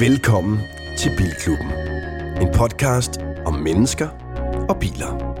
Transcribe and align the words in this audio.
Velkommen 0.00 0.58
til 0.98 1.10
Bilklubben. 1.16 1.70
En 2.40 2.48
podcast 2.54 3.20
om 3.46 3.54
mennesker 3.54 4.08
og 4.68 4.76
biler. 4.80 5.34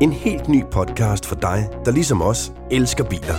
En 0.00 0.12
helt 0.12 0.48
ny 0.48 0.64
podcast 0.72 1.26
for 1.26 1.34
dig, 1.34 1.68
der 1.84 1.90
ligesom 1.92 2.22
os 2.22 2.52
elsker 2.70 3.04
biler. 3.04 3.34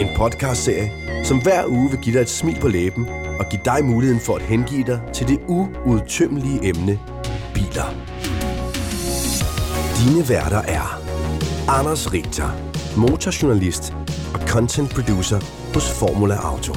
En 0.00 0.08
podcastserie, 0.16 0.90
som 1.24 1.42
hver 1.42 1.66
uge 1.66 1.90
vil 1.90 2.00
give 2.00 2.14
dig 2.14 2.22
et 2.22 2.28
smil 2.28 2.60
på 2.60 2.68
læben 2.68 3.08
og 3.38 3.46
give 3.50 3.62
dig 3.64 3.84
muligheden 3.84 4.20
for 4.20 4.36
at 4.36 4.42
hengive 4.42 4.84
dig 4.84 5.00
til 5.14 5.28
det 5.28 5.38
uudtømmelige 5.48 6.68
emne 6.68 6.98
biler. 7.54 7.94
Dine 9.98 10.28
værter 10.28 10.62
er 10.62 11.00
Anders 11.68 12.12
Richter, 12.12 12.48
motorjournalist 12.96 13.94
og 14.34 14.40
content 14.48 14.90
producer 14.90 15.40
hos 15.74 15.98
Formula 15.98 16.34
Auto. 16.34 16.74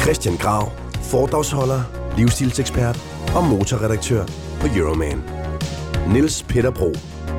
Christian 0.00 0.36
Grav, 0.36 0.72
foredragsholder, 1.10 1.82
livsstilsekspert 2.16 2.96
og 3.36 3.44
motorredaktør 3.44 4.24
på 4.60 4.66
Euroman. 4.76 5.22
Niels 6.12 6.42
Peter 6.42 6.70
Bro, 6.70 6.92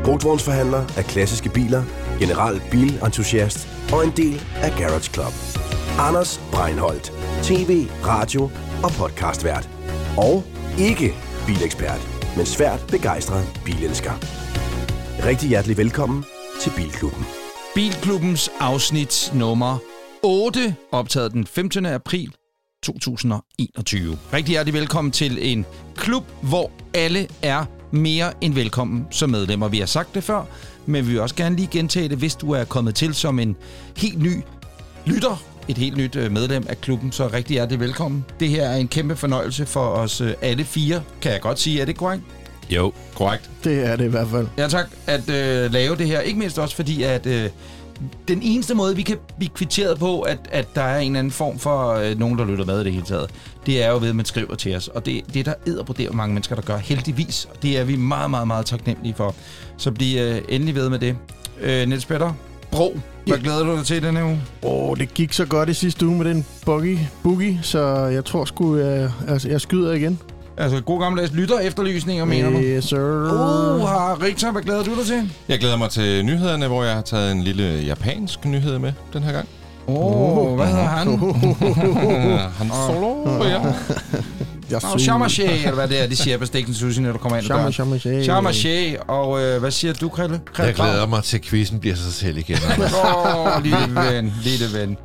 brugtvognsforhandler 0.04 0.84
af 0.98 1.04
klassiske 1.04 1.50
biler, 1.50 1.84
general 2.20 2.62
bilentusiast 2.72 3.68
og 3.94 4.06
en 4.06 4.14
del 4.18 4.42
af 4.56 4.72
Garage 4.80 5.12
Club. 5.14 5.34
Anders 6.00 6.42
Breinholt, 6.52 7.14
tv, 7.44 7.88
radio 8.06 8.44
og 8.84 8.92
podcastvært. 8.92 9.70
Og 10.18 10.44
ikke 10.80 11.16
bilekspert, 11.48 12.02
men 12.38 12.46
svært 12.46 12.88
begejstret 12.92 13.62
bilelsker. 13.66 14.12
Rigtig 15.26 15.50
hjertelig 15.50 15.78
velkommen 15.78 16.26
til 16.62 16.72
Bilklubben. 16.76 17.26
Bilklubbens 17.76 18.50
afsnit 18.60 19.32
nummer 19.36 19.78
8, 20.24 20.76
optaget 20.92 21.32
den 21.32 21.48
15. 21.48 21.86
april 21.86 22.34
2021. 22.94 24.18
Rigtig 24.34 24.52
hjertelig 24.52 24.74
velkommen 24.74 25.12
til 25.12 25.54
en 25.54 25.66
klub, 25.96 26.24
hvor 26.42 26.72
alle 26.94 27.28
er 27.42 27.66
mere 27.92 28.34
end 28.42 28.54
velkommen 28.54 29.08
som 29.12 29.30
medlemmer. 29.30 29.68
Vi 29.68 29.80
har 29.80 29.86
sagt 29.86 30.16
det 30.16 30.24
før, 30.24 30.44
men 30.86 31.08
vi 31.08 31.12
vil 31.12 31.22
også 31.22 31.36
gerne 31.36 31.56
lige 31.56 31.68
gentage 31.72 32.10
det, 32.10 32.18
hvis 32.18 32.36
du 32.36 32.52
er 32.52 32.64
kommet 32.64 32.96
til 32.96 33.14
som 33.14 33.40
en 33.40 33.56
helt 33.98 34.22
ny 34.22 34.34
lytter, 35.06 35.44
et 35.68 35.78
helt 35.78 35.98
nyt 35.98 36.16
øh, 36.16 36.32
medlem 36.32 36.66
af 36.70 36.82
klubben, 36.82 37.12
så 37.12 37.28
rigtig 37.28 37.54
hjertelig 37.54 37.80
velkommen. 37.80 38.26
Det 38.40 38.50
her 38.50 38.64
er 38.64 38.76
en 38.76 38.88
kæmpe 38.88 39.16
fornøjelse 39.16 39.66
for 39.66 39.86
os 39.86 40.22
øh, 40.22 40.34
alle 40.42 40.64
fire, 40.64 41.04
kan 41.22 41.32
jeg 41.32 41.42
godt 41.42 41.60
sige. 41.60 41.82
Er 41.82 41.86
det 41.86 41.98
korrekt? 41.98 42.24
Jo, 42.70 42.94
korrekt. 43.16 43.50
Det 43.64 43.86
er 43.86 43.96
det 43.96 44.06
i 44.06 44.08
hvert 44.08 44.28
fald. 44.28 44.48
Ja 44.58 44.68
tak, 44.68 44.86
at 45.08 45.30
øh, 45.30 45.72
lave 45.72 45.96
det 45.96 46.08
her. 46.08 46.20
Ikke 46.20 46.40
mindst 46.40 46.60
også 46.60 46.76
fordi, 46.76 47.04
at 47.04 47.26
øh, 47.26 47.50
den 48.28 48.40
eneste 48.42 48.74
måde, 48.76 48.96
vi 48.96 49.02
kan 49.02 49.18
blive 49.38 49.50
kvitteret 49.50 50.00
på, 50.00 50.22
at, 50.22 50.38
at 50.52 50.76
der 50.76 50.82
er 50.82 51.00
en 51.00 51.06
eller 51.12 51.20
anden 51.20 51.32
form 51.32 51.60
for 51.60 51.94
øh, 51.94 52.20
nogen, 52.20 52.38
der 52.38 52.46
lytter 52.46 52.66
med 52.66 52.82
i 52.82 52.84
det 52.84 52.94
hele 52.94 53.06
taget, 53.06 53.30
det 53.66 53.84
er 53.84 53.92
jo 53.92 53.98
ved, 53.98 54.10
at 54.10 54.16
man 54.16 54.26
skriver 54.26 54.56
til 54.56 54.76
os. 54.76 54.88
Og 54.88 55.06
det, 55.06 55.22
det 55.34 55.40
er 55.40 55.44
der 55.44 55.54
æder 55.68 55.84
på 55.84 55.94
det, 55.94 56.14
mange 56.14 56.34
mennesker, 56.34 56.56
der 56.56 56.62
gør 56.62 56.78
heldigvis. 56.78 57.48
Og 57.56 57.64
det 57.64 57.78
er 57.78 57.84
vi 57.84 57.96
meget, 57.96 58.30
meget, 58.30 58.48
meget 58.48 58.66
taknemmelige 58.66 59.14
for. 59.14 59.36
Så 59.78 59.92
bliv 59.92 60.20
øh, 60.20 60.42
endelig 60.50 60.76
ved 60.76 60.90
med 60.90 61.00
det. 61.00 61.16
Øh, 61.62 61.88
Niels 61.88 62.06
Petter, 62.06 62.34
Bro, 62.72 63.00
hvad 63.26 63.38
Ja. 63.38 63.44
glæder 63.44 63.64
du 63.64 63.78
dig 63.78 63.86
til 63.86 64.04
denne 64.04 64.24
uge? 64.26 64.42
Åh, 64.64 64.98
det 64.98 65.14
gik 65.14 65.34
så 65.34 65.46
godt 65.46 65.70
i 65.70 65.74
sidste 65.74 66.08
uge 66.08 66.18
med 66.18 66.26
den 66.26 66.46
buggy, 66.66 66.98
boogie, 67.24 67.60
så 67.62 67.80
jeg 67.96 68.26
tror 68.26 68.46
sgu, 68.46 68.78
jeg, 68.78 69.12
altså, 69.28 69.50
jeg 69.50 69.62
skyder 69.62 69.94
igen. 69.94 70.20
Altså, 70.58 70.82
god 70.82 71.02
gammeldags 71.02 71.34
lytter 71.34 71.60
efterlysninger, 71.60 72.26
mener 72.26 72.50
du? 72.50 72.58
Yes, 72.58 72.86
sir. 72.86 72.98
Uh, 72.98 73.88
har 73.88 74.22
Richter, 74.22 74.52
hvad 74.52 74.62
glæder 74.62 74.84
du 74.84 74.96
dig 74.96 75.06
til? 75.06 75.32
Jeg 75.48 75.60
glæder 75.60 75.78
mig 75.78 75.90
til 75.90 76.26
nyhederne, 76.26 76.68
hvor 76.68 76.84
jeg 76.84 76.94
har 76.94 77.02
taget 77.02 77.32
en 77.32 77.44
lille 77.44 77.64
japansk 77.64 78.46
nyhed 78.46 78.80
med 78.80 78.94
den 79.14 79.24
her 79.24 79.32
gang. 79.32 79.48
Åh, 79.88 80.38
oh, 80.38 80.56
hvad 80.56 80.68
hedder 80.68 80.84
han? 80.84 81.08
Han 82.58 82.70
solo, 82.88 83.44
ja. 83.44 83.62
Jeg 84.72 84.82
Oh, 84.94 85.00
Shamache, 85.00 85.44
eller 85.44 85.74
hvad 85.74 85.88
det 85.88 86.04
er, 86.04 86.08
de 86.08 86.16
siger 86.16 86.38
på 86.38 86.46
Stikten 86.46 86.74
Sushi, 86.74 87.02
når 87.02 87.12
du 87.12 87.18
kommer 87.18 87.38
ind 87.38 87.52
ad 87.52 87.58
døren. 87.58 87.74
shama, 87.74 87.98
shama. 87.98 88.24
Shamache, 88.24 89.02
og 89.02 89.44
øh, 89.44 89.60
hvad 89.60 89.72
siger 89.72 89.94
du, 89.94 90.10
Krille? 90.10 90.42
Jeg 90.58 90.74
glæder 90.74 91.08
mig 91.08 91.24
til, 91.24 91.38
at 91.38 91.44
quizzen 91.44 91.80
bliver 91.80 91.96
sig 91.96 92.14
selv 92.14 92.38
igen. 92.38 92.58
Åh, 93.04 93.56
oh, 93.58 93.64
lille 93.64 93.96
ven, 93.96 94.34
lille 94.44 94.80
ven. 94.80 94.98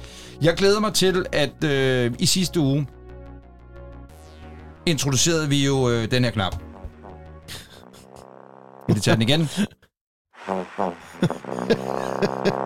Jeg 0.43 0.55
glæder 0.55 0.81
mig 0.81 0.93
til, 0.93 1.25
at 1.33 1.65
øh, 1.65 2.11
i 2.19 2.27
sidste 2.27 2.61
uge 2.61 2.87
introducerede 4.87 5.49
vi 5.49 5.67
jo 5.67 5.91
øh, 5.91 6.11
den 6.11 6.25
her 6.25 6.31
knap. 6.31 6.57
Vil 8.87 8.97
du 8.97 9.01
tage 9.01 9.15
den 9.15 9.23
igen? 9.23 9.41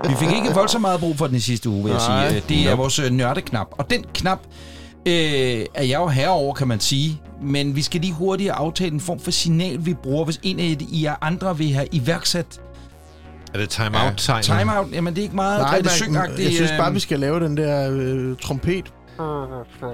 Vi 0.09 0.15
fik 0.19 0.29
ikke 0.37 0.55
voldsomt 0.55 0.83
meget 0.83 1.01
brug 1.01 1.17
for 1.19 1.27
den 1.27 1.37
i 1.37 1.41
sidste 1.41 1.69
uge, 1.69 1.83
vil 1.85 1.91
jeg 1.91 2.01
Nej. 2.09 2.29
sige. 2.29 2.43
Det 2.49 2.61
er 2.61 2.71
Nope. 2.71 2.81
vores 2.81 2.99
øh, 2.99 3.11
nørdeknap. 3.11 3.67
Og 3.71 3.91
den 3.91 4.05
knap 4.15 4.39
øh, 5.07 5.13
er 5.75 5.83
jeg 5.83 5.99
jo 6.01 6.07
herover, 6.09 6.55
kan 6.55 6.69
man 6.69 6.81
sige. 6.81 7.21
Men 7.43 7.77
vi 7.77 7.83
skal 7.83 8.01
lige 8.01 8.13
hurtigt 8.13 8.51
aftale 8.51 8.93
en 8.93 9.01
form 9.01 9.21
for 9.21 9.31
signal, 9.31 9.87
vi 9.87 9.95
bruger, 9.95 10.25
hvis 10.25 10.41
en 10.43 10.61
af 10.61 10.77
I 10.93 11.05
er 11.05 11.15
andre 11.21 11.59
vil 11.59 11.73
have 11.75 11.87
iværksat 11.93 12.61
er 13.55 13.59
det 13.59 13.69
time-out-tegn? 13.69 14.43
timeout. 14.43 14.93
Jamen, 14.93 15.15
det 15.15 15.21
er 15.21 15.23
ikke 15.23 15.37
meget 15.37 15.61
Nej, 15.61 15.71
Grete 15.71 15.83
man, 15.83 15.93
Søng-agtigt, 15.93 16.45
jeg 16.45 16.53
synes 16.53 16.71
bare, 16.79 16.89
øh, 16.89 16.95
vi 16.95 17.01
skal 17.01 17.21
lave 17.21 17.41
den 17.41 17.57
der 17.57 17.91
øh, 17.93 18.37
trompet. 18.37 18.93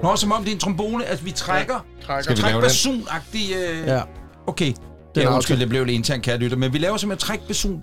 Nå, 0.03 0.15
som 0.15 0.31
om 0.31 0.43
det 0.43 0.49
er 0.49 0.53
en 0.53 0.59
trombone, 0.59 1.05
at 1.05 1.25
vi 1.25 1.31
trækker. 1.31 1.85
Skal 2.21 2.35
vi 2.37 2.41
Træk 2.41 2.53
basun-agtig... 2.55 3.55
Øh... 3.55 3.87
Ja. 3.87 4.01
Okay. 4.47 4.73
Den 5.15 5.23
Ja, 5.23 5.27
er 5.27 5.33
undskyld, 5.35 5.59
det 5.59 5.69
blev 5.69 5.85
lidt 5.85 5.95
internt, 5.95 6.23
kære 6.23 6.37
lytter. 6.37 6.57
Men 6.57 6.73
vi 6.73 6.77
laver 6.77 6.97
simpelthen 6.97 7.27
træk 7.27 7.39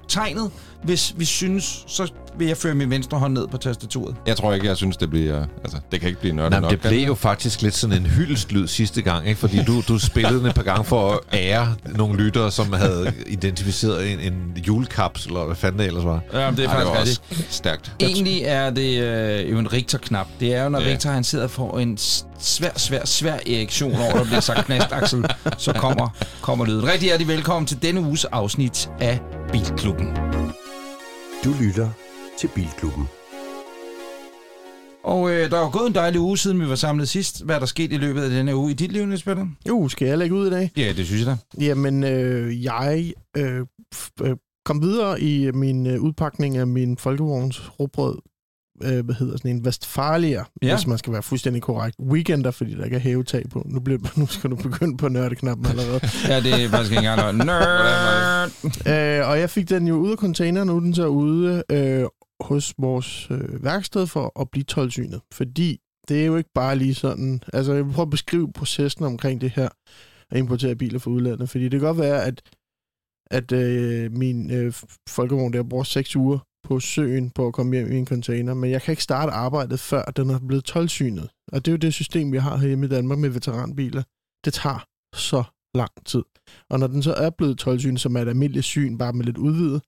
tegnet. 0.09 0.51
Hvis 0.83 1.15
vi 1.17 1.25
synes, 1.25 1.85
så 1.87 2.13
vil 2.39 2.47
jeg 2.49 2.57
føre 2.57 2.75
min 2.75 2.91
venstre 2.91 3.19
hånd 3.19 3.33
ned 3.35 3.47
på 3.49 3.57
tastaturet. 3.57 4.17
Jeg 4.27 4.37
tror 4.37 4.55
ikke, 4.55 4.67
jeg 4.67 4.77
synes, 4.77 4.97
det 4.97 5.11
bliver... 5.11 5.47
Altså, 5.65 5.79
det 5.93 6.01
kan 6.01 6.09
ikke 6.09 6.21
blive 6.21 6.35
nørdet 6.35 6.61
nok. 6.61 6.71
det 6.71 6.81
blev 6.81 7.07
jo 7.07 7.15
faktisk 7.15 7.63
lidt 7.63 7.75
sådan 7.75 7.97
en 7.97 8.07
hyldestlyd 8.07 8.67
sidste 8.67 9.03
gang, 9.03 9.29
ikke? 9.29 9.41
fordi 9.41 9.65
du, 9.65 9.83
du 9.89 9.99
spillede 9.99 10.39
den 10.39 10.47
et 10.47 10.55
par 10.55 10.63
gange 10.63 10.85
for 10.85 11.13
at 11.13 11.39
ære 11.41 11.75
nogle 11.85 12.17
lyttere, 12.25 12.51
som 12.51 12.73
havde 12.73 13.13
identificeret 13.27 14.13
en, 14.13 14.21
en 14.21 14.63
julekapsel, 14.67 15.31
eller 15.33 15.45
hvad 15.45 15.57
fanden 15.57 15.79
det 15.79 15.87
ellers 15.87 16.05
var. 16.05 16.21
Ja, 16.33 16.39
det 16.39 16.45
Ej, 16.45 16.51
det 16.55 16.67
var 16.67 17.01
også 17.01 17.21
stærkt. 17.51 17.93
Egentlig 18.01 18.43
er 18.45 18.71
det 18.71 19.03
øh, 19.03 19.51
jo 19.51 19.59
en 19.59 19.73
Richter-knap. 19.73 20.27
Det 20.41 20.55
er 20.55 20.63
jo, 20.63 20.69
når 20.69 20.81
Ja. 20.81 20.87
Richter 20.87 21.11
han 21.11 21.25
sidder 21.25 21.49
for 21.49 21.79
en 21.79 21.99
svær, 22.39 22.71
svær, 22.77 23.05
svær 23.05 23.35
erektion 23.47 23.95
over, 23.95 24.13
der 24.13 24.25
bliver 24.25 24.41
sagt 24.41 24.67
knast, 24.67 24.87
Axel, 24.93 25.25
så 25.59 25.73
kommer, 25.73 26.09
kommer 26.41 26.65
lyden. 26.67 26.87
Rigtig 26.87 27.07
hjertelig 27.07 27.29
velkommen 27.29 27.67
til 27.67 27.83
denne 27.83 28.01
uges 28.01 28.25
afsnit 28.25 28.91
af 29.01 29.21
Bilklubben. 29.53 30.09
Du 31.45 31.51
lytter 31.61 31.91
til 32.39 32.51
Bilklubben. 32.55 33.05
Og 35.05 35.31
øh, 35.31 35.51
der 35.51 35.57
er 35.57 35.61
jo 35.61 35.71
gået 35.73 35.87
en 35.89 35.95
dejlig 35.95 36.21
uge, 36.21 36.39
siden 36.39 36.61
vi 36.61 36.69
var 36.69 36.75
samlet 36.75 37.09
sidst. 37.09 37.45
Hvad 37.45 37.55
er 37.55 37.59
der 37.59 37.67
sket 37.67 37.93
i 37.93 37.97
løbet 37.97 38.23
af 38.23 38.31
denne 38.31 38.57
uge 38.57 38.71
i 38.71 38.75
dit 38.75 38.93
liv, 38.93 39.07
Niels 39.07 39.23
Peter? 39.23 39.47
Jo, 39.69 39.89
skal 39.89 40.09
jeg 40.09 40.19
lægge 40.19 40.35
ud 40.35 40.47
i 40.47 40.51
dag? 40.51 40.71
Ja, 40.77 40.93
det 40.97 41.07
synes 41.07 41.27
jeg 41.27 41.37
da. 41.59 41.65
Jamen, 41.65 42.05
øh, 42.05 42.65
jeg 42.65 43.13
øh, 43.37 43.61
f- 43.95 44.11
øh, 44.25 44.37
kom 44.65 44.83
videre 44.83 45.21
i 45.21 45.51
min 45.51 45.87
øh, 45.87 46.01
udpakning 46.01 46.57
af 46.57 46.67
min 46.67 46.99
folkevogns 46.99 47.81
råbrød. 47.81 48.19
Øh, 48.85 49.05
hvad 49.05 49.15
hedder 49.15 49.37
sådan 49.37 49.51
en 49.57 49.65
Vestfalia, 49.65 50.45
Ja. 50.63 50.75
hvis 50.77 50.87
man 50.87 50.99
skal 50.99 51.13
være 51.13 51.23
fuldstændig 51.23 51.63
korrekt. 51.63 51.97
Weekender, 52.01 52.51
fordi 52.51 52.75
der 52.77 52.85
ikke 52.85 52.97
er 52.97 53.01
hævetag 53.01 53.45
på. 53.51 53.63
Nu, 53.67 53.81
bliver, 53.81 53.99
nu 54.21 54.27
skal 54.27 54.51
du 54.51 54.57
begynde 54.57 54.97
på 54.97 55.09
nørdeknappen 55.09 55.67
allerede. 55.67 56.01
Ja, 56.29 56.41
det 56.41 56.65
er 56.65 56.69
faktisk 56.69 56.91
ikke 56.91 56.99
engang 57.09 57.37
noget. 57.37 57.47
Nerd! 57.47 59.21
Øh, 59.23 59.29
og 59.29 59.39
jeg 59.41 59.51
fik 59.51 59.69
den 59.71 59.87
jo 59.89 59.95
ud 59.95 60.11
af 60.11 60.17
containeren, 60.17 60.67
nu 60.69 60.77
er 60.77 60.81
den 60.81 60.95
så 60.95 61.07
ude 61.07 61.63
øh, 61.73 62.05
hos 62.41 62.75
vores 62.79 63.29
øh, 63.31 63.65
værksted 63.65 64.07
for 64.07 64.41
at 64.41 64.51
blive 64.51 64.65
tolvsynet. 64.65 65.21
Fordi 65.33 65.79
det 66.09 66.23
er 66.23 66.27
jo 66.27 66.37
ikke 66.37 66.51
bare 66.55 66.77
lige 66.77 66.95
sådan... 66.95 67.43
Altså, 67.53 67.73
jeg 67.73 67.87
vil 67.87 67.93
prøve 67.93 68.07
at 68.07 68.11
beskrive 68.11 68.53
processen 68.53 69.05
omkring 69.05 69.41
det 69.41 69.51
her 69.57 69.69
at 70.31 70.39
importere 70.39 70.75
biler 70.75 70.99
fra 70.99 71.11
udlandet. 71.11 71.51
Fordi 71.51 71.65
det 71.65 71.71
kan 71.71 71.81
godt 71.81 71.99
være, 71.99 72.25
at, 72.25 72.43
at 73.31 73.53
øh, 73.53 74.13
min 74.13 74.51
øh, 74.51 74.73
folkevogn 75.09 75.53
der 75.53 75.63
bruger 75.63 75.85
seks 75.85 76.17
uger 76.17 76.39
på 76.63 76.81
søen 76.81 77.31
på 77.31 77.47
at 77.47 77.53
komme 77.53 77.77
hjem 77.77 77.93
i 77.93 77.97
en 77.97 78.07
container, 78.07 78.55
men 78.55 78.71
jeg 78.71 78.83
kan 78.83 78.93
ikke 78.93 79.03
starte 79.03 79.33
arbejdet, 79.33 79.81
før 79.81 80.05
den 80.05 80.31
er 80.31 80.39
blevet 80.39 80.65
tolvsynet. 80.65 81.29
Og 81.53 81.65
det 81.65 81.71
er 81.71 81.73
jo 81.73 81.79
det 81.79 81.95
system, 81.95 82.33
vi 82.33 82.39
har 82.39 82.67
hjemme 82.67 82.87
i 82.87 82.89
Danmark 82.89 83.19
med 83.19 83.29
veteranbiler. 83.29 84.03
Det 84.45 84.53
tager 84.53 84.87
så 85.15 85.43
lang 85.75 85.91
tid. 86.07 86.23
Og 86.71 86.79
når 86.79 86.87
den 86.87 87.03
så 87.03 87.15
er 87.15 87.31
blevet 87.31 87.59
tolvsynet, 87.59 88.01
som 88.01 88.17
er 88.17 88.23
et 88.23 88.29
almindeligt 88.29 88.65
syn, 88.65 88.99
bare 88.99 89.13
med 89.13 89.25
lidt 89.25 89.39
udvidet, 89.39 89.83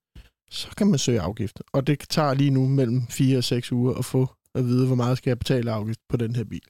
så 0.51 0.69
kan 0.77 0.87
man 0.87 0.99
søge 0.99 1.21
afgift. 1.21 1.63
Og 1.73 1.87
det 1.87 1.99
tager 2.11 2.35
lige 2.35 2.51
nu 2.51 2.67
mellem 2.67 3.07
4 3.07 3.39
og 3.39 3.45
6 3.45 3.73
uger 3.73 3.95
at 3.95 4.05
få 4.05 4.29
at 4.55 4.65
vide, 4.65 4.87
hvor 4.87 4.97
meget 4.97 5.19
skal 5.19 5.31
jeg 5.31 5.39
betale 5.39 5.73
afgift 5.73 6.01
på 6.09 6.17
den 6.17 6.37
her 6.37 6.45
bil. 6.45 6.63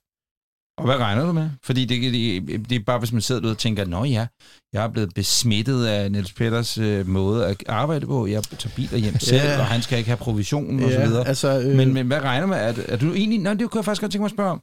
Og 0.79 0.85
hvad 0.85 0.97
regner 0.97 1.27
du 1.27 1.33
med? 1.33 1.51
Fordi 1.63 1.85
det, 1.85 2.13
det, 2.13 2.71
det 2.71 2.77
er 2.77 2.85
bare, 2.87 2.99
hvis 2.99 3.13
man 3.13 3.23
sidder 3.23 3.41
derude 3.41 3.53
og 3.55 3.59
tænker, 3.59 3.85
Nå 3.85 4.05
ja, 4.05 4.27
jeg 4.73 4.85
er 4.85 4.89
blevet 4.89 5.15
besmittet 5.15 5.87
af 5.87 6.13
Niels 6.13 6.33
Peters 6.33 6.79
øh, 6.79 7.07
måde 7.09 7.47
at 7.47 7.57
arbejde 7.69 8.07
på. 8.07 8.27
Jeg 8.27 8.43
tager 8.43 8.75
biler 8.77 8.99
hjem 8.99 9.19
selv, 9.19 9.43
Ja. 9.43 9.59
og 9.59 9.67
han 9.67 9.83
skal 9.83 9.99
ikke 9.99 10.09
have 10.11 10.17
provision 10.17 10.83
og 10.85 10.91
så 10.93 11.01
videre. 11.07 11.29
altså, 11.29 11.61
øh, 11.61 11.77
Men, 11.77 11.95
men 11.95 12.07
hvad 12.07 12.21
regner 12.21 12.47
med? 12.47 12.57
Er, 12.57 12.75
er 12.89 12.97
du 12.97 13.13
egentlig... 13.15 13.39
Nej, 13.39 13.55
det 13.55 13.71
kunne 13.71 13.79
jeg 13.79 13.85
faktisk 13.85 14.01
godt 14.01 14.13
tænke 14.13 14.23
mig 14.23 14.27
at 14.27 14.31
spørge 14.33 14.51
om. 14.51 14.63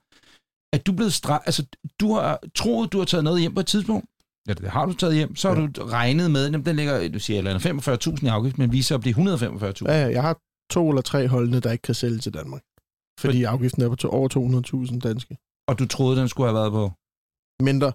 Er 0.74 0.78
du 0.78 0.92
blevet 0.92 1.14
stra... 1.14 1.42
Altså, 1.46 1.66
du 2.00 2.14
har 2.14 2.40
troet, 2.56 2.94
du 2.94 2.98
har 2.98 3.06
taget 3.06 3.24
noget 3.24 3.40
hjem 3.42 3.54
på 3.54 3.60
et 3.60 3.68
tidspunkt. 3.68 4.06
Ja, 4.48 4.54
det 4.54 4.70
har 4.70 4.86
du 4.86 4.94
taget 4.94 5.16
hjem. 5.16 5.36
Så 5.36 5.54
har 5.54 5.62
Ja. 5.62 5.68
du 5.68 5.84
regnet 5.86 6.32
med, 6.32 6.56
at 6.56 6.66
den 6.66 6.76
ligger, 6.76 7.08
du 7.10 7.20
siger, 7.20 7.38
eller 7.38 7.60
45.000 8.20 8.26
i 8.26 8.28
afgift, 8.28 8.58
men 8.58 8.72
viser 8.72 8.96
at 8.96 9.02
blive 9.02 9.16
145.000. 9.16 9.92
ja, 9.92 9.94
jeg 9.96 10.22
har 10.22 10.38
to 10.72 10.90
eller 10.90 11.02
tre 11.02 11.28
holdende, 11.28 11.60
der 11.60 11.72
ikke 11.72 11.82
kan 11.82 11.96
sælge 11.96 12.18
til 12.18 12.34
Danmark. 12.34 12.62
Fordi 13.20 13.44
For- 13.44 13.52
afgiften 13.52 13.82
er 13.82 13.90
på 13.90 13.96
to, 13.96 14.10
over 14.10 14.28
200.000 14.92 15.00
danske. 15.00 15.38
Og 15.70 15.80
du 15.80 15.86
troede, 15.86 16.20
den 16.20 16.28
skulle 16.30 16.48
have 16.50 16.60
været 16.62 16.72
på 16.72 16.92
mindre. 17.64 17.92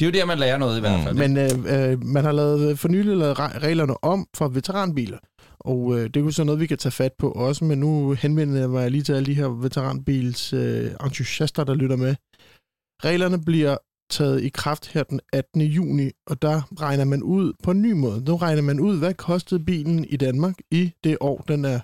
Det 0.00 0.06
er 0.06 0.10
jo 0.10 0.12
der, 0.18 0.26
man 0.26 0.38
lærer 0.38 0.58
noget 0.58 0.76
i 0.76 0.80
hvert 0.80 1.00
fald. 1.04 1.16
Men 1.22 1.36
øh, 1.36 1.90
øh, 1.90 2.04
man 2.04 2.24
har 2.24 2.32
lavet 2.32 2.78
for 2.78 2.88
nylig 2.88 3.16
lavet 3.16 3.38
re- 3.38 3.58
reglerne 3.58 4.04
om 4.04 4.26
for 4.36 4.48
veteranbiler. 4.48 5.18
Og 5.60 5.98
øh, 5.98 6.04
det 6.04 6.16
er 6.16 6.20
jo 6.20 6.30
så 6.30 6.44
noget, 6.44 6.60
vi 6.60 6.66
kan 6.66 6.78
tage 6.78 6.92
fat 6.92 7.12
på 7.18 7.30
også, 7.30 7.64
men 7.64 7.78
nu 7.78 8.12
henvender 8.12 8.60
jeg 8.60 8.70
mig 8.70 8.90
lige 8.90 9.02
til 9.02 9.12
alle 9.12 9.26
de 9.26 9.34
her 9.34 9.48
veteranbils 9.48 10.52
øh, 10.52 10.90
entusiaster, 11.04 11.64
der 11.64 11.74
lytter 11.74 11.96
med. 11.96 12.14
Reglerne 13.04 13.44
bliver 13.44 13.76
taget 14.10 14.42
i 14.42 14.48
kraft 14.48 14.86
her 14.86 15.02
den 15.02 15.20
18. 15.32 15.60
juni, 15.62 16.10
og 16.26 16.42
der 16.42 16.82
regner 16.82 17.04
man 17.04 17.22
ud 17.22 17.52
på 17.62 17.70
en 17.70 17.82
ny 17.82 17.92
måde. 17.92 18.24
Nu 18.24 18.36
regner 18.36 18.62
man 18.62 18.80
ud, 18.80 18.98
hvad 18.98 19.14
kostede 19.14 19.64
bilen 19.64 20.04
i 20.04 20.16
Danmark 20.16 20.54
i 20.70 20.92
det 21.04 21.16
år, 21.20 21.44
den 21.48 21.64
er 21.64 21.80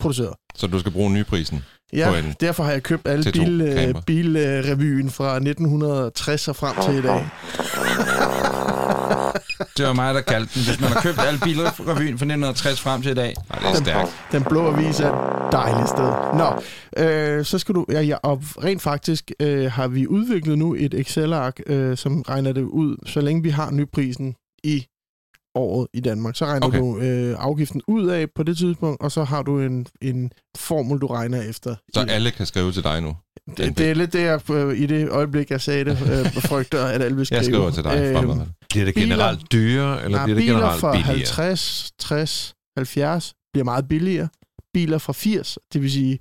produceret. 0.00 0.34
Så 0.54 0.66
du 0.66 0.78
skal 0.78 0.92
bruge 0.92 1.10
nyprisen. 1.12 1.58
På 1.92 1.96
Ja, 1.96 2.18
en 2.18 2.34
derfor 2.40 2.64
har 2.64 2.72
jeg 2.72 2.82
købt 2.82 3.08
alle 3.08 3.24
T2 3.28 3.32
bil, 3.32 3.60
øh, 3.60 3.94
bilrevyen 4.06 5.10
fra 5.10 5.34
1960 5.38 6.48
og 6.48 6.56
frem 6.56 6.76
til 6.84 6.94
i 6.94 7.02
dag. 7.02 7.28
Det 9.76 9.86
var 9.86 9.92
mig, 9.92 10.14
der 10.14 10.20
kaldte 10.20 10.54
den. 10.54 10.62
Hvis 10.66 10.80
man 10.80 10.90
har 10.90 11.00
købt 11.00 11.18
alle 11.26 11.40
bilrevyen 11.40 12.18
fra 12.18 12.24
1960 12.24 12.80
frem 12.80 13.02
til 13.02 13.10
i 13.10 13.14
dag. 13.14 13.34
Nej, 13.50 13.58
det 13.58 13.78
er 13.78 13.82
stærkt. 13.82 14.10
Den 14.32 14.44
blå 14.44 14.66
avis 14.72 15.00
er 15.00 15.12
et 15.46 15.52
dejligt 15.52 15.88
sted. 15.88 16.12
Nå, 16.38 16.62
øh, 17.04 17.44
så 17.44 17.58
skal 17.58 17.74
du... 17.74 17.86
Ja, 17.90 18.00
ja, 18.00 18.16
og 18.16 18.42
rent 18.64 18.82
faktisk 18.82 19.30
øh, 19.40 19.72
har 19.72 19.88
vi 19.88 20.06
udviklet 20.06 20.58
nu 20.58 20.74
et 20.78 20.94
Excel-ark, 20.94 21.60
øh, 21.66 21.96
som 21.96 22.22
regner 22.22 22.52
det 22.52 22.62
ud, 22.62 22.96
så 23.06 23.20
længe 23.20 23.42
vi 23.42 23.50
har 23.50 23.70
nyprisen 23.70 24.34
i 24.64 24.86
året 25.58 25.88
i 25.94 26.00
Danmark. 26.00 26.36
Så 26.36 26.44
regner 26.46 26.66
Okay. 26.66 26.78
du 26.78 26.98
øh, 26.98 27.36
afgiften 27.38 27.82
ud 27.88 28.06
af 28.08 28.26
på 28.34 28.42
det 28.42 28.56
tidspunkt, 28.58 29.02
og 29.02 29.12
så 29.12 29.24
har 29.24 29.42
du 29.42 29.60
en, 29.60 29.86
en 30.02 30.30
formel, 30.56 30.98
du 31.00 31.06
regner 31.06 31.42
efter. 31.42 31.76
Så 31.94 32.00
I- 32.04 32.08
alle 32.08 32.30
kan 32.30 32.46
skrive 32.46 32.72
til 32.72 32.82
dig 32.82 33.00
nu. 33.00 33.16
det, 33.56 33.78
det 33.78 33.90
er 33.90 33.94
lidt 33.94 34.12
det, 34.12 34.20
jeg 34.22 34.50
øh, 34.50 34.78
i 34.78 34.86
det 34.86 35.08
øjeblik, 35.10 35.50
jeg 35.50 35.60
sagde 35.60 35.84
det, 35.84 35.90
øh, 35.92 36.32
frygter, 36.50 36.84
at 36.84 37.02
alle 37.02 37.16
vil 37.16 37.26
skrive. 37.26 37.36
Jeg 37.38 37.44
skriver 37.44 37.70
til 37.70 37.84
dig 37.84 37.98
Øhm, 37.98 38.14
fremadrettet. 38.16 38.54
Bliver 38.70 38.84
det 38.84 38.94
Biler- 38.96 39.00
generelt 39.00 39.52
dyrere, 39.52 40.04
eller 40.04 40.18
Nej, 40.18 40.26
bliver 40.26 40.34
det 40.38 40.42
biler 40.44 40.54
generelt 40.58 40.80
fra 40.80 40.92
billigere? 40.92 41.16
50, 41.16 41.92
60, 41.98 42.54
70 42.78 43.34
bliver 43.52 43.64
meget 43.64 43.88
billigere. 43.88 44.28
Biler 44.74 44.98
fra 44.98 45.12
80, 45.12 45.58
det 45.72 45.82
vil 45.82 45.92
sige 45.92 46.18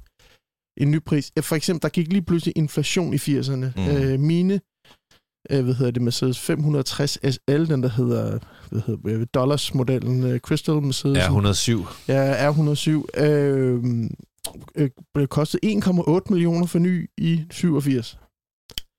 en 0.82 0.92
ny 0.92 1.00
pris. 1.04 1.32
For 1.42 1.56
eksempel, 1.56 1.82
der 1.82 1.90
gik 1.90 2.08
lige 2.12 2.22
pludselig 2.22 2.54
inflation 2.58 3.14
i 3.14 3.18
80'erne. 3.18 3.52
Mm. 3.56 3.72
Mm. 3.76 3.88
Øh, 3.88 4.20
mine, 4.20 4.60
øh, 5.52 5.64
hvad 5.64 5.74
hedder 5.74 5.92
det, 5.92 6.02
Mercedes 6.02 6.40
560 6.40 7.18
SL, 7.34 7.66
den 7.66 7.84
der 7.84 7.90
hedder, 7.90 8.40
hvad 8.72 8.82
hedder 8.82 9.26
dollars-modellen, 9.26 10.24
øh, 10.24 10.40
Crystal 10.40 10.82
Mercedes. 10.82 11.18
Ja, 11.18 11.24
107. 11.24 11.86
Ja, 12.08 12.52
R107. 12.52 13.22
Øh, 13.24 13.84
øh, 14.76 14.90
øh, 15.18 15.28
kostede 15.28 15.68
1,8 15.68 16.20
millioner 16.30 16.66
for 16.66 16.80
ny 16.80 17.10
i 17.18 17.44
87. 17.52 18.20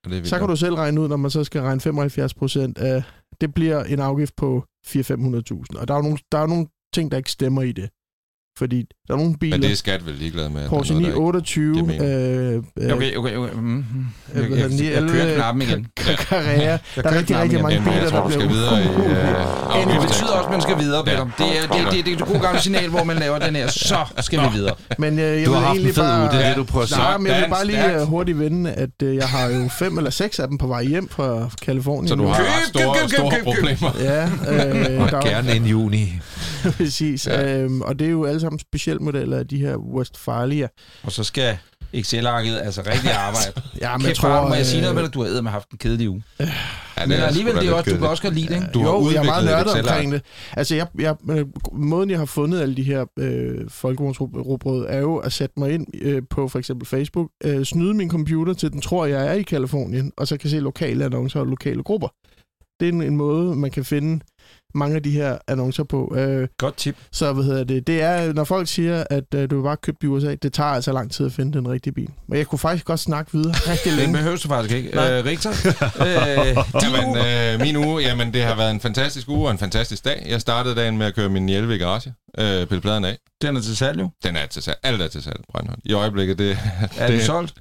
Og 0.05 0.11
det 0.11 0.19
er 0.19 0.25
Så 0.25 0.39
kan 0.39 0.49
du 0.49 0.57
selv 0.57 0.75
regne 0.75 1.01
ud, 1.01 1.09
når 1.09 1.17
man 1.17 1.31
så 1.31 1.45
skal 1.45 1.63
regne 1.63 1.81
75 1.81 2.35
procent 2.35 2.79
af... 2.79 3.03
Det 3.41 3.55
bliver 3.55 3.85
en 3.85 4.01
afgift 4.01 4.37
på 4.37 4.65
400-500.000. 4.87 5.79
Og 5.79 5.89
der 5.89 5.95
er, 5.95 5.99
jo 5.99 6.03
nogle, 6.03 6.19
der 6.33 6.39
er 6.39 6.43
jo 6.43 6.47
nogle 6.47 6.67
ting, 6.95 7.11
der 7.11 7.17
ikke 7.17 7.31
stemmer 7.31 7.63
i 7.63 7.73
det. 7.73 7.91
Fordi 8.59 8.85
der 9.09 9.15
er 9.15 9.19
nogle 9.19 9.35
biler... 9.41 9.57
Men 9.57 9.63
det 9.63 9.73
er 9.73 9.77
skat 9.77 10.07
vel 10.07 10.15
ligeglad 10.15 10.49
med. 10.49 10.65
er 10.65 10.69
Porsche 10.69 10.95
noget, 10.95 11.05
der 11.05 11.09
ikke- 11.11 11.19
928, 11.19 11.75
giver 11.75 11.87
mening. 11.87 12.03
øh, 12.05 12.91
øh, 12.91 12.97
Okay, 12.97 13.17
okay, 13.17 13.37
okay. 13.37 13.53
Mm, 13.55 13.85
Jeg, 14.35 14.51
jeg, 14.51 14.71
den, 14.71 14.85
jeg, 14.85 14.93
jeg 14.93 15.09
kører 15.11 15.35
knappen 15.35 15.63
igen. 15.63 15.87
Carrera. 16.17 16.51
Jeg 16.63 16.79
Der 16.97 17.03
er 17.11 17.19
rigtig, 17.19 17.39
rigtig 17.41 17.63
mange 17.63 17.79
biler, 17.81 18.11
der 18.11 18.23
du 18.25 18.31
skal 18.31 18.49
bliver... 18.49 18.53
videre 18.53 18.83
i 18.83 18.87
øh, 18.87 19.93
Det 19.95 20.01
betyder 20.09 20.29
også, 20.31 20.45
at 20.47 20.51
man 20.51 20.61
skal 20.61 20.79
videre, 20.79 21.05
Peter. 21.05 21.25
Det 21.39 21.47
er 21.59 21.63
det, 21.63 21.93
det, 21.93 22.07
det, 22.07 22.19
det, 22.19 22.27
gode 22.27 22.41
gamle 22.41 22.61
signal, 22.61 22.89
hvor 22.91 23.05
man 23.05 23.17
laver 23.17 23.39
den 23.39 23.57
her. 23.57 23.69
Så 23.71 23.97
skal 24.21 24.41
vi 24.41 24.47
videre. 24.55 24.75
Men 24.99 25.19
øh, 25.19 25.25
jeg 25.39 25.47
Du 25.47 25.53
har 25.53 25.61
vil 25.61 25.67
egentlig 25.79 25.95
bare... 25.95 26.21
uge, 26.21 26.31
det 26.31 26.45
er 26.45 26.49
det, 26.49 26.57
du 26.57 26.65
prøver 26.65 26.83
at 26.83 26.89
sige. 26.89 26.99
Nej, 26.99 27.19
men 27.19 27.27
jeg 27.27 27.41
vil 27.43 27.51
bare 27.51 27.67
lige 27.67 27.95
øh, 27.95 28.01
hurtigt 28.07 28.39
vende, 28.39 28.73
at 28.73 28.91
jeg 29.03 29.29
har 29.29 29.49
jo 29.49 29.69
fem 29.69 29.99
eller 29.99 30.11
seks 30.11 30.39
af 30.39 30.49
dem 30.49 30.59
på 30.59 30.67
vej 30.67 30.85
hjem 30.85 31.09
fra 31.09 31.51
Kalifornien. 31.63 32.09
Så 32.09 32.15
du 32.15 32.27
har 32.27 32.45
store, 32.69 33.09
store 33.09 33.33
problemer. 33.45 33.91
Ja, 34.01 34.29
gerne 35.31 35.53
en 35.57 35.65
juni. 35.67 36.13
Præcis. 36.77 37.27
Ja. 37.27 37.59
Øhm, 37.59 37.81
og 37.81 37.99
det 37.99 38.07
er 38.07 38.11
jo 38.11 38.25
alle 38.25 38.41
sammen 38.41 38.59
specialmodeller 38.59 39.39
af 39.39 39.47
de 39.47 39.59
her 39.59 39.77
Westfalia. 39.77 40.69
Og 41.03 41.13
så 41.13 41.25
skal 41.25 41.59
Excel-arket 41.93 42.59
altså 42.59 42.83
rigtig 42.87 43.11
arbejde. 43.29 43.63
Ja, 43.81 43.93
Men 43.93 43.99
men 43.99 44.03
jeg 44.03 44.09
Kæft, 44.09 44.21
tror, 44.21 44.29
tror... 44.29 44.49
må 44.49 44.55
jeg 44.55 44.67
sige 44.67 44.81
noget 44.81 44.95
med 44.95 45.03
øh, 45.03 45.07
dig? 45.07 45.15
Du 45.15 45.23
har 45.25 45.43
med 45.43 45.51
haft 45.51 45.71
en 45.71 45.79
kedelig 45.79 46.11
uge. 46.11 46.23
Ja, 46.41 46.47
Men 47.07 47.13
alligevel, 47.13 47.55
det 47.55 47.69
er 47.69 47.73
også, 47.73 47.91
du 47.91 47.97
kan 47.97 48.09
også 48.09 48.23
godt 48.23 48.35
lide 48.35 48.49
det, 48.49 48.55
ikke? 48.55 48.67
Du 48.75 48.83
har 48.83 48.91
jo, 48.91 49.11
jeg 49.11 49.17
er 49.17 49.25
meget 49.25 49.45
nørdet 49.45 49.81
omkring 49.81 50.13
det. 50.13 50.23
Altså, 50.53 50.75
jeg, 50.75 50.87
jeg, 50.99 51.17
øh, 51.31 51.47
måden, 51.73 52.11
jeg 52.11 52.19
har 52.19 52.27
fundet 52.27 52.61
alle 52.61 52.77
de 52.77 52.83
her 52.83 53.05
øh, 53.19 53.71
folkevognsrobrød, 53.71 54.87
er 54.89 54.99
jo 54.99 55.17
at 55.17 55.33
sætte 55.33 55.61
mig 55.61 55.73
ind 55.73 55.87
øh, 56.03 56.23
på 56.31 56.49
for 56.49 56.59
eksempel 56.59 56.87
Facebook, 56.87 57.31
øh, 57.45 57.65
snyde 57.65 57.95
min 57.95 58.11
computer 58.11 58.55
til, 58.55 58.73
den 58.73 58.81
tror, 58.81 59.07
jeg 59.07 59.27
er 59.27 59.33
i 59.33 59.43
Kalifornien, 59.43 60.13
og 60.17 60.29
så 60.29 60.37
kan 60.37 60.51
se 60.51 60.61
lokale 60.61 61.05
annoncer 61.05 61.41
og 61.41 61.47
lokale 61.47 61.83
grupper. 61.83 62.09
Det 62.81 62.89
er 62.89 62.93
en, 62.93 63.03
en 63.03 63.17
måde, 63.17 63.57
man 63.57 63.71
kan 63.71 63.85
finde 63.85 64.25
mange 64.75 64.97
af 64.97 65.03
de 65.03 65.11
her 65.11 65.39
annoncer 65.49 65.85
på. 65.85 66.15
Øh, 66.17 66.49
Godt 66.59 66.77
tip. 66.77 66.97
så 67.13 67.33
hvad 67.33 67.45
hedder 67.45 67.65
det? 67.65 67.87
Det 67.87 68.03
er, 68.03 68.33
når 68.33 68.45
folk 68.45 68.69
siger, 68.69 69.05
at 69.11 69.35
øh, 69.35 69.51
du 69.51 69.63
bare 69.63 69.77
købe 69.77 69.97
i 70.03 70.07
USA, 70.07 70.35
det 70.35 70.53
tager 70.53 70.71
altså 70.71 70.93
lang 70.93 71.11
tid 71.13 71.27
at 71.27 71.33
finde 71.33 71.59
den 71.59 71.69
rigtige 71.69 71.93
bil. 71.93 72.09
Men 72.29 72.39
jeg 72.39 72.47
kunne 72.47 72.59
faktisk 72.59 72.85
godt 72.85 73.01
snakke 73.01 73.33
videre 73.33 73.53
rigtig 73.53 73.91
Det 73.93 73.99
længe. 73.99 74.15
behøver 74.17 74.37
du 74.37 74.49
faktisk 74.49 74.75
ikke. 74.75 74.91
Nej. 74.95 75.19
Øh, 75.19 75.25
Richter, 75.25 75.51
øh, 76.07 76.81
din 76.83 76.95
Jamen, 76.95 77.17
øh, 77.27 77.61
min 77.67 77.77
uge, 77.87 78.03
jamen, 78.03 78.33
det 78.35 78.43
har 78.43 78.55
været 78.57 78.71
en 78.71 78.81
fantastisk 78.81 79.29
uge 79.29 79.47
og 79.47 79.51
en 79.53 79.59
fantastisk 79.59 80.05
dag. 80.05 80.27
Jeg 80.29 80.41
startede 80.41 80.75
dagen 80.75 80.99
med 80.99 81.07
at 81.07 81.15
køre 81.15 81.29
min 81.29 81.49
Hjelve 81.49 81.75
i 81.75 81.79
garage. 81.79 82.15
Øh, 82.39 82.67
pille 82.67 82.81
pladen 82.81 83.05
af. 83.05 83.19
Den 83.43 83.57
er 83.57 83.61
til 83.61 83.77
salg 83.77 84.01
jo. 84.01 84.11
Den 84.25 84.37
er 84.37 84.47
til 84.47 84.63
salg. 84.63 84.79
Alt 84.83 85.03
er 85.03 85.09
til 85.09 85.23
salg, 85.23 85.41
Brøndholm. 85.53 85.81
I 85.85 85.93
øjeblikket, 85.93 86.39
det... 86.39 86.59
Er 86.99 87.07
det, 87.07 87.17
den 87.19 87.27
solgt? 87.27 87.55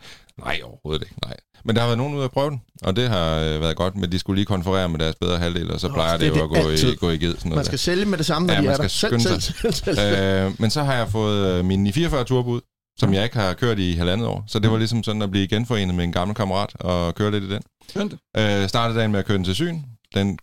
Nej, 0.46 0.60
overhovedet 0.64 1.02
ikke. 1.04 1.16
Nej. 1.26 1.36
Men 1.68 1.76
der 1.76 1.82
har 1.82 1.88
været 1.88 1.98
nogen 1.98 2.16
ude 2.16 2.24
at 2.24 2.32
prøve 2.32 2.50
den, 2.50 2.62
og 2.82 2.96
det 2.96 3.10
har 3.10 3.36
øh, 3.40 3.62
været 3.62 3.76
godt, 3.76 3.96
men 3.96 4.12
de 4.12 4.20
skulle 4.20 4.38
lige 4.38 4.46
konferere 4.46 4.90
med 4.90 5.00
deres 5.00 5.16
bedre 5.22 5.38
halvdel, 5.38 5.72
og 5.72 5.80
så 5.80 5.88
Nå, 5.88 5.94
plejer 5.94 6.18
det 6.18 6.34
det, 6.34 6.40
jo 6.40 6.44
at 6.44 6.50
gå 6.50 6.56
i, 6.56 6.72
altid. 6.72 6.96
gå 6.96 7.10
i 7.10 7.18
ged. 7.18 7.32
Sådan 7.36 7.42
Man 7.50 7.52
noget 7.52 7.66
skal 7.66 7.80
sælge 7.80 8.06
med 8.06 8.18
det 8.18 8.26
samme, 8.26 8.48
når 8.48 8.54
Ja, 8.54 8.60
de 8.62 8.66
man 8.66 8.74
er 8.74 8.78
der. 8.78 8.88
Selv, 8.88 9.20
selv, 9.20 9.42
selv, 9.42 9.74
selv. 9.74 9.96
der. 9.98 10.46
øh, 10.48 10.52
men 10.60 10.70
så 10.70 10.84
har 10.84 10.94
jeg 10.94 11.10
fået 11.10 11.60
øh, 11.60 11.66
min 11.66 11.94
44 11.94 12.24
turbo 12.24 12.50
ud, 12.50 12.62
som 13.00 13.14
jeg 13.14 13.24
ikke 13.24 13.36
har 13.38 13.54
kørt 13.54 13.80
i 13.80 13.94
halvandet 13.94 14.28
år. 14.28 14.44
Så 14.48 14.60
det 14.60 14.72
var 14.72 14.78
ligesom 14.78 15.04
sådan 15.04 15.22
at 15.22 15.32
blive 15.32 15.48
genforenet 15.48 15.96
med 15.96 16.04
en 16.04 16.12
gammel 16.12 16.36
kammerat 16.36 16.76
og 16.80 17.16
køre 17.16 17.32
lidt 17.32 17.44
i 17.44 17.50
den. 17.50 17.62
Skønt. 17.90 18.14
Øh, 18.38 18.68
startede 18.70 19.00
dagen 19.00 19.12
med 19.12 19.20
at 19.20 19.26
køre 19.26 19.38
den 19.38 19.46
til 19.46 19.56
syn. 19.56 19.80
Den, 20.16 20.40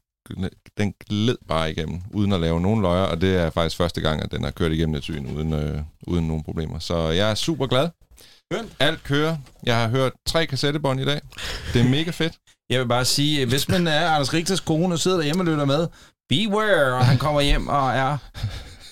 den 0.78 0.94
gled 1.08 1.36
bare 1.48 1.70
igennem, 1.70 2.00
uden 2.10 2.32
at 2.32 2.40
lave 2.40 2.60
nogen 2.60 2.82
løjer, 2.82 3.04
og 3.04 3.20
det 3.20 3.36
er 3.36 3.50
faktisk 3.50 3.76
første 3.76 4.00
gang, 4.00 4.22
at 4.22 4.30
den 4.32 4.44
har 4.44 4.50
kørt 4.50 4.72
igennem 4.72 4.94
et 4.96 5.02
syn 5.02 5.26
uden, 5.36 5.52
øh, 5.52 5.78
uden 6.06 6.28
nogen 6.28 6.42
problemer. 6.44 6.78
Så 6.78 7.08
jeg 7.08 7.30
er 7.30 7.34
super 7.34 7.66
glad. 7.66 7.88
Skønt. 8.54 8.72
Alt 8.78 9.02
kører. 9.04 9.36
Jeg 9.62 9.80
har 9.80 9.88
hørt 9.88 10.12
tre 10.26 10.46
kassettebånd 10.46 11.00
i 11.00 11.04
dag. 11.04 11.20
Det 11.72 11.80
er 11.80 11.88
mega 11.88 12.10
fedt. 12.10 12.34
Jeg 12.70 12.80
vil 12.80 12.86
bare 12.88 13.04
sige, 13.04 13.42
øh, 13.42 13.48
hvis 13.48 13.68
man 13.68 13.86
er 13.86 14.08
Anders 14.10 14.32
Richters 14.34 14.60
kone 14.60 14.94
og 14.94 14.98
sidder 14.98 15.16
derhjemme 15.16 15.42
og 15.42 15.46
lytter 15.46 15.64
med, 15.64 15.88
beware, 16.28 16.94
og 16.94 17.06
han 17.06 17.18
kommer 17.18 17.40
hjem 17.40 17.68
og 17.68 17.90
er 17.90 18.18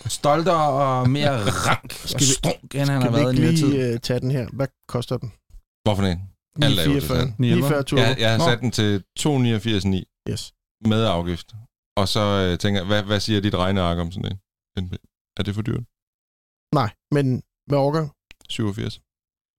stoltere 0.08 0.68
og 0.72 1.10
mere 1.10 1.38
rank 1.68 1.92
og 2.02 2.08
Skal 2.08 2.20
vi- 2.20 2.24
strunk, 2.24 2.74
end 2.74 2.88
han 2.90 3.02
har 3.02 3.10
Kan 3.10 3.12
vi 3.18 3.24
været 3.24 3.34
i 3.34 3.40
nyere 3.40 3.52
tid. 3.56 3.66
lige 3.72 3.94
uh, 3.94 4.00
tage 4.00 4.20
den 4.20 4.30
her? 4.30 4.46
Hvad 4.52 4.66
koster 4.88 5.16
den? 5.16 5.32
Hvorfor 5.84 6.02
en? 6.02 6.20
Alt 6.62 6.86
jo 6.86 6.92
til 6.92 7.02
salg. 7.02 7.32
49 7.38 7.82
turbo. 7.82 8.02
Jeg, 8.02 8.16
jeg 8.18 8.30
har 8.30 8.38
Nå. 8.38 8.44
sat 8.44 8.60
den 8.60 8.70
til 8.70 9.02
289,9 9.20 10.28
Yes. 10.30 10.52
med 10.86 11.04
afgift. 11.04 11.52
Og 11.96 12.08
så 12.08 12.20
øh, 12.20 12.58
tænker 12.58 12.80
jeg, 12.80 12.86
hvad, 12.86 13.02
hvad 13.02 13.20
siger 13.20 13.40
dit 13.40 13.54
regneark 13.54 13.98
om 13.98 14.12
sådan 14.12 14.32
en? 14.76 14.98
Er 15.38 15.42
det 15.42 15.54
for 15.54 15.62
dyrt? 15.62 15.82
Nej, 16.74 16.90
men 17.14 17.42
med 17.70 17.78
overgang, 17.78 18.12
87. 18.48 19.00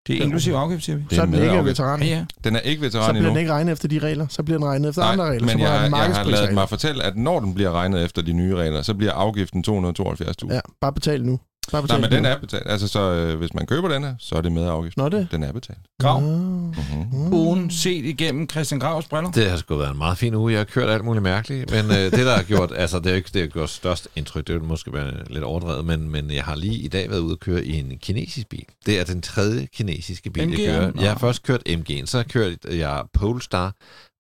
Det 0.08 0.18
er 0.20 0.24
inklusiv 0.24 0.54
afgift, 0.54 0.84
siger 0.84 0.96
vi. 0.96 1.04
Det 1.10 1.16
så 1.16 1.22
er 1.22 1.26
er 1.26 1.32
den 1.32 1.44
ikke 1.44 1.66
veteran. 1.66 2.02
Ja, 2.02 2.06
ja. 2.06 2.26
Den 2.44 2.56
er 2.56 2.60
ikke 2.60 2.80
Så 2.80 2.86
veteran 2.86 3.10
bliver 3.10 3.18
endnu. 3.20 3.30
den 3.30 3.40
ikke 3.40 3.52
regnet 3.52 3.72
efter 3.72 3.88
de 3.88 4.00
regler. 4.00 4.28
Så 4.30 4.44
bliver 4.44 4.58
den 4.58 4.68
regnet 4.68 4.90
efter 4.90 5.04
andre 5.04 5.26
regler. 5.26 5.48
så 5.48 5.58
men 5.58 5.64
må 5.64 5.70
jeg, 5.70 5.90
jeg, 5.92 6.16
har 6.16 6.24
lavet 6.24 6.54
mig 6.54 6.70
fortælle, 6.70 7.04
at 7.04 7.18
når 7.18 7.40
den 7.40 7.54
bliver 7.54 7.72
regnet 7.72 8.04
efter 8.04 8.22
de 8.22 8.34
nye 8.34 8.56
regler, 8.56 8.82
så 8.82 8.94
bliver 8.94 9.14
afgiften 9.14 9.64
272.000. 9.68 10.54
Ja, 10.54 10.60
bare 10.82 10.94
betal 10.94 11.26
nu. 11.26 11.40
Bare 11.72 11.88
Nej, 11.88 12.00
men 12.00 12.12
den 12.12 12.26
er 12.26 12.40
betalt. 12.40 12.64
Altså, 12.66 12.88
så 12.88 13.00
øh, 13.00 13.38
hvis 13.38 13.54
man 13.54 13.66
køber 13.66 13.88
den 13.88 14.04
her, 14.04 14.16
så 14.20 14.36
er 14.36 14.42
det 14.42 14.52
med 14.52 14.68
afgift. 14.68 14.98
Nå, 14.98 15.10
det. 15.10 15.28
Den 15.32 15.44
er 15.44 15.52
betalt. 15.52 15.80
Grav. 16.02 16.22
Mm-hmm. 16.22 16.74
Mm. 17.12 17.34
Ugen 17.34 17.72
set 17.72 18.06
igennem 18.06 18.50
Christian 18.50 18.80
Gravs 18.80 19.08
briller. 19.08 19.32
Det 19.32 19.50
har 19.50 19.58
sgu 19.58 19.76
været 19.76 19.92
en 19.92 19.98
meget 19.98 20.18
fin 20.18 20.36
uge. 20.36 20.52
Jeg 20.52 20.60
har 20.60 20.66
kørt 20.66 20.90
alt 20.90 21.06
muligt 21.06 21.24
mærkeligt. 21.24 21.72
Men 21.72 21.86
øh, 21.86 21.98
det, 21.98 22.12
der 22.12 22.36
har 22.36 22.44
gjort, 22.44 22.72
altså 22.76 23.00
det 23.00 23.06
har 23.06 23.14
ikke 23.16 23.30
det 23.34 23.42
har 23.42 23.48
gjort 23.48 23.70
størst 23.70 24.08
indtryk, 24.16 24.48
det 24.48 24.56
vil 24.56 24.64
måske 24.64 24.94
være 24.94 25.14
lidt 25.30 25.44
overdrevet, 25.44 25.86
men, 25.86 26.10
men 26.10 26.32
jeg 26.32 26.44
har 26.44 26.56
lige 26.56 26.78
i 26.78 26.88
dag 26.88 27.10
været 27.10 27.20
ude 27.20 27.34
og 27.34 27.40
køre 27.40 27.66
i 27.66 27.80
en 27.80 27.98
kinesisk 27.98 28.50
bil. 28.50 28.66
Det 28.86 29.00
er 29.00 29.04
den 29.04 29.22
tredje 29.22 29.68
kinesiske 29.74 30.30
bil, 30.32 30.44
MG'en? 30.44 30.62
jeg 30.62 30.80
kører. 30.80 30.92
Jeg 30.96 31.12
har 31.12 31.18
først 31.18 31.44
kørt 31.44 31.62
MG'en, 31.70 32.06
så 32.06 32.18
har 32.18 32.24
jeg 32.24 32.32
kørt 32.32 32.58
jeg 32.66 33.04
Polestar, 33.14 33.76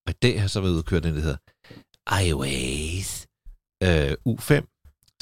og 0.07 0.11
i 0.11 0.15
dag 0.21 0.33
har 0.33 0.43
jeg 0.43 0.49
så 0.49 0.61
været 0.61 0.71
ude 0.71 0.79
og 0.79 0.85
køre 0.85 0.99
den, 0.99 1.15
der 1.15 1.21
hedder 1.21 1.37
iWays 2.25 3.25
øh, 3.83 4.11
U5, 4.29 4.72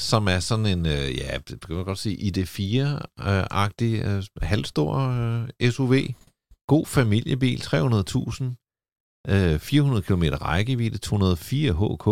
som 0.02 0.28
er 0.28 0.40
sådan 0.40 0.66
en, 0.66 0.86
øh, 0.86 1.18
ja, 1.18 1.38
det 1.48 1.66
kan 1.66 1.76
man 1.76 1.84
godt 1.84 1.98
sige, 1.98 2.16
ID4-agtig, 2.16 3.92
øh, 4.04 4.16
øh, 4.16 4.22
halvstor 4.42 4.96
øh, 4.98 5.70
SUV. 5.72 5.94
God 6.66 6.86
familiebil, 6.86 7.60
300.000. 7.60 8.44
Øh, 9.28 9.58
400 9.58 10.02
km 10.02 10.22
rækkevidde, 10.22 10.98
204 10.98 11.72
HK. 11.72 12.08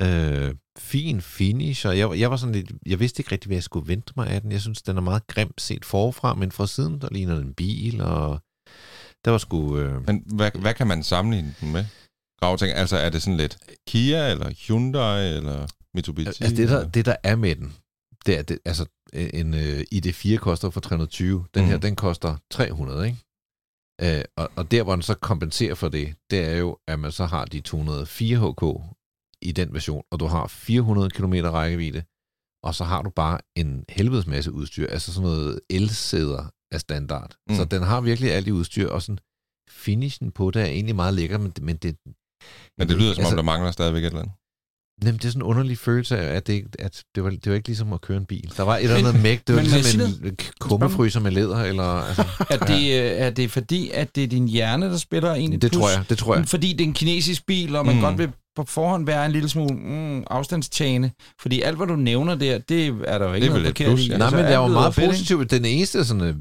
Øh, 0.00 0.54
fin 0.78 1.20
finish, 1.20 1.86
og 1.86 1.98
jeg, 1.98 2.18
jeg 2.18 2.30
var 2.30 2.36
sådan 2.36 2.54
lidt, 2.54 2.72
jeg 2.86 3.00
vidste 3.00 3.20
ikke 3.20 3.32
rigtig, 3.32 3.48
hvad 3.48 3.56
jeg 3.56 3.62
skulle 3.62 3.88
vente 3.88 4.12
mig 4.16 4.26
af 4.26 4.40
den. 4.42 4.52
Jeg 4.52 4.60
synes, 4.60 4.82
den 4.82 4.96
er 4.96 5.00
meget 5.00 5.26
grim 5.26 5.52
set 5.58 5.84
forfra, 5.84 6.34
men 6.34 6.52
fra 6.52 6.66
siden, 6.66 7.00
der 7.00 7.08
ligner 7.12 7.34
den 7.34 7.46
en 7.46 7.54
bil, 7.54 8.00
og 8.00 8.40
der 9.24 9.30
var 9.30 9.38
sgu... 9.38 9.78
Øh, 9.78 10.06
Men 10.06 10.22
hvad, 10.26 10.50
hvad 10.60 10.74
kan 10.74 10.86
man 10.86 11.02
sammenligne 11.02 11.54
den 11.60 11.72
med? 11.72 11.84
grave 12.40 12.56
ting? 12.56 12.72
Altså, 12.72 12.96
er 12.96 13.10
det 13.10 13.22
sådan 13.22 13.36
lidt 13.36 13.58
Kia, 13.88 14.30
eller 14.30 14.50
Hyundai, 14.66 15.36
eller 15.36 15.66
Mitsubishi? 15.98 16.28
Altså 16.44 16.56
det 16.56 16.68
der, 16.68 16.88
det, 16.88 17.06
der 17.06 17.16
er 17.22 17.36
med 17.36 17.56
den, 17.56 17.72
det 18.26 18.38
er, 18.38 18.42
det, 18.42 18.58
altså 18.64 18.86
en 19.12 19.54
uh, 19.54 19.80
ID4 19.94 20.36
koster 20.36 20.70
for 20.70 20.80
320, 20.80 21.44
den 21.54 21.64
her, 21.64 21.72
Mhm. 21.74 21.80
den 21.80 21.96
koster 21.96 22.36
300, 22.50 23.06
ikke? 23.06 23.18
Uh, 24.02 24.24
og, 24.36 24.50
og 24.56 24.70
der, 24.70 24.82
hvor 24.82 24.94
den 24.94 25.02
så 25.02 25.14
kompenserer 25.14 25.74
for 25.74 25.88
det, 25.88 26.14
det 26.30 26.38
er 26.44 26.56
jo, 26.56 26.78
at 26.88 26.98
man 26.98 27.12
så 27.12 27.24
har 27.26 27.44
de 27.44 27.60
204 27.60 28.36
HK 28.38 28.64
i 29.42 29.52
den 29.52 29.74
version, 29.74 30.02
og 30.12 30.20
du 30.20 30.26
har 30.26 30.46
400 30.46 31.10
km 31.10 31.32
rækkevidde, 31.34 32.02
og 32.62 32.74
så 32.74 32.84
har 32.84 33.02
du 33.02 33.10
bare 33.10 33.38
en 33.56 33.84
helvedes 33.88 34.26
masse 34.26 34.52
udstyr, 34.52 34.86
altså 34.86 35.12
sådan 35.12 35.28
noget 35.28 35.60
elsæder 35.70 36.50
af 36.72 36.80
standard. 36.80 37.34
Mm. 37.46 37.52
Mm. 37.52 37.56
Så 37.56 37.64
den 37.64 37.82
har 37.82 38.00
virkelig 38.00 38.32
alt 38.32 38.46
i 38.48 38.52
udstyr, 38.52 38.88
og 38.88 39.02
sådan 39.02 39.18
finishen 39.70 40.32
på 40.32 40.50
det 40.50 40.62
er 40.62 40.66
egentlig 40.66 40.96
meget 40.96 41.14
lækker, 41.14 41.38
men, 41.38 41.52
men 41.60 41.76
det... 41.76 41.96
Men 42.78 42.88
det 42.88 42.96
lyder 42.96 43.14
som 43.14 43.20
om, 43.20 43.24
altså, 43.24 43.36
der 43.36 43.42
mangler 43.42 43.70
stadigvæk 43.70 44.02
et 44.02 44.06
eller 44.06 44.20
andet. 44.20 44.34
Jamen, 45.02 45.14
det 45.14 45.24
er 45.24 45.28
sådan 45.28 45.42
en 45.42 45.46
underlig 45.46 45.78
følelse 45.78 46.18
af, 46.18 46.36
at 46.36 46.46
det, 46.46 46.64
at 46.78 47.02
det, 47.14 47.24
var, 47.24 47.30
det 47.30 47.46
var 47.46 47.54
ikke 47.54 47.68
ligesom 47.68 47.92
at 47.92 48.00
køre 48.00 48.18
en 48.18 48.24
bil. 48.24 48.52
Der 48.56 48.62
var 48.62 48.76
et 48.76 48.82
eller 48.82 48.96
andet 48.96 49.22
mægt. 49.22 49.48
Det 49.48 49.56
var 49.56 49.62
men 49.62 49.70
ligesom 49.70 50.00
en 50.00 50.36
kummefryser 50.60 51.20
med 51.20 51.30
læder, 51.30 51.62
eller... 51.62 51.84
Altså, 51.84 52.24
Er 52.50 52.58
det, 52.58 52.82
øh, 52.82 53.10
er 53.26 53.30
det 53.30 53.50
fordi, 53.50 53.90
at 53.90 54.16
det 54.16 54.24
er 54.24 54.28
din 54.28 54.48
hjerne, 54.48 54.86
der 54.86 54.96
spiller 54.96 55.34
en 55.34 55.52
et 55.52 55.62
det 55.62 55.70
plus? 55.70 55.80
tror 55.82 55.90
jeg, 55.90 56.04
det 56.08 56.18
tror 56.18 56.36
jeg. 56.36 56.48
Fordi 56.48 56.72
det 56.72 56.80
er 56.80 56.84
en 56.84 56.94
kinesisk 56.94 57.46
bil, 57.46 57.76
og 57.76 57.86
man. 57.86 57.94
Mm. 57.94 58.00
godt 58.00 58.18
vil 58.18 58.28
på 58.66 58.70
forhånd 58.72 59.06
være 59.06 59.26
en 59.26 59.32
lille 59.32 59.48
smule 59.48 59.74
mm, 59.74 60.24
afstandstagende. 60.30 61.10
Fordi 61.40 61.62
alt, 61.62 61.76
hvad 61.76 61.86
du 61.86 61.96
nævner 61.96 62.34
der, 62.34 62.58
det 62.58 62.94
er 63.06 63.18
der 63.18 63.28
jo 63.28 63.32
ikke 63.34 63.44
Det 63.44 63.50
er 63.50 63.54
vel 63.54 63.62
noget 63.62 63.64
et 63.64 63.66
forkert 63.66 63.88
plus, 63.88 64.08
ja. 64.08 64.16
Nej, 64.16 64.24
Altså, 64.26 64.36
men 64.42 64.46
jeg 64.52 64.60
var 64.60 64.68
meget 64.68 64.94
positiv. 64.94 65.44
Den 65.44 65.64
eneste 65.64 66.04
sådan, 66.04 66.22
øh, 66.22 66.34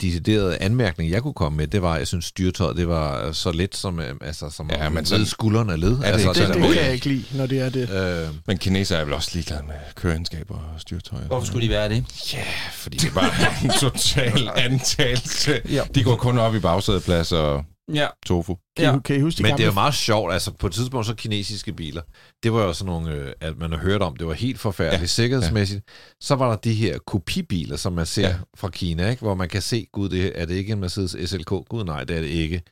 deciderede 0.00 0.58
anmærkning, 0.60 1.10
jeg 1.10 1.22
kunne 1.22 1.34
komme 1.34 1.56
med, 1.56 1.66
det 1.66 1.82
var, 1.82 1.92
at 1.92 1.98
jeg 1.98 2.06
synes, 2.06 2.24
styrtøjet 2.24 2.76
det 2.76 2.88
var 2.88 3.32
så 3.32 3.52
let, 3.52 3.76
som, 3.76 4.00
øh, 4.00 4.14
altså, 4.20 4.50
som 4.50 4.70
Ja, 4.72 4.88
men 4.88 5.04
sådan- 5.04 5.26
skuldrene 5.26 5.76
led. 5.76 5.90
det 5.90 6.04
altså, 6.04 6.28
Det, 6.28 6.36
sådan, 6.36 6.62
det 6.62 6.68
at- 6.68 6.74
kan 6.74 6.84
jeg 6.84 6.92
ikke 6.94 7.08
lide, 7.08 7.24
når 7.34 7.46
det 7.46 7.58
er 7.60 7.68
det. 7.70 7.90
Øh, 7.90 8.34
Men 8.46 8.58
kineser 8.58 8.96
er 8.96 9.04
vel 9.04 9.14
også 9.14 9.30
ligeglade 9.34 9.62
med 9.66 9.74
køreegenskaber 9.94 10.54
og 10.54 10.80
styrtøj. 10.80 11.18
Hvorfor 11.26 11.46
skulle 11.46 11.66
de 11.66 11.72
være 11.72 11.88
det? 11.88 12.04
Ja, 12.34 12.42
fordi 12.72 12.96
det 12.98 13.14
bare 13.14 13.30
er 13.40 13.60
en 13.64 13.70
total 13.70 14.50
antagelse. 14.70 15.60
Ja. 15.70 15.82
De 15.94 16.02
går 16.04 16.16
kun 16.16 16.38
op 16.38 16.54
i 16.54 16.58
bagsædeplads 16.60 17.32
og 17.32 17.64
Ja. 17.94 18.06
tofu. 18.26 18.54
Kan, 18.76 18.84
Ja. 18.84 18.96
I, 18.96 19.00
kan 19.04 19.16
I 19.16 19.20
huske 19.20 19.38
de 19.38 19.42
Men 19.42 19.50
gamle 19.50 19.58
det 19.58 19.64
er 19.64 19.72
jo 19.72 19.74
meget 19.74 19.94
sjovt, 19.94 20.32
altså 20.32 20.52
på 20.52 20.66
et 20.66 20.72
tidspunkt 20.72 21.06
så 21.06 21.14
kinesiske 21.14 21.72
biler, 21.72 22.02
det 22.42 22.52
var 22.52 22.62
jo 22.62 22.72
sådan 22.72 22.92
nogle, 22.92 23.12
øh, 23.12 23.32
at 23.40 23.58
man 23.58 23.70
har 23.72 23.78
hørt 23.78 24.02
om, 24.02 24.16
det 24.16 24.26
var 24.26 24.32
helt 24.32 24.60
forfærdeligt 24.60 25.00
Ja, 25.02 25.06
sikkerhedsmæssigt. 25.06 25.82
Så 26.20 26.34
var 26.34 26.48
der 26.50 26.56
de 26.56 26.74
her 26.74 26.98
kopibiler, 27.06 27.76
som 27.76 27.92
man 27.92 28.06
ser 28.06 28.22
Ja. 28.22 28.28
ja. 28.28 28.36
fra 28.56 28.68
Kina, 28.68 29.10
ikke? 29.10 29.22
hvor 29.22 29.34
man 29.34 29.48
kan 29.48 29.62
se, 29.62 29.86
gud, 29.92 30.08
det 30.08 30.40
er 30.40 30.44
det 30.44 30.54
ikke 30.54 30.72
en 30.72 30.80
Mercedes 30.80 31.30
SLK? 31.30 31.48
Gud 31.48 31.84
nej, 31.84 32.04
det 32.04 32.16
er 32.16 32.20
det 32.20 32.28
ikke. 32.28 32.62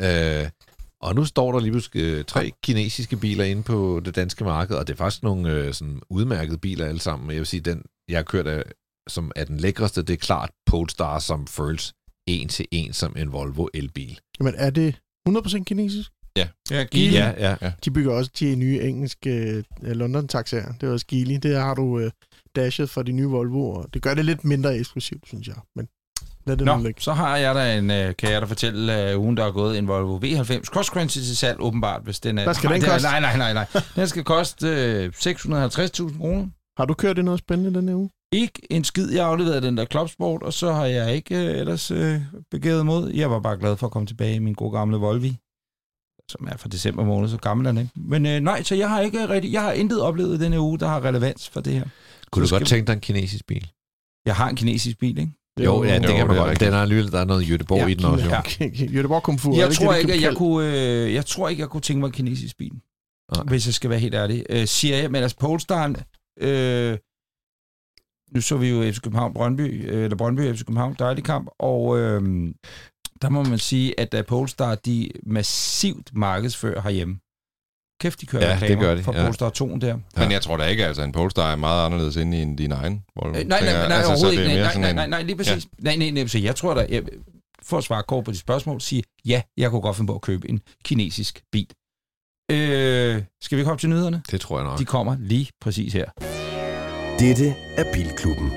Øh, 0.00 0.48
og 1.00 1.14
nu 1.14 1.24
står 1.24 1.52
der 1.52 1.60
lige 1.60 1.72
pludselig 1.72 2.02
øh, 2.02 2.24
tre 2.24 2.52
kinesiske 2.62 3.16
biler 3.16 3.44
inde 3.44 3.62
på 3.62 4.00
det 4.04 4.16
danske 4.16 4.44
marked, 4.44 4.76
og 4.76 4.86
det 4.86 4.92
er 4.92 4.96
faktisk 4.96 5.22
nogle 5.22 5.50
øh, 5.52 5.74
sådan 5.74 6.00
udmærkede 6.10 6.58
biler 6.58 6.86
alle 6.86 7.00
sammen. 7.00 7.30
Jeg 7.30 7.38
vil 7.38 7.46
sige, 7.46 7.60
den 7.60 7.82
jeg 8.08 8.18
har 8.18 8.22
kørt 8.22 8.46
af, 8.46 8.62
som 9.08 9.32
er 9.36 9.44
den 9.44 9.56
lækreste, 9.56 10.02
det 10.02 10.12
er 10.12 10.16
klart 10.16 10.50
Polestar, 10.66 11.18
som 11.18 11.46
føles 11.46 11.92
en 12.26 12.48
til 12.48 12.66
en 12.70 12.92
som 12.92 13.16
en 13.16 13.32
Volvo 13.32 13.66
elbil. 13.74 14.18
Jamen, 14.40 14.54
er 14.56 14.70
det 14.70 14.94
100% 15.28 15.64
kinesisk? 15.64 16.10
Ja, 16.36 16.48
Geely. 16.90 17.12
Ja, 17.12 17.56
ja. 17.60 17.72
De 17.84 17.90
bygger 17.90 18.12
også 18.12 18.30
de 18.40 18.56
nye 18.56 18.80
engelske 18.80 19.64
uh, 19.82 19.88
London-taxaer. 19.88 20.72
Det 20.80 20.88
er 20.88 20.92
også 20.92 21.06
Geely. 21.08 21.38
Det 21.42 21.56
har 21.56 21.74
du 21.74 21.82
uh, 21.82 22.10
dashet 22.56 22.90
for 22.90 23.02
de 23.02 23.12
nye 23.12 23.26
Volvo, 23.26 23.70
og 23.70 23.94
det 23.94 24.02
gør 24.02 24.14
det 24.14 24.24
lidt 24.24 24.44
mindre 24.44 24.76
eksklusivt, 24.78 25.28
synes 25.28 25.48
jeg. 25.48 25.56
Men 25.76 25.88
lad 26.46 26.56
det 26.56 26.66
Nå, 26.66 26.76
ligge. 26.76 27.00
så 27.02 27.12
har 27.12 27.36
jeg 27.36 27.54
da 27.54 27.78
en, 27.78 27.90
øh, 27.90 28.16
kan 28.16 28.32
jeg 28.32 28.40
da 28.40 28.46
fortælle, 28.46 29.14
uh, 29.16 29.22
ugen 29.22 29.36
der 29.36 29.44
er 29.44 29.50
gået, 29.52 29.78
en 29.78 29.88
Volvo 29.88 30.16
V90 30.16 30.64
Cross 30.64 30.88
Country 30.88 31.20
til 31.20 31.36
salg, 31.36 31.60
åbenbart, 31.60 32.02
hvis 32.02 32.20
den 32.20 32.38
er... 32.38 32.44
Hvad 32.44 32.54
skal 32.54 32.68
Nej, 32.68 32.78
den 32.78 32.88
koste? 32.88 33.08
Nej, 33.08 33.20
nej, 33.20 33.36
nej, 33.36 33.52
nej. 33.52 33.66
Den 33.96 34.08
skal 34.08 34.24
koste 34.24 34.66
øh, 34.68 35.12
650.000 35.16 36.18
kroner. 36.18 36.46
Har 36.78 36.84
du 36.84 36.94
kørt 36.94 37.18
i 37.18 37.22
noget 37.22 37.38
spændende 37.38 37.78
den 37.78 37.88
her 37.88 37.96
uge? 37.96 38.10
Ikke 38.34 38.60
en 38.70 38.84
skid. 38.84 39.12
Jeg 39.12 39.26
afleverede 39.26 39.60
den 39.66 39.76
der 39.76 39.84
Clubsport, 39.84 40.42
og 40.42 40.52
så 40.52 40.72
har 40.72 40.86
jeg 40.86 41.14
ikke 41.14 41.36
øh, 41.36 41.58
ellers 41.60 41.90
øh, 41.90 42.20
begivet 42.50 42.86
mod. 42.86 43.10
Jeg 43.12 43.30
var 43.30 43.40
bare 43.40 43.58
glad 43.58 43.76
for 43.76 43.86
at 43.86 43.92
komme 43.92 44.06
tilbage 44.06 44.34
i 44.34 44.38
min 44.38 44.54
gode 44.54 44.72
gamle 44.72 44.96
Volvi, 44.96 45.36
som 46.28 46.48
er 46.50 46.56
fra 46.56 46.68
december 46.68 47.04
måned, 47.04 47.28
så 47.28 47.36
gammel 47.36 47.66
er 47.66 47.70
den 47.72 47.80
ikke. 47.80 47.90
Men 47.96 48.26
øh, 48.26 48.40
nej, 48.40 48.62
så 48.62 48.74
jeg 48.74 48.88
har 48.88 49.00
ikke 49.00 49.28
rigtig, 49.28 49.52
jeg 49.52 49.62
har 49.62 49.72
intet 49.72 50.00
oplevet 50.02 50.40
denne 50.40 50.60
uge, 50.60 50.78
der 50.78 50.86
har 50.88 51.04
relevans 51.04 51.48
for 51.48 51.60
det 51.60 51.72
her. 51.72 51.84
Kunne 52.30 52.46
Så 52.46 52.54
du 52.54 52.58
godt 52.58 52.68
tænke 52.68 52.86
dig 52.86 52.92
en 52.92 53.00
kinesisk 53.00 53.46
bil? 53.46 53.70
Jeg 54.26 54.36
har 54.36 54.48
en 54.48 54.56
kinesisk 54.56 54.98
bil, 54.98 55.18
ikke? 55.18 55.32
Jo, 55.64 55.84
ja, 55.84 55.98
det 55.98 56.08
Jo, 56.08 56.16
kan 56.16 56.26
man 56.26 56.36
er 56.36 56.44
godt. 56.44 56.60
Den 56.60 56.72
er 56.72 56.78
alligevel, 56.78 57.12
der 57.12 57.20
er 57.20 57.24
noget 57.24 57.50
Jødeborg 57.50 57.78
Ja, 57.78 57.86
i 57.86 57.94
den 57.94 58.04
også. 58.04 58.24
Jo. 58.24 58.30
ja. 58.30 58.66
Jødeborg 58.94 59.22
Komfur. 59.22 59.52
er 59.54 59.58
Jeg 59.58 59.68
det 59.68 59.76
tror 59.76 59.94
ikke, 59.94 60.22
jeg 60.22 60.36
kunne, 60.36 61.04
øh, 61.04 61.14
jeg 61.14 61.26
tror 61.26 61.48
ikke, 61.48 61.60
jeg 61.60 61.68
kunne 61.68 61.80
tænke 61.80 62.00
mig 62.00 62.06
en 62.06 62.12
kinesisk 62.12 62.56
bil. 62.58 62.72
Nej. 63.36 63.44
Hvis 63.44 63.66
jeg 63.66 63.74
skal 63.74 63.90
være 63.90 63.98
helt 63.98 64.14
ærlig. 64.14 64.44
Øh, 64.50 64.66
siger 64.66 64.96
jeg, 64.96 65.10
men 65.10 65.22
altså 65.22 65.36
Polestar, 65.40 65.94
øh, 66.40 66.98
nu 68.34 68.40
så 68.40 68.56
vi 68.56 68.68
jo 68.68 68.92
FC 68.92 69.00
København 69.00 69.34
Brøndby, 69.34 69.90
øh, 69.90 70.04
eller 70.04 70.16
Brøndby 70.16 70.54
FC 70.54 70.64
København, 70.64 70.96
dejlig 70.98 71.24
kamp, 71.24 71.48
og 71.58 71.98
øh, 71.98 72.22
der 73.22 73.28
må 73.28 73.42
man 73.42 73.58
sige, 73.58 74.00
at 74.00 74.26
Polestar, 74.26 74.74
de 74.74 75.10
massivt 75.26 76.10
markedsfører 76.14 76.80
herhjemme. 76.82 77.18
Kæft, 78.00 78.20
de 78.20 78.26
kører 78.26 78.58
Ja, 78.60 78.68
det 78.68 78.78
gør 78.78 78.94
de, 78.94 79.02
for 79.02 79.14
ja. 79.14 79.22
Polestar 79.24 79.50
2 79.50 79.76
der. 79.76 79.98
Men 80.16 80.32
jeg 80.32 80.42
tror 80.42 80.56
da 80.56 80.64
ikke, 80.64 80.86
altså 80.86 81.02
en 81.02 81.12
Polestar 81.12 81.52
er 81.52 81.56
meget 81.56 81.86
anderledes 81.86 82.16
inde 82.16 82.38
i 82.38 82.42
en 82.42 82.56
din 82.56 82.72
egen 82.72 83.02
Volvo. 83.16 83.38
Øh, 83.38 83.46
nej, 83.46 83.60
nej, 83.60 83.72
nej, 83.72 83.88
nej, 83.88 83.96
altså, 83.96 84.16
så 84.16 84.26
overhovedet 84.26 84.38
det 84.38 84.46
er 84.46 84.70
ikke. 84.70 84.80
Nej, 84.80 84.92
nej, 84.92 84.92
nej, 84.92 85.06
nej, 85.06 85.22
lige 85.22 85.36
præcis. 85.36 85.64
Ja. 85.78 85.84
Nej, 85.84 85.96
nej, 85.96 86.10
nej, 86.10 86.26
så 86.26 86.38
jeg 86.38 86.56
tror 86.56 86.74
da, 86.74 86.86
jeg, 86.88 87.02
for 87.62 87.78
at 87.78 87.84
svare 87.84 88.02
kort 88.02 88.24
på 88.24 88.30
de 88.30 88.38
spørgsmål, 88.38 88.80
sige, 88.80 89.02
ja, 89.26 89.42
jeg 89.56 89.70
kunne 89.70 89.80
godt 89.80 89.96
finde 89.96 90.08
på 90.08 90.14
at 90.14 90.20
købe 90.20 90.50
en 90.50 90.60
kinesisk 90.84 91.42
bil. 91.52 91.68
Øh, 92.50 93.22
skal 93.42 93.56
vi 93.56 93.60
ikke 93.60 93.68
hoppe 93.68 93.80
til 93.82 93.88
nyhederne? 93.90 94.22
Det 94.30 94.40
tror 94.40 94.58
jeg 94.58 94.64
nok. 94.64 94.78
De 94.78 94.84
kommer 94.84 95.16
lige 95.20 95.50
præcis 95.60 95.92
her. 95.92 96.43
Dette 97.18 97.54
er 97.76 97.84
Bilklubben. 97.92 98.52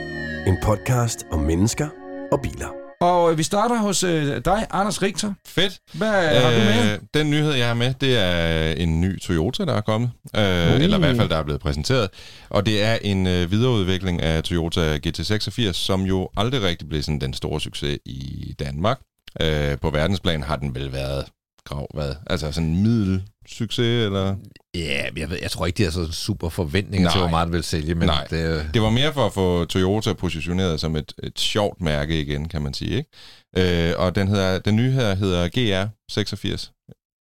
En 0.47 0.57
podcast 0.63 1.25
om 1.31 1.39
mennesker 1.39 1.87
og 2.31 2.41
biler. 2.41 2.67
Og 3.01 3.31
øh, 3.31 3.37
vi 3.37 3.43
starter 3.43 3.77
hos 3.77 4.03
øh, 4.03 4.41
dig, 4.45 4.67
Anders 4.71 5.01
Richter. 5.01 5.33
Fedt. 5.47 5.79
Hvad 5.93 6.07
øh, 6.07 6.41
har 6.41 6.51
du 6.51 6.57
med? 6.57 6.93
Øh, 6.93 6.99
den 7.13 7.29
nyhed, 7.29 7.53
jeg 7.53 7.67
har 7.67 7.73
med, 7.73 7.93
det 8.01 8.17
er 8.17 8.71
en 8.71 9.01
ny 9.01 9.19
Toyota, 9.19 9.65
der 9.65 9.73
er 9.73 9.81
kommet. 9.81 10.09
Øh, 10.35 10.41
Uh. 10.41 10.83
Eller 10.83 10.97
i 10.97 10.99
hvert 10.99 11.15
fald, 11.15 11.29
der 11.29 11.37
er 11.37 11.43
blevet 11.43 11.61
præsenteret. 11.61 12.09
Og 12.49 12.65
det 12.65 12.83
er 12.83 12.97
en 13.01 13.27
øh, 13.27 13.51
videreudvikling 13.51 14.21
af 14.21 14.43
Toyota 14.43 14.97
GT86, 15.07 15.71
som 15.71 16.01
jo 16.01 16.29
aldrig 16.37 16.61
rigtig 16.61 16.89
blev 16.89 17.01
sådan 17.01 17.21
den 17.21 17.33
store 17.33 17.61
succes 17.61 17.99
i 18.05 18.55
Danmark. 18.59 18.99
Øh, 19.41 19.77
på 19.81 19.89
verdensplan 19.89 20.43
har 20.43 20.55
den 20.55 20.75
vel 20.75 20.91
været 20.91 21.25
grav, 21.67 21.87
hvad? 21.93 22.15
Altså 22.27 22.51
sådan 22.51 22.69
en 22.69 22.83
middel 22.83 23.23
succes, 23.47 24.05
eller? 24.05 24.35
Ja, 24.75 25.05
jeg, 25.17 25.29
ved, 25.29 25.37
jeg 25.41 25.51
tror 25.51 25.65
ikke, 25.65 25.77
de 25.77 25.83
har 25.83 25.91
sådan 25.91 26.11
super 26.11 26.49
forventninger 26.49 27.07
Nej. 27.07 27.13
til, 27.13 27.21
hvor 27.21 27.29
meget 27.29 27.45
den 27.45 27.53
vil 27.53 27.63
sælge, 27.63 27.95
men 27.95 28.07
Nej. 28.07 28.27
det, 28.29 28.69
Det 28.73 28.81
var 28.81 28.89
mere 28.89 29.13
for 29.13 29.25
at 29.25 29.33
få 29.33 29.65
Toyota 29.65 30.13
positioneret 30.13 30.79
som 30.79 30.95
et, 30.95 31.13
et 31.23 31.39
sjovt 31.39 31.81
mærke 31.81 32.21
igen, 32.21 32.47
kan 32.49 32.61
man 32.61 32.73
sige. 32.73 32.97
Ikke? 32.97 33.89
Øh, 33.89 33.93
og 33.97 34.15
den, 34.15 34.27
hedder, 34.27 34.59
den 34.59 34.75
nye 34.75 34.91
her 34.91 35.15
hedder 35.15 35.47
GR86, 35.47 36.73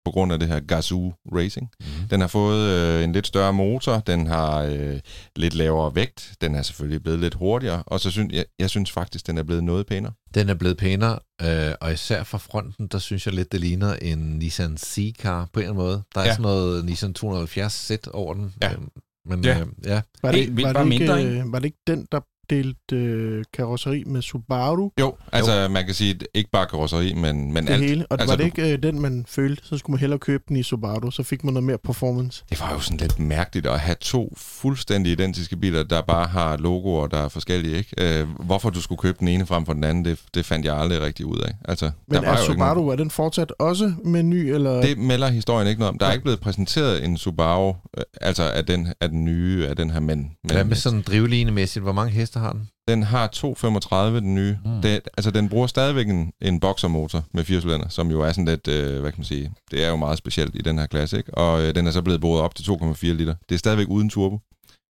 på 0.05 0.11
grund 0.11 0.33
af 0.33 0.39
det 0.39 0.47
her 0.47 0.59
Gazoo 0.59 1.13
Racing. 1.35 1.69
mm. 1.79 1.85
Den 2.09 2.21
har 2.21 2.27
fået 2.27 2.69
øh, 2.69 3.03
en 3.03 3.11
lidt 3.11 3.27
større 3.27 3.53
motor, 3.53 3.99
den 3.99 4.27
har 4.27 4.61
øh, 4.61 4.99
lidt 5.35 5.53
lavere 5.53 5.95
vægt, 5.95 6.33
den 6.41 6.55
er 6.55 6.61
selvfølgelig 6.61 7.03
blevet 7.03 7.19
lidt 7.19 7.33
hurtigere, 7.33 7.83
og 7.85 7.99
så 7.99 8.11
synes 8.11 8.33
jeg, 8.33 8.45
jeg 8.59 8.69
synes 8.69 8.91
faktisk, 8.91 9.27
den 9.27 9.37
er 9.37 9.43
blevet 9.43 9.63
noget 9.63 9.85
pænere. 9.85 10.13
Den 10.33 10.49
er 10.49 10.53
blevet 10.53 10.77
pænere, 10.77 11.19
øh, 11.41 11.73
og 11.81 11.93
især 11.93 12.23
fra 12.23 12.37
fronten, 12.37 12.87
der 12.87 12.97
synes 12.99 13.25
jeg 13.25 13.33
lidt, 13.33 13.51
det 13.51 13.59
ligner 13.59 13.93
en 14.01 14.17
Nissan 14.17 14.77
C-Car 14.77 15.45
på 15.53 15.59
en 15.59 15.63
eller 15.63 15.71
anden 15.73 15.75
måde. 15.75 16.03
Der 16.15 16.21
er 16.21 16.25
Ja. 16.25 16.31
sådan 16.31 16.41
noget 16.43 16.85
Nissan 16.85 17.13
270 17.13 17.73
sæt 17.73 18.07
over 18.07 18.33
den. 18.33 18.53
Ja. 18.61 18.71
Øh, 18.71 18.77
Men 19.25 19.43
Ja. 19.45 19.59
øh, 19.59 19.67
ja. 19.85 20.01
Var 20.23 20.31
det, 20.31 20.63
var, 20.63 20.83
det 20.83 20.91
ikke, 20.93 21.13
øh, 21.13 21.51
var 21.51 21.59
det 21.59 21.65
ikke 21.65 21.81
den, 21.87 22.07
der 22.11 22.19
delte 22.55 22.95
øh, 22.95 23.43
karosseri 23.53 24.03
med 24.07 24.21
Subaru? 24.21 24.89
Jo, 24.99 25.15
altså 25.31 25.53
jo. 25.61 25.67
man 25.69 25.85
kan 25.85 25.93
sige, 25.93 26.19
ikke 26.33 26.49
bare 26.51 26.65
karosseri, 26.65 27.13
men, 27.13 27.53
men 27.53 27.67
Det 27.67 27.73
alt. 27.73 27.83
hele. 27.83 28.05
Og 28.09 28.19
Altså, 28.19 28.23
altså, 28.23 28.31
var 28.31 28.37
det 28.37 28.59
ikke 28.59 28.73
øh, 28.73 28.83
den, 28.83 29.01
man 29.01 29.25
følte, 29.27 29.63
så 29.65 29.77
skulle 29.77 29.93
man 29.93 29.99
hellere 29.99 30.19
købe 30.19 30.43
den 30.47 30.55
i 30.55 30.63
Subaru, 30.63 31.11
så 31.11 31.23
fik 31.23 31.43
man 31.43 31.53
noget 31.53 31.63
mere 31.63 31.77
performance. 31.77 32.43
Det 32.49 32.59
var 32.61 32.73
jo 32.73 32.79
sådan 32.79 32.97
lidt 32.97 33.19
mærkeligt 33.19 33.67
at 33.67 33.79
have 33.79 33.95
to 34.01 34.33
fuldstændig 34.37 35.11
identiske 35.11 35.57
biler, 35.57 35.83
der 35.83 36.01
bare 36.01 36.27
har 36.27 36.57
logoer, 36.57 37.07
der 37.07 37.17
er 37.17 37.27
forskellige. 37.29 37.77
Ikke? 37.77 38.19
Øh, 38.21 38.27
hvorfor 38.45 38.69
du 38.69 38.81
skulle 38.81 38.99
købe 38.99 39.17
den 39.19 39.27
ene 39.27 39.45
frem 39.45 39.65
for 39.65 39.73
den 39.73 39.83
anden, 39.83 40.05
det, 40.05 40.19
det 40.33 40.45
fandt 40.45 40.65
jeg 40.65 40.77
aldrig 40.77 41.01
rigtig 41.01 41.25
ud 41.25 41.37
af. 41.39 41.51
Altså, 41.65 41.91
Men 42.07 42.15
der 42.23 42.29
var 42.29 42.37
er 42.37 42.41
Subaru, 42.45 42.75
nogen- 42.75 42.91
er 42.91 42.95
den 42.95 43.09
fortsat 43.11 43.53
også 43.59 43.93
med 44.05 44.23
ny, 44.23 44.35
eller? 44.35 44.81
Det 44.81 44.97
melder 44.97 45.27
historien 45.27 45.67
ikke 45.67 45.79
noget 45.79 45.89
om. 45.93 45.97
Der 45.97 46.05
er 46.05 46.11
ikke 46.11 46.23
blevet 46.23 46.39
præsenteret 46.39 47.05
en 47.05 47.17
Subaru, 47.17 47.73
øh, 47.97 48.03
altså 48.21 48.43
af 48.43 48.65
den, 48.65 48.87
af 49.01 49.09
den 49.09 49.25
nye, 49.25 49.67
af 49.67 49.75
den 49.75 49.89
her 49.89 49.99
men. 49.99 50.17
men 50.17 50.31
Hvad 50.43 50.63
med 50.63 50.75
sådan 50.75 51.01
drivlinemæssigt? 51.01 51.83
Hvor 51.83 51.91
mange 51.93 52.11
heste 52.11 52.39
har 52.41 52.51
den? 52.51 52.67
Den 52.87 53.03
har 53.03 53.27
235, 53.27 54.19
den 54.19 54.35
nye. 54.35 54.57
Mm. 54.65 54.81
Det, 54.81 55.01
altså, 55.17 55.31
den 55.31 55.49
bruger 55.49 55.67
stadigvæk 55.67 56.07
en, 56.09 56.31
en 56.41 56.59
boxermotor 56.59 57.23
med 57.33 57.43
fire 57.43 57.61
cylinder, 57.61 57.89
som 57.89 58.11
jo 58.11 58.21
er 58.21 58.31
sådan 58.31 58.45
lidt, 58.45 58.67
øh, 58.67 58.99
hvad 59.01 59.11
kan 59.11 59.19
man 59.19 59.25
sige, 59.25 59.51
det 59.71 59.83
er 59.85 59.89
jo 59.89 59.95
meget 59.95 60.17
specielt 60.17 60.55
i 60.55 60.61
den 60.61 60.79
her 60.79 60.85
klasse, 60.85 61.17
ikke? 61.17 61.33
Og 61.33 61.61
øh, 61.61 61.75
den 61.75 61.87
er 61.87 61.91
så 61.91 62.01
blevet 62.01 62.21
boret 62.21 62.41
op 62.41 62.55
til 62.55 62.63
2,4 62.63 63.05
liter. 63.07 63.35
Det 63.49 63.55
er 63.55 63.59
stadigvæk 63.59 63.87
uden 63.89 64.09
turbo. 64.09 64.39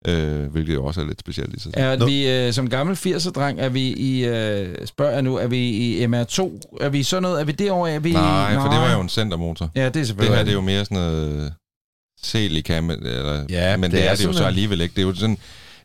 øh, 0.08 0.52
hvilket 0.52 0.74
jo 0.74 0.86
også 0.86 1.02
er 1.02 1.06
lidt 1.06 1.20
specielt 1.20 1.54
i 1.56 1.60
sig 1.60 1.74
selv. 1.74 1.84
Er 2.02 2.06
vi 2.06 2.30
øh, 2.30 2.54
som 2.54 2.70
gammel 2.70 2.96
80'er-dreng, 2.96 3.60
er 3.60 3.70
vi 3.70 3.82
i, 3.94 4.26
øh, 4.26 4.88
spørger 4.88 5.14
jeg 5.14 5.22
nu, 5.22 5.36
er 5.36 5.48
vi 5.48 5.70
i 5.70 6.06
MR2? 6.06 6.42
Er 6.82 6.90
vi 6.90 7.04
sådan 7.04 7.22
noget, 7.24 7.42
er 7.42 7.46
vi 7.46 7.52
derovre? 7.52 7.92
Er 7.92 8.00
vi, 8.00 8.12
Nej, 8.14 8.54
for 8.56 8.70
det 8.70 8.80
var 8.80 8.94
jo 8.94 9.02
en 9.02 9.10
centermotor. 9.10 9.70
Ja, 9.76 9.80
det 9.80 9.88
er 9.88 9.92
Det 9.92 10.08
selvfølgelig. 10.08 10.38
her 10.38 10.44
det 10.44 10.52
er 10.52 10.56
jo 10.56 10.62
mere 10.62 10.86
sådan 10.86 10.98
noget 10.98 11.54
Celica, 12.24 12.82
men, 12.82 13.00
eller, 13.06 13.46
Ja, 13.50 13.78
men 13.78 13.84
det 13.84 13.92
det, 13.92 14.06
er 14.08 14.12
er 14.12 14.16
det 14.16 14.26
jo 14.26 14.34
så 14.34 14.44
alligevel 14.46 14.82
ikke. 14.82 14.96
Det 14.96 15.02
er 15.02 15.06
jo, 15.06 15.16
sådan, 15.16 15.38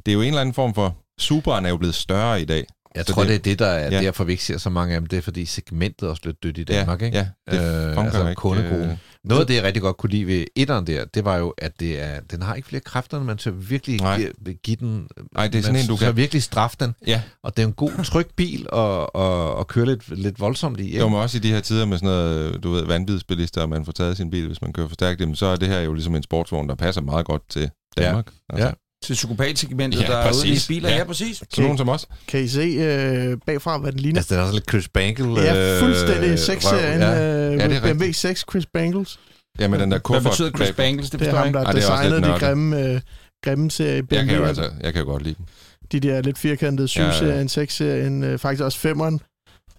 det 0.06 0.12
er 0.12 0.14
jo 0.14 0.20
en 0.20 0.26
eller 0.28 0.40
anden 0.40 0.54
form 0.54 0.74
for... 0.74 0.96
Superen 1.20 1.64
er 1.66 1.70
jo 1.70 1.76
blevet 1.76 1.94
større 1.94 2.40
i 2.42 2.44
dag. 2.44 2.64
Jeg 2.94 3.04
Så 3.06 3.12
tror, 3.12 3.22
det, 3.22 3.28
det- 3.28 3.34
er 3.36 3.42
det, 3.42 3.58
der 3.58 3.66
er 3.66 3.90
ja. 3.94 4.00
derfor, 4.02 4.24
vi 4.24 4.32
ikke 4.32 4.44
ser 4.44 4.58
så 4.58 4.70
mange 4.70 4.94
af 4.94 5.00
dem. 5.00 5.06
Det 5.06 5.16
er, 5.16 5.20
fordi 5.22 5.44
segmentet 5.44 6.06
er 6.06 6.10
også 6.10 6.22
lidt 6.24 6.42
dødt 6.42 6.58
i 6.58 6.64
Danmark, 6.64 7.00
ja, 7.00 7.06
ikke? 7.06 7.18
ja, 7.18 7.28
det 7.50 7.60
Øh, 7.96 8.04
altså 8.04 8.28
ikke. 8.28 8.34
kundegruppen. 8.34 8.90
øh, 8.90 8.96
Noget 9.24 9.40
af 9.40 9.46
det, 9.46 9.54
jeg 9.54 9.62
rigtig 9.64 9.82
godt 9.82 9.96
kunne 9.96 10.10
lide 10.10 10.26
ved 10.26 10.44
etteren 10.56 10.86
der, 10.86 11.04
det 11.04 11.24
var 11.24 11.36
jo, 11.36 11.54
at 11.58 11.80
det 11.80 12.02
er, 12.02 12.20
den 12.30 12.42
har 12.42 12.54
ikke 12.54 12.68
flere 12.68 12.80
kræfter, 12.80 13.18
men 13.18 13.26
man 13.26 13.36
tør 13.36 13.50
virkelig 13.50 14.00
Nej. 14.00 14.16
give, 14.44 14.54
give 14.54 14.76
den... 14.76 15.08
Ej, 15.36 15.48
det 15.48 15.58
er 15.58 15.62
sådan 15.62 15.80
en, 15.80 15.86
du 15.86 15.96
kan- 15.96 16.16
virkelig 16.16 16.42
straffe 16.42 16.76
den. 16.80 16.94
Ja, 17.06 17.22
Og 17.42 17.56
det 17.56 17.62
er 17.62 17.66
en 17.66 17.72
god, 17.72 18.04
tryg 18.04 18.26
bil 18.36 18.66
at, 18.72 19.06
at, 19.14 19.58
at 19.60 19.66
køre 19.66 19.86
lidt, 19.86 20.18
lidt 20.18 20.40
voldsomt 20.40 20.80
i. 20.80 20.84
Ikke? 20.84 20.98
jo, 20.98 21.08
men 21.08 21.18
også 21.18 21.36
i 21.36 21.40
de 21.40 21.52
her 21.52 21.60
tider 21.60 21.86
med 21.86 21.96
sådan 21.98 22.06
noget, 22.06 22.62
du 22.62 22.70
ved, 22.70 22.86
vanvidsbilister, 22.86 23.62
og 23.62 23.68
man 23.68 23.84
får 23.84 23.92
taget 23.92 24.16
sin 24.16 24.30
bil, 24.30 24.46
hvis 24.46 24.62
man 24.62 24.72
kører 24.72 24.88
for 24.88 24.94
stærkt, 24.94 25.38
så 25.38 25.46
er 25.46 25.56
det 25.56 25.68
her 25.68 25.80
jo 25.80 25.92
ligesom 25.94 26.14
en 26.14 26.22
sportsvogn, 26.22 26.68
der 26.68 26.74
passer 26.74 27.02
meget 27.02 27.26
godt 27.26 27.42
til 27.50 27.70
Danmark. 27.98 28.26
Altså, 28.48 28.66
Ja. 28.66 28.72
Til 29.04 29.14
psykopatsegmentet, 29.14 30.00
Ja, 30.00 30.06
der 30.06 30.16
er 30.16 30.32
ude 30.32 30.46
i 30.46 30.50
præcis. 30.50 30.66
biler. 30.68 30.88
Ja, 30.88 30.96
Ja. 30.96 31.04
præcis. 31.04 31.36
Sådan 31.50 31.62
nogen 31.62 31.78
som 31.78 31.88
os. 31.88 32.06
Kan 32.28 32.40
I 32.40 32.48
se 32.48 32.60
øh, 32.60 33.36
bagfra, 33.46 33.78
hvad 33.78 33.92
den 33.92 34.00
ligner? 34.00 34.18
Altså, 34.20 34.34
den 34.34 34.40
er 34.40 34.44
også 34.44 34.54
lidt 34.54 34.70
Chris 34.70 34.88
Bangle. 34.88 35.40
Ja, 35.40 35.74
øh, 35.74 35.80
fuldstændig 35.80 36.30
røv. 36.30 36.36
6-serien. 36.56 37.00
Ja. 37.00 37.50
Øh, 37.52 37.58
Ja, 37.58 37.68
det 37.68 37.76
er 37.76 37.94
BMW 37.94 38.12
6 38.12 38.44
Chris 38.50 38.66
Bangles. 38.74 39.18
Ja, 39.60 39.68
med 39.68 39.78
den 39.78 39.90
der 39.90 39.96
Hvad 39.96 40.00
kuffert. 40.00 40.24
betyder 40.32 40.50
Chris 40.50 40.72
Bangles? 40.76 41.10
Det 41.10 41.20
Det 41.20 41.28
er 41.28 41.34
ham, 41.36 41.52
der 41.52 41.60
det 41.60 41.68
er 41.68 41.72
lidt 41.72 41.82
designede 41.82 42.22
de 42.34 42.38
grimme, 42.38 42.88
øh, 42.94 43.00
grimme 43.44 43.70
serie 43.70 44.02
Jeg 44.10 44.26
kan 44.26 44.36
jo 44.36 44.44
altså, 44.44 44.70
jeg 44.80 44.92
kan 44.92 45.02
jo 45.02 45.08
godt 45.08 45.22
lide 45.22 45.34
dem. 45.38 45.46
De 45.92 46.00
der 46.00 46.20
lidt 46.22 46.38
firkantede 46.38 46.88
7-serien, 46.88 47.46
6-serien, 47.48 48.24
øh, 48.24 48.38
faktisk 48.38 48.62
også 48.62 48.78
5'eren. 48.88 49.29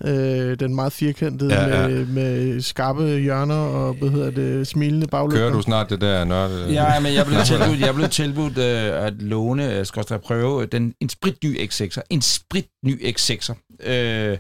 Øh, 0.06 0.60
den 0.60 0.76
meget 0.76 0.94
firkantede 0.94 1.54
Ja, 1.54 1.82
ja. 1.82 1.88
Med, 1.88 2.06
med 2.06 2.62
skarpe 2.62 3.18
hjørner 3.20 3.56
og 3.56 3.94
hvad 3.94 4.10
hedder 4.10 4.32
det, 4.32 4.68
smilende 4.68 5.08
baglygter. 5.08 5.40
Kører 5.40 5.52
du 5.52 5.62
snart 5.62 5.90
det 5.90 6.02
der 6.02 6.24
nørde? 6.24 6.74
Ja, 6.74 7.00
men 7.00 7.14
jeg 7.14 7.26
blev 7.26 7.40
tilbudt, 7.52 7.80
jeg 7.80 7.96
blev 7.96 8.10
tilbudt 8.10 8.58
øh, 8.58 9.06
at 9.06 9.14
låne, 9.22 9.78
øh, 9.78 9.86
skal 9.86 10.06
jeg 10.10 10.22
prøve, 10.22 10.66
den, 10.66 10.94
en 11.00 11.10
spritny 11.10 11.60
X6'er. 11.60 12.02
En 12.10 12.22
spritny 12.22 13.16
X6'er. 13.16 13.88
Øh, 13.92 14.38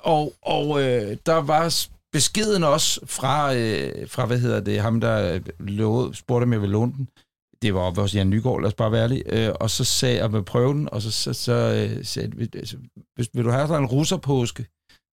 og 0.00 0.32
og 0.42 0.82
øh, 0.82 1.16
der 1.26 1.34
var 1.34 1.74
beskeden 2.12 2.64
også 2.64 3.00
fra, 3.06 3.54
øh, 3.54 4.08
fra, 4.08 4.26
hvad 4.26 4.38
hedder 4.38 4.60
det, 4.60 4.80
ham 4.80 5.00
der 5.00 5.38
lovede, 5.58 6.14
spurgte 6.14 6.44
om 6.44 6.52
jeg 6.52 6.60
ville 6.60 6.72
låne 6.72 6.92
den. 6.92 7.08
Det 7.62 7.74
var 7.74 8.00
hos 8.00 8.14
Jan 8.14 8.30
Nygaard, 8.30 8.60
lad 8.60 8.68
os 8.68 8.74
bare 8.74 8.92
være 8.92 9.02
ærlig. 9.02 9.22
Øh, 9.26 9.50
og 9.60 9.70
så 9.70 9.84
sagde 9.84 10.16
jeg, 10.16 10.24
at 10.24 10.32
jeg 10.32 10.44
prøve 10.44 10.74
den, 10.74 10.88
og 10.92 11.02
så, 11.02 11.10
så, 11.10 11.32
så 11.32 11.52
øh, 11.52 12.04
sagde 12.04 12.48
altså, 12.54 12.76
hvis, 13.14 13.28
vil 13.34 13.44
du 13.44 13.50
have 13.50 13.66
sådan 13.68 13.82
en 13.82 13.88
russerpåske, 13.88 14.66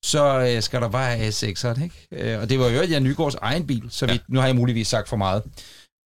så 0.05 0.49
øh, 0.55 0.61
skal 0.63 0.81
der 0.81 0.89
bare 0.89 1.17
have 1.17 1.29
X6'eren, 1.29 1.83
ikke? 1.83 2.07
Øh, 2.11 2.41
og 2.41 2.49
det 2.49 2.59
var 2.59 2.67
jo 2.69 2.81
Jan 2.81 3.03
Nygaards 3.03 3.35
egen 3.35 3.67
bil, 3.67 3.83
så 3.89 4.05
Ja. 4.05 4.13
vi, 4.13 4.19
nu 4.29 4.39
har 4.39 4.47
jeg 4.47 4.55
muligvis 4.55 4.87
sagt 4.87 5.09
for 5.09 5.17
meget. 5.17 5.43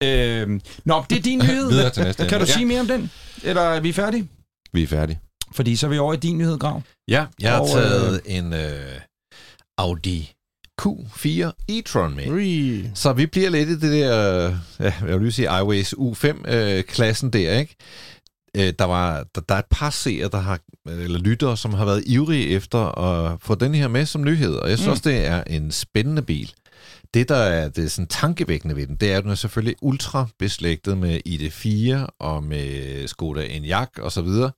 Øh, 0.03 0.59
nå, 0.85 1.03
det 1.09 1.17
er 1.17 1.21
din 1.21 1.39
nyhed. 1.47 1.69
Videre 1.69 1.89
til 1.89 2.03
næste 2.03 2.23
Kan 2.23 2.29
du 2.29 2.35
emne. 2.35 2.47
sige 2.47 2.65
mere 2.65 2.79
om 2.79 2.87
den? 2.87 3.11
Eller 3.43 3.61
er 3.61 3.79
vi 3.79 3.91
færdige? 3.93 4.29
Vi 4.73 4.83
er 4.83 4.87
færdige. 4.87 5.19
Fordi 5.51 5.75
så 5.75 5.85
er 5.87 5.89
vi 5.89 5.97
over 5.97 6.13
i 6.13 6.17
din 6.17 6.37
nyhed, 6.37 6.59
Grav. 6.59 6.81
Ja, 7.07 7.25
jeg 7.41 7.51
har 7.51 7.59
Og, 7.59 7.67
taget 7.69 8.21
en 8.25 8.53
øh, 8.53 8.99
Audi 9.77 10.32
Q4 10.81 11.51
e-tron 11.71 12.15
med. 12.15 12.27
Ui. 12.27 12.89
Så 12.95 13.13
vi 13.13 13.25
bliver 13.25 13.49
lidt 13.49 13.69
i 13.69 13.73
det 13.79 13.81
der, 13.91 14.47
øh, 14.47 14.55
ja, 14.79 14.93
jeg 15.07 15.13
vil 15.13 15.21
lige 15.21 15.31
sige 15.31 15.59
iWays 15.61 15.93
U5-klassen 15.93 17.29
der, 17.29 17.59
ikke? 17.59 17.75
Øh, 18.57 18.73
der, 18.79 18.85
var, 18.85 19.25
der, 19.35 19.41
der 19.41 19.55
er 19.55 19.59
et 19.59 19.65
par 19.71 19.89
seere, 19.89 20.29
der 20.29 20.39
har, 20.39 20.59
eller 20.89 21.19
lyttere, 21.19 21.57
som 21.57 21.73
har 21.73 21.85
været 21.85 22.03
ivrige 22.07 22.47
efter 22.47 22.99
at 22.99 23.37
få 23.41 23.55
den 23.55 23.75
her 23.75 23.87
med 23.87 24.05
som 24.05 24.23
nyhed, 24.23 24.53
og 24.55 24.69
jeg 24.69 24.77
synes 24.77 24.87
Mm. 24.87 24.91
også, 24.91 25.09
det 25.09 25.25
er 25.25 25.43
en 25.43 25.71
spændende 25.71 26.21
bil. 26.21 26.51
Det, 27.13 27.29
der 27.29 27.35
er 27.35 27.69
det 27.69 27.83
er 27.83 27.89
sådan 27.89 28.07
tankevækkende 28.07 28.75
ved 28.75 28.87
den, 28.87 28.95
det 28.95 29.11
er, 29.11 29.17
at 29.17 29.23
den 29.23 29.31
er 29.31 29.35
selvfølgelig 29.35 29.75
ultra 29.81 30.27
beslægtet 30.39 30.97
med 30.97 31.19
ID4 31.27 32.07
og 32.19 32.43
med 32.43 33.07
Skoda 33.07 33.45
Enyaq 33.45 33.89
og 33.99 34.11
så 34.11 34.21
videre. 34.21 34.51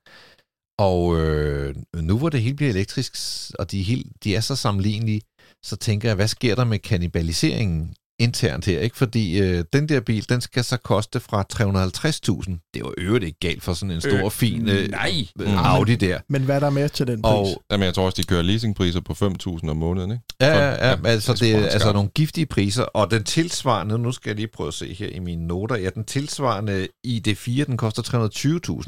Og 0.77 1.19
øh, 1.19 1.75
nu 1.95 2.17
hvor 2.17 2.29
det 2.29 2.41
hele 2.41 2.55
bliver 2.55 2.69
elektrisk, 2.69 3.15
og 3.59 3.71
de 3.71 3.79
er, 3.79 3.83
helt, 3.83 4.23
de 4.23 4.35
er 4.35 4.39
så 4.39 4.55
sammenlignelige, 4.55 5.21
så 5.63 5.75
tænker 5.75 6.09
jeg, 6.09 6.15
hvad 6.15 6.27
sker 6.27 6.55
der 6.55 6.63
med 6.63 6.79
kannibaliseringen 6.79 7.95
internt 8.19 8.65
her? 8.65 8.79
Ikke? 8.79 8.97
Fordi 8.97 9.39
øh, 9.39 9.63
den 9.73 9.89
der 9.89 9.99
bil, 9.99 10.29
den 10.29 10.41
skal 10.41 10.63
så 10.63 10.77
koste 10.77 11.19
fra 11.19 11.43
350.000. 11.53 12.71
Det 12.73 12.83
var 12.83 12.93
øvrigt 12.97 13.25
ikke 13.25 13.39
galt 13.39 13.63
for 13.63 13.73
sådan 13.73 13.91
en 13.91 14.01
stor, 14.01 14.25
Øh, 14.25 14.31
fin 14.31 14.69
øh, 14.69 14.89
nej. 14.89 15.27
øh, 15.41 15.75
Audi 15.75 15.95
der. 15.95 16.19
Men 16.29 16.41
hvad 16.43 16.55
er 16.55 16.59
der 16.59 16.69
med 16.69 16.89
til 16.89 17.07
den 17.07 17.21
pris? 17.21 17.31
Og 17.31 17.63
Jamen, 17.71 17.85
jeg 17.85 17.93
tror 17.93 18.05
også, 18.05 18.21
de 18.21 18.27
kører 18.27 18.41
leasingpriser 18.41 19.01
på 19.01 19.13
5.000 19.13 19.69
om 19.69 19.77
måneden, 19.77 20.11
ikke? 20.11 20.23
Ja, 20.41 20.47
ja, 20.57 20.69
ja, 20.69 20.89
ja, 20.89 20.97
altså 21.05 21.33
det 21.33 21.55
er 21.55 21.65
altså 21.67 21.93
nogle 21.93 22.09
giftige 22.15 22.45
priser, 22.45 22.83
og 22.83 23.11
den 23.11 23.23
tilsvarende, 23.23 23.97
nu 23.97 24.11
skal 24.11 24.29
jeg 24.29 24.35
lige 24.35 24.47
prøve 24.47 24.67
at 24.67 24.73
se 24.73 24.93
her 24.93 25.07
i 25.07 25.19
mine 25.19 25.47
noter, 25.47 25.75
ja, 25.75 25.89
den 25.89 26.03
tilsvarende 26.03 26.87
ID4, 27.07 27.63
den 27.65 27.77
koster 27.77 28.03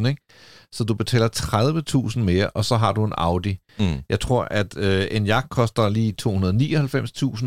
320.000, 0.01 0.07
ikke? 0.07 0.21
Så 0.71 0.83
du 0.83 0.93
betaler 0.93 1.29
30.000 2.13 2.19
mere, 2.19 2.49
og 2.49 2.65
så 2.65 2.77
har 2.77 2.91
du 2.91 3.03
en 3.05 3.13
Audi. 3.17 3.57
Mm. 3.79 3.95
Jeg 4.09 4.19
tror, 4.19 4.47
at 4.51 4.77
øh, 4.77 5.07
en 5.11 5.25
jagt 5.25 5.49
koster 5.49 5.89
lige 5.89 6.13
299.000, 6.21 7.45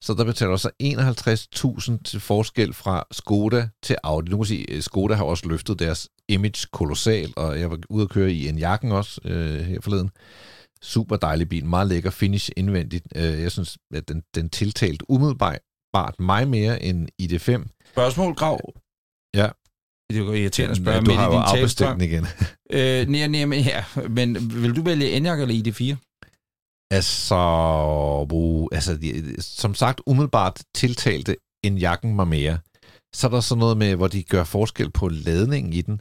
så 0.00 0.14
der 0.14 0.24
betaler 0.24 0.56
så 0.56 0.70
51.000 0.82 2.02
til 2.02 2.20
forskel 2.20 2.72
fra 2.72 3.04
Skoda 3.12 3.68
til 3.82 3.96
Audi. 4.02 4.30
Nu 4.30 4.36
kan 4.36 4.44
sige, 4.46 4.76
at 4.76 4.84
Skoda 4.84 5.14
har 5.14 5.24
også 5.24 5.48
løftet 5.48 5.78
deres 5.78 6.08
image 6.28 6.66
kolossalt, 6.72 7.36
og 7.36 7.60
jeg 7.60 7.70
var 7.70 7.78
ude 7.90 8.02
at 8.02 8.10
køre 8.10 8.32
i 8.32 8.48
en 8.48 8.58
jakken 8.58 8.92
også 8.92 9.20
øh, 9.24 9.60
her 9.60 9.80
forleden. 9.80 10.10
Super 10.82 11.16
dejlig 11.16 11.48
bil, 11.48 11.66
meget 11.66 11.88
lækker 11.88 12.10
finish 12.10 12.50
indvendigt. 12.56 13.06
Øh, 13.16 13.22
jeg 13.42 13.52
synes, 13.52 13.78
at 13.94 14.08
den, 14.08 14.22
den 14.34 14.50
tiltalt 14.50 15.02
umiddelbart 15.08 15.60
mig 16.18 16.48
mere 16.48 16.82
end 16.82 17.08
ID5. 17.22 17.80
Spørgsmål, 17.92 18.34
Grav. 18.34 18.60
Ja. 19.34 19.48
Det 20.10 20.16
er 20.16 20.24
jo 20.24 20.32
irriterende 20.32 20.70
at 20.70 20.76
spørge 20.76 21.00
du 21.00 21.10
midt 21.10 21.16
har 21.16 21.56
i 21.56 21.60
jo 21.60 21.66
din 21.66 21.88
den 21.92 22.00
igen. 22.00 22.26
Øh, 22.70 23.08
nej, 23.08 23.26
nej, 23.26 23.44
men, 23.44 23.60
ja, 23.64 23.84
men 24.08 24.34
vil 24.62 24.76
du 24.76 24.82
vælge 24.82 25.10
Enyaq 25.10 25.40
eller 25.40 25.54
ID4? 25.54 26.05
Altså, 26.90 27.36
uh, 28.32 28.68
altså 28.72 28.98
som 29.38 29.74
sagt, 29.74 30.00
umiddelbart 30.06 30.62
tiltalte 30.74 31.36
en 31.64 31.78
jakken 31.78 32.16
mig 32.16 32.28
mere. 32.28 32.58
Så 33.14 33.26
er 33.26 33.30
der 33.30 33.40
sådan 33.40 33.60
noget 33.60 33.76
med, 33.76 33.96
hvor 33.96 34.08
de 34.08 34.22
gør 34.22 34.44
forskel 34.44 34.90
på 34.90 35.08
ladningen 35.08 35.72
i 35.72 35.82
den. 35.82 36.00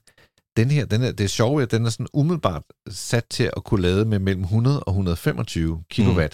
Den 0.57 0.71
her, 0.71 0.85
den 0.85 1.03
er, 1.03 1.11
det 1.11 1.23
er 1.23 1.27
sjovt, 1.27 1.61
at 1.61 1.71
den 1.71 1.85
er 1.85 1.89
sådan 1.89 2.07
umiddelbart 2.13 2.63
sat 2.89 3.25
til 3.29 3.51
at 3.57 3.63
kunne 3.63 3.81
lade 3.81 4.05
med 4.05 4.19
mellem 4.19 4.43
100 4.43 4.83
og 4.83 4.91
125 4.91 5.83
kW. 5.89 6.21
Mm. 6.21 6.29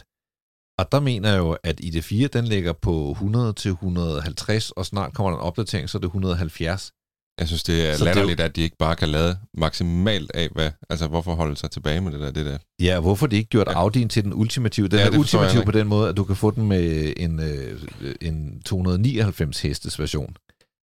Og 0.80 0.92
der 0.92 1.00
mener 1.00 1.30
jeg 1.30 1.38
jo, 1.38 1.58
at 1.64 1.82
ID4, 1.82 2.28
den 2.28 2.46
ligger 2.46 2.74
på 2.74 3.12
100 3.12 3.54
til 3.54 3.72
150, 3.72 4.72
og 4.72 4.86
snart 4.86 5.14
kommer 5.14 5.30
der 5.30 5.38
en 5.38 5.44
opdatering, 5.44 5.90
så 5.90 5.98
er 5.98 6.00
det 6.00 6.08
170. 6.08 6.92
Jeg 7.42 7.48
synes, 7.48 7.64
det 7.64 7.90
er 7.90 7.94
Så 7.94 8.04
det 8.06 8.10
er 8.12 8.16
latterligt, 8.16 8.40
at 8.40 8.56
de 8.56 8.62
ikke 8.62 8.78
bare 8.78 8.96
kan 8.96 9.10
lade 9.10 9.38
maksimalt 9.58 10.32
af, 10.34 10.50
hvad, 10.52 10.72
altså 10.90 11.08
hvorfor 11.08 11.36
holde 11.36 11.58
sig 11.58 11.72
tilbage 11.72 12.02
med 12.02 12.12
det 12.12 12.20
der, 12.20 12.32
det 12.32 12.46
der. 12.46 12.58
Ja, 12.82 13.00
hvorfor 13.00 13.28
de 13.28 13.36
ikke 13.36 13.50
gjort 13.50 13.68
Ja. 13.68 13.88
Audi'en 13.88 14.08
til 14.08 14.24
den 14.24 14.34
ultimative? 14.34 14.88
Den 14.88 15.00
Ja, 15.00 15.06
er 15.06 15.10
det 15.10 15.16
forstår 15.20 15.40
jeg 15.40 15.46
ultimativ 15.46 15.60
ikke. 15.62 15.72
på 15.72 15.78
den 15.80 15.88
måde, 15.88 16.10
at 16.10 16.18
du 16.18 16.24
kan 16.24 16.36
få 16.36 16.52
den 16.52 16.68
med 16.68 17.14
en, 17.18 17.40
øh, 17.40 17.82
en 18.22 18.62
299 18.66 19.62
hestes 19.62 20.00
version. 20.00 20.36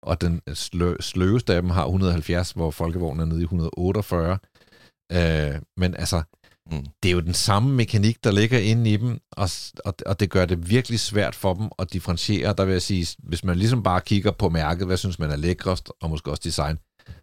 Og 0.03 0.21
den 0.21 0.41
slø, 0.53 0.95
sløveste 0.99 1.55
af 1.55 1.61
dem 1.61 1.69
har 1.71 1.85
170, 1.85 2.51
hvor 2.51 2.71
folkevognen 2.71 3.21
er 3.21 3.25
nede 3.25 3.39
i 3.39 3.43
148. 3.43 4.37
Øh, 5.11 5.55
men 5.77 5.95
altså, 5.95 6.21
Mm. 6.71 6.85
det 7.03 7.09
er 7.09 7.13
jo 7.13 7.19
den 7.19 7.33
samme 7.33 7.75
mekanik, 7.75 8.23
der 8.23 8.31
ligger 8.31 8.59
inde 8.59 8.91
i 8.91 8.97
dem, 8.97 9.19
og, 9.31 9.49
og, 9.85 9.93
og 10.05 10.19
det 10.19 10.29
gør 10.29 10.45
det 10.45 10.69
virkelig 10.69 10.99
svært 10.99 11.35
for 11.35 11.53
dem 11.53 11.69
at 11.79 11.93
differentiere. 11.93 12.53
Der 12.57 12.65
vil 12.65 12.71
jeg 12.71 12.81
sige, 12.81 13.07
hvis 13.19 13.43
man 13.43 13.57
ligesom 13.57 13.83
bare 13.83 14.01
kigger 14.01 14.31
på 14.31 14.49
mærket, 14.49 14.87
hvad 14.87 14.97
synes 14.97 15.19
man 15.19 15.31
er 15.31 15.35
lækrest, 15.35 15.89
og 16.01 16.09
måske 16.09 16.31
også 16.31 16.41
design, 16.43 16.77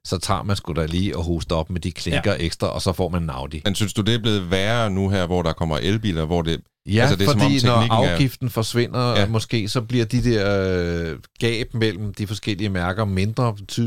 så 0.07 0.18
tager 0.18 0.42
man 0.42 0.57
sgu 0.57 0.73
da 0.73 0.87
lige 0.87 1.16
og 1.16 1.25
hoster 1.25 1.57
op 1.57 1.70
med 1.70 1.81
de 1.81 1.92
klinker 1.92 2.33
ja. 2.33 2.37
ekstra, 2.44 2.66
og 2.66 2.83
så 2.83 2.92
får 2.92 3.09
man 3.09 3.23
en 3.23 3.31
Audi. 3.31 3.61
Men 3.64 3.75
synes 3.75 3.92
du, 3.94 4.03
det 4.03 4.14
er 4.14 4.18
blevet 4.18 4.51
værre 4.51 4.90
nu 4.90 5.09
her, 5.09 5.27
hvor 5.27 5.42
der 5.42 5.53
kommer 5.53 5.79
elbiler, 5.79 6.25
hvor 6.25 6.42
det... 6.42 6.61
Ja, 6.88 7.01
Altså, 7.01 7.16
det 7.16 7.27
er 7.27 7.31
som 7.31 7.40
fordi 7.40 7.59
om 7.59 7.66
når 7.66 7.75
teknikken 7.81 8.09
er- 8.09 8.12
afgiften 8.12 8.51
forsvinder, 8.51 9.11
Ja. 9.20 9.27
måske, 9.27 9.68
så 9.68 9.81
bliver 9.81 10.05
de 10.05 10.25
der 10.25 11.11
øh, 11.12 11.18
gab 11.40 11.75
mellem 11.75 12.14
de 12.14 12.27
forskellige 12.27 12.68
mærker 12.68 13.05
mindre. 13.05 13.57
Ty- 13.68 13.81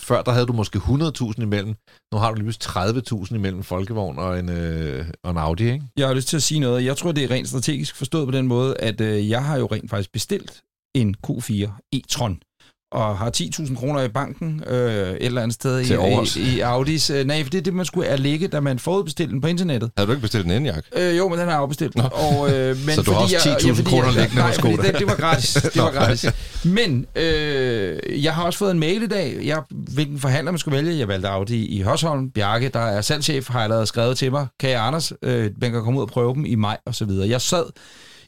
Før 0.00 0.22
der 0.22 0.32
havde 0.32 0.46
du 0.46 0.52
måske 0.52 0.78
100.000 0.78 1.42
imellem. 1.42 1.74
Nu 2.12 2.18
har 2.18 2.28
du 2.30 2.34
lige 2.34 2.44
pludselig 2.44 3.22
30.000 3.30 3.34
imellem 3.34 3.62
folkevogn 3.62 4.18
og 4.18 4.38
en, 4.38 4.48
øh, 4.48 5.06
og 5.24 5.30
en 5.30 5.36
Audi, 5.36 5.64
ikke? 5.72 5.84
Jeg 5.96 6.06
har 6.06 6.14
lyst 6.14 6.28
til 6.28 6.36
at 6.36 6.42
sige 6.42 6.60
noget. 6.60 6.84
Jeg 6.84 6.96
tror, 6.96 7.12
det 7.12 7.24
er 7.24 7.30
rent 7.30 7.48
strategisk 7.48 7.96
forstået 7.96 8.26
på 8.26 8.30
den 8.32 8.46
måde, 8.46 8.76
at 8.76 9.00
øh, 9.00 9.28
jeg 9.30 9.44
har 9.44 9.56
jo 9.58 9.66
rent 9.66 9.90
faktisk 9.90 10.12
bestilt 10.12 10.60
en 10.94 11.14
Q4 11.26 11.70
e-tron. 11.96 12.51
Og 12.92 13.18
har 13.18 13.30
10.000 13.36 13.76
kroner 13.78 14.02
i 14.02 14.08
banken 14.08 14.62
øh, 14.66 15.10
et 15.10 15.16
eller 15.26 15.42
andet 15.42 15.54
sted 15.54 15.80
i, 15.80 16.40
i, 16.40 16.56
i 16.56 16.60
Audis. 16.60 17.10
Øh, 17.10 17.26
nej, 17.26 17.42
for 17.42 17.50
det 17.50 17.58
er 17.58 17.62
det, 17.62 17.74
man 17.74 17.84
skulle 17.84 18.08
erlægge, 18.08 18.48
da 18.48 18.60
man 18.60 18.78
forudbestilte 18.78 19.32
den 19.32 19.40
på 19.40 19.46
internettet. 19.48 19.90
Havde 19.96 20.06
du 20.06 20.12
ikke 20.12 20.22
bestilt 20.22 20.44
en 20.44 20.50
indjakke? 20.50 20.82
Øh, 20.96 21.18
jo, 21.18 21.28
men 21.28 21.38
den 21.38 21.48
er 21.48 21.52
afbestilt. 21.54 21.96
Og, 22.12 22.52
øh, 22.54 22.76
men 22.86 22.94
Så 22.94 23.02
du 23.02 23.12
har 23.12 23.20
også 23.20 23.36
jeg- 23.48 23.56
10.000 23.56 23.66
ja, 23.66 23.72
fordi 23.72 23.82
kroner 23.90 24.04
jeg- 24.04 24.14
liggende 24.14 24.36
nej, 24.36 24.46
hos 24.46 24.56
Skoda. 24.56 24.82
Det, 24.88 24.98
det 24.98 25.06
var 25.06 25.16
gratis. 25.16 25.52
Det 25.74 25.82
var 25.82 25.90
gratis. 25.92 26.26
Men 26.64 27.06
øh, 27.16 28.24
jeg 28.24 28.34
har 28.34 28.42
også 28.44 28.58
fået 28.58 28.70
en 28.70 28.78
mail 28.80 29.02
i 29.02 29.06
dag. 29.06 29.38
Jeg, 29.44 29.62
hvilken 29.70 30.18
forhandler 30.18 30.52
man 30.52 30.58
skulle 30.58 30.76
vælge. 30.76 30.98
Jeg 30.98 31.08
valgte 31.08 31.28
Audi 31.28 31.66
i 31.66 31.82
Hørsholm. 31.82 32.30
Bjarke, 32.30 32.68
der 32.68 32.80
er 32.80 33.00
salgschef, 33.00 33.48
har 33.48 33.60
allerede 33.60 33.86
skrevet 33.86 34.18
til 34.18 34.30
mig. 34.30 34.46
Kære 34.60 34.78
Anders, 34.78 35.12
øh, 35.22 35.50
man 35.60 35.72
kan 35.72 35.82
komme 35.82 35.98
ud 36.00 36.04
og 36.04 36.08
prøve 36.08 36.34
dem 36.34 36.44
i 36.44 36.54
maj 36.54 36.76
og 36.86 36.94
så 36.94 37.04
videre. 37.04 37.28
Jeg 37.28 37.40
sad 37.40 37.64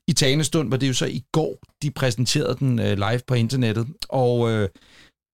i 0.09 0.13
talende 0.13 0.45
stund, 0.45 0.71
var 0.71 0.77
det 0.77 0.89
jo 0.89 0.93
så 0.93 1.07
i 1.07 1.25
går, 1.33 1.59
de 1.83 1.91
præsenterede 1.91 2.57
den 2.59 2.79
øh, 2.79 2.97
live 2.97 3.21
på 3.27 3.35
internettet. 3.35 3.87
Og 4.09 4.51
øh, 4.51 4.69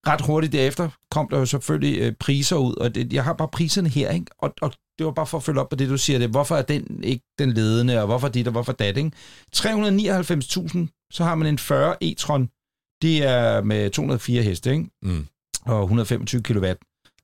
ret 0.06 0.20
hurtigt 0.20 0.52
derefter 0.52 0.88
kom 1.10 1.28
der 1.30 1.38
jo 1.38 1.46
selvfølgelig 1.46 2.00
øh, 2.00 2.12
priser 2.20 2.56
ud, 2.56 2.74
og 2.74 2.94
det, 2.94 3.12
jeg 3.12 3.24
har 3.24 3.32
bare 3.32 3.48
priserne 3.48 3.88
her, 3.88 4.10
ikke? 4.10 4.26
Og, 4.38 4.54
og 4.60 4.72
det 4.98 5.06
var 5.06 5.12
bare 5.12 5.26
for 5.26 5.38
at 5.38 5.44
følge 5.44 5.60
op 5.60 5.68
på 5.68 5.76
det, 5.76 5.88
du 5.88 5.98
siger. 5.98 6.18
Det. 6.18 6.28
Hvorfor 6.28 6.56
er 6.56 6.62
den 6.62 7.04
ikke 7.04 7.24
den 7.38 7.52
ledende, 7.52 8.00
og 8.00 8.06
hvorfor 8.06 8.28
dit, 8.28 8.46
og 8.46 8.52
hvorfor 8.52 8.72
dat, 8.72 8.96
ikke? 8.96 9.10
399.000, 9.56 11.08
så 11.12 11.24
har 11.24 11.34
man 11.34 11.48
en 11.48 11.58
40 11.58 11.96
e-tron. 12.04 12.48
Det 13.02 13.22
er 13.22 13.62
med 13.62 13.90
204 13.90 14.42
heste, 14.42 14.70
ikke? 14.70 14.90
Mm. 15.02 15.26
og 15.66 15.82
125 15.82 16.42
kW 16.42 16.66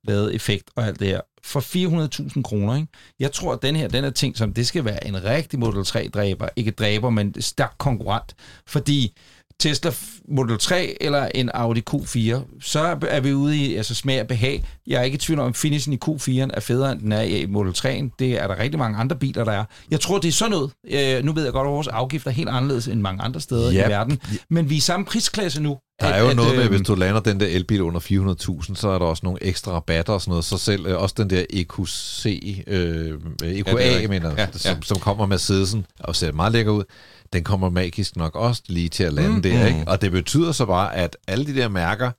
lavet 0.04 0.34
effekt 0.34 0.70
og 0.76 0.86
alt 0.86 1.00
det 1.00 1.08
her, 1.08 1.20
for 1.46 1.60
400.000 1.60 2.42
kroner. 2.42 2.74
Ikke? 2.76 2.88
Jeg 3.20 3.32
tror, 3.32 3.52
at 3.52 3.62
den 3.62 3.76
her, 3.76 3.88
den 3.88 4.04
er 4.04 4.10
ting, 4.10 4.36
som 4.36 4.52
det 4.52 4.66
skal 4.66 4.84
være 4.84 5.06
en 5.06 5.24
rigtig 5.24 5.58
Model 5.58 5.80
3-dræber. 5.80 6.48
Ikke 6.56 6.70
dræber, 6.70 7.10
men 7.10 7.42
stærk 7.42 7.74
konkurrent. 7.78 8.34
Fordi 8.66 9.16
Tesla 9.58 9.92
Model 10.28 10.58
3 10.58 10.96
eller 11.00 11.28
en 11.34 11.50
Audi 11.54 11.82
Q4, 11.90 12.60
så 12.60 12.98
er 13.08 13.20
vi 13.20 13.32
ude 13.32 13.56
i 13.56 13.74
altså 13.74 13.94
smag 13.94 14.20
og 14.20 14.26
behag. 14.26 14.64
Jeg 14.86 14.98
er 14.98 15.02
ikke 15.02 15.14
i 15.14 15.18
tvivl 15.18 15.40
om, 15.40 15.48
at 15.48 15.56
finishen 15.56 15.92
i 15.92 15.98
Q4'en 16.04 16.50
er 16.54 16.60
federe, 16.60 16.92
end 16.92 17.00
den 17.00 17.12
er 17.12 17.20
i 17.22 17.46
Model 17.46 17.72
3'en. 17.78 18.16
Det 18.18 18.42
er 18.42 18.46
der 18.46 18.58
rigtig 18.58 18.78
mange 18.78 18.98
andre 18.98 19.16
biler, 19.16 19.44
der 19.44 19.52
er. 19.52 19.64
Jeg 19.90 20.00
tror, 20.00 20.18
det 20.18 20.28
er 20.28 20.32
sådan 20.32 20.50
noget. 20.50 20.70
Øh, 21.18 21.24
nu 21.24 21.32
ved 21.32 21.44
jeg 21.44 21.52
godt, 21.52 21.66
at 21.66 21.72
vores 21.72 21.88
afgifter 21.88 22.30
er 22.30 22.34
helt 22.34 22.48
anderledes 22.48 22.88
end 22.88 23.00
mange 23.00 23.22
andre 23.22 23.40
steder 23.40 23.70
Ja. 23.72 23.86
i 23.86 23.90
verden. 23.90 24.18
Men 24.50 24.70
vi 24.70 24.74
er 24.74 24.78
i 24.78 24.80
samme 24.80 25.06
prisklasse 25.06 25.62
nu. 25.62 25.78
Der 26.00 26.06
er 26.06 26.12
At- 26.14 26.20
jo 26.20 26.28
at, 26.28 26.36
noget 26.36 26.56
med, 26.56 26.64
øh, 26.64 26.70
hvis 26.70 26.80
du 26.86 26.94
lander 26.94 27.20
den 27.20 27.40
der 27.40 27.46
elbil 27.46 27.82
under 27.82 28.00
400.000, 28.00 28.74
så 28.74 28.88
er 28.88 28.98
der 28.98 29.06
også 29.06 29.20
nogle 29.24 29.38
ekstra 29.42 29.72
rabatter 29.72 30.12
og 30.12 30.20
sådan 30.20 30.30
noget. 30.30 30.44
Så 30.44 30.58
selv 30.58 30.86
øh, 30.86 31.02
også 31.02 31.14
den 31.18 31.30
der 31.30 31.44
EQC, 31.50 32.26
øh, 32.66 33.18
EQA, 33.44 33.70
Ja, 33.70 33.76
rigtigt. 33.76 34.10
mener, 34.10 34.28
Ja, 34.30 34.34
ja, 34.42 34.46
ja. 34.52 34.58
som, 34.58 34.82
som 34.82 34.98
kommer 34.98 35.26
med 35.26 35.34
Mercedesen 35.34 35.86
og 36.00 36.16
ser 36.16 36.32
meget 36.32 36.52
lækker 36.52 36.72
ud, 36.72 36.84
den 37.32 37.44
kommer 37.44 37.70
magisk 37.70 38.16
nok 38.16 38.34
også 38.36 38.62
lige 38.68 38.88
til 38.88 39.04
at 39.04 39.12
lande 39.12 39.28
Mm. 39.30 39.34
mm. 39.36 39.42
der. 39.42 39.60
Mm. 39.60 39.66
Ikke? 39.78 39.90
Og 39.90 40.02
det 40.02 40.12
betyder 40.12 40.52
så 40.52 40.66
bare, 40.66 40.94
at 40.96 41.16
alle 41.28 41.46
de 41.46 41.54
der 41.54 41.68
mærker, 41.68 42.10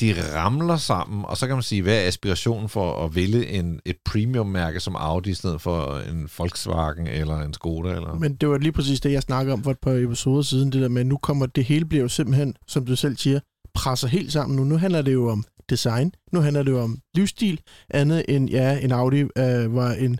de 0.00 0.14
ramler 0.34 0.76
sammen, 0.76 1.24
og 1.24 1.36
så 1.36 1.46
kan 1.46 1.56
man 1.56 1.62
sige, 1.62 1.82
hvad 1.82 2.02
er 2.02 2.06
aspirationen 2.06 2.68
for 2.68 3.04
at 3.04 3.14
vælge 3.14 3.46
en, 3.46 3.80
et 3.84 3.96
premium-mærke 4.04 4.80
som 4.80 4.96
Audi, 4.96 5.30
i 5.30 5.34
stedet 5.34 5.60
for 5.60 5.98
en 6.10 6.28
Volkswagen 6.38 7.06
eller 7.06 7.38
en 7.40 7.54
Skoda? 7.54 7.88
Eller? 7.88 8.14
Men 8.14 8.34
det 8.34 8.48
var 8.48 8.58
lige 8.58 8.72
præcis 8.72 9.00
det, 9.00 9.12
jeg 9.12 9.22
snakkede 9.22 9.52
om 9.52 9.62
for 9.62 9.70
et 9.70 9.78
par 9.82 9.92
episoder 9.92 10.42
siden, 10.42 10.72
det 10.72 10.82
der 10.82 10.88
med, 10.88 11.00
at 11.00 11.06
nu 11.06 11.16
kommer 11.16 11.46
det 11.46 11.64
hele 11.64 11.84
bliver 11.84 12.02
jo 12.02 12.08
simpelthen, 12.08 12.54
som 12.66 12.86
du 12.86 12.96
selv 12.96 13.16
siger, 13.16 13.40
presser 13.74 14.08
helt 14.08 14.32
sammen 14.32 14.56
nu. 14.56 14.64
Nu 14.64 14.76
handler 14.76 15.02
det 15.02 15.12
jo 15.12 15.28
om 15.28 15.44
design, 15.70 16.12
nu 16.32 16.40
handler 16.40 16.62
det 16.62 16.70
jo 16.70 16.80
om 16.80 16.98
livsstil, 17.14 17.60
andet 17.90 18.24
end, 18.28 18.50
ja, 18.50 18.78
en 18.78 18.92
Audi 18.92 19.20
øh, 19.20 19.74
var 19.74 19.92
en 19.92 20.18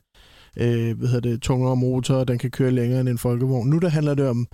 øh, 0.56 0.98
hvad 0.98 1.08
hedder 1.08 1.30
det, 1.30 1.42
tungere 1.42 1.76
motor, 1.76 2.14
og 2.14 2.28
den 2.28 2.38
kan 2.38 2.50
køre 2.50 2.70
længere 2.70 3.00
end 3.00 3.08
en 3.08 3.18
folkevogn. 3.18 3.68
Nu 3.68 3.78
der 3.78 3.88
handler 3.88 4.14
det 4.14 4.28
om, 4.28 4.46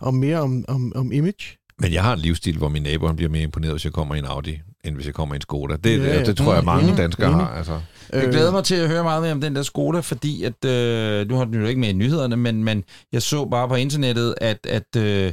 om 0.00 0.14
mere 0.14 0.40
om, 0.40 0.64
om, 0.68 0.92
om 0.94 1.12
image. 1.12 1.56
Men 1.78 1.92
jeg 1.92 2.02
har 2.02 2.12
en 2.12 2.18
livsstil, 2.18 2.58
hvor 2.58 2.68
min 2.68 2.82
nabo 2.82 3.06
han 3.06 3.16
bliver 3.16 3.30
mere 3.30 3.42
imponeret, 3.42 3.72
hvis 3.72 3.84
jeg 3.84 3.92
kommer 3.92 4.14
i 4.14 4.18
en 4.18 4.24
Audi, 4.24 4.60
end 4.84 4.94
hvis 4.94 5.06
jeg 5.06 5.14
kommer 5.14 5.34
i 5.34 5.36
en 5.36 5.40
Skoda. 5.42 5.76
Det, 5.76 5.98
Ja, 6.00 6.18
det, 6.18 6.26
det 6.26 6.36
tror 6.36 6.52
jeg, 6.52 6.62
Mm, 6.62 6.66
mange 6.66 6.84
enig, 6.84 6.98
danskere 6.98 7.28
enig. 7.30 7.44
har. 7.44 7.54
Altså. 7.54 7.80
Jeg 8.12 8.28
glæder 8.28 8.52
mig 8.52 8.64
til 8.64 8.74
at 8.74 8.88
høre 8.88 9.02
meget 9.02 9.22
mere 9.22 9.32
om 9.32 9.40
den 9.40 9.56
der 9.56 9.62
Skoda, 9.62 10.00
fordi 10.00 10.44
at, 10.44 10.64
øh, 10.64 11.28
nu 11.28 11.36
har 11.36 11.44
den 11.44 11.54
jo 11.54 11.66
ikke 11.66 11.80
med 11.80 11.88
i 11.88 11.92
nyhederne, 11.92 12.36
men, 12.36 12.64
men 12.64 12.84
jeg 13.12 13.22
så 13.22 13.44
bare 13.44 13.68
på 13.68 13.74
internettet, 13.74 14.34
at, 14.40 14.66
at 14.68 14.96
øh, 14.96 15.32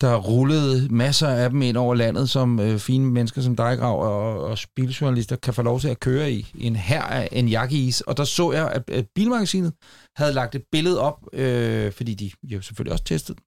der 0.00 0.16
rullede 0.16 0.88
masser 0.90 1.28
af 1.28 1.50
dem 1.50 1.62
ind 1.62 1.76
over 1.76 1.94
landet, 1.94 2.30
som 2.30 2.60
øh, 2.60 2.78
fine 2.78 3.06
mennesker 3.06 3.42
som 3.42 3.56
dig, 3.56 3.78
Grav, 3.78 4.00
og, 4.02 4.44
og 4.44 4.58
biljournalister 4.76 5.36
kan 5.36 5.54
få 5.54 5.62
lov 5.62 5.80
til 5.80 5.88
at 5.88 6.00
køre 6.00 6.32
i. 6.32 6.52
En 6.58 6.76
her 6.76 7.02
af 7.02 7.28
en 7.32 7.48
jakkeis. 7.48 8.00
Og 8.00 8.16
der 8.16 8.24
så 8.24 8.52
jeg, 8.52 8.70
at, 8.70 8.90
at 8.90 9.04
Bilmagasinet 9.14 9.72
havde 10.16 10.32
lagt 10.32 10.54
et 10.54 10.62
billede 10.72 11.00
op, 11.00 11.18
øh, 11.32 11.92
fordi 11.92 12.14
de 12.14 12.30
jo 12.42 12.62
selvfølgelig 12.62 12.92
også 12.92 13.04
testede. 13.04 13.38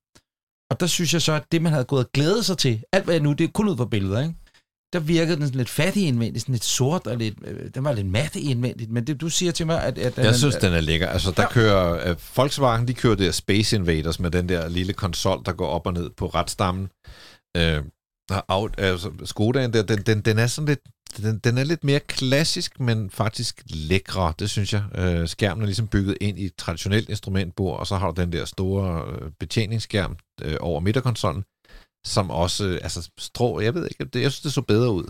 Og 0.71 0.79
der 0.79 0.85
synes 0.87 1.13
jeg 1.13 1.21
så, 1.21 1.33
at 1.33 1.43
det, 1.51 1.61
man 1.61 1.71
havde 1.71 1.85
gået 1.85 2.05
og 2.05 2.11
glædet 2.13 2.45
sig 2.45 2.57
til, 2.57 2.83
alt 2.93 3.03
hvad 3.05 3.13
jeg 3.13 3.23
nu, 3.23 3.33
det 3.33 3.43
er 3.43 3.47
kun 3.53 3.69
ud 3.69 3.77
fra 3.77 3.85
billeder, 3.85 4.21
ikke? 4.21 4.33
Der 4.93 4.99
virkede 4.99 5.35
den 5.35 5.45
sådan 5.45 5.57
lidt 5.57 5.69
fattig 5.69 6.07
indvendigt, 6.07 6.41
sådan 6.41 6.53
lidt 6.53 6.63
sort, 6.63 7.07
og 7.07 7.17
lidt, 7.17 7.35
øh, 7.45 7.69
den 7.75 7.83
var 7.83 7.93
lidt 7.93 8.07
matte 8.07 8.39
indvendigt, 8.39 8.91
men 8.91 9.07
det, 9.07 9.21
du 9.21 9.29
siger 9.29 9.51
til 9.51 9.65
mig, 9.65 9.83
at... 9.83 9.97
at 9.97 10.17
Jeg 10.17 10.35
synes, 10.35 10.55
den 10.55 10.73
er 10.73 10.81
lækker. 10.81 11.07
Altså, 11.07 11.31
der 11.31 11.41
Ja. 11.41 11.49
kører... 11.51 12.11
Uh, 12.11 12.17
Volkswagen, 12.35 12.87
de 12.87 12.93
kører 12.93 13.15
der 13.15 13.31
Space 13.31 13.75
Invaders 13.75 14.19
med 14.19 14.31
den 14.31 14.49
der 14.49 14.69
lille 14.69 14.93
konsol, 14.93 15.41
der 15.45 15.51
går 15.51 15.67
op 15.67 15.87
og 15.87 15.93
ned 15.93 16.09
på 16.17 16.27
retstammen. 16.27 16.89
Uh, 17.57 17.83
altså, 18.77 19.11
Skodaen 19.25 19.73
der, 19.73 19.83
den, 19.83 20.01
den, 20.01 20.21
den 20.21 20.39
er 20.39 20.47
sådan 20.47 20.67
lidt... 20.67 20.79
Den, 21.17 21.39
den 21.39 21.57
er 21.57 21.63
lidt 21.63 21.83
mere 21.83 21.99
klassisk, 21.99 22.79
men 22.79 23.09
faktisk 23.09 23.61
lækre, 23.69 24.33
det 24.39 24.49
synes 24.49 24.73
jeg. 24.73 24.83
Uh, 24.99 25.27
skærmen 25.27 25.61
er 25.61 25.65
ligesom 25.65 25.87
bygget 25.87 26.17
ind 26.21 26.39
i 26.39 26.45
et 26.45 26.55
traditionelt 26.57 27.09
instrumentbord, 27.09 27.79
og 27.79 27.87
så 27.87 27.95
har 27.95 28.11
du 28.11 28.21
den 28.21 28.31
der 28.31 28.45
store 28.45 29.07
uh, 29.07 29.29
betjeningsskærm 29.39 30.17
uh, 30.45 30.51
over 30.59 30.79
midterkonsollen, 30.79 31.43
som 32.05 32.29
også, 32.31 32.65
uh, 32.67 32.73
altså 32.73 33.09
strå, 33.19 33.59
jeg 33.59 33.73
ved 33.73 33.85
ikke, 33.85 34.05
det, 34.05 34.21
jeg 34.21 34.31
synes, 34.31 34.41
det 34.41 34.53
så 34.53 34.61
bedre 34.61 34.91
ud. 34.91 35.03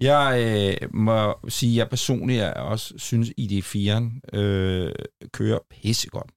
Jeg 0.00 0.44
øh, 0.82 0.94
må 0.94 1.34
sige, 1.48 1.72
at 1.72 1.76
jeg 1.76 1.88
personligt 1.88 2.42
er 2.42 2.52
også 2.52 2.94
synes, 2.96 3.28
ID4'eren 3.40 4.38
øh, 4.38 4.92
kører 5.32 5.58
pissegodt. 5.70 6.30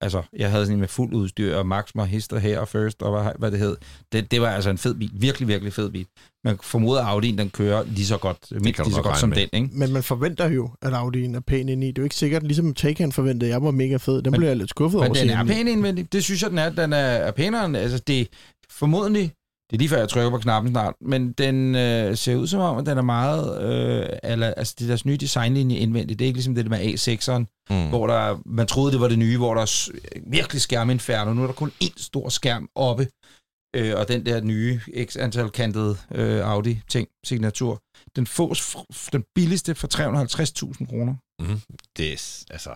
Altså, 0.00 0.22
jeg 0.38 0.50
havde 0.50 0.64
sådan 0.64 0.76
en 0.76 0.80
med 0.80 0.88
fuld 0.88 1.14
udstyr, 1.14 1.56
og 1.56 1.66
Max 1.66 1.94
mig 1.94 2.06
hister 2.06 2.38
her 2.38 2.58
og 2.60 2.68
first, 2.68 3.02
og 3.02 3.22
hvad, 3.22 3.32
hvad 3.38 3.50
det 3.50 3.58
hed. 3.58 3.76
Det, 4.12 4.30
det 4.30 4.40
var 4.40 4.50
altså 4.50 4.70
en 4.70 4.78
fed 4.78 4.94
bil. 4.94 5.10
Virkelig, 5.14 5.48
virkelig 5.48 5.72
fed 5.72 5.90
bil. 5.90 6.06
Man 6.44 6.58
formoder, 6.62 7.04
at 7.04 7.24
Audi'en, 7.24 7.36
den 7.38 7.50
kører 7.50 7.84
lige 7.84 8.06
så 8.06 8.18
godt, 8.18 8.38
mindst 8.50 8.84
lige 8.84 8.94
så 8.94 9.02
godt 9.02 9.18
som 9.18 9.28
med. 9.28 9.36
den, 9.36 9.48
ikke? 9.64 9.78
Men 9.78 9.92
man 9.92 10.02
forventer 10.02 10.48
jo, 10.48 10.70
at 10.82 10.92
Audi'en 10.92 11.36
er 11.36 11.40
pæn 11.46 11.68
ind 11.68 11.84
i. 11.84 11.86
Det 11.86 11.98
er 11.98 12.02
jo 12.02 12.04
ikke 12.04 12.14
sikkert, 12.14 12.42
ligesom 12.42 12.74
Taycan 12.74 13.12
forventede, 13.12 13.50
jeg 13.50 13.62
var 13.62 13.70
mega 13.70 13.96
fed. 13.96 14.22
Den 14.22 14.30
Men- 14.30 14.38
blev 14.38 14.48
jeg 14.48 14.56
lidt 14.56 14.70
skuffet 14.70 15.00
Men 15.00 15.08
over. 15.10 15.14
den 15.20 15.30
er 15.30 15.44
pæn 15.44 15.68
indvendigt. 15.68 16.12
Det 16.12 16.24
synes 16.24 16.42
jeg, 16.42 16.50
den 16.50 16.58
er. 16.58 16.70
Den 16.70 16.92
er, 16.92 16.96
er 16.98 17.30
pænere. 17.30 17.78
Altså, 17.78 17.98
det 17.98 18.28
formodentlig... 18.76 19.32
Det 19.70 19.76
er 19.76 19.78
lige 19.78 19.88
før, 19.88 19.98
jeg 19.98 20.08
trykker 20.08 20.30
på 20.30 20.38
knappen 20.38 20.72
snart. 20.72 20.94
Men 21.00 21.32
den 21.32 21.74
øh, 21.74 22.16
ser 22.16 22.36
ud 22.36 22.46
som 22.46 22.60
om, 22.60 22.78
at 22.78 22.86
den 22.86 22.98
er 22.98 23.02
meget... 23.02 23.62
Øh, 23.62 24.06
eller, 24.22 24.46
altså, 24.46 24.74
det 24.78 24.84
er 24.84 24.88
deres 24.88 25.04
nye 25.06 25.16
designlinje 25.16 25.76
indvendigt. 25.76 26.18
Det 26.18 26.24
er 26.24 26.26
ikke 26.26 26.36
ligesom 26.36 26.54
det 26.54 26.64
der 26.64 26.70
med 26.70 26.78
A6'eren, 26.78 27.52
Mm. 27.70 27.88
hvor 27.88 28.06
der, 28.06 28.36
man 28.46 28.66
troede, 28.66 28.92
det 28.92 29.00
var 29.00 29.08
det 29.08 29.18
nye, 29.18 29.36
hvor 29.36 29.54
der 29.54 29.62
er 29.62 29.90
virkelig 30.30 30.62
skærminferno. 30.62 31.32
Nu 31.34 31.42
er 31.42 31.46
der 31.46 31.54
kun 31.54 31.72
én 31.84 31.92
stor 31.96 32.28
skærm 32.28 32.68
oppe. 32.74 33.08
Øh, 33.76 33.92
og 33.96 34.08
den 34.08 34.26
der 34.26 34.40
nye 34.40 34.80
x 35.04 35.16
antal 35.16 35.50
kantede 35.50 35.96
øh, 36.14 36.50
Audi-ting, 36.50 37.08
signatur, 37.26 37.82
den 38.16 38.26
fås 38.26 38.60
f- 38.76 39.08
den 39.12 39.24
billigste 39.34 39.74
for 39.74 39.88
350.000 39.94 40.86
kroner. 40.86 41.14
Mm. 41.40 41.60
Det 41.96 42.12
er, 42.12 42.44
altså... 42.50 42.70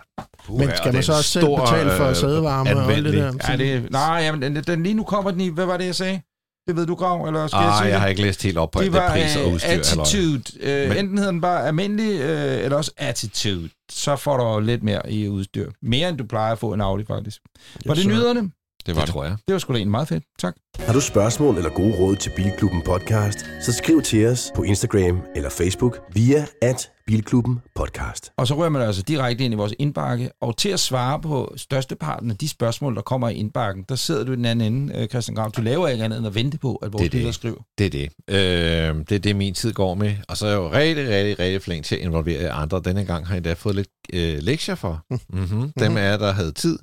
Men 0.49 0.71
skal 0.77 0.93
man 0.93 1.03
så 1.03 1.13
også 1.13 1.31
selv 1.31 1.47
betale 1.47 1.91
for 1.97 2.13
sædevarme 2.13 2.77
og 2.77 2.93
alt 2.93 3.05
det 3.05 3.15
der? 3.15 3.33
Ja, 3.49 3.57
det, 3.57 3.91
nej, 3.91 4.03
jamen, 4.23 4.43
den, 4.43 4.65
den, 4.65 4.83
lige 4.83 4.95
nu 4.95 5.05
kommer 5.05 5.31
den 5.31 5.41
i, 5.41 5.49
hvad 5.49 5.67
var 5.67 5.77
det, 5.77 5.87
jeg 5.87 5.95
sagde? 5.95 6.21
Det 6.69 6.77
ved 6.77 6.87
du, 6.87 6.95
Grav, 6.95 7.27
eller 7.27 7.47
skal 7.47 7.57
jeg 7.59 7.67
Ah, 7.69 7.75
sige 7.79 7.85
jeg 7.85 7.93
det? 7.93 8.01
har 8.01 8.09
ikke 8.09 8.23
læst 8.23 8.43
helt 8.43 8.59
op 8.59 8.71
på 8.71 8.79
det 8.81 8.93
det 8.93 9.01
var 9.01 9.11
pris 9.11 9.37
og 9.37 9.47
uh, 9.47 9.53
udstyr. 9.55 9.69
Attitude. 9.69 10.43
Men- 10.89 10.97
enten 10.99 11.19
hedder 11.19 11.31
den 11.33 11.41
bare 11.41 11.67
almindelig, 11.67 12.15
uh, 12.15 12.65
eller 12.65 12.77
også 12.77 12.93
Attitude. 12.97 13.71
Så 13.93 14.17
får 14.17 14.37
du 14.55 14.61
lidt 14.61 14.83
mere 14.83 15.13
i 15.13 15.29
udstyr. 15.29 15.71
Mere 15.83 16.09
end 16.09 16.19
du 16.19 16.25
plejer 16.25 16.53
at 16.53 16.59
få 16.59 16.73
en 16.73 16.81
Audi, 16.81 17.05
faktisk. 17.05 17.41
Var 17.87 17.95
det 17.95 18.07
nyderne? 18.07 18.51
Det 18.91 18.97
var 18.97 19.03
Det 19.03 19.07
det. 19.09 19.13
tror 19.13 19.25
jeg. 19.25 19.37
Det 19.49 19.53
var 19.53 19.59
sgu 19.59 19.73
da 19.73 19.77
egentlig 19.79 19.91
meget 19.91 20.09
fedt. 20.09 20.25
Tak. 20.39 20.55
Har 20.79 20.93
du 20.93 21.01
spørgsmål 21.01 21.57
eller 21.57 21.71
gode 21.71 21.95
råd 21.99 22.17
til 22.17 22.33
Bilklubben 22.37 22.83
podcast, 22.83 23.39
så 23.63 23.73
skriv 23.73 24.03
til 24.03 24.27
os 24.27 24.53
på 24.57 24.63
Instagram 24.63 25.21
eller 25.37 25.51
Facebook 25.51 25.99
via 26.15 26.47
at 26.63 26.91
Bilklubben 27.07 27.59
podcast. 27.75 28.33
Og 28.37 28.47
så 28.47 28.55
rører 28.57 28.69
man 28.69 28.83
altså 28.83 29.03
direkte 29.03 29.45
ind 29.45 29.55
i 29.55 29.57
vores 29.57 29.75
indbakke, 29.79 30.31
og 30.43 30.57
til 30.57 30.69
at 30.69 30.81
svare 30.81 31.21
på 31.21 31.53
størsteparten 31.57 32.31
af 32.31 32.37
de 32.37 32.49
spørgsmål, 32.49 32.95
der 32.97 33.03
kommer 33.03 33.29
i 33.29 33.35
indbakken, 33.35 33.85
der 33.89 33.95
sidder 33.95 34.25
du 34.25 34.33
i 34.33 34.37
den 34.37 34.45
anden 34.45 34.73
ende, 34.75 34.99
øh, 34.99 35.09
Christian 35.09 35.35
Grav. 35.35 35.51
Du 35.57 35.63
laver 35.63 35.89
ikke 35.89 36.05
andet 36.05 36.19
end 36.19 36.27
at 36.27 36.35
vente 36.35 36.59
på, 36.59 36.75
at 36.75 36.93
vores 36.93 37.01
Det 37.01 37.07
er 37.07 37.11
det. 37.11 37.19
lyttere 37.19 37.33
skriver. 37.33 37.63
Det 37.79 37.87
er 37.87 37.91
det. 37.91 38.09
Øh, 38.29 39.05
det 39.09 39.13
er 39.13 39.19
det, 39.19 39.37
min 39.37 39.55
tid 39.55 39.73
går 39.73 39.95
med. 39.95 40.15
Og 40.29 40.37
så 40.37 40.47
er 40.47 40.51
jeg 40.51 40.57
jo 40.59 40.73
rigtig, 40.73 41.09
rigtig, 41.09 41.39
rigtig 41.39 41.63
flink 41.63 41.85
til 41.85 41.95
at 41.95 42.01
involvere 42.01 42.51
andre. 42.51 42.83
Denne 42.85 43.05
gang 43.05 43.27
har 43.27 43.35
jeg 43.35 43.39
endda 43.39 43.53
fået 43.53 43.75
lidt 43.77 43.89
øh, 44.13 44.39
lektier 44.43 44.75
for. 44.75 45.05
Mm-hmm. 45.31 45.73
Dem 45.81 45.97
af 45.97 46.11
jer, 46.11 46.17
der 46.17 46.33
havde 46.33 46.53
tid, 46.53 46.79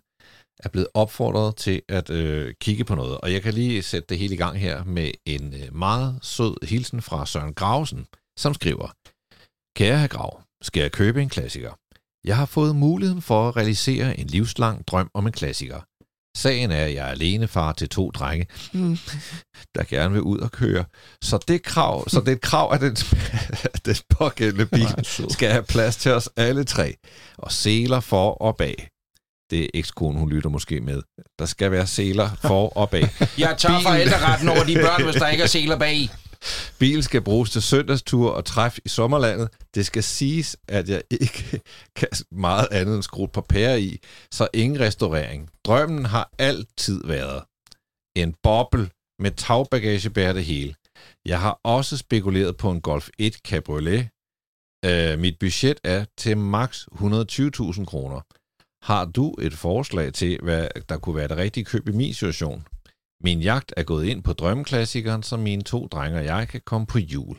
er 0.59 0.69
blevet 0.69 0.87
opfordret 0.93 1.55
til 1.55 1.81
at 1.89 2.09
øh, 2.09 2.53
kigge 2.61 2.83
på 2.83 2.95
noget. 2.95 3.17
Og 3.17 3.33
jeg 3.33 3.41
kan 3.41 3.53
lige 3.53 3.81
sætte 3.83 4.05
det 4.09 4.17
hele 4.17 4.33
i 4.33 4.37
gang 4.37 4.59
her 4.59 4.83
med 4.83 5.11
en 5.25 5.53
øh, 5.53 5.75
meget 5.75 6.19
sød 6.21 6.65
hilsen 6.65 7.01
fra 7.01 7.25
Søren 7.25 7.53
Gravesen, 7.53 8.07
som 8.39 8.53
skriver, 8.53 8.87
Kære 9.77 9.99
herr 9.99 10.07
Grav, 10.07 10.41
skal 10.61 10.81
jeg 10.81 10.91
købe 10.91 11.21
en 11.21 11.29
klassiker? 11.29 11.71
Jeg 12.25 12.37
har 12.37 12.45
fået 12.45 12.75
muligheden 12.75 13.21
for 13.21 13.47
at 13.49 13.55
realisere 13.57 14.19
en 14.19 14.27
livslang 14.27 14.87
drøm 14.87 15.09
om 15.13 15.27
en 15.27 15.33
klassiker. 15.33 15.81
Sagen 16.37 16.71
er, 16.71 16.85
at 16.85 16.93
jeg 16.93 17.07
er 17.07 17.11
alene 17.11 17.47
far 17.47 17.73
til 17.73 17.89
to 17.89 18.11
drenge, 18.11 18.47
Mm. 18.73 18.97
der 19.75 19.83
gerne 19.83 20.13
vil 20.13 20.21
ud 20.21 20.39
og 20.39 20.51
køre. 20.51 20.85
Så 21.21 21.39
det, 21.47 21.63
krav, 21.63 22.09
så 22.09 22.19
det 22.19 22.27
er 22.27 22.31
et 22.35 22.41
krav, 22.41 22.73
at 22.73 22.81
den, 22.81 22.95
den 23.85 23.95
pågældende 24.09 24.65
bil 24.65 24.87
skal 25.29 25.51
have 25.51 25.63
plads 25.63 25.97
til 25.97 26.11
os 26.11 26.29
alle 26.35 26.63
tre. 26.63 26.95
Og 27.37 27.51
seler 27.51 27.99
for 27.99 28.31
og 28.31 28.57
bag. 28.57 28.89
Det 29.49 29.69
ekskonen, 29.73 30.19
hun 30.19 30.29
lytter 30.29 30.49
måske 30.49 30.81
med. 30.81 31.01
Der 31.39 31.45
skal 31.45 31.71
være 31.71 31.87
seler 31.87 32.29
for 32.41 32.77
og 32.77 32.89
bag. 32.89 33.01
Jeg 33.37 33.55
tager 33.57 33.81
forældreretten 33.81 34.49
over 34.49 34.63
de 34.63 34.75
børn, 34.75 35.03
hvis 35.03 35.15
der 35.15 35.27
ikke 35.27 35.43
er 35.43 35.47
seler 35.47 35.77
bag. 35.77 36.09
Bilen 36.79 37.03
skal 37.03 37.21
bruges 37.21 37.49
til 37.49 37.61
søndagstur 37.61 38.31
og 38.31 38.45
træf 38.45 38.77
i 38.85 38.89
sommerlandet. 38.89 39.49
Det 39.75 39.85
skal 39.85 40.03
siges, 40.03 40.57
at 40.67 40.89
jeg 40.89 41.01
ikke 41.11 41.61
kan 41.99 42.07
meget 42.31 42.67
andet 42.71 42.95
end 42.95 43.03
skrue 43.03 43.25
et 43.25 43.31
par 43.31 43.45
pærer 43.49 43.75
i, 43.75 43.99
så 44.31 44.47
ingen 44.53 44.79
restaurering. 44.79 45.49
Drømmen 45.65 46.05
har 46.05 46.29
altid 46.39 47.01
været 47.05 47.43
en 48.15 48.35
boble 48.43 48.89
med 49.19 49.31
tagbagage 49.31 50.09
bærer 50.09 50.33
det 50.33 50.45
hele. 50.45 50.75
Jeg 51.25 51.41
har 51.41 51.59
også 51.63 51.97
spekuleret 51.97 52.57
på 52.57 52.71
en 52.71 52.81
Golf 52.81 53.09
1 53.19 53.33
Cabriolet. 53.33 54.09
Uh, 54.87 55.19
mit 55.19 55.39
budget 55.39 55.79
er 55.83 56.05
til 56.17 56.37
maks 56.37 56.87
120.000 56.93 57.85
kroner. 57.85 58.21
Har 58.83 59.05
du 59.05 59.35
et 59.39 59.53
forslag 59.53 60.13
til, 60.13 60.39
hvad 60.43 60.67
der 60.89 60.97
kunne 60.97 61.15
være 61.15 61.27
det 61.27 61.37
rigtige 61.37 61.65
køb 61.65 61.87
i 61.87 61.91
min 61.91 62.13
situation? 62.13 62.65
Min 63.23 63.41
jagt 63.41 63.73
er 63.77 63.83
gået 63.83 64.05
ind 64.05 64.23
på 64.23 64.33
drømmeklassikeren, 64.33 65.23
så 65.23 65.37
mine 65.37 65.61
to 65.61 65.87
drenge 65.87 66.19
og 66.19 66.25
jeg 66.25 66.47
kan 66.47 66.61
komme 66.65 66.87
på 66.87 66.99
jul. 66.99 67.37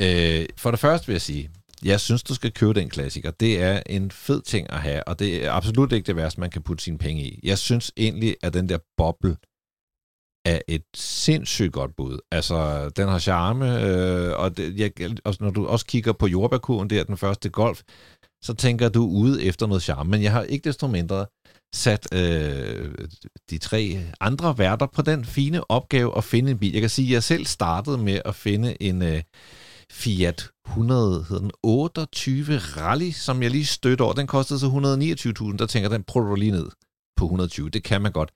Øh, 0.00 0.46
for 0.56 0.70
det 0.70 0.80
første 0.80 1.06
vil 1.06 1.14
jeg 1.14 1.22
sige, 1.22 1.50
jeg 1.84 2.00
synes, 2.00 2.22
du 2.22 2.34
skal 2.34 2.52
købe 2.52 2.74
den 2.74 2.88
klassiker. 2.90 3.30
Det 3.30 3.62
er 3.62 3.82
en 3.86 4.10
fed 4.10 4.42
ting 4.42 4.70
at 4.70 4.80
have, 4.80 5.08
og 5.08 5.18
det 5.18 5.44
er 5.44 5.52
absolut 5.52 5.92
ikke 5.92 6.06
det 6.06 6.16
værste, 6.16 6.40
man 6.40 6.50
kan 6.50 6.62
putte 6.62 6.84
sine 6.84 6.98
penge 6.98 7.22
i. 7.22 7.40
Jeg 7.42 7.58
synes 7.58 7.92
egentlig, 7.96 8.36
at 8.42 8.54
den 8.54 8.68
der 8.68 8.78
boble 8.96 9.36
er 10.44 10.60
et 10.68 10.84
sindssygt 10.96 11.72
godt 11.72 11.96
bud. 11.96 12.18
Altså, 12.30 12.88
den 12.88 13.08
har 13.08 13.18
charme, 13.18 13.82
øh, 13.82 14.38
og, 14.38 14.56
det, 14.56 14.78
jeg, 14.78 14.92
og 15.24 15.34
når 15.40 15.50
du 15.50 15.66
også 15.66 15.86
kigger 15.86 16.12
på 16.12 16.26
jordbærkuren, 16.26 16.90
der, 16.90 17.04
den 17.04 17.16
første 17.16 17.50
golf, 17.50 17.82
så 18.42 18.54
tænker 18.54 18.88
du 18.88 19.06
ude 19.06 19.42
efter 19.42 19.66
noget 19.66 19.82
charme. 19.82 20.10
Men 20.10 20.22
jeg 20.22 20.32
har 20.32 20.42
ikke 20.42 20.68
desto 20.68 20.86
mindre 20.86 21.26
sat 21.74 22.14
øh, 22.14 22.94
de 23.50 23.58
tre 23.58 23.98
andre 24.20 24.58
værter 24.58 24.86
på 24.86 25.02
den 25.02 25.24
fine 25.24 25.70
opgave 25.70 26.16
at 26.16 26.24
finde 26.24 26.50
en 26.50 26.58
bil. 26.58 26.72
Jeg 26.72 26.80
kan 26.80 26.90
sige, 26.90 27.08
at 27.08 27.12
jeg 27.12 27.22
selv 27.22 27.46
startede 27.46 27.98
med 27.98 28.20
at 28.24 28.34
finde 28.34 28.82
en 28.82 29.02
øh, 29.02 29.22
Fiat 29.92 30.50
100, 30.68 31.26
hedder 31.28 31.42
den 31.42 31.50
28 31.62 32.58
Rally, 32.58 33.10
som 33.10 33.42
jeg 33.42 33.50
lige 33.50 33.66
stødte 33.66 34.02
over. 34.02 34.12
Den 34.12 34.26
kostede 34.26 34.60
så 34.60 34.66
129.000. 34.66 35.56
Der 35.56 35.66
tænker 35.66 35.88
den 35.88 36.02
prøver 36.02 36.28
du 36.28 36.34
lige 36.34 36.52
ned 36.52 36.68
på 37.16 37.24
120. 37.24 37.70
Det 37.70 37.82
kan 37.82 38.02
man 38.02 38.12
godt. 38.12 38.30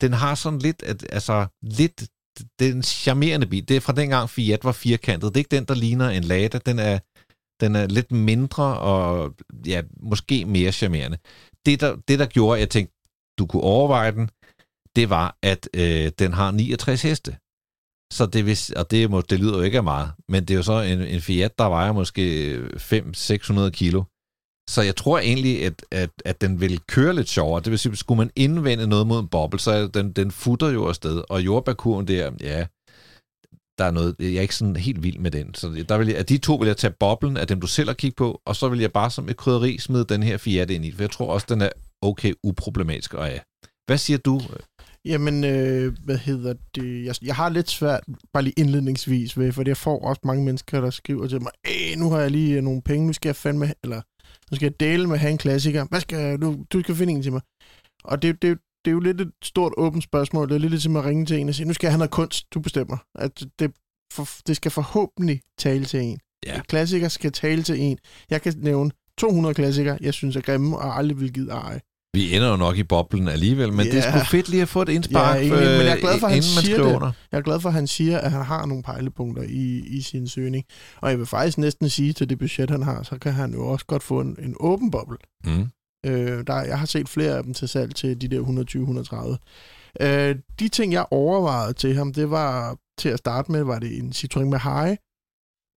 Den 0.00 0.12
har 0.12 0.34
sådan 0.34 0.58
lidt, 0.58 0.82
at, 0.82 1.06
altså 1.12 1.46
lidt, 1.62 2.02
den 2.58 2.82
charmerende 2.82 3.46
bil. 3.46 3.68
Det 3.68 3.76
er 3.76 3.80
fra 3.80 3.92
dengang 3.92 4.30
Fiat 4.30 4.64
var 4.64 4.72
firkantet. 4.72 5.28
Det 5.28 5.36
er 5.36 5.40
ikke 5.40 5.56
den, 5.56 5.64
der 5.64 5.74
ligner 5.74 6.08
en 6.08 6.24
Lada. 6.24 6.58
Den 6.66 6.78
er, 6.78 6.98
den 7.60 7.76
er 7.76 7.86
lidt 7.86 8.12
mindre 8.12 8.78
og 8.78 9.34
ja, 9.66 9.82
måske 10.00 10.44
mere 10.44 10.72
charmerende. 10.72 11.18
Det 11.66 11.80
der, 11.80 11.96
det, 12.08 12.18
der 12.18 12.26
gjorde, 12.26 12.56
at 12.56 12.60
jeg 12.60 12.70
tænkte, 12.70 12.94
du 13.38 13.46
kunne 13.46 13.62
overveje 13.62 14.12
den, 14.12 14.30
det 14.96 15.10
var, 15.10 15.36
at 15.42 15.68
øh, 15.74 16.12
den 16.18 16.32
har 16.32 16.50
69 16.50 17.02
heste. 17.02 17.36
Så 18.12 18.26
det, 18.26 18.46
vil, 18.46 18.58
og 18.76 18.90
det, 18.90 19.10
må, 19.10 19.20
det 19.20 19.40
lyder 19.40 19.56
jo 19.56 19.62
ikke 19.62 19.78
af 19.78 19.84
meget, 19.84 20.12
men 20.28 20.44
det 20.44 20.50
er 20.54 20.58
jo 20.58 20.62
så 20.62 20.80
en, 20.80 21.00
en 21.00 21.20
Fiat, 21.20 21.58
der 21.58 21.64
vejer 21.64 21.92
måske 21.92 22.54
øh, 22.54 22.70
500-600 23.66 23.70
kilo. 23.70 24.02
Så 24.70 24.82
jeg 24.82 24.96
tror 24.96 25.18
egentlig, 25.18 25.66
at, 25.66 25.84
at, 25.90 26.10
at 26.24 26.40
den 26.40 26.60
vil 26.60 26.80
køre 26.80 27.14
lidt 27.14 27.28
sjovere. 27.28 27.62
Det 27.62 27.70
vil 27.70 27.78
sige, 27.78 27.96
skulle 27.96 28.18
man 28.18 28.30
indvende 28.36 28.86
noget 28.86 29.06
mod 29.06 29.20
en 29.20 29.28
boble, 29.28 29.60
så 29.60 29.86
den, 29.86 30.12
den 30.12 30.30
futter 30.30 30.68
jo 30.68 30.88
afsted. 30.88 31.22
Og 31.28 31.44
jordbærkurven 31.44 32.08
der, 32.08 32.30
ja, 32.40 32.66
der 33.80 33.86
er 33.86 33.90
noget, 33.90 34.16
jeg 34.18 34.34
er 34.34 34.40
ikke 34.40 34.56
sådan 34.56 34.76
helt 34.76 35.02
vild 35.02 35.18
med 35.18 35.30
den. 35.30 35.54
Så 35.54 35.84
der 35.88 35.98
vil 35.98 36.08
jeg, 36.08 36.16
af 36.16 36.26
de 36.26 36.38
to 36.38 36.54
vil 36.54 36.66
jeg 36.66 36.76
tage 36.76 36.94
boblen 37.00 37.36
af 37.36 37.46
dem, 37.46 37.60
du 37.60 37.66
selv 37.66 37.88
har 37.88 37.94
kigget 37.94 38.16
på, 38.16 38.40
og 38.46 38.56
så 38.56 38.68
vil 38.68 38.80
jeg 38.80 38.92
bare 38.92 39.10
som 39.10 39.28
et 39.28 39.36
krydderi 39.36 39.78
smide 39.78 40.04
den 40.04 40.22
her 40.22 40.36
Fiat 40.36 40.70
ind 40.70 40.84
i, 40.84 40.92
for 40.92 41.02
jeg 41.02 41.10
tror 41.10 41.32
også, 41.32 41.46
den 41.48 41.60
er 41.60 41.70
okay 42.02 42.32
uproblematisk 42.44 43.14
at 43.14 43.24
have. 43.24 43.40
Hvad 43.86 43.98
siger 43.98 44.18
du? 44.18 44.40
Jamen, 45.04 45.44
øh, 45.44 45.94
hvad 46.04 46.16
hedder 46.18 46.54
det? 46.74 47.04
Jeg, 47.04 47.14
jeg 47.22 47.36
har 47.36 47.48
lidt 47.48 47.70
svært, 47.70 48.00
bare 48.32 48.42
lige 48.42 48.54
indledningsvis, 48.56 49.38
ved, 49.38 49.52
for 49.52 49.62
jeg 49.66 49.76
får 49.76 50.04
også 50.04 50.20
mange 50.24 50.44
mennesker, 50.44 50.80
der 50.80 50.90
skriver 50.90 51.26
til 51.26 51.42
mig, 51.42 51.52
Æh, 51.68 51.98
nu 51.98 52.10
har 52.10 52.20
jeg 52.20 52.30
lige 52.30 52.56
øh, 52.56 52.62
nogle 52.62 52.82
penge, 52.82 53.06
nu 53.06 53.12
skal 53.12 53.28
jeg 53.28 53.36
fandme, 53.36 53.74
eller 53.84 54.00
nu 54.50 54.56
skal 54.56 54.66
jeg 54.66 54.80
dele 54.80 55.06
med 55.06 55.14
at 55.14 55.20
have 55.20 55.30
en 55.30 55.38
klassiker. 55.38 55.86
Hvad 55.90 56.00
skal 56.00 56.18
jeg, 56.18 56.42
du, 56.42 56.64
du 56.72 56.80
skal 56.80 56.94
finde 56.94 57.12
en 57.12 57.22
til 57.22 57.32
mig. 57.32 57.40
Og 58.04 58.22
det, 58.22 58.42
det, 58.42 58.58
det 58.84 58.90
er 58.90 58.92
jo 58.92 59.00
lidt 59.00 59.20
et 59.20 59.30
stort 59.42 59.72
åbent 59.76 60.04
spørgsmål. 60.04 60.48
Det 60.48 60.54
er 60.54 60.58
lidt 60.58 60.70
ligesom 60.70 60.96
at 60.96 61.04
ringe 61.04 61.26
til 61.26 61.38
en 61.38 61.48
og 61.48 61.54
sige, 61.54 61.66
nu 61.66 61.72
skal 61.74 61.86
jeg 61.88 61.96
have 61.96 62.08
kunst, 62.08 62.54
du 62.54 62.60
bestemmer. 62.60 62.96
At 63.14 63.44
det, 63.58 63.72
for, 64.12 64.28
det 64.46 64.56
skal 64.56 64.70
forhåbentlig 64.70 65.40
tale 65.58 65.84
til 65.84 66.00
en. 66.00 66.18
Ja. 66.46 66.60
Klassiker 66.68 67.08
skal 67.08 67.32
tale 67.32 67.62
til 67.62 67.80
en. 67.80 67.98
Jeg 68.30 68.42
kan 68.42 68.54
nævne 68.56 68.90
200 69.18 69.54
klassikere, 69.54 69.98
jeg 70.00 70.14
synes 70.14 70.36
er 70.36 70.40
grimme, 70.40 70.78
og 70.78 70.96
aldrig 70.98 71.20
vil 71.20 71.32
give 71.32 71.50
eje. 71.50 71.80
Vi 72.14 72.36
ender 72.36 72.48
jo 72.50 72.56
nok 72.56 72.76
i 72.78 72.82
boblen 72.82 73.28
alligevel, 73.28 73.72
men 73.72 73.86
Ja. 73.86 73.92
det 73.92 74.06
er 74.06 74.10
sgu 74.18 74.24
fedt 74.30 74.48
lige 74.48 74.62
at 74.62 74.68
få 74.68 74.82
et 74.82 74.88
indspark, 74.88 75.36
Ja, 75.36 75.40
egentlig, 75.40 75.60
men 75.68 75.86
jeg 75.86 75.96
er 75.96 76.00
glad 76.00 76.18
for, 76.20 76.26
at 76.26 76.32
han 76.32 76.42
siger 76.42 76.76
det. 76.76 76.94
under. 76.94 77.12
Jeg 77.32 77.38
er 77.38 77.42
glad 77.42 77.60
for, 77.60 77.68
at 77.68 77.74
han 77.74 77.86
siger, 77.86 78.18
at 78.18 78.30
han 78.30 78.44
har 78.44 78.66
nogle 78.66 78.82
pejlepunkter 78.82 79.42
i, 79.42 79.78
i 79.86 80.00
sin 80.02 80.28
søgning. 80.28 80.64
Og 80.96 81.10
jeg 81.10 81.18
vil 81.18 81.26
faktisk 81.26 81.58
næsten 81.58 81.88
sige 81.88 82.12
til 82.12 82.30
det 82.30 82.38
budget, 82.38 82.70
han 82.70 82.82
har, 82.82 83.02
så 83.02 83.18
kan 83.18 83.32
han 83.32 83.52
jo 83.52 83.66
også 83.66 83.86
godt 83.86 84.02
få 84.02 84.20
en, 84.20 84.36
en 84.42 84.54
åben 84.60 84.90
boble. 84.90 85.16
Mm. 85.44 85.66
Øh, 86.06 86.44
der, 86.46 86.62
jeg 86.62 86.78
har 86.78 86.86
set 86.86 87.08
flere 87.08 87.36
af 87.36 87.42
dem 87.44 87.54
til 87.54 87.68
salg 87.68 87.94
til 87.94 88.20
de 88.20 88.28
der 88.28 88.40
120-130. 90.00 90.04
Øh, 90.06 90.36
de 90.60 90.68
ting, 90.68 90.92
jeg 90.92 91.06
overvejede 91.10 91.72
til 91.72 91.94
ham, 91.96 92.12
det 92.12 92.30
var 92.30 92.76
til 92.98 93.08
at 93.08 93.18
starte 93.18 93.52
med, 93.52 93.62
var 93.62 93.78
det 93.78 93.98
en 93.98 94.12
Citroën 94.16 94.44
Mahai. 94.44 94.96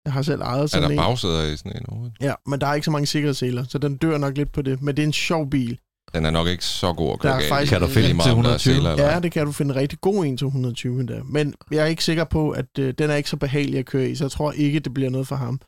Jeg 0.05 0.13
har 0.13 0.21
selv 0.21 0.41
ejet 0.41 0.61
Er 0.63 0.67
sådan 0.67 0.83
der 0.83 0.89
en. 0.89 0.97
bagsæder 0.97 1.43
i 1.53 1.57
sådan 1.57 1.75
en 1.75 1.85
overhovedet? 1.89 2.17
Ja, 2.21 2.33
men 2.47 2.61
der 2.61 2.67
er 2.67 2.73
ikke 2.73 2.85
så 2.85 2.91
mange 2.91 3.05
sikkerhedsseler, 3.07 3.65
så 3.69 3.77
den 3.77 3.97
dør 3.97 4.17
nok 4.17 4.37
lidt 4.37 4.51
på 4.51 4.61
det. 4.61 4.81
Men 4.81 4.95
det 4.97 5.03
er 5.03 5.07
en 5.07 5.13
sjov 5.13 5.49
bil. 5.49 5.79
Den 6.13 6.25
er 6.25 6.29
nok 6.31 6.47
ikke 6.47 6.65
så 6.65 6.93
god 6.93 7.13
at 7.13 7.19
køre 7.19 7.31
Der 7.33 7.39
er 7.39 7.49
faktisk- 7.49 7.71
Kan 7.71 7.81
du 7.81 7.87
finde 7.87 8.13
meget, 8.13 8.23
til 8.27 8.31
om 8.37 8.43
der 8.43 8.49
er 8.49 8.55
120? 8.55 8.75
seler 8.75 8.91
eller 8.91 9.13
Ja, 9.13 9.19
det 9.19 9.31
kan 9.31 9.45
du 9.45 9.51
finde 9.51 9.73
en 9.73 9.75
rigtig 9.75 10.01
god 10.01 10.25
en 10.25 10.37
til 10.37 10.45
120 10.47 11.07
der. 11.07 11.23
Men 11.23 11.53
jeg 11.71 11.81
er 11.81 11.85
ikke 11.85 12.03
sikker 12.03 12.23
på, 12.23 12.49
at 12.51 12.65
øh, 12.79 12.93
den 12.97 13.09
er 13.09 13.15
ikke 13.15 13.29
så 13.29 13.37
behagelig 13.37 13.79
at 13.79 13.85
køre 13.85 14.09
i, 14.09 14.15
så 14.15 14.23
jeg 14.23 14.31
tror 14.31 14.51
ikke, 14.51 14.79
det 14.79 14.93
bliver 14.93 15.09
noget 15.09 15.27
for 15.27 15.35
ham. 15.35 15.59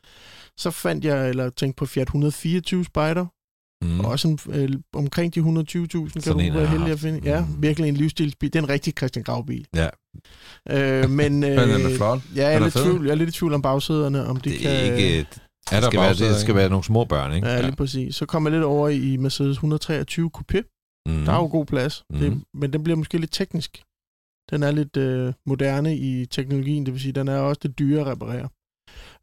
Så 0.56 0.70
fandt 0.70 1.04
jeg, 1.04 1.28
eller 1.28 1.50
tænkte 1.50 1.76
på 1.78 1.86
Fiat 1.86 2.06
124 2.06 2.84
Spider, 2.84 3.26
Mm. 3.84 3.90
mm. 3.90 4.00
også 4.00 4.28
en, 4.28 4.38
øh, 4.48 4.68
omkring 4.92 5.34
de 5.34 5.40
120.000, 5.40 5.44
kan 6.12 6.22
Sådan 6.22 6.46
du 6.46 6.52
være 6.52 6.60
jeg 6.62 6.70
heldig 6.70 6.90
at 6.92 6.98
finde. 7.00 7.20
Ja, 7.24 7.40
Mm. 7.40 7.62
virkelig 7.62 7.88
en 7.88 7.94
livsstilsbil. 7.96 8.52
Det 8.52 8.58
er 8.58 8.62
en 8.62 8.68
rigtig 8.68 8.92
Christian 8.98 9.22
Grav-bil. 9.24 9.66
Ja. 9.76 9.88
Øh, 10.70 11.10
men, 11.10 11.44
øh, 11.44 11.50
Men 11.58 11.68
den 11.68 11.92
er 11.92 11.96
flot. 11.96 12.20
Ja, 12.36 12.42
jeg 12.48 12.54
er, 12.54 12.58
lidt 12.58 12.74
tvivl, 12.74 13.04
jeg 13.04 13.10
er 13.12 13.16
lidt 13.16 13.28
i 13.28 13.32
tvivl 13.32 13.54
om 13.54 13.62
bagsæderne, 13.62 14.26
om 14.26 14.36
de 14.40 14.50
Det 14.50 14.58
kan... 14.58 14.70
er 14.70 14.80
ikke... 14.82 15.18
Er 15.18 15.24
Det 15.24 15.32
der 15.70 15.80
skal, 15.80 16.00
være, 16.00 16.08
bagsæder, 16.08 16.30
det 16.30 16.40
skal 16.40 16.50
ikke? 16.50 16.58
være 16.58 16.68
nogle 16.68 16.84
små 16.84 17.04
børn, 17.04 17.32
ikke? 17.32 17.48
Ja, 17.48 17.60
lige 17.60 17.76
præcis. 17.76 18.16
Så 18.16 18.26
kommer 18.26 18.50
jeg 18.50 18.56
lidt 18.58 18.64
over 18.64 18.88
i 18.88 19.16
Mercedes 19.16 19.52
123 19.56 20.30
Coupé. 20.36 20.60
Mm. 21.08 21.24
Der 21.24 21.32
er 21.32 21.36
jo 21.36 21.46
god 21.46 21.66
plads, 21.66 22.04
mm. 22.10 22.18
det, 22.18 22.42
men 22.54 22.72
den 22.72 22.84
bliver 22.84 22.96
måske 22.96 23.18
lidt 23.18 23.32
teknisk. 23.32 23.82
Den 24.50 24.62
er 24.62 24.70
lidt 24.70 24.96
øh, 24.96 25.32
moderne 25.46 25.96
i 25.96 26.26
teknologien, 26.26 26.86
det 26.86 26.94
vil 26.94 27.00
sige, 27.02 27.12
den 27.12 27.28
er 27.28 27.38
også 27.38 27.60
lidt 27.64 27.78
dyre 27.78 28.00
at 28.00 28.06
reparere. 28.06 28.48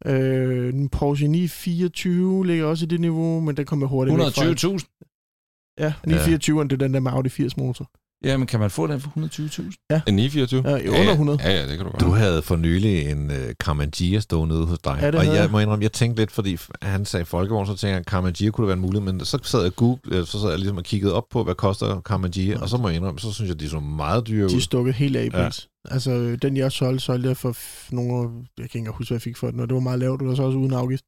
Øh, 0.06 0.74
en 0.74 0.88
Porsche 0.88 1.28
924 1.28 2.46
ligger 2.46 2.64
også 2.64 2.84
i 2.84 2.88
det 2.88 3.00
niveau, 3.00 3.40
men 3.40 3.56
den 3.56 3.66
kommer 3.66 3.86
hurtigt 3.86 4.18
væk 4.18 4.24
fra. 4.34 4.76
120.000. 4.78 5.74
Ja, 5.78 5.92
924'eren, 6.06 6.62
det 6.62 6.72
er 6.72 6.76
den 6.76 6.94
der 6.94 7.00
med 7.00 7.12
Audi 7.12 7.28
80 7.28 7.56
motor. 7.56 7.90
Ja, 8.24 8.36
men 8.36 8.46
kan 8.46 8.60
man 8.60 8.70
få 8.70 8.86
den 8.86 9.00
for 9.00 9.10
120.000? 9.10 10.00
En 10.06 10.14
924? 10.16 10.62
Ja, 10.70 10.76
i 10.76 10.88
under 10.88 11.12
100. 11.12 11.38
Ja, 11.42 11.50
ja, 11.50 11.60
det 11.62 11.76
kan 11.76 11.78
du 11.78 11.90
godt. 11.90 12.00
Du 12.00 12.10
havde 12.10 12.42
for 12.42 12.56
nylig 12.56 13.10
en 13.10 13.30
uh, 13.30 13.36
Carmangia 13.60 14.20
stående 14.20 14.54
ude 14.54 14.66
hos 14.66 14.78
dig. 14.78 14.98
Ja, 15.00 15.06
det 15.06 15.14
og 15.14 15.26
jeg 15.26 15.34
jeg. 15.34 15.50
må 15.50 15.58
indrømme, 15.58 15.82
jeg 15.82 15.92
tænkte 15.92 16.22
lidt, 16.22 16.30
fordi 16.30 16.58
han 16.82 17.04
sagde 17.04 17.24
folkevogn, 17.26 17.66
så 17.66 17.72
tænkte 17.72 17.88
jeg, 17.88 17.96
at 17.98 18.04
Carmangia 18.06 18.50
kunne 18.50 18.66
være 18.66 18.74
en 18.76 18.80
mulighed, 18.80 19.12
men 19.12 19.24
så 19.24 19.38
sad 19.42 19.62
jeg, 19.62 19.76
Google, 19.76 20.00
øh, 20.10 20.26
så 20.26 20.40
sad 20.40 20.48
jeg 20.48 20.58
ligesom 20.58 20.76
og 20.76 20.84
kiggede 20.84 21.14
op 21.14 21.24
på, 21.30 21.44
hvad 21.44 21.54
koster 21.54 22.00
Carmangia, 22.00 22.58
og 22.60 22.68
så 22.68 22.76
må 22.76 22.88
jeg 22.88 22.96
indrømme, 22.96 23.20
så 23.20 23.32
synes 23.32 23.48
jeg, 23.48 23.60
de 23.60 23.68
så 23.68 23.80
meget 23.80 24.26
dyre 24.28 24.48
De 24.48 24.52
er 24.52 24.56
ud. 24.56 24.60
stukket 24.60 24.94
helt 24.94 25.16
af 25.16 25.24
i 25.24 25.30
Ja. 25.34 25.48
Altså, 25.90 26.10
øh, 26.10 26.38
den 26.42 26.56
jeg 26.56 26.72
solgte, 26.72 27.04
solgte 27.04 27.28
jeg 27.28 27.36
for 27.36 27.56
nogle 27.94 28.30
jeg 28.58 28.70
kan 28.70 28.80
ikke 28.80 28.90
huske, 28.90 29.10
hvad 29.10 29.16
jeg 29.16 29.22
fik 29.22 29.36
for 29.36 29.50
den, 29.50 29.60
og 29.60 29.68
det 29.68 29.74
var 29.74 29.80
meget 29.80 29.98
lavt, 29.98 30.20
det 30.20 30.28
var 30.28 30.34
så 30.34 30.42
også 30.42 30.58
uden 30.58 30.72
afgift. 30.72 31.04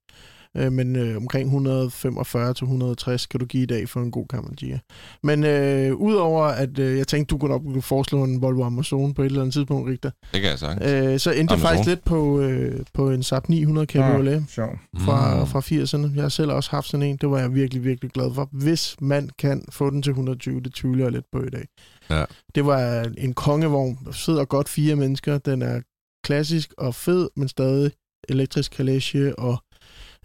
Øh, 0.56 0.72
men 0.72 0.96
øh, 0.96 1.16
omkring 1.16 1.50
145-160 1.52 3.26
kan 3.30 3.40
du 3.40 3.46
give 3.46 3.62
i 3.62 3.66
dag 3.66 3.88
for 3.88 4.00
en 4.00 4.10
god 4.10 4.26
Camargia. 4.30 4.78
Men 5.22 5.44
øh, 5.44 5.94
udover 5.94 6.44
at 6.44 6.78
øh, 6.78 6.98
jeg 6.98 7.06
tænkte, 7.08 7.30
du 7.32 7.38
kunne 7.38 7.50
nok 7.50 7.62
kunne 7.62 7.82
foreslå 7.82 8.24
en 8.24 8.42
Volvo 8.42 8.64
Amazon 8.64 9.14
på 9.14 9.22
et 9.22 9.26
eller 9.26 9.40
andet 9.40 9.52
tidspunkt, 9.54 9.90
Rigter, 9.90 10.10
Det 10.32 10.40
kan 10.40 10.50
jeg 10.50 10.58
sagtens. 10.58 10.92
øh, 10.92 11.18
så 11.18 11.30
endte 11.32 11.54
jeg 11.54 11.60
faktisk 11.60 11.88
lidt 11.88 12.04
på, 12.04 12.40
øh, 12.40 12.80
på 12.94 13.10
en 13.10 13.22
Saab 13.22 13.48
900 13.48 13.86
Cabriolet 13.86 14.44
Sjov. 14.48 14.78
fra, 14.98 15.40
Mm. 15.40 15.46
fra 15.46 15.60
80'erne. 15.60 16.14
Jeg 16.14 16.22
har 16.22 16.28
selv 16.28 16.50
også 16.52 16.70
haft 16.70 16.88
sådan 16.88 17.06
en. 17.06 17.16
Det 17.16 17.30
var 17.30 17.38
jeg 17.38 17.54
virkelig, 17.54 17.84
virkelig 17.84 18.10
glad 18.10 18.34
for. 18.34 18.48
Hvis 18.52 18.96
man 19.00 19.30
kan 19.38 19.64
få 19.70 19.90
den 19.90 20.02
til 20.02 20.10
120, 20.10 20.60
det 20.60 20.74
tvivler 20.74 21.04
jeg 21.04 21.12
lidt 21.12 21.26
på 21.32 21.42
i 21.42 21.50
dag. 21.50 21.64
Ja. 22.10 22.24
Det 22.54 22.66
var 22.66 23.06
en 23.18 23.34
kongevogn. 23.34 23.98
Der 24.04 24.12
sidder 24.12 24.44
godt 24.44 24.68
fire 24.68 24.96
mennesker. 24.96 25.38
Den 25.38 25.62
er 25.62 25.80
klassisk 26.24 26.72
og 26.78 26.94
fed, 26.94 27.28
men 27.36 27.48
stadig 27.48 27.90
elektrisk 28.28 28.72
kalage 28.72 29.38
og 29.38 29.58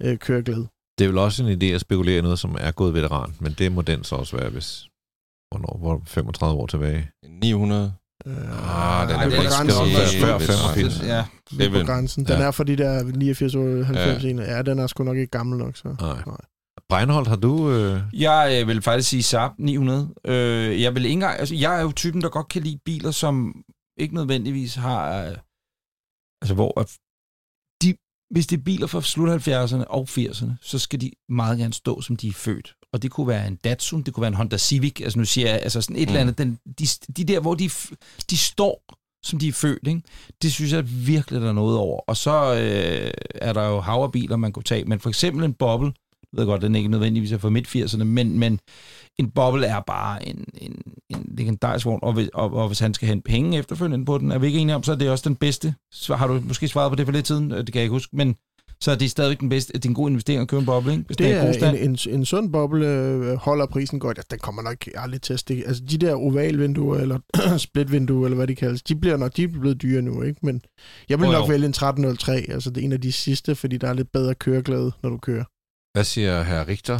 øh, 0.02 0.18
køreglæde. 0.18 0.68
Det 1.00 1.06
er 1.06 1.10
vel 1.10 1.18
også 1.18 1.44
en 1.44 1.62
idé 1.62 1.66
at 1.66 1.82
spekulere 1.82 2.18
i 2.18 2.22
noget, 2.22 2.40
som 2.40 2.56
er 2.60 2.72
gået 2.72 2.94
veteran, 2.94 3.36
men 3.40 3.54
det 3.58 3.72
må 3.72 3.82
den 3.82 4.04
så 4.04 4.16
også 4.16 4.38
være, 4.38 4.50
hvis... 4.50 4.86
Hvornår? 5.52 5.78
Hvor 5.78 6.02
35 6.06 6.60
år 6.62 6.68
tilbage? 6.68 7.10
900. 7.28 7.94
Øh, 8.26 8.34
Ah, 8.34 9.08
den 9.10 9.16
er 9.16 9.20
er 9.20 9.24
på 9.30 9.36
ikke 9.36 9.38
grænsen. 9.38 9.70
før 10.22 10.38
helt 10.38 10.52
85. 10.52 11.02
Ja, 11.04 11.26
Det 11.52 11.66
er 11.76 11.80
på 11.82 11.86
grænsen. 11.86 12.26
Den 12.26 12.38
ja. 12.40 12.44
er 12.44 12.52
for 12.52 12.64
de 12.64 12.76
der 12.76 13.04
89 13.04 13.56
år, 13.56 13.84
90 13.84 14.24
Ja. 14.24 14.56
ja. 14.56 14.62
den 14.62 14.80
er 14.80 14.88
sgu 14.88 15.04
nok 15.04 15.18
ikke 15.18 15.32
gammel 15.32 15.58
nok, 15.60 15.78
så. 15.78 15.96
Nej. 16.00 16.22
Nej. 16.28 16.38
Breinholt, 16.90 17.28
har 17.28 17.36
du... 17.36 17.72
Øh... 17.72 18.02
Jeg 18.14 18.60
øh, 18.62 18.68
vil 18.68 18.82
faktisk 18.82 19.10
sige 19.10 19.24
Saab 19.24 19.52
900. 19.58 20.10
Øh, 20.26 20.82
jeg 20.82 20.96
vil 20.96 21.06
ikke 21.06 21.14
engang, 21.14 21.40
altså, 21.40 21.56
jeg 21.56 21.78
er 21.78 21.82
jo 21.82 21.92
typen, 21.96 22.22
der 22.22 22.30
godt 22.30 22.48
kan 22.50 22.62
lide 22.62 22.80
biler, 22.86 23.12
som 23.12 23.64
ikke 23.98 24.16
nødvendigvis 24.16 24.76
har, 24.76 25.26
øh, 25.26 25.38
altså 26.42 26.54
hvor 26.56 26.80
hvis 28.32 28.48
det 28.48 28.58
er 28.60 28.62
biler 28.63 28.88
fra 28.88 29.02
slut 29.02 29.48
70'erne 29.48 29.84
og 29.84 30.08
80'erne, 30.10 30.52
så 30.62 30.80
skal 30.80 31.02
de 31.02 31.12
meget 31.30 31.58
gerne 31.58 31.74
stå, 31.74 32.02
som 32.02 32.15
de 32.15 32.28
er 32.28 32.34
født. 32.34 32.74
Og 32.94 33.02
det 33.02 33.12
kunne 33.12 33.28
være 33.28 33.48
en 33.48 33.56
Datsun, 33.56 34.02
det 34.02 34.13
kunne 34.13 34.22
være 34.22 34.28
en 34.28 34.34
Honda 34.34 34.58
Civic, 34.58 35.02
altså 35.02 35.20
nu 35.20 35.26
siger 35.26 35.50
jeg, 35.50 35.60
altså 35.63 35.82
sådan 35.82 35.96
et 35.96 36.02
Mm. 36.02 36.08
eller 36.08 36.22
andet, 36.22 36.38
den, 36.38 36.60
de, 36.80 36.88
de 37.18 37.24
der, 37.24 37.39
hvor 37.39 37.54
de, 37.56 37.70
de 38.30 38.38
står, 38.38 38.84
som 39.24 39.39
de 39.39 39.48
er 39.48 39.52
født, 39.54 39.88
ikke? 39.88 40.02
det 40.42 40.54
synes 40.54 40.72
jeg 40.74 40.84
virkelig, 41.08 41.42
der 41.42 41.48
er 41.50 41.54
noget 41.54 41.78
over. 41.78 42.00
Og 42.08 42.18
så 42.18 42.54
øh, 42.56 43.12
er 43.36 43.54
der 43.54 43.63
jo 43.68 43.80
haverbiler, 43.80 44.36
man 44.36 44.52
kunne 44.52 44.63
tage, 44.63 44.86
men 44.86 45.00
for 45.00 45.10
eksempel 45.10 45.44
en 45.46 45.54
Bobble, 45.54 45.92
jeg 46.34 46.39
ved 46.39 46.46
godt, 46.46 46.62
den 46.62 46.76
ikke 46.76 46.89
nødvendigvis 46.89 47.32
er 47.32 47.38
fra 47.38 47.50
midt-80'erne, 47.50 48.04
men, 48.04 48.39
men 48.39 48.60
en 49.20 49.32
Bobble 49.32 49.65
er 49.65 49.80
bare 49.88 50.28
en, 50.28 50.46
en, 50.62 50.82
en 51.10 51.26
legendarisk 51.38 51.86
vogn, 51.86 52.00
og, 52.04 52.13
hvis- 52.13 52.30
og, 52.34 52.54
og 52.54 52.68
hvis 52.68 52.80
han 52.80 52.94
skal 52.94 53.08
hente 53.08 53.24
penge 53.30 53.58
efterfølgende 53.58 54.06
på 54.06 54.18
den, 54.18 54.32
er 54.32 54.38
vi 54.39 54.48
ikke 54.48 54.60
enige 54.60 54.76
om, 54.76 54.84
så 54.84 54.92
er 54.92 54.96
det 54.96 55.10
også 55.10 55.30
den 55.30 55.36
bedste. 55.36 55.74
Har 56.10 56.28
du 56.28 56.42
måske 56.48 56.68
svaret 56.68 56.92
på 56.92 56.96
det 56.96 57.06
for 57.06 57.13
lidt 57.13 57.28
siden, 57.28 57.52
det 57.52 57.65
kan 57.65 57.76
jeg 57.76 57.84
ikke 57.84 57.94
huske, 57.94 58.15
men 58.15 58.36
så 58.82 58.92
er 58.92 58.96
det 58.96 59.12
stadigvæk 59.12 59.39
den 59.39 59.50
bedste. 59.50 59.74
Det 59.74 59.86
er 59.86 59.89
en 59.89 59.96
god 59.96 60.10
investering 60.10 60.42
at 60.42 60.48
købe 60.48 60.60
en 60.60 60.65
Bobble, 60.65 60.92
ikke? 60.92 61.04
Hvis 61.08 61.18
Det 61.18 61.26
den 61.28 61.36
er 61.36 61.68
er 61.68 61.72
en, 61.84 61.89
en, 61.89 61.98
en 62.20 62.26
sund 62.26 62.52
boble 62.52 62.88
øh, 62.88 63.36
holder 63.36 63.65
prisen 63.65 64.00
godt. 64.00 64.18
Ja, 64.18 64.22
den 64.32 64.39
kommer 64.39 64.62
nok 64.62 64.76
aldrig 64.96 65.22
til 65.22 65.34
at 65.34 65.39
stikke. 65.39 65.68
Altså 65.68 65.84
de 65.84 65.98
der 65.98 66.13
ovalvinduer, 66.15 66.98
eller 66.98 67.20
splitvinduer, 67.58 68.26
eller 68.26 68.36
hvad 68.36 68.48
de 68.48 68.56
kaldes, 68.56 68.84
de 68.84 68.96
bliver 68.96 69.18
nok 69.18 69.36
de 69.38 69.44
er 69.44 69.48
blevet 69.48 69.82
dyre 69.82 70.02
nu, 70.02 70.22
ikke? 70.22 70.39
Men 70.44 70.62
jeg 71.10 71.20
vil 71.20 71.26
Jo, 71.26 71.32
nok 71.32 71.48
jo. 71.48 71.52
vælge 71.52 71.65
en 71.65 71.70
1303, 71.70 72.46
altså 72.50 72.70
det 72.70 72.82
er 72.82 72.86
en 72.86 72.92
af 72.92 73.02
de 73.02 73.12
sidste, 73.12 73.56
fordi 73.56 73.78
der 73.78 73.88
er 73.88 73.94
lidt 73.94 74.12
bedre 74.12 74.36
køreglæde, 74.36 74.92
når 75.04 75.10
du 75.10 75.18
kører. 75.18 75.44
Hvad 76.00 76.06
siger 76.06 76.44
herr 76.44 76.68
Richter? 76.68 76.98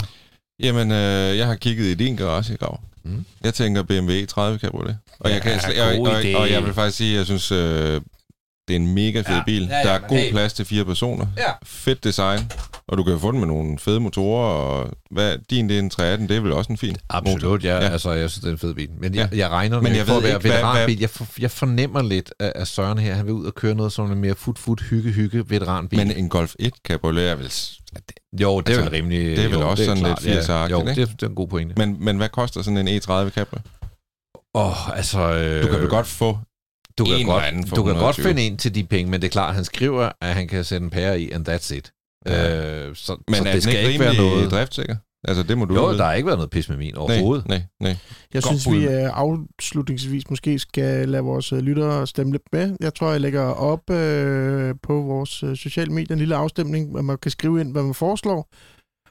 Jamen, 0.60 0.92
øh, 0.92 1.38
jeg 1.38 1.48
har 1.48 1.56
kigget 1.56 1.86
i 1.86 1.94
din 1.94 2.16
garage 2.16 2.54
i 2.54 2.58
grav. 2.58 2.80
Mm. 3.04 3.26
Jeg 3.44 3.54
tænker 3.54 3.84
BMW 3.84 4.26
30 4.28 4.60
Cabriolet. 4.60 4.98
Og, 5.20 5.30
Ja, 5.30 5.34
jeg, 5.36 5.42
kan, 5.44 5.52
sl- 5.60 5.80
god 5.98 6.08
og, 6.08 6.14
og, 6.36 6.42
og 6.42 6.52
jeg 6.52 6.64
vil 6.66 6.74
faktisk 6.74 6.98
sige, 6.98 7.12
at 7.14 7.18
jeg 7.18 7.26
synes, 7.26 7.52
øh, 7.52 8.02
det 8.68 8.76
er 8.76 8.76
en 8.76 8.94
mega 8.94 9.20
fed 9.22 9.36
Ja, 9.36 9.44
bil. 9.46 9.68
ja, 9.72 9.78
ja, 9.78 9.84
der 9.84 9.92
er 9.92 10.00
god 10.00 10.18
hey. 10.18 10.32
plads 10.32 10.54
til 10.54 10.66
fire 10.66 10.86
personer. 10.86 11.26
Ja. 11.38 11.52
Fedt 11.64 12.04
design. 12.04 12.52
Og 12.88 12.98
du 12.98 13.04
kan 13.04 13.14
jo 13.14 13.20
få 13.20 13.32
den 13.32 13.40
med 13.40 13.48
nogle 13.48 13.80
fede 13.80 14.00
motorer. 14.00 14.46
Og 14.54 14.90
hvad, 15.12 15.38
din 15.50 15.70
det 15.70 15.76
er 15.76 15.80
en 15.80 15.90
318, 15.90 16.30
det 16.30 16.38
er 16.38 16.42
vel 16.42 16.52
også 16.52 16.72
en 16.72 16.78
fin 16.78 16.90
motor. 16.90 17.34
Absolut, 17.34 17.64
ja. 17.64 17.76
Ja. 17.78 17.86
ja. 17.86 17.90
Altså, 17.92 18.12
jeg 18.12 18.30
synes, 18.30 18.42
det 18.42 18.48
er 18.48 18.52
en 18.54 18.58
fed 18.60 18.74
bil. 18.74 18.90
Men 19.00 19.16
jeg, 19.16 19.30
Ja. 19.32 19.38
jeg 19.38 19.50
regner 19.50 19.76
Men 19.78 19.84
Men 19.84 19.92
jeg 19.92 19.98
jeg 19.98 20.08
ved 20.08 20.16
at 20.18 20.24
være 20.24 20.32
ikke, 20.36 20.42
hvad- 20.50 20.58
veteranbil. 20.58 21.00
Jeg, 21.00 21.10
for, 21.10 21.28
jeg 21.40 21.52
fornemmer 21.52 22.02
lidt 22.02 22.34
af 22.40 22.68
Søren 22.68 22.98
her. 22.98 23.14
Han 23.16 23.26
vil 23.26 23.34
ud 23.34 23.46
og 23.46 23.56
køre 23.56 23.76
noget 23.76 23.92
som 23.92 24.12
en 24.12 24.18
mere 24.22 24.36
fut-fut, 24.36 24.82
hygge-hygge 24.82 25.50
veteranbil. 25.50 26.00
Men 26.00 26.12
en 26.12 26.30
Golf 26.30 26.54
1 26.60 26.74
Cabriolet 26.88 27.30
er 27.30 27.36
vel... 27.36 27.52
jo, 28.42 28.60
det 28.62 28.74
er 28.74 28.78
altså, 28.78 28.82
vel 28.82 28.90
rimelig... 28.90 29.38
det 29.38 29.46
er 29.46 29.50
vel 29.50 29.60
jo, 29.60 29.70
også 29.70 29.86
sådan 29.86 30.04
klart, 30.04 30.24
lidt 30.24 30.38
80'er-agtigt, 30.38 30.72
Jo, 30.72 30.80
ikke? 30.80 30.96
det 30.96 31.02
er, 31.02 31.06
det 31.06 31.24
er 31.24 31.28
en 31.28 31.36
god 31.36 31.48
pointe. 31.48 31.74
Men, 31.78 31.98
men 32.06 32.18
hvad 32.18 32.30
koster 32.30 32.62
sådan 32.62 32.88
en 32.88 32.98
E30 32.98 33.30
Cabrio? 33.30 33.60
Åh, 34.56 34.66
oh, 34.90 34.98
altså... 34.98 35.20
Øh, 35.20 35.64
Du 35.64 35.68
kan 35.68 35.80
vel 35.80 35.90
godt 35.90 36.08
få... 36.08 36.38
du 36.98 37.06
kan 37.06 37.26
godt, 37.26 37.44
du 37.76 37.84
kan 37.84 37.94
godt 37.94 38.18
120. 38.18 38.26
finde 38.26 38.42
en 38.42 38.58
til 38.58 38.76
de 38.76 38.84
penge, 38.84 39.12
men 39.12 39.22
det 39.22 39.28
er 39.28 39.32
klart, 39.32 39.56
han 39.56 39.66
skriver, 39.66 40.12
at 40.22 40.36
han 40.36 40.48
kan 40.48 40.64
sætte 40.64 40.84
en 40.84 40.90
pære 40.90 41.22
i, 41.22 41.32
and 41.32 41.50
that's 41.50 41.76
it. 41.76 41.92
Ja. 42.26 42.86
Øh, 42.86 42.96
så, 42.96 43.18
Men 43.28 43.36
så 43.36 43.50
er 43.50 43.54
det 43.54 43.64
skal 43.64 43.76
ikke 43.78 43.88
ikke 43.88 44.00
være 44.00 44.12
rimelig 44.12 44.36
noget... 44.36 44.52
driftsikker? 44.52 44.96
Altså, 45.28 45.44
det 45.44 45.58
må 45.58 45.66
du 45.66 45.76
Jo, 45.76 45.86
vide. 45.86 45.98
der 45.98 46.06
har 46.06 46.14
ikke 46.14 46.26
været 46.28 46.38
noget 46.38 46.50
pis 46.50 46.70
med 46.70 46.78
min 46.78 46.96
overhovedet. 46.96 47.48
Nej, 47.48 47.58
nej, 47.58 47.68
nej. 47.80 47.98
Jeg 48.34 48.44
Godt 48.44 48.46
synes, 48.46 48.66
bud. 48.66 48.76
vi 48.78 48.86
øh, 48.88 49.10
afslutningsvis 49.14 50.30
måske 50.30 50.60
skal 50.60 51.10
lade 51.10 51.24
vores 51.24 51.54
øh, 51.54 51.60
lyttere 51.60 52.08
stemme 52.08 52.32
lidt 52.34 52.44
med. 52.52 52.76
Jeg 52.80 52.94
tror, 52.96 53.12
jeg 53.12 53.22
lægger 53.22 53.42
op 53.42 53.90
øh, 53.90 54.76
på 54.84 55.02
vores 55.02 55.44
øh, 55.44 55.56
sociale 55.56 55.94
medier 55.94 56.14
en 56.16 56.20
lille 56.20 56.36
afstemning, 56.36 56.92
hvor 56.92 57.02
man 57.02 57.18
kan 57.18 57.32
skrive 57.32 57.62
ind, 57.62 57.72
hvad 57.72 57.84
man 57.84 57.94
foreslår. 57.94 58.50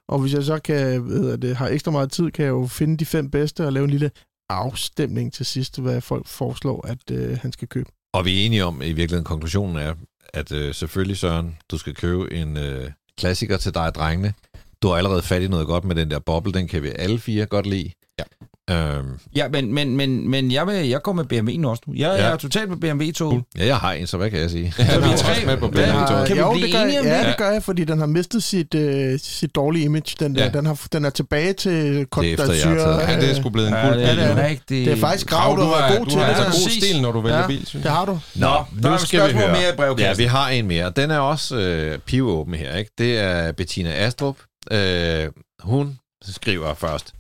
Og 0.09 0.19
hvis 0.19 0.35
jeg 0.35 0.43
så 0.43 0.59
kan, 0.59 0.77
hedder 1.07 1.37
det, 1.37 1.57
har 1.57 1.69
ekstra 1.69 1.91
meget 1.91 2.13
tid, 2.13 2.31
kan 2.31 2.45
jeg 2.45 2.51
jo 2.51 2.67
finde 2.67 2.97
de 2.97 3.07
fem 3.07 3.31
bedste 3.31 3.67
og 3.67 3.73
lave 3.73 3.85
en 3.85 3.91
lille 3.91 4.11
afstemning 4.51 5.33
til 5.33 5.47
sidst, 5.47 5.81
hvad 5.81 6.01
folk 6.01 6.27
foreslår, 6.27 6.87
at 6.87 7.11
øh, 7.11 7.39
han 7.43 7.53
skal 7.53 7.69
købe. 7.69 7.91
Og 8.15 8.25
vi 8.25 8.41
er 8.43 8.47
enige 8.47 8.65
om, 8.65 8.83
i 8.83 8.87
virkeligheden, 8.93 9.25
konklusionen 9.25 9.77
er, 9.77 9.95
at 10.35 10.53
øh, 10.53 10.75
selvfølgelig, 10.75 11.17
Søren, 11.17 11.57
du 11.71 11.79
skal 11.79 11.95
købe 11.95 12.33
en 12.35 12.57
øh, 12.57 12.91
klassiker 13.19 13.57
til 13.57 13.75
dig 13.75 13.83
og 13.87 13.95
drengene. 13.95 14.35
Du 14.83 14.89
har 14.89 14.97
allerede 14.97 15.23
fat 15.23 15.43
i 15.43 15.49
noget 15.49 15.67
godt 15.67 15.85
med 15.85 15.95
den 15.97 16.11
der 16.11 16.19
boble, 16.19 16.53
den 16.53 16.69
kan 16.69 16.83
vi 16.83 16.91
alle 16.99 17.19
fire 17.19 17.47
godt 17.47 17.67
lide. 17.67 17.91
Ja. 18.19 18.25
Øhm, 18.71 19.07
Ja, 19.37 19.49
men, 19.49 19.75
men, 19.75 19.97
men, 19.97 20.31
men 20.31 20.53
jeg, 20.53 20.67
vil, 20.67 20.89
jeg 20.89 21.03
går 21.03 21.13
med 21.13 21.25
BMW'en 21.33 21.67
også 21.69 21.83
nu. 21.87 21.95
Jeg, 21.97 22.01
Ja. 22.19 22.25
jeg 22.25 22.33
er 22.33 22.37
totalt 22.37 22.69
med 22.71 22.77
BMW-toget. 22.77 23.43
ja, 23.59 23.67
jeg 23.67 23.77
har 23.77 23.93
en, 23.93 24.07
så 24.07 24.17
hvad 24.17 24.31
kan 24.31 24.39
jeg 24.41 24.51
sige? 24.51 24.75
Ja, 24.79 24.87
Så 24.87 24.95
du 24.95 25.01
vi 25.01 25.05
er 25.05 25.09
er 25.09 25.13
også 25.13 25.25
tre. 25.25 25.47
med 25.47 25.57
på 25.57 25.69
Hvad- 25.69 25.85
BMW. 25.85 25.99
har- 25.99 26.27
Kan 26.27 26.37
vi 26.37 26.41
jo, 26.41 26.53
blive 26.53 26.67
det 26.67 26.75
gør, 26.75 26.83
enige 26.83 27.01
om 27.01 27.07
ja, 27.07 27.19
det? 27.19 27.27
det 27.27 27.37
gør 27.39 27.51
jeg, 27.51 27.63
fordi 27.63 27.85
den 27.85 27.99
har 27.99 28.07
mistet 28.07 28.43
sit, 28.43 28.75
øh, 28.75 29.19
sit 29.23 29.55
dårlige 29.55 29.85
image. 29.85 30.17
Den, 30.21 30.35
der. 30.35 30.45
Ja. 30.45 30.51
Den, 30.51 30.67
har, 30.67 30.87
den 30.93 31.05
er 31.05 31.11
tilbage 31.11 31.53
til 31.53 32.07
Côte 32.17 32.21
Det 32.23 32.29
er 32.29 32.33
efter, 32.33 32.53
jeg 32.53 32.63
har 32.85 32.99
d'Azur, 32.99 33.11
Ja, 33.11 33.21
det 33.21 33.31
er 33.31 33.35
sgu 33.35 33.49
blevet 33.51 33.69
en 33.69 33.75
Ja, 33.75 33.89
kul 33.89 33.99
det 33.99 34.05
er 34.05 34.15
bil. 34.15 34.23
det 34.25 34.29
jo. 34.31 34.35
rigtigt. 34.49 34.87
Det 34.87 34.93
er 34.93 34.97
faktisk 34.97 35.27
Grav, 35.27 35.41
grav, 35.41 35.57
du, 35.57 35.63
du 35.63 35.67
har 35.67 35.75
har, 35.75 35.89
været 35.89 35.99
god 35.99 36.05
du 36.07 36.11
til 36.11 36.21
har 36.21 36.29
det. 36.35 36.45
altså 36.45 36.63
god 36.65 36.71
stil, 36.71 37.03
når 37.03 37.13
du 37.13 37.21
vælger 37.21 37.39
Ja. 37.39 37.47
bil, 37.47 37.67
synes 37.67 37.83
Det 37.83 37.85
jeg. 37.85 37.93
har 37.93 38.05
du. 38.05 38.19
Nå, 38.35 38.47
der 38.83 38.89
er 38.89 38.93
nu 38.93 38.99
skal 38.99 39.19
vi 39.19 39.31
spørgsmål 39.31 39.43
høre. 39.43 39.75
mere 39.79 39.99
i. 40.01 40.03
Ja, 40.03 40.15
vi 40.15 40.25
har 40.25 40.49
en 40.49 40.67
mere. 40.67 40.93
Den 40.97 41.11
er 41.11 41.19
også 41.19 41.57
øh, 41.57 41.99
pivåben 41.99 42.55
her, 42.55 42.77
ikke? 42.77 42.91
Det 42.99 43.19
er 43.19 43.53
Bettina 43.53 43.91
Astrup. 43.93 44.37
Øh, 44.71 45.29
hun 45.61 45.99
skriver 46.23 46.75
først, 46.75 47.13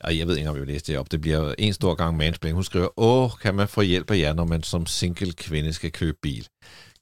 og 0.00 0.18
jeg 0.18 0.26
ved 0.26 0.36
ikke, 0.36 0.50
om 0.50 0.56
jeg 0.56 0.62
vil 0.62 0.72
læse 0.72 0.84
det 0.86 0.98
op, 0.98 1.12
det 1.12 1.20
bliver 1.20 1.54
en 1.58 1.72
stor 1.72 1.94
gang 1.94 2.16
mansplaining. 2.16 2.54
Hun 2.54 2.64
skriver, 2.64 2.88
åh, 3.00 3.30
kan 3.42 3.54
man 3.54 3.68
få 3.68 3.80
hjælp 3.80 4.10
af 4.10 4.18
jer, 4.18 4.32
når 4.32 4.44
man 4.44 4.62
som 4.62 4.86
single 4.86 5.32
kvinde 5.32 5.72
skal 5.72 5.92
købe 5.92 6.16
bil? 6.22 6.46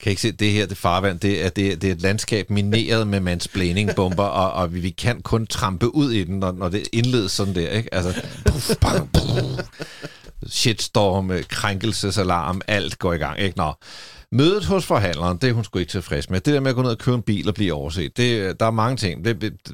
Kan 0.00 0.10
I 0.10 0.12
ikke 0.12 0.22
se, 0.22 0.32
det 0.32 0.50
her, 0.52 0.66
det 0.66 0.76
farvand, 0.76 1.20
det 1.20 1.44
er, 1.44 1.48
det, 1.48 1.72
er- 1.72 1.76
det 1.76 1.88
er 1.88 1.94
et 1.94 2.00
landskab 2.02 2.50
mineret 2.50 3.06
med 3.06 3.20
mansplaining-bomber, 3.20 4.24
og, 4.24 4.52
og 4.52 4.74
vi, 4.74 4.80
vi 4.80 4.90
kan 4.90 5.22
kun 5.22 5.46
trampe 5.46 5.94
ud 5.94 6.10
i 6.12 6.24
den, 6.24 6.38
når, 6.38 6.52
når 6.52 6.68
det 6.68 6.88
indledes 6.92 7.32
sådan 7.32 7.54
der, 7.54 7.70
ikke? 7.70 7.94
Altså, 7.94 8.22
puff, 8.46 8.76
bang, 8.80 9.12
puff. 9.12 9.68
shitstorm, 10.46 11.30
krænkelsesalarm, 11.48 12.60
alt 12.68 12.98
går 12.98 13.12
i 13.12 13.16
gang, 13.18 13.40
ikke? 13.40 13.56
Nå. 13.58 13.72
Mødet 14.32 14.64
hos 14.64 14.86
forhandleren, 14.86 15.38
det 15.38 15.50
er 15.50 15.52
hun 15.52 15.64
sgu 15.64 15.78
ikke 15.78 15.90
tilfreds 15.90 16.30
med. 16.30 16.40
Det 16.40 16.54
der 16.54 16.60
med 16.60 16.70
at 16.70 16.74
gå 16.76 16.82
ned 16.82 16.90
og 16.90 16.98
købe 16.98 17.14
en 17.14 17.22
bil 17.22 17.48
og 17.48 17.54
blive 17.54 17.72
overset, 17.72 18.16
det, 18.16 18.60
der 18.60 18.66
er 18.66 18.70
mange 18.70 18.96
ting. 18.96 19.24
Det, 19.24 19.40
det, 19.40 19.68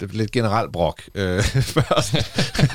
det 0.00 0.10
er 0.10 0.16
lidt 0.16 0.30
generelt 0.30 0.72
brok 0.72 1.02
øh, 1.14 1.42
først. 1.74 2.14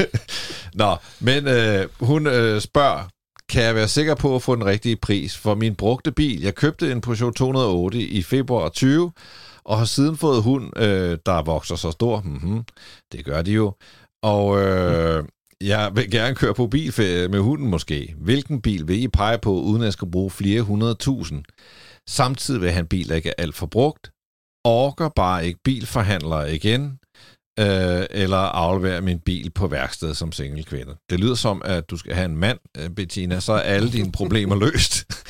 Nå, 0.82 0.96
men 1.20 1.48
øh, 1.48 1.88
hun 2.00 2.28
øh, 2.28 2.62
spørger, 2.62 3.08
kan 3.50 3.64
jeg 3.64 3.76
være 3.76 3.88
sikker 3.88 4.16
på 4.16 4.36
at 4.36 4.42
få 4.42 4.56
den 4.56 4.66
rigtige 4.66 4.96
pris 4.96 5.38
for 5.38 5.56
min 5.56 5.76
brugte 5.76 6.12
bil? 6.12 6.42
Jeg 6.42 6.56
købte 6.56 6.92
en 6.92 7.02
Peugeot 7.02 7.34
208 7.34 8.00
i 8.00 8.24
februar 8.24 8.70
20, 8.70 9.12
og 9.66 9.78
har 9.78 9.86
siden 9.86 10.18
fået 10.18 10.44
hund, 10.44 10.80
øh, 10.80 11.18
der 11.26 11.42
vokser 11.42 11.76
så 11.76 11.92
stor. 11.92 12.22
Mm-hmm, 12.22 12.64
det 13.12 13.26
gør 13.26 13.42
de 13.42 13.52
jo. 13.52 13.74
Og 14.24 14.62
øh, 14.62 15.24
jeg 15.64 15.92
vil 15.96 16.12
gerne 16.12 16.36
køre 16.36 16.54
på 16.54 16.68
bilferie 16.68 17.28
med 17.28 17.40
hunden 17.40 17.70
måske. 17.70 18.16
Hvilken 18.18 18.62
bil 18.62 18.88
vil 18.88 19.04
I 19.04 19.08
pege 19.08 19.38
på, 19.38 19.54
uden 19.62 19.82
at 19.82 19.86
jeg 19.86 19.94
skal 19.94 20.12
bruge 20.12 20.32
flere 20.32 20.62
hundrede 20.62 20.96
tusind? 20.96 21.44
Samtidig 22.10 22.62
vil 22.62 22.72
han 22.72 22.88
bil, 22.88 23.10
der 23.10 23.16
ikke 23.16 23.30
er 23.30 23.44
alt 23.44 23.56
for 23.56 23.66
brugt. 23.66 24.12
Orker 24.64 25.10
bare 25.10 25.48
ikke 25.48 25.60
bilforhandlere 25.64 26.56
igen 26.56 27.00
øh, 27.60 28.06
eller 28.10 28.38
aflevere 28.38 29.02
min 29.02 29.20
bil 29.20 29.52
på 29.52 29.68
værksted 29.68 30.14
som 30.14 30.32
single 30.32 30.64
kvinde. 30.64 30.96
Det 31.10 31.20
lyder 31.20 31.36
som, 31.36 31.62
at 31.66 31.90
du 31.90 31.98
skal 31.98 32.14
have 32.14 32.26
en 32.26 32.38
mand, 32.38 32.60
øh, 32.78 32.90
Bettina, 32.90 33.40
så 33.40 33.54
er 33.54 33.60
alle 33.60 33.92
dine 33.92 34.12
problemer 34.12 34.56
løst. 34.56 35.06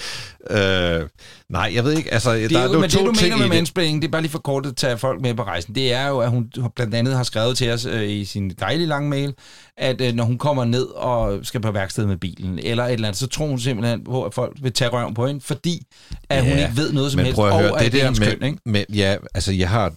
øh, 0.50 1.10
nej, 1.50 1.72
jeg 1.76 1.84
ved 1.84 1.94
ikke, 1.98 2.14
altså, 2.14 2.34
Det 2.34 2.50
der 2.50 2.60
er 2.60 2.64
er 2.64 2.68
jo, 2.68 2.74
men 2.74 2.82
det, 2.84 2.92
to 2.92 3.06
du 3.08 3.14
ting 3.14 3.24
mener 3.24 3.38
med 3.38 3.44
det. 3.46 3.50
mansplaining, 3.56 4.02
det 4.02 4.08
er 4.08 4.12
bare 4.12 4.22
lige 4.22 4.32
for 4.32 4.40
kort 4.40 4.66
at 4.66 4.76
tage 4.76 4.98
folk 4.98 5.22
med 5.22 5.34
på 5.36 5.44
rejsen. 5.44 5.76
Det 5.76 5.94
er 5.94 6.08
jo, 6.08 6.20
at 6.20 6.30
hun 6.30 6.52
blandt 6.76 6.96
andet 6.96 7.16
har 7.16 7.24
skrevet 7.24 7.58
til 7.58 7.72
os 7.72 7.86
øh, 7.86 8.10
i 8.10 8.26
sin 8.26 8.50
dejlige 8.50 8.88
lange 8.88 9.10
mail, 9.10 9.34
at 9.78 10.02
øh, 10.02 10.14
når 10.14 10.24
hun 10.24 10.38
kommer 10.38 10.66
ned 10.66 10.86
og 10.86 11.46
skal 11.46 11.62
på 11.62 11.72
værksted 11.72 12.06
med 12.06 12.18
bilen, 12.18 12.60
eller 12.60 12.86
et 12.86 12.94
eller 12.94 13.08
andet, 13.08 13.20
så 13.20 13.28
tror 13.28 13.48
hun 13.48 13.60
simpelthen 13.60 14.04
på, 14.04 14.24
at 14.24 14.34
folk 14.34 14.58
vil 14.62 14.74
tage 14.74 14.90
røven 14.90 15.14
på 15.14 15.28
hende, 15.28 15.42
fordi 15.42 15.82
at 16.30 16.44
hun 16.44 16.52
Ja, 16.52 16.68
ikke 16.68 16.78
ved 16.78 16.92
noget 16.94 17.12
som 17.12 17.20
helst, 17.22 17.36
prøv 17.36 17.48
at 17.48 17.60
høre, 17.60 17.74
og 17.74 17.80
det 17.80 17.92
der 17.92 18.04
hendes 18.04 18.20
med, 18.20 18.28
køn, 18.28 18.44
ikke? 18.44 18.60
med, 18.66 18.86
ja, 18.94 19.16
altså 19.34 19.52
jeg 19.54 19.70
har, 19.70 19.94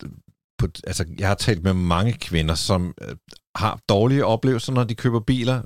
på, 0.58 0.66
altså 0.86 1.04
jeg 1.18 1.28
har 1.28 1.34
talt 1.34 1.62
med 1.64 1.74
mange 1.74 2.12
kvinder, 2.12 2.54
som 2.54 2.94
øh, 3.02 3.16
har 3.56 3.78
dårlige 3.88 4.24
oplevelser, 4.24 4.72
når 4.72 4.84
de 4.84 4.94
køber 4.94 5.20
biler. 5.20 5.62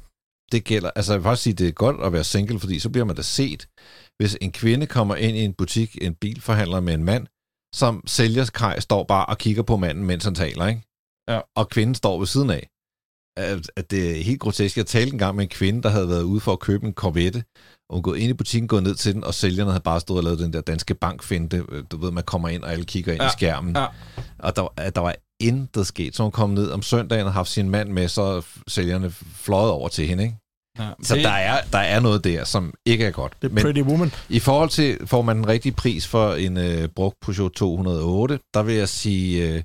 Det 0.52 0.64
gælder, 0.64 0.90
altså 0.96 1.12
jeg 1.12 1.18
vil 1.20 1.24
faktisk 1.24 1.42
sige, 1.42 1.54
det 1.54 1.68
er 1.68 1.72
godt 1.72 1.96
at 2.04 2.12
være 2.12 2.24
single, 2.24 2.60
fordi 2.60 2.78
så 2.78 2.88
bliver 2.88 3.04
man 3.04 3.16
da 3.16 3.22
set. 3.22 3.66
Hvis 4.22 4.36
en 4.40 4.52
kvinde 4.52 4.86
kommer 4.86 5.14
ind 5.16 5.36
i 5.36 5.40
en 5.40 5.54
butik, 5.54 5.98
en 6.02 6.14
bilforhandler 6.14 6.80
med 6.80 6.94
en 6.94 7.04
mand, 7.04 7.26
som 7.74 8.02
sælgerskaj 8.06 8.80
står 8.80 9.04
bare 9.04 9.26
og 9.26 9.38
kigger 9.38 9.62
på 9.62 9.76
manden, 9.76 10.04
mens 10.04 10.24
han 10.24 10.34
taler, 10.34 10.66
ikke? 10.66 10.82
Ja. 11.30 11.40
Og 11.56 11.68
kvinden 11.68 11.94
står 11.94 12.18
ved 12.18 12.26
siden 12.26 12.50
af. 12.50 12.68
At, 13.36 13.70
at 13.76 13.90
det 13.90 14.10
er 14.18 14.22
helt 14.24 14.40
grotesk. 14.40 14.76
Jeg 14.76 14.86
talte 14.86 15.12
engang 15.12 15.36
med 15.36 15.44
en 15.44 15.48
kvinde, 15.48 15.82
der 15.82 15.88
havde 15.88 16.08
været 16.08 16.22
ude 16.22 16.40
for 16.40 16.52
at 16.52 16.58
købe 16.60 16.86
en 16.86 16.92
Corvette, 16.94 17.44
og 17.90 17.96
hun 17.96 18.02
gået 18.02 18.18
ind 18.18 18.30
i 18.30 18.34
butikken, 18.34 18.68
gået 18.68 18.82
ned 18.82 18.94
til 18.94 19.14
den, 19.14 19.24
og 19.24 19.34
sælgerne 19.34 19.70
havde 19.70 19.82
bare 19.82 20.00
stået 20.00 20.18
og 20.18 20.24
lavet 20.24 20.38
den 20.38 20.52
der 20.52 20.60
danske 20.60 20.94
bankfinte. 20.94 21.64
Øh, 21.68 21.84
Du 21.90 21.96
ved, 21.96 22.10
man 22.10 22.24
kommer 22.24 22.48
ind, 22.48 22.62
og 22.62 22.72
alle 22.72 22.84
kigger 22.84 23.12
ind 23.12 23.22
ja. 23.22 23.28
I 23.28 23.32
skærmen. 23.32 23.76
ja. 23.76 23.86
Og 24.38 24.56
der, 24.56 24.62
var- 24.62 24.90
der 24.90 25.00
var 25.00 25.14
intet 25.40 25.86
sket. 25.86 26.16
Så 26.16 26.22
hun 26.22 26.32
kom 26.32 26.50
ned 26.50 26.70
om 26.70 26.82
søndagen 26.82 27.26
og 27.26 27.32
haft 27.32 27.48
sin 27.50 27.70
mand 27.70 27.88
med, 27.92 28.08
så 28.08 28.46
sælgerne 28.68 29.10
fløjet 29.44 29.70
over 29.70 29.88
til 29.88 30.06
hende, 30.06 30.22
ikke? 30.24 30.36
Ja, 30.78 30.90
Så 31.02 31.16
der 31.16 31.30
er, 31.30 31.62
der 31.72 31.78
er 31.78 32.00
noget 32.00 32.24
der, 32.24 32.44
som 32.44 32.74
ikke 32.86 33.04
er 33.04 33.10
godt. 33.10 33.32
Det 33.42 33.52
er 33.52 33.62
Pretty 33.62 33.80
Woman. 33.80 34.12
i 34.28 34.38
forhold 34.38 34.70
til, 34.70 35.06
får 35.06 35.22
man 35.22 35.36
den 35.36 35.48
rigtige 35.48 35.72
pris 35.72 36.06
for 36.06 36.34
en 36.34 36.56
øh, 36.56 36.88
brugt 36.88 37.16
Peugeot 37.20 37.52
208, 37.52 38.38
der 38.54 38.62
vil 38.62 38.74
jeg 38.74 38.88
sige, 38.88 39.48
øh, 39.48 39.62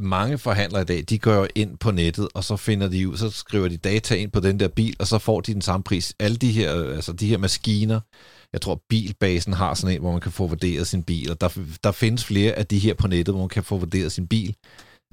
mange 0.00 0.38
forhandlere 0.38 0.82
i 0.82 0.84
dag, 0.84 1.04
de 1.08 1.18
går 1.18 1.46
ind 1.54 1.78
på 1.78 1.90
nettet, 1.90 2.28
og 2.34 2.44
så 2.44 2.56
finder 2.56 2.88
de 2.88 3.08
ud, 3.08 3.16
så 3.16 3.30
skriver 3.30 3.68
de 3.68 3.76
data 3.76 4.14
ind 4.14 4.30
på 4.30 4.40
den 4.40 4.60
der 4.60 4.68
bil, 4.68 4.96
og 4.98 5.06
så 5.06 5.18
får 5.18 5.40
de 5.40 5.54
den 5.54 5.62
samme 5.62 5.84
pris. 5.84 6.14
Alle 6.20 6.36
de 6.36 6.52
her, 6.52 6.76
øh, 6.76 6.94
altså 6.94 7.12
de 7.12 7.26
her 7.26 7.38
maskiner, 7.38 8.00
jeg 8.52 8.60
tror 8.60 8.82
Bilbasen 8.88 9.52
har 9.52 9.74
sådan 9.74 9.94
en, 9.94 10.00
hvor 10.00 10.12
man 10.12 10.20
kan 10.20 10.32
få 10.32 10.46
vurderet 10.46 10.86
sin 10.86 11.02
bil, 11.02 11.30
og 11.30 11.40
der, 11.40 11.48
der 11.84 11.92
findes 11.92 12.24
flere 12.24 12.52
af 12.52 12.66
de 12.66 12.78
her 12.78 12.94
på 12.94 13.08
nettet, 13.08 13.34
hvor 13.34 13.42
man 13.42 13.48
kan 13.48 13.64
få 13.64 13.78
vurderet 13.78 14.12
sin 14.12 14.28
bil. 14.28 14.54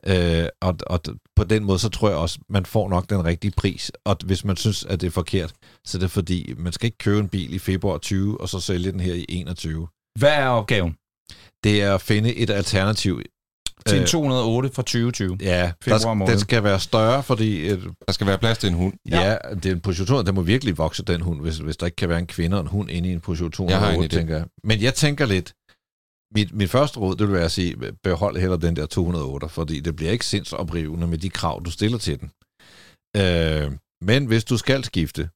Øh, 0.07 0.45
og, 0.61 0.75
og 0.87 0.99
på 1.35 1.43
den 1.43 1.63
måde, 1.63 1.79
så 1.79 1.89
tror 1.89 2.09
jeg 2.09 2.17
også, 2.17 2.39
man 2.49 2.65
får 2.65 2.89
nok 2.89 3.09
den 3.09 3.25
rigtige 3.25 3.51
pris. 3.57 3.91
Og 4.05 4.17
hvis 4.25 4.45
man 4.45 4.57
synes, 4.57 4.83
at 4.85 5.01
det 5.01 5.07
er 5.07 5.11
forkert, 5.11 5.53
så 5.85 5.97
er 5.97 5.99
det 5.99 6.11
fordi, 6.11 6.53
man 6.57 6.73
skal 6.73 6.85
ikke 6.85 6.97
købe 6.97 7.19
en 7.19 7.29
bil 7.29 7.53
i 7.53 7.59
februar 7.59 7.97
20, 7.97 8.41
og 8.41 8.49
så 8.49 8.59
sælge 8.59 8.91
den 8.91 8.99
her 8.99 9.13
i 9.13 9.25
21. 9.29 9.87
Hvad 10.19 10.29
er 10.33 10.47
opgaven? 10.47 10.95
Det 11.63 11.81
er 11.81 11.95
at 11.95 12.01
finde 12.01 12.35
et 12.35 12.49
alternativ. 12.49 13.21
Til 13.87 13.95
en 13.97 14.01
Øh, 14.01 14.07
208 14.07 14.69
fra 14.73 14.81
2020. 14.81 15.37
Ja, 15.41 15.71
Februar 15.83 15.99
der, 15.99 16.13
måned. 16.13 16.31
den 16.33 16.39
skal 16.39 16.63
være 16.63 16.79
større, 16.79 17.23
fordi 17.23 17.57
øh, 17.69 17.83
Der 18.07 18.11
skal 18.13 18.27
være 18.27 18.37
plads 18.37 18.57
til 18.57 18.69
en 18.69 18.75
hund. 18.75 18.93
ja. 19.09 19.21
ja, 19.29 19.37
det 19.55 19.65
er 19.65 19.71
en 19.71 19.79
Peugeot 19.79 20.07
200, 20.07 20.27
den 20.27 20.35
må 20.35 20.41
virkelig 20.41 20.77
vokse, 20.77 21.03
den 21.03 21.21
hund, 21.21 21.41
hvis, 21.41 21.57
hvis 21.57 21.77
der 21.77 21.85
ikke 21.85 21.95
kan 21.95 22.09
være 22.09 22.19
en 22.19 22.27
kvinde 22.27 22.57
og 22.57 22.61
en 22.61 22.67
hund 22.67 22.89
inde 22.91 23.09
i 23.09 23.11
en 23.13 23.19
Peugeot 23.19 23.59
Jeg 23.59 23.79
har 23.79 23.87
en 23.89 23.93
208, 23.93 24.15
idé. 24.15 24.19
tænker 24.19 24.35
jeg. 24.37 24.45
Men 24.63 24.81
jeg 24.81 24.93
tænker 24.93 25.25
lidt, 25.25 25.53
mit, 26.35 26.53
mit 26.53 26.69
første 26.69 26.99
råd, 26.99 27.15
det 27.15 27.27
vil 27.27 27.35
være 27.35 27.45
at 27.45 27.51
sige, 27.51 27.75
behold 28.03 28.37
heller 28.37 28.57
den 28.57 28.75
der 28.75 28.85
208, 28.85 29.49
fordi 29.49 29.79
det 29.79 29.95
bliver 29.95 30.11
ikke 30.11 30.25
sindsoprivende 30.25 31.07
med 31.07 31.17
de 31.17 31.29
krav, 31.29 31.61
du 31.65 31.71
stiller 31.71 31.97
til 31.97 32.19
den. 32.19 32.31
Øh, 33.17 33.71
men 34.01 34.25
hvis 34.25 34.43
du 34.43 34.57
skal 34.57 34.83
skifte, 34.83 35.29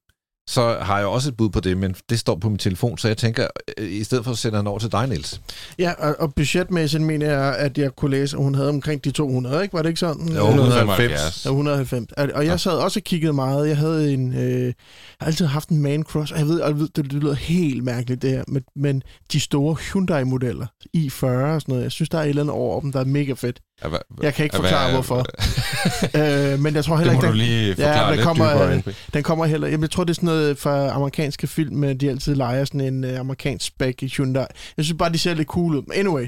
så 0.48 0.78
har 0.80 0.98
jeg 0.98 1.06
også 1.06 1.28
et 1.28 1.36
bud 1.36 1.48
på 1.50 1.60
det, 1.60 1.76
men 1.76 1.94
det 2.10 2.18
står 2.18 2.34
på 2.34 2.48
min 2.48 2.58
telefon, 2.58 2.98
så 2.98 3.08
jeg 3.08 3.16
tænker, 3.16 3.46
øh, 3.78 3.90
i 3.92 4.04
stedet 4.04 4.24
for 4.24 4.32
at 4.32 4.38
sende 4.38 4.58
den 4.58 4.66
over 4.66 4.78
til 4.78 4.92
dig, 4.92 5.06
Niels. 5.08 5.40
Ja, 5.78 5.92
og, 5.98 6.16
og 6.18 6.34
budgetmæssigt 6.34 7.02
mener 7.02 7.30
jeg, 7.30 7.56
at 7.56 7.78
jeg 7.78 7.90
kunne 7.96 8.10
læse, 8.10 8.36
at 8.36 8.42
hun 8.42 8.54
havde 8.54 8.68
omkring 8.68 9.04
de 9.04 9.10
200, 9.10 9.62
ikke? 9.62 9.72
Var 9.74 9.82
det 9.82 9.88
ikke 9.88 10.00
sådan? 10.00 10.28
Jo, 10.28 10.42
Øh, 10.42 10.48
195. 10.48 11.44
Ja, 11.44 11.50
190. 11.50 12.12
Og 12.12 12.28
og 12.34 12.46
jeg 12.46 12.60
sad 12.60 12.72
også 12.72 13.00
og 13.00 13.04
kiggede 13.04 13.32
meget. 13.32 13.68
Jeg 13.68 13.76
havde 13.76 14.14
en... 14.14 14.34
Øh, 14.34 14.64
jeg 14.64 14.74
har 15.20 15.26
altid 15.26 15.46
haft 15.46 15.68
en 15.68 15.82
man 15.82 16.02
crush, 16.02 16.32
og 16.32 16.38
jeg 16.38 16.46
ved, 16.48 16.62
jeg 16.64 16.78
ved 16.78 16.88
det, 16.96 17.04
det 17.04 17.12
lyder 17.12 17.34
helt 17.34 17.84
mærkeligt 17.84 18.22
det 18.22 18.30
her, 18.30 18.44
men, 18.48 18.62
men 18.76 19.02
de 19.32 19.40
store 19.40 19.74
Hyundai-modeller, 19.74 20.66
i40 20.96 21.26
og 21.26 21.60
sådan 21.60 21.62
noget, 21.68 21.82
jeg 21.82 21.92
synes, 21.92 22.08
der 22.08 22.18
er 22.18 22.22
et 22.22 22.28
eller 22.28 22.42
andet 22.42 22.54
over 22.54 22.80
dem, 22.80 22.92
der 22.92 23.00
er 23.00 23.04
mega 23.04 23.32
fedt. 23.32 23.60
Hva- 23.84 24.22
Jeg 24.22 24.34
kan 24.34 24.44
ikke 24.44 24.56
forklare, 24.56 24.92
hvorfor. 24.92 25.26
øh, 26.52 26.60
men 26.60 26.74
jeg 26.74 26.84
tror 26.84 26.96
heller 26.96 27.12
Det 27.12 27.22
må 27.22 27.26
ikke, 27.26 27.26
du 27.26 27.32
den, 27.32 27.36
lige 27.36 27.74
forklare 27.74 27.98
Ja, 27.98 28.04
der 28.04 28.10
lidt 28.14 28.22
kommer, 28.24 28.52
dybere 28.52 28.76
øh, 28.76 28.94
den 29.14 29.22
kommer 29.22 29.44
heller... 29.46 29.68
Jeg 29.68 29.90
tror, 29.90 30.04
det 30.04 30.10
er 30.10 30.14
sådan 30.14 30.26
noget 30.26 30.58
fra 30.58 30.88
amerikanske 30.90 31.46
film, 31.46 31.76
med 31.76 31.94
de 31.94 32.10
altid 32.10 32.34
leger 32.34 32.64
sådan 32.64 32.80
en 32.80 33.04
uh, 33.04 33.18
amerikansk 33.20 33.66
spec 33.66 33.96
i 34.02 34.06
Hyundai. 34.16 34.46
Jeg 34.76 34.84
synes 34.84 34.98
bare, 34.98 35.12
de 35.12 35.18
ser 35.18 35.34
lidt 35.34 35.48
cool 35.48 35.74
ud. 35.76 35.82
Anyway, 35.94 36.24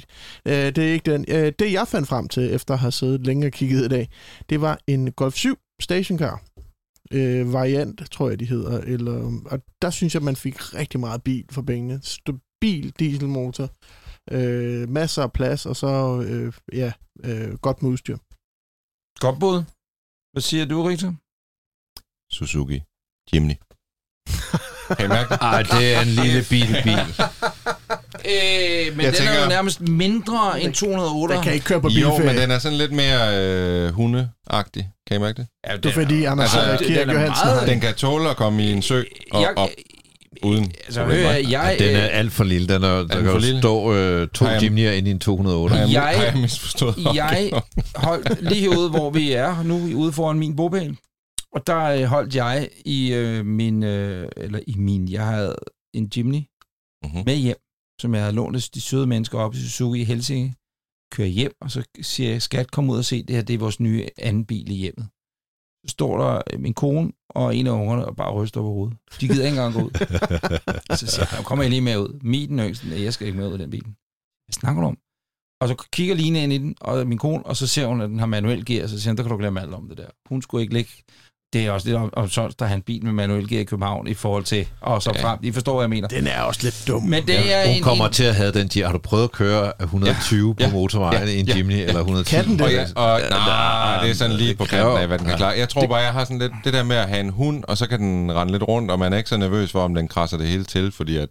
uh, 0.47 0.53
det 0.53 0.79
er 0.79 0.93
ikke 0.93 1.13
den. 1.13 1.25
Uh, 1.29 1.49
det, 1.59 1.73
jeg 1.73 1.89
fandt 1.89 2.09
frem 2.09 2.29
til, 2.29 2.55
efter 2.55 2.75
at 2.75 2.81
have 2.81 2.93
siddet 2.93 3.27
længe 3.27 3.47
og 3.47 3.53
kigget 3.53 3.85
i 3.85 3.89
dag, 3.89 4.09
det 4.51 4.61
var 4.61 4.79
en 4.87 5.13
Golf 5.13 5.35
7 5.35 5.59
stationcar. 5.83 6.41
Uh, 7.15 7.53
variant, 7.53 8.03
tror 8.11 8.29
jeg, 8.29 8.41
de 8.41 8.45
hedder. 8.45 8.79
Eller, 8.81 9.33
og 9.47 9.59
der 9.83 9.91
synes 9.91 10.15
jeg, 10.15 10.23
man 10.23 10.37
fik 10.37 10.75
rigtig 10.75 11.01
meget 11.01 11.23
bil 11.23 11.45
for 11.51 11.63
pengene. 11.63 12.01
Stabil 12.03 12.93
dieselmotor. 12.99 13.71
Uh, 14.35 14.89
masser 14.91 15.23
af 15.23 15.33
plads, 15.33 15.67
og 15.67 15.77
så 15.77 15.87
uh, 15.87 16.53
ja, 16.79 16.93
uh, 17.25 17.55
godt 17.59 17.83
med 17.83 17.91
udstyr. 17.91 18.17
Godt 19.21 19.41
bud. 19.41 19.63
Hvad 20.33 20.43
siger 20.43 20.65
du, 20.65 20.83
Rita? 20.83 21.13
Suzuki 22.33 22.83
Jimny. 23.35 23.55
Kan 24.97 25.05
I 25.05 25.09
mærke 25.09 25.29
det? 25.35 25.39
Ej, 25.41 25.63
det 25.63 25.95
er 25.95 26.01
en 26.01 26.07
lille 26.09 26.45
bil 26.51 26.77
bil. 26.85 26.99
Øh, 28.25 28.35
men 28.35 28.35
Jeg 28.35 28.95
den 28.97 29.05
er 29.05 29.13
tænker- 29.13 29.43
jo 29.43 29.49
nærmest 29.49 29.81
mindre 29.81 30.61
end 30.63 30.75
208. 30.75 31.35
Den 31.35 31.43
kan 31.43 31.53
ikke 31.53 31.65
køre 31.67 31.81
på 31.81 31.89
Jo, 31.89 31.95
bilferie. 32.11 32.27
men 32.27 32.43
den 32.43 32.51
er 32.51 32.59
sådan 32.59 32.79
lidt 32.79 32.93
mere 32.93 33.21
øh, 33.39 33.93
hundeagtig. 33.93 34.91
Kan 35.07 35.17
I 35.17 35.21
mærke 35.21 35.37
det? 35.37 35.47
Ja, 35.67 35.77
Det 35.77 35.87
er 35.87 35.93
fordi, 35.93 36.25
Anders 36.25 36.55
Altså, 36.57 36.85
den 36.85 36.87
Kirk 36.95 37.09
er 37.09 37.13
Johansen 37.13 37.47
meget- 37.47 37.69
Den 37.69 37.81
kan 37.81 37.95
tåle 37.95 38.31
at 38.31 38.37
komme 38.37 38.65
i 38.65 38.73
en 38.73 38.83
sø 38.83 39.03
og 39.33 39.43
jeg, 39.43 39.53
op 39.57 39.69
uden 40.43 40.65
altså, 40.85 41.01
problemer. 41.01 41.23
hør, 41.23 41.31
jeg, 41.51 41.77
den 41.79 41.97
er 41.97 42.05
øh, 42.05 42.19
alt 42.19 42.33
for 42.33 42.45
lille. 42.45 42.69
Den 42.69 42.83
er, 42.85 42.89
der 42.89 43.01
den 43.01 43.09
kan 43.09 43.27
jo 43.33 43.39
lille? 43.39 43.59
stå 43.61 43.95
øh, 43.95 44.29
to 44.29 44.45
Jimny'er 44.47 44.91
inde 44.91 45.09
i 45.09 45.11
en 45.11 45.19
208. 45.19 45.75
Har 45.77 45.83
jeg, 45.83 45.93
Jeg- 45.93 46.03
har 46.19 46.25
jeg 46.25 46.37
misforstået 46.41 46.97
jeg 47.15 47.63
holdt 47.97 48.43
lige 48.43 48.61
herude, 48.61 48.91
hvor 48.91 49.11
vi 49.11 49.33
er 49.33 49.63
nu, 49.63 49.75
ude 49.97 50.13
foran 50.13 50.39
min 50.39 50.57
bogpæl. 50.57 50.97
Og 51.55 51.67
der 51.67 51.85
øh, 51.85 52.03
holdt 52.05 52.35
jeg 52.35 52.69
i 52.85 53.13
øh, 53.15 53.47
min, 53.47 53.83
øh, 53.83 54.29
eller 54.37 54.61
i 54.67 54.75
min, 54.77 55.09
jeg 55.09 55.27
havde 55.27 55.55
en 55.95 56.11
Jimny 56.17 56.41
Mhm. 57.05 57.23
med 57.27 57.37
hjem, 57.37 57.57
som 58.01 58.15
jeg 58.15 58.23
havde 58.23 58.35
lånt 58.35 58.57
af 58.57 58.63
de 58.75 58.81
søde 58.81 59.07
mennesker 59.07 59.39
op 59.39 59.55
i 59.55 59.59
Suzuki 59.59 60.01
i 60.01 60.05
Helsinge. 60.05 60.55
Kører 61.13 61.29
hjem, 61.29 61.53
og 61.61 61.71
så 61.71 61.83
siger 62.03 62.31
jeg, 62.31 62.43
skat, 62.43 62.71
kom 62.71 62.91
ud 62.91 62.99
og 62.99 63.05
se 63.05 63.23
det 63.23 63.37
her, 63.37 63.43
det 63.43 63.55
er 63.55 63.59
vores 63.59 63.81
nye 63.81 64.07
anden 64.19 64.45
bil 64.45 64.71
i 64.71 64.75
hjemmet. 64.75 65.09
Står 65.89 66.19
der 66.19 66.43
øh, 66.53 66.61
min 66.61 66.75
kone 66.75 67.13
og 67.31 67.57
en 67.57 67.67
af 67.67 67.71
ungerne 67.71 68.05
og 68.07 68.17
bare 68.17 68.33
ryster 68.33 68.61
på 68.61 68.67
hovedet. 68.67 68.97
De 69.21 69.29
gider 69.29 69.45
ikke 69.47 69.57
engang 69.57 69.75
gå 69.75 69.81
ud. 69.81 69.91
Så 70.99 71.07
siger 71.07 71.27
jeg, 71.31 71.39
"Nå, 71.39 71.43
kommer 71.43 71.65
jeg 71.65 71.71
lige 71.71 71.81
med 71.83 71.99
ud. 71.99 72.19
Min 72.23 72.59
yngste, 72.59 72.89
"Nej, 72.89 73.03
jeg 73.03 73.13
skal 73.15 73.27
ikke 73.27 73.39
med 73.39 73.49
ud 73.49 73.59
i 73.59 73.63
den 73.63 73.71
bil. 73.71 73.83
Hvad 73.83 74.53
snakker 74.53 74.83
du 74.83 74.89
om? 74.89 74.99
Og 75.61 75.69
så 75.69 75.75
kigger 75.93 76.15
Line 76.15 76.43
ind 76.43 76.53
i 76.53 76.59
den, 76.59 76.75
og 76.81 77.07
min 77.07 77.19
kone, 77.19 77.47
og 77.47 77.57
så 77.57 77.67
ser 77.67 77.87
hun, 77.87 78.01
at 78.01 78.09
den 78.11 78.19
har 78.19 78.27
manuel 78.27 78.65
gear, 78.65 78.87
så 78.87 79.01
siger 79.01 79.11
hun, 79.11 79.17
der 79.17 79.23
kan 79.23 79.31
du 79.31 79.39
glemme 79.39 79.61
alt 79.61 79.75
om 79.75 79.89
det 79.89 79.99
der. 79.99 80.07
Hun 80.29 80.43
skulle 80.43 80.63
ikke 80.63 80.75
ligge... 80.75 80.91
Det 81.53 81.67
er 81.67 81.71
også 81.71 81.87
lidt 81.87 81.97
om, 81.97 82.11
om 82.13 82.29
sådan, 82.29 82.51
der 82.59 82.65
har 82.67 82.75
en 82.75 82.83
bil 82.83 83.05
med 83.05 83.13
manuel 83.13 83.49
gear 83.49 83.61
i 83.61 83.65
København 83.65 84.07
i 84.07 84.15
forhold 84.15 84.45
til, 84.45 84.69
og 84.81 85.03
så 85.03 85.13
Ja. 85.15 85.23
frem. 85.25 85.39
I 85.43 85.53
forstår, 85.53 85.73
hvad 85.75 85.83
jeg 85.83 85.91
mener. 85.91 86.09
Den 86.09 86.27
er 86.27 86.41
også 86.43 86.61
lidt 86.63 86.85
dum. 86.89 87.03
Men 87.03 87.27
det 87.27 87.55
er 87.55 87.67
Hun 87.67 87.77
en, 87.77 87.83
kommer 87.83 88.07
en, 88.07 88.13
til 88.13 88.25
at 88.25 88.35
have 88.35 88.53
den 88.53 88.71
Har 88.85 88.93
du 88.93 88.99
prøvet 88.99 89.25
at 89.25 89.33
køre 89.33 89.73
120 89.83 90.55
Ja. 90.61 90.67
på 90.67 90.73
motorvejen 90.73 91.29
Ja. 91.29 91.35
i 91.35 91.41
en 91.41 91.47
Ja. 91.47 91.57
Jimny 91.57 91.73
eller 91.75 91.99
110? 92.01 92.35
Kan 92.35 92.45
den 92.45 92.53
det? 92.59 92.63
Og, 92.67 92.73
jeg, 92.73 92.87
og 92.97 93.21
Ja, 93.21 93.29
nej, 93.29 94.03
det 94.03 94.11
er 94.11 94.15
sådan 94.15 94.37
lige 94.37 94.55
på 94.55 94.65
kanten 94.65 94.97
af, 94.97 95.07
hvad 95.07 95.19
den 95.19 95.25
kan 95.27 95.33
ja. 95.33 95.37
klare. 95.37 95.59
Jeg 95.59 95.69
tror 95.69 95.87
bare, 95.87 95.99
jeg 95.99 96.13
har 96.13 96.25
sådan 96.25 96.39
lidt 96.39 96.53
det 96.65 96.73
der 96.73 96.83
med 96.83 96.97
at 96.97 97.09
have 97.09 97.21
en 97.21 97.31
hund, 97.31 97.65
og 97.69 97.79
så 97.79 97.87
kan 97.89 98.01
den 98.01 98.33
rende 98.35 98.53
lidt 98.53 98.63
rundt, 98.63 98.91
og 98.91 98.99
man 98.99 99.13
er 99.13 99.17
ikke 99.17 99.31
så 99.31 99.37
nervøs 99.37 99.73
for, 99.73 99.81
om 99.83 99.95
den 99.95 100.09
krasser 100.09 100.37
det 100.37 100.47
hele 100.47 100.65
til, 100.65 100.93
fordi 100.93 101.17
at, 101.17 101.29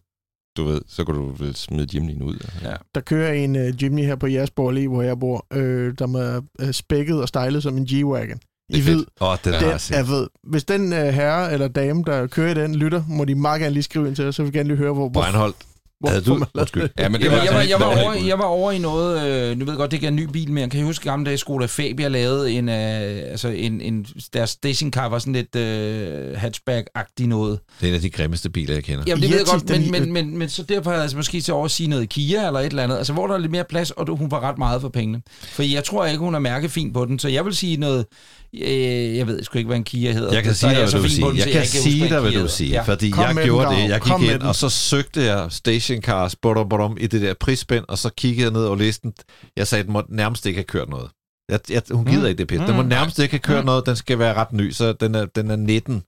du 0.58 0.64
ved, 0.64 0.82
så 0.88 1.04
kan 1.06 1.16
du 1.16 1.32
vel 1.40 1.56
smide 1.56 1.88
Jimny'en 1.98 2.24
ud. 2.24 2.48
Ja. 2.64 2.74
Der 2.96 3.02
kører 3.02 3.34
en 3.34 3.56
uh, 3.56 3.84
Jimny 3.84 4.06
her 4.06 4.16
på 4.16 4.28
Jægersborg 4.28 4.74
Allé, 4.78 4.88
hvor 4.88 5.02
jeg 5.02 5.20
bor, 5.20 5.46
øh, 5.54 5.94
der 6.00 6.08
er 6.20 6.42
uh, 6.64 6.72
spækket 6.72 7.22
og 7.22 7.28
stylet 7.28 7.64
som 7.64 7.78
en 7.78 7.86
G-Wagon. 7.92 8.40
I 8.70 8.80
er 8.80 8.84
ved, 8.84 8.98
fedt. 8.98 9.10
Åh, 9.22 9.28
oh, 9.28 9.38
den 9.44 9.54
har 9.54 9.60
den 9.60 9.70
jeg 9.70 10.00
er 10.00 10.04
ved. 10.04 10.28
Hvis 10.44 10.64
den 10.64 10.94
uh, 10.94 11.00
herre 11.00 11.54
eller 11.54 11.68
dame, 11.68 12.04
der 12.06 12.28
kører 12.28 12.52
i 12.52 12.54
den, 12.54 12.76
lytter, 12.76 13.04
må 13.08 13.26
de 13.26 13.36
meget 13.36 13.62
gerne 13.62 13.74
lige 13.74 13.84
skrive 13.84 14.08
ind 14.08 14.16
til 14.16 14.26
os, 14.26 14.36
så 14.36 14.44
vi 14.44 14.52
gerne 14.52 14.70
lige 14.70 14.78
høre, 14.78 14.94
hvor, 14.94 15.10
hvor, 15.10 15.22
Breinholt, 15.22 15.56
hvor 16.00 16.10
havde 16.10 16.22
du... 16.22 16.46
Undskyld. 16.54 16.90
Ja, 17.00 17.10
men 17.10 17.22
det 17.22 17.26
jeg, 17.26 17.32
var 17.32 17.38
jeg, 17.38 17.54
altså 17.54 17.78
var, 17.78 17.92
jeg, 17.92 17.98
var 17.98 18.04
over, 18.04 18.28
jeg 18.28 18.40
var 18.40 18.46
over 18.46 18.72
i 18.72 18.80
noget, 18.80 19.28
øh, 19.28 19.58
nu 19.58 19.66
ved 19.66 19.74
jeg 19.74 19.78
godt, 19.78 19.92
det 19.92 19.98
ikke 19.98 20.06
er 20.08 20.12
en 20.12 20.16
ny 20.16 20.24
bil, 20.24 20.52
men 20.52 20.62
jeg 20.62 20.72
kan 20.72 20.84
huske 20.84 21.10
gamle 21.10 21.26
dage, 21.26 21.38
Skoda 21.38 21.66
Fabia 21.66 22.08
lavede 22.08 22.52
en, 22.52 22.70
øh, 22.70 23.32
altså 23.32 23.48
en, 23.48 23.82
en, 23.82 24.06
deres 24.34 24.50
stationcar 24.50 25.10
var 25.10 25.20
sådan 25.20 25.34
lidt 25.34 25.56
øh, 25.56 26.34
hatchback-agtig 26.34 27.28
noget. 27.28 27.60
Det 27.80 27.86
er 27.86 27.90
en 27.90 27.96
af 27.96 28.02
de 28.02 28.10
grimmeste 28.10 28.50
biler, 28.50 28.74
jeg 28.74 28.84
kender. 28.84 29.04
Jamen, 29.08 29.22
det 29.22 29.32
ved 29.32 29.38
jeg 29.38 29.46
godt, 29.46 29.70
men, 29.70 29.92
men, 29.92 30.14
men, 30.14 30.38
men 30.38 30.50
så 30.50 30.64
derfor 30.64 30.90
havde 30.90 30.98
jeg 30.98 31.04
altså 31.04 31.18
måske 31.18 31.42
til 31.42 31.54
over 31.54 31.66
at 31.66 31.72
sige 31.72 31.90
noget 31.90 32.10
Kia 32.10 32.48
eller 32.48 32.60
et 32.60 32.66
eller 32.66 32.84
andet, 32.84 32.98
altså 32.98 33.14
hvor 33.14 33.28
der 33.28 33.34
er 33.34 33.38
lidt 33.38 33.52
mere 33.52 33.64
plads, 33.64 33.92
og 33.92 34.18
hun 34.18 34.32
var 34.32 34.40
ret 34.40 34.58
meget 34.58 34.82
for 34.82 34.90
pengene. 34.90 35.22
For 35.42 35.64
jeg 35.64 35.84
tror 35.84 36.06
ikke, 36.06 36.20
hun 36.20 36.36
er 36.36 36.40
mærkefin 36.40 36.94
på 36.94 37.06
den, 37.06 37.20
så 37.20 37.28
jeg 37.28 37.46
vil 37.46 37.56
sige 37.56 37.78
noget, 37.78 38.06
øh, 38.54 39.18
jeg 39.18 39.28
ved 39.28 39.44
sgu 39.44 39.58
ikke, 39.58 39.68
hvad 39.68 39.78
en 39.78 39.84
Kia 39.84 40.12
hedder. 40.12 40.34
Jeg 40.34 40.44
kan 40.44 40.54
sige 40.56 40.70
dig, 40.70 40.78
hvad 40.84 40.92
du 40.92 40.98
vil 41.02 41.12
sige. 41.12 41.28
Jeg 41.36 41.52
kan 41.52 41.66
sige 41.66 42.10
dig, 42.10 42.20
hvad 42.20 42.32
du 42.32 42.40
vil 42.40 42.50
sige, 42.50 42.82
fordi 42.86 43.10
Kom 43.10 43.24
jeg 43.38 43.44
gjorde 43.46 43.76
det. 43.76 43.90
Jeg 43.90 44.02
gik 44.02 44.30
ind, 44.32 44.42
og 44.42 44.56
så 44.56 44.70
søgte 44.70 45.24
jeg 45.24 45.52
stationcars 45.52 46.36
bottom, 46.36 46.70
bottom, 46.70 46.98
i 47.00 47.08
det 47.08 47.22
der 47.22 47.34
prisspænd, 47.40 47.86
og 47.88 47.98
så 47.98 48.10
kiggede 48.18 48.44
jeg 48.44 48.52
ned 48.52 48.66
over 48.66 48.76
listen. 48.76 49.14
Jeg 49.58 49.68
sagde, 49.68 49.80
at 49.80 49.86
den 49.86 49.94
må 49.94 50.04
nærmest 50.10 50.46
ikke 50.46 50.58
have 50.58 50.64
kørt 50.64 50.90
noget. 50.90 51.10
Jeg, 51.52 51.60
jeg, 51.70 51.82
hun 51.92 52.06
gider 52.06 52.20
Mm. 52.22 52.26
ikke 52.28 52.38
det 52.38 52.48
pis. 52.48 52.60
Den 52.60 52.76
må 52.76 52.82
Mm. 52.82 52.88
nærmest 52.88 53.20
ikke 53.20 53.34
have 53.34 53.40
kørt 53.40 53.60
Mm. 53.60 53.66
noget. 53.66 53.86
Den 53.86 53.96
skal 53.96 54.20
være 54.20 54.34
ret 54.34 54.54
ny, 54.54 54.72
så 54.72 54.94
den 54.94 55.16
er, 55.16 55.26
den 55.26 55.52
er 55.52 55.56
19. 55.56 56.04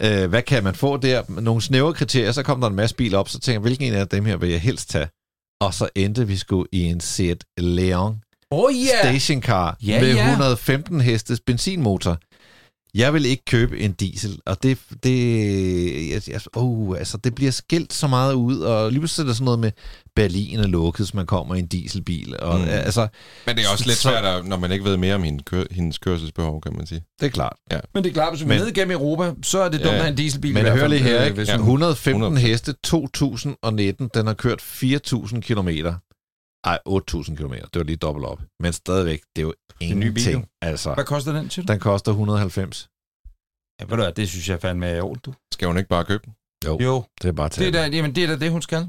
Øh, 0.00 0.26
hvad 0.28 0.42
kan 0.42 0.64
man 0.64 0.74
få 0.74 0.96
der? 0.96 1.22
Nogle 1.40 1.62
snævre 1.62 1.94
kriterier, 1.94 2.32
så 2.32 2.42
kom 2.42 2.60
der 2.60 2.68
en 2.68 2.74
masse 2.76 2.96
biler 2.96 3.18
op, 3.18 3.28
så 3.28 3.32
tænkte 3.34 3.52
jeg, 3.52 3.60
hvilken 3.60 3.86
en 3.86 3.94
af 3.94 4.08
dem 4.08 4.24
her 4.24 4.36
vil 4.36 4.48
jeg 4.50 4.60
helst 4.60 4.90
tage? 4.90 5.08
Og 5.60 5.74
så 5.74 5.88
endte 5.94 6.26
vi 6.26 6.36
sgu 6.36 6.66
i 6.72 6.82
en 6.82 7.00
Seat 7.00 7.44
Leon 7.58 8.20
oh, 8.50 8.72
ja! 8.74 8.98
stationcar 9.02 9.76
Ja, 9.86 10.00
med 10.00 10.14
ja. 10.14 10.28
115 10.30 11.00
hestes 11.00 11.40
benzinmotor. 11.40 12.18
Jeg 12.94 13.14
vil 13.14 13.24
ikke 13.26 13.44
købe 13.44 13.78
en 13.80 13.92
diesel, 13.92 14.38
og 14.46 14.62
det, 14.62 14.78
det, 15.02 16.10
jeg, 16.10 16.22
jeg, 16.28 16.40
oh, 16.54 16.98
altså, 16.98 17.16
det 17.16 17.34
bliver 17.34 17.50
skilt 17.50 17.92
så 17.92 18.06
meget 18.06 18.34
ud, 18.34 18.60
og 18.60 18.90
lige 18.90 19.00
pludselig 19.00 19.24
er 19.24 19.26
der 19.26 19.34
sådan 19.34 19.44
noget 19.44 19.58
med 19.58 19.70
Berlin 20.16 20.58
er 20.58 20.66
lukket, 20.66 20.98
hvis 21.06 21.14
man 21.14 21.26
kommer 21.26 21.54
i 21.54 21.58
en 21.58 21.66
dieselbil. 21.66 22.36
Og, 22.40 22.58
Mm. 22.58 22.64
altså, 22.68 23.08
Men 23.46 23.56
det 23.56 23.64
er 23.64 23.68
også 23.72 23.86
lidt 23.86 23.98
Så- 23.98 24.08
svært, 24.08 24.44
når 24.46 24.56
man 24.56 24.72
ikke 24.72 24.84
ved 24.84 24.96
mere 24.96 25.14
om 25.14 25.22
hendes, 25.22 25.42
kør, 25.46 25.64
hendes 25.70 25.98
kørselsbehov, 25.98 26.60
kan 26.60 26.72
man 26.76 26.86
sige. 26.86 27.00
det 27.20 27.26
er 27.26 27.30
klart. 27.30 27.56
Men 27.94 28.04
det 28.04 28.10
er 28.10 28.14
klart, 28.14 28.32
hvis 28.36 28.48
vi 28.48 28.54
er 28.54 28.58
ned 28.58 28.66
igennem 28.66 28.92
Europa, 28.96 29.32
så 29.42 29.58
er 29.58 29.68
det 29.68 29.80
dumt 29.80 29.86
Ja. 29.90 29.94
at 29.94 30.00
have 30.00 30.10
en 30.10 30.16
dieselbil. 30.16 30.50
i 30.50 30.54
Men 30.54 30.62
hvert 30.62 30.78
hør 30.78 30.86
lige 30.88 31.02
her, 31.02 31.18
øh, 31.20 31.24
ikke? 31.24 31.36
hvis 31.36 31.48
Ja. 31.48 31.56
hun- 31.56 31.64
115 31.64 32.22
100%. 32.22 32.38
heste, 32.38 32.74
2019, 32.84 34.10
den 34.14 34.26
har 34.26 34.34
kørt 34.34 34.60
4.000 34.62 35.40
kilometer. 35.40 35.94
Ej, 36.64 36.78
8.000 36.88 37.36
kilometer. 37.36 37.66
Det 37.66 37.76
var 37.80 37.84
lige 37.84 37.96
dobbelt 37.96 38.26
op. 38.26 38.40
Men 38.60 38.72
stadigvæk, 38.72 39.20
det 39.36 39.42
er 39.42 39.46
jo 39.46 39.54
en 39.80 40.00
ny 40.00 40.06
bil, 40.06 40.06
ingenting. 40.06 40.48
Altså, 40.62 40.94
Hvad 40.94 41.04
koster 41.04 41.32
den 41.32 41.48
til? 41.48 41.68
den 41.68 41.78
koster 41.80 42.10
190. 42.12 42.88
Ja, 43.80 43.84
ved 43.84 43.90
du 43.96 44.02
hvad, 44.02 44.12
det 44.12 44.28
synes 44.28 44.48
jeg 44.48 44.60
fandme 44.60 44.86
er 44.86 45.02
ordentligt, 45.02 45.26
du. 45.26 45.34
Skal 45.52 45.68
hun 45.68 45.78
ikke 45.78 45.88
bare 45.88 46.04
købe 46.04 46.22
den? 46.24 46.34
Jo, 46.66 46.78
Jo, 46.80 47.04
det 47.22 47.28
er 47.28 47.32
bare 47.32 47.48
til. 47.48 47.62
det 47.62 47.68
er, 47.76 47.88
da, 47.88 47.96
jamen, 47.96 48.14
det 48.14 48.24
er 48.24 48.28
da 48.28 48.36
det, 48.36 48.50
hun 48.50 48.62
skal. 48.62 48.88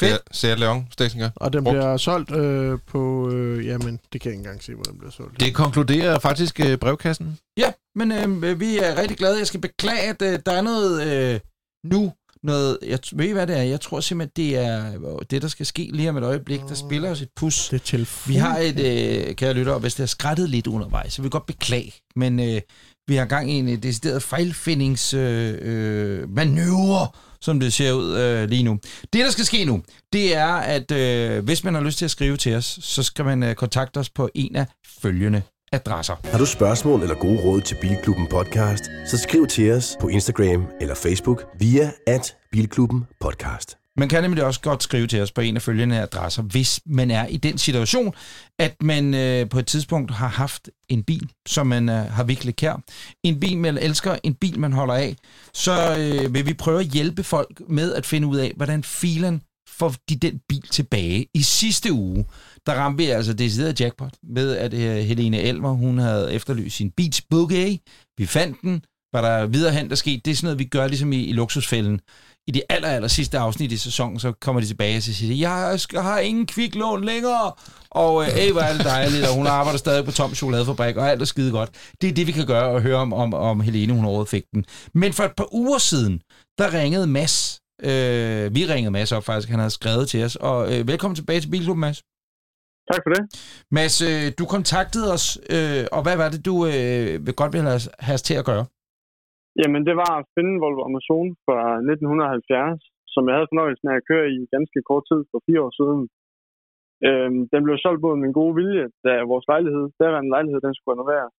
Fedt. 0.00 0.22
Seat 0.36 0.58
Leon, 0.58 0.88
Stasinger. 0.90 1.30
Og 1.36 1.52
den 1.52 1.64
Brugt. 1.64 1.74
bliver 1.74 1.96
solgt 1.96 2.30
øh, 2.32 2.78
på... 2.86 3.30
Øh, 3.30 3.66
jamen, 3.66 4.00
det 4.12 4.20
kan 4.20 4.28
jeg 4.30 4.32
ikke 4.38 4.40
engang 4.48 4.62
se, 4.62 4.74
hvor 4.74 4.82
den 4.82 4.98
bliver 4.98 5.10
solgt. 5.10 5.40
Det 5.40 5.54
konkluderer 5.54 6.18
faktisk 6.18 6.60
øh, 6.60 6.78
brevkassen. 6.78 7.38
Ja, 7.58 7.72
men 7.94 8.12
øh, 8.12 8.60
vi 8.60 8.78
er 8.78 8.96
rigtig 8.98 9.16
glade. 9.16 9.38
Jeg 9.38 9.46
skal 9.46 9.60
beklage, 9.60 10.02
at 10.02 10.22
øh, 10.22 10.38
der 10.46 10.52
er 10.52 10.60
noget 10.60 11.06
øh, 11.34 11.40
nu, 11.84 12.12
noget, 12.46 12.78
jeg 12.86 12.98
ved 13.12 13.28
I, 13.28 13.32
hvad 13.32 13.46
det 13.46 13.58
er? 13.58 13.62
Jeg 13.62 13.80
tror 13.80 14.00
simpelthen, 14.00 14.32
det 14.36 14.58
er 14.58 14.92
det, 15.30 15.42
der 15.42 15.48
skal 15.48 15.66
ske 15.66 15.90
lige 15.92 16.10
om 16.10 16.16
et 16.16 16.24
øjeblik. 16.24 16.60
Der 16.68 16.74
spiller 16.74 17.10
os 17.10 17.22
et 17.22 17.28
pus. 17.36 17.68
Det 17.68 17.80
er 17.80 17.84
telefon. 17.84 18.32
Vi 18.32 18.36
har 18.36 18.58
et, 18.58 18.80
øh, 18.80 19.34
kære 19.34 19.52
lytter, 19.52 19.78
hvis 19.78 19.94
det 19.94 20.02
har 20.02 20.06
skrættet 20.06 20.50
lidt 20.50 20.66
undervejs, 20.66 21.12
så 21.12 21.22
vi 21.22 21.28
godt 21.28 21.46
beklage. 21.46 21.94
Men 22.16 22.40
øh, 22.40 22.60
vi 23.08 23.16
har 23.16 23.24
gang 23.24 23.50
i 23.50 23.54
en 23.54 23.68
øh, 23.68 23.82
decideret 23.82 24.22
fejlfindingsmanøvre, 24.22 27.00
øh, 27.00 27.02
øh, 27.02 27.08
som 27.40 27.60
det 27.60 27.72
ser 27.72 27.92
ud 27.92 28.18
øh, 28.18 28.48
lige 28.48 28.62
nu. 28.62 28.78
Det, 29.12 29.24
der 29.24 29.30
skal 29.30 29.44
ske 29.44 29.64
nu, 29.64 29.82
det 30.12 30.36
er, 30.36 30.54
at 30.54 30.90
øh, 30.90 31.44
hvis 31.44 31.64
man 31.64 31.74
har 31.74 31.80
lyst 31.80 31.98
til 31.98 32.04
at 32.04 32.10
skrive 32.10 32.36
til 32.36 32.54
os, 32.54 32.78
så 32.82 33.02
skal 33.02 33.24
man 33.24 33.42
øh, 33.42 33.54
kontakte 33.54 33.98
os 33.98 34.10
på 34.10 34.30
en 34.34 34.56
af 34.56 34.66
følgende 35.02 35.42
adresser. 35.72 36.14
Har 36.24 36.38
du 36.38 36.46
spørgsmål 36.46 37.02
eller 37.02 37.14
gode 37.14 37.40
råd 37.44 37.60
til 37.60 37.76
Bilklubben 37.80 38.26
Podcast, 38.26 38.84
så 39.10 39.18
skriv 39.18 39.46
til 39.46 39.72
os 39.72 39.96
på 40.00 40.08
Instagram 40.08 40.66
eller 40.80 40.94
Facebook 40.94 41.44
via 41.58 41.90
at 42.06 42.36
Bilklubben 42.52 43.04
Podcast. 43.20 43.76
Man 43.98 44.08
kan 44.08 44.22
nemlig 44.22 44.44
også 44.44 44.60
godt 44.60 44.82
skrive 44.82 45.06
til 45.06 45.22
os 45.22 45.32
på 45.32 45.40
en 45.40 45.56
af 45.56 45.62
følgende 45.62 46.00
adresser, 46.00 46.42
hvis 46.42 46.80
man 46.86 47.10
er 47.10 47.26
i 47.26 47.36
den 47.36 47.58
situation, 47.58 48.14
at 48.58 48.82
man 48.82 49.14
øh, 49.14 49.48
på 49.48 49.58
et 49.58 49.66
tidspunkt 49.66 50.10
har 50.10 50.28
haft 50.28 50.70
en 50.88 51.02
bil, 51.02 51.30
som 51.46 51.66
man 51.66 51.88
øh, 51.88 51.94
har 51.94 52.24
virkelig 52.24 52.56
kær. 52.56 52.82
En 53.22 53.40
bil, 53.40 53.58
man 53.58 53.78
elsker, 53.78 54.16
en 54.22 54.34
bil, 54.34 54.60
man 54.60 54.72
holder 54.72 54.94
af. 54.94 55.16
Så 55.54 55.96
øh, 55.98 56.34
vil 56.34 56.46
vi 56.46 56.54
prøve 56.54 56.80
at 56.80 56.86
hjælpe 56.86 57.22
folk 57.22 57.60
med 57.68 57.94
at 57.94 58.06
finde 58.06 58.28
ud 58.28 58.36
af, 58.36 58.52
hvordan 58.56 58.84
filen 58.84 59.42
får 59.68 59.94
de 60.08 60.16
den 60.16 60.40
bil 60.48 60.62
tilbage. 60.70 61.26
I 61.34 61.42
sidste 61.42 61.92
uge, 61.92 62.24
der 62.66 62.74
ramte 62.74 63.04
vi 63.04 63.10
altså 63.10 63.32
decideret 63.32 63.80
jackpot 63.80 64.14
med, 64.22 64.56
at 64.56 64.74
øh, 64.74 64.96
Helene 64.96 65.40
Elmer, 65.40 65.70
hun 65.70 65.98
havde 65.98 66.32
efterlyst 66.32 66.76
sin 66.76 66.90
Beats 66.90 67.22
Boogie. 67.22 67.78
Vi 68.18 68.26
fandt 68.26 68.62
den. 68.62 68.82
Var 69.12 69.20
der 69.20 69.46
videre 69.46 69.72
hen, 69.72 69.88
der 69.88 69.94
skete, 69.94 70.20
det 70.24 70.30
er 70.30 70.34
sådan 70.34 70.46
noget, 70.46 70.58
vi 70.58 70.64
gør 70.64 70.86
ligesom 70.86 71.12
i, 71.12 71.24
i 71.24 71.32
luksusfælden 71.32 72.00
i 72.48 72.50
det 72.50 72.62
aller, 72.68 72.88
aller 72.88 73.08
sidste 73.08 73.38
afsnit 73.38 73.72
i 73.72 73.76
sæsonen, 73.76 74.18
så 74.18 74.32
kommer 74.32 74.60
de 74.60 74.66
tilbage 74.66 74.96
og 74.96 75.02
så 75.02 75.14
siger, 75.14 75.34
de, 75.34 75.50
jeg 75.50 75.80
skal, 75.80 76.00
har 76.00 76.18
ingen 76.18 76.46
kviklån 76.46 77.04
længere. 77.04 77.52
Og 77.90 78.22
øh, 78.22 78.28
hey, 78.28 78.52
hvor 78.52 78.60
er 78.60 78.72
det 78.76 78.84
dejligt, 78.84 79.26
og 79.26 79.34
hun 79.34 79.46
arbejder 79.46 79.78
stadig 79.78 80.04
på 80.04 80.12
Tom 80.12 80.34
Chokoladefabrik, 80.34 80.96
og 80.96 81.10
alt 81.10 81.22
er 81.22 81.24
skide 81.24 81.50
godt. 81.50 81.70
Det 82.00 82.08
er 82.08 82.12
det, 82.12 82.26
vi 82.26 82.32
kan 82.32 82.46
gøre 82.46 82.70
og 82.70 82.82
høre 82.82 82.96
om, 82.96 83.12
om, 83.12 83.34
om 83.34 83.60
Helene, 83.60 83.92
hun 83.92 84.04
overhovedet 84.04 84.30
fik 84.30 84.44
den. 84.54 84.64
Men 84.94 85.12
for 85.12 85.24
et 85.24 85.32
par 85.36 85.54
uger 85.54 85.78
siden, 85.78 86.20
der 86.58 86.74
ringede 86.74 87.06
Mads. 87.06 87.60
Øh, 87.82 88.54
vi 88.54 88.66
ringede 88.66 88.90
Mads 88.90 89.12
op 89.12 89.24
faktisk, 89.24 89.48
han 89.48 89.58
havde 89.58 89.70
skrevet 89.70 90.08
til 90.08 90.24
os. 90.24 90.36
Og 90.36 90.74
øh, 90.74 90.88
velkommen 90.88 91.16
tilbage 91.16 91.40
til 91.40 91.48
Bilklubben, 91.48 91.80
Mads. 91.80 92.02
Tak 92.90 93.00
for 93.04 93.10
det. 93.14 93.22
Mads, 93.76 93.96
øh, 94.08 94.26
du 94.38 94.44
kontaktede 94.54 95.08
os, 95.16 95.26
øh, 95.56 95.84
og 95.96 96.00
hvad 96.04 96.16
var 96.22 96.28
det, 96.34 96.40
du 96.48 96.54
øh, 96.72 97.08
vil 97.26 97.34
godt 97.40 97.52
vil 97.54 97.62
have, 98.06 98.16
os 98.18 98.26
til 98.28 98.36
at 98.40 98.48
gøre? 98.50 98.64
Jamen, 99.60 99.82
det 99.88 99.94
var 100.02 100.12
at 100.20 100.26
finde 100.34 100.50
en 100.54 100.62
Volvo 100.64 100.82
Amazon 100.88 101.28
fra 101.44 101.58
1970, 101.90 102.82
som 103.14 103.22
jeg 103.28 103.34
havde 103.36 103.50
fornøjelsen 103.52 103.86
af 103.92 103.96
at 103.98 104.06
køre 104.10 104.26
i 104.36 104.38
ganske 104.54 104.78
kort 104.88 105.04
tid 105.10 105.20
for 105.30 105.38
fire 105.46 105.60
år 105.66 105.72
siden. 105.80 106.00
Øhm, 107.08 107.40
den 107.52 107.60
blev 107.66 107.76
solgt 107.84 108.02
mod 108.04 108.16
min 108.24 108.36
gode 108.38 108.54
vilje, 108.60 108.86
da 109.04 109.12
vores 109.32 109.46
lejlighed, 109.52 109.84
der 109.98 110.08
var 110.14 110.20
en 110.22 110.34
lejlighed, 110.34 110.60
den 110.66 110.74
skulle 110.76 110.94
renoveres. 110.94 111.36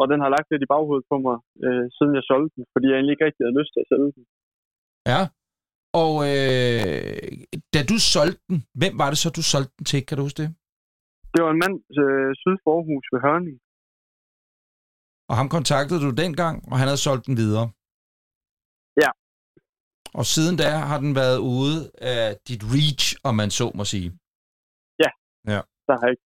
Og 0.00 0.04
den 0.10 0.18
har 0.22 0.30
lagt 0.34 0.48
lidt 0.50 0.64
i 0.64 0.70
baghovedet 0.72 1.06
på 1.12 1.16
mig, 1.26 1.36
øh, 1.66 1.84
siden 1.96 2.12
jeg 2.18 2.24
solgte 2.30 2.54
den, 2.56 2.64
fordi 2.72 2.86
jeg 2.88 2.96
egentlig 2.96 3.14
ikke 3.14 3.26
rigtig 3.28 3.42
havde 3.44 3.58
lyst 3.60 3.72
til 3.72 3.82
at 3.84 3.90
sælge 3.90 4.12
den. 4.16 4.24
Ja. 5.12 5.22
Og 6.02 6.12
øh, 6.30 7.28
da 7.74 7.80
du 7.90 7.96
solgte 8.14 8.42
den, 8.48 8.58
hvem 8.80 8.94
var 9.02 9.08
det 9.10 9.18
så, 9.22 9.28
du 9.38 9.44
solgte 9.52 9.74
den 9.78 9.84
til? 9.90 10.00
Kan 10.06 10.16
du 10.16 10.22
huske 10.26 10.42
det? 10.42 10.50
Det 11.32 11.40
var 11.44 11.50
en 11.54 11.60
mand 11.64 11.76
øh, 12.02 12.30
syd 12.42 12.56
for 12.62 12.70
Aarhus 12.76 13.06
ved 13.12 13.20
Hørning. 13.26 13.56
Og 15.30 15.34
ham 15.38 15.48
kontaktede 15.56 16.00
du 16.06 16.10
dengang, 16.22 16.56
og 16.70 16.76
han 16.80 16.88
havde 16.88 17.04
solgt 17.08 17.26
den 17.26 17.36
videre? 17.42 17.66
Ja. 19.02 19.10
Og 20.18 20.24
siden 20.34 20.56
da 20.62 20.68
har 20.90 20.98
den 21.04 21.12
været 21.22 21.38
ude 21.56 21.78
af 22.16 22.36
dit 22.48 22.62
reach, 22.74 23.04
om 23.28 23.34
man 23.40 23.50
så 23.50 23.66
må 23.78 23.84
sige. 23.84 24.10
Der 25.86 25.94
har 25.98 26.06
jeg 26.06 26.10
ikke. 26.14 26.28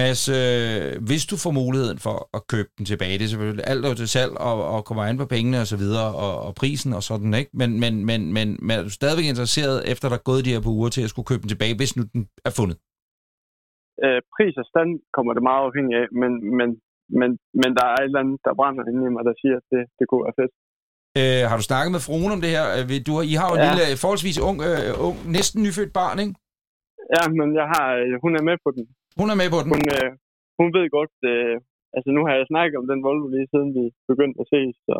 Mads, 0.00 0.28
øh, 0.28 1.04
hvis 1.08 1.26
du 1.26 1.36
får 1.36 1.50
muligheden 1.50 1.98
for 1.98 2.16
at 2.36 2.46
købe 2.46 2.68
den 2.78 2.86
tilbage, 2.86 3.18
det 3.18 3.24
er 3.24 3.28
selvfølgelig 3.28 3.64
alt 3.66 3.84
er 3.84 3.94
til 3.94 4.08
salg 4.08 4.32
og, 4.32 4.64
og 4.74 4.84
kommer 4.84 5.04
an 5.04 5.16
på 5.16 5.26
pengene 5.26 5.60
og 5.60 5.66
så 5.66 5.76
videre, 5.76 6.14
og, 6.14 6.40
og 6.46 6.54
prisen 6.54 6.92
og 6.92 7.02
sådan, 7.02 7.34
ikke? 7.34 7.50
Men, 7.54 7.80
men, 7.80 8.04
men, 8.04 8.32
men, 8.32 8.58
men 8.62 8.78
er 8.78 8.82
du 8.82 8.90
stadigvæk 8.90 9.24
interesseret, 9.24 9.90
efter 9.92 10.08
der 10.08 10.16
er 10.16 10.22
gået 10.30 10.44
de 10.44 10.52
her 10.52 10.60
par 10.60 10.70
uger 10.70 10.88
til 10.88 11.02
at 11.02 11.10
skulle 11.10 11.26
købe 11.26 11.42
den 11.42 11.48
tilbage, 11.48 11.76
hvis 11.76 11.96
nu 11.96 12.02
den 12.12 12.28
er 12.44 12.50
fundet? 12.50 12.78
Øh, 14.04 14.20
pris 14.34 14.54
og 14.62 14.66
stand 14.72 14.90
kommer 15.16 15.32
det 15.36 15.42
meget 15.50 15.62
afhængig 15.68 15.94
af, 16.02 16.06
men, 16.22 16.32
men, 16.58 16.68
men, 17.20 17.30
men 17.60 17.70
der 17.78 17.86
er 17.92 17.98
et 18.00 18.08
eller 18.10 18.22
andet, 18.24 18.38
der 18.46 18.58
brænder 18.60 18.84
inde 18.90 19.02
i 19.08 19.12
mig, 19.16 19.24
der 19.28 19.34
siger, 19.42 19.56
at 19.60 19.66
det, 19.72 19.82
det 19.98 20.04
kunne 20.08 20.24
være 20.26 20.38
fedt. 20.40 20.54
Øh, 21.20 21.42
har 21.50 21.56
du 21.60 21.64
snakket 21.70 21.90
med 21.96 22.02
fruen 22.06 22.34
om 22.36 22.42
det 22.44 22.50
her? 22.56 22.66
Øh, 22.78 22.86
Du, 23.06 23.12
I 23.32 23.34
har 23.40 23.46
jo 23.50 23.54
en 23.56 23.62
Ja. 23.64 23.68
lille, 23.70 23.84
forholdsvis 24.04 24.38
ung, 24.48 24.56
øh, 24.68 24.90
ung, 25.06 25.16
næsten 25.36 25.58
nyfødt 25.66 25.92
barn, 26.00 26.18
ikke? 26.24 26.34
Ja, 27.14 27.22
men 27.38 27.48
jeg 27.60 27.66
har, 27.74 27.86
øh, 28.02 28.14
hun 28.24 28.32
er 28.38 28.44
med 28.48 28.56
på 28.64 28.70
den. 28.76 28.84
Hun 29.20 29.28
er 29.32 29.36
med 29.42 29.48
på 29.54 29.58
den. 29.62 29.70
Hun, 29.74 29.84
øh, 29.96 30.08
hun 30.60 30.68
ved 30.76 30.86
godt, 30.98 31.14
øh, 31.32 31.54
altså 31.96 32.08
nu 32.16 32.20
har 32.26 32.34
jeg 32.38 32.46
snakket 32.52 32.76
om 32.80 32.86
den 32.92 33.00
Volvo 33.06 33.26
lige 33.34 33.48
siden 33.52 33.70
vi 33.78 33.84
begyndte 34.10 34.38
at 34.42 34.50
ses, 34.54 34.74
så 34.88 34.96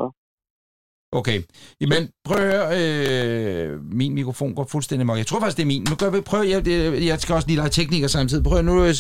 Okay. 1.13 1.43
Jamen, 1.81 2.11
prøv 2.25 2.37
at 2.37 2.45
høre. 2.53 2.67
Øh, 2.81 3.83
min 3.85 4.15
mikrofon 4.15 4.55
går 4.55 4.65
fuldstændig 4.65 5.07
mok. 5.07 5.19
Jeg 5.19 5.27
tror 5.27 5.41
faktisk, 5.41 5.57
det 5.57 5.63
er 5.63 5.67
min. 5.67 5.87
Nu 5.91 5.97
gør 5.97 6.11
vi, 6.11 6.21
prøv, 6.21 6.43
jeg, 6.45 6.69
jeg, 6.69 7.07
jeg 7.07 7.21
skal 7.21 7.35
også 7.35 7.49
lige 7.49 7.57
lege 7.57 7.71
tekniker 7.71 8.09
samtidig. 8.09 8.45
Prøv 8.45 8.63
nu 8.63 8.85
øh, 8.85 8.95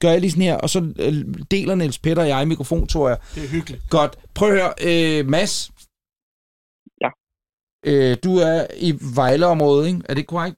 gør 0.00 0.10
jeg 0.10 0.20
lige 0.20 0.30
sådan 0.30 0.42
her, 0.42 0.56
og 0.56 0.70
så 0.70 0.78
øh, 0.98 1.14
deler 1.50 1.74
Niels 1.74 1.98
Peter 1.98 2.22
og 2.22 2.28
jeg 2.28 2.48
mikrofon, 2.48 2.86
tror 2.86 3.08
jeg. 3.08 3.18
Det 3.34 3.44
er 3.44 3.48
hyggeligt. 3.48 3.82
Godt. 3.90 4.12
Prøv 4.34 4.48
at 4.48 4.54
høre. 4.60 4.72
Øh, 4.88 5.26
Mads. 5.26 5.70
Ja. 7.04 7.10
Øh, 7.90 8.16
du 8.24 8.32
er 8.36 8.66
i 8.88 8.90
Vejleområdet, 9.16 9.86
ikke? 9.86 10.00
Er 10.08 10.14
det 10.14 10.26
korrekt? 10.26 10.56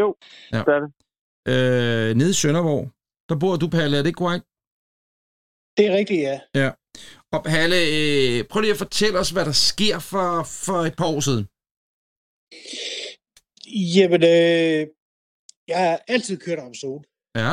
jo, 0.00 0.08
Ja. 0.52 0.56
ja. 0.58 0.62
det 0.66 0.74
er 0.76 0.80
det. 0.84 0.90
Øh, 2.10 2.16
nede 2.16 2.30
i 2.30 2.32
Sønderborg. 2.32 2.90
Der 3.28 3.36
bor 3.42 3.56
du, 3.56 3.68
Palle. 3.68 3.98
Er 3.98 4.02
det 4.02 4.16
korrekt? 4.16 4.44
Det 5.76 5.84
er 5.86 5.92
rigtigt, 6.00 6.20
ja. 6.28 6.36
Ja. 6.62 6.70
Og 7.36 7.40
Palle, 7.50 7.78
øh, 7.98 8.38
prøv 8.50 8.60
lige 8.60 8.76
at 8.76 8.82
fortælle 8.84 9.16
os, 9.22 9.30
hvad 9.34 9.44
der 9.50 9.56
sker 9.70 9.96
for, 10.12 10.28
for 10.66 10.78
et 10.88 10.96
par 11.00 11.08
år 11.14 11.20
siden. 11.28 11.44
Jamen, 13.96 14.22
øh, 14.34 14.80
jeg 15.70 15.78
har 15.84 15.96
altid 16.14 16.36
kørt 16.44 16.58
Amazon, 16.66 17.00
Ja. 17.42 17.52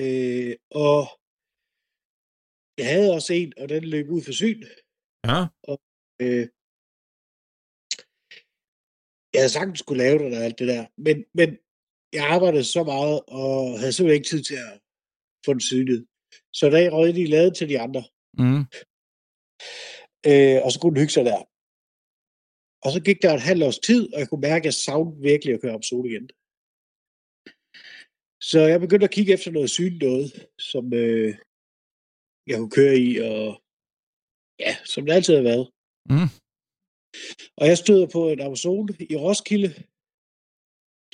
øh, 0.00 0.52
og 0.86 1.00
jeg 2.78 2.86
havde 2.92 3.10
også 3.16 3.32
en, 3.40 3.52
og 3.60 3.66
den 3.68 3.84
løb 3.94 4.06
ud 4.16 4.22
for 4.26 4.34
syn. 4.40 4.60
Ja. 5.30 5.38
Øh, 6.22 6.44
jeg 9.32 9.40
havde 9.42 9.54
sagtens 9.56 9.78
skulle 9.78 10.02
lave 10.04 10.18
det 10.18 10.36
og 10.38 10.42
alt 10.46 10.58
det 10.60 10.68
der, 10.74 10.82
men, 11.06 11.16
men 11.38 11.48
jeg 12.16 12.24
arbejdede 12.34 12.64
så 12.76 12.82
meget, 12.92 13.16
og 13.40 13.78
havde 13.80 13.92
simpelthen 13.92 14.18
ikke 14.20 14.30
tid 14.32 14.42
til 14.50 14.58
at 14.66 14.74
få 15.44 15.50
den 15.52 15.60
synet. 15.70 16.00
Så 16.58 16.64
da 16.72 16.78
jeg 16.82 16.92
røg 16.92 17.14
de 17.14 17.26
lavet 17.36 17.52
til 17.56 17.68
de 17.72 17.80
andre, 17.86 18.02
Mm. 18.42 18.64
Øh, 20.30 20.58
og 20.64 20.68
så 20.72 20.76
kunne 20.78 20.94
den 20.94 21.02
hygge 21.02 21.16
sig 21.16 21.24
der. 21.30 21.40
Og 22.84 22.88
så 22.94 23.00
gik 23.06 23.18
der 23.22 23.30
et 23.34 23.48
halvt 23.48 23.64
års 23.66 23.80
tid, 23.88 24.02
og 24.12 24.18
jeg 24.20 24.28
kunne 24.28 24.46
mærke, 24.50 24.62
at 24.62 24.68
jeg 24.70 24.74
savnede 24.86 25.22
virkelig 25.30 25.54
at 25.54 25.60
køre 25.60 25.74
Amazon 25.78 26.06
igen. 26.10 26.26
Så 28.50 28.58
jeg 28.72 28.80
begyndte 28.80 29.08
at 29.08 29.16
kigge 29.16 29.32
efter 29.36 29.50
noget 29.50 29.70
sygt 29.70 29.98
noget, 30.06 30.28
som 30.70 30.84
øh, 31.02 31.30
jeg 32.48 32.56
kunne 32.58 32.76
køre 32.80 32.96
i, 33.06 33.08
og 33.30 33.44
ja, 34.64 34.72
som 34.92 35.00
det 35.06 35.12
altid 35.12 35.34
har 35.36 35.46
været. 35.52 35.66
Mm. 36.12 36.30
Og 37.58 37.64
jeg 37.70 37.78
støder 37.78 38.06
på 38.16 38.20
en 38.32 38.40
Amazon 38.46 38.88
i 39.12 39.16
Roskilde 39.24 39.70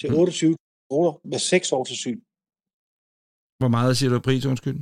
til 0.01 0.09
Mm. 0.11 0.19
28 0.19 0.57
kroner 0.89 1.13
med 1.31 1.39
6 1.39 1.73
år 1.77 1.85
til 1.85 1.97
syn. 2.05 2.21
Hvor 3.61 3.71
meget 3.77 3.93
siger 3.97 4.11
du 4.11 4.19
pris, 4.29 4.45
undskyld? 4.53 4.79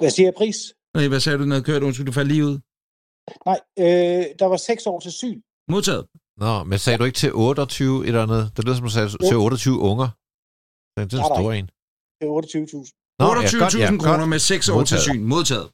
Hvad 0.00 0.12
siger 0.14 0.26
jeg 0.30 0.36
pris? 0.42 0.58
Nej, 0.96 1.08
hvad 1.12 1.20
sagde 1.24 1.38
du, 1.38 1.44
når 1.44 1.56
du 1.58 1.64
kørte? 1.70 1.86
Undskyld, 1.86 2.06
du 2.10 2.16
faldt 2.18 2.30
lige 2.32 2.44
ud. 2.50 2.56
Nej, 3.48 3.58
øh, 3.84 4.24
der 4.40 4.46
var 4.52 4.56
6 4.56 4.86
år 4.92 4.98
til 5.06 5.12
syn. 5.20 5.38
Modtaget. 5.74 6.04
Nå, 6.44 6.52
men 6.70 6.78
sagde 6.84 6.98
du 7.00 7.04
ikke 7.08 7.20
til 7.24 7.30
28 7.34 8.06
eller 8.08 8.22
andet? 8.26 8.42
Det 8.54 8.60
lyder 8.64 8.76
som, 8.76 8.84
du 8.88 8.94
sagde 8.96 9.08
til 9.30 9.36
28 9.36 9.78
unger. 9.90 10.08
Det 10.92 10.98
er 11.00 11.06
en 11.06 11.10
Nej, 11.12 11.28
nej. 11.28 11.38
stor 11.38 11.50
en. 11.58 11.66
Det 12.18 12.24
er 12.28 12.32
28.000. 12.86 13.18
Nå, 13.20 13.26
28.000 13.26 13.58
godt, 13.62 14.02
kroner 14.04 14.26
med 14.34 14.38
6 14.38 14.68
år 14.74 14.82
til 14.90 14.98
syn. 15.06 15.22
Modtaget. 15.34 15.68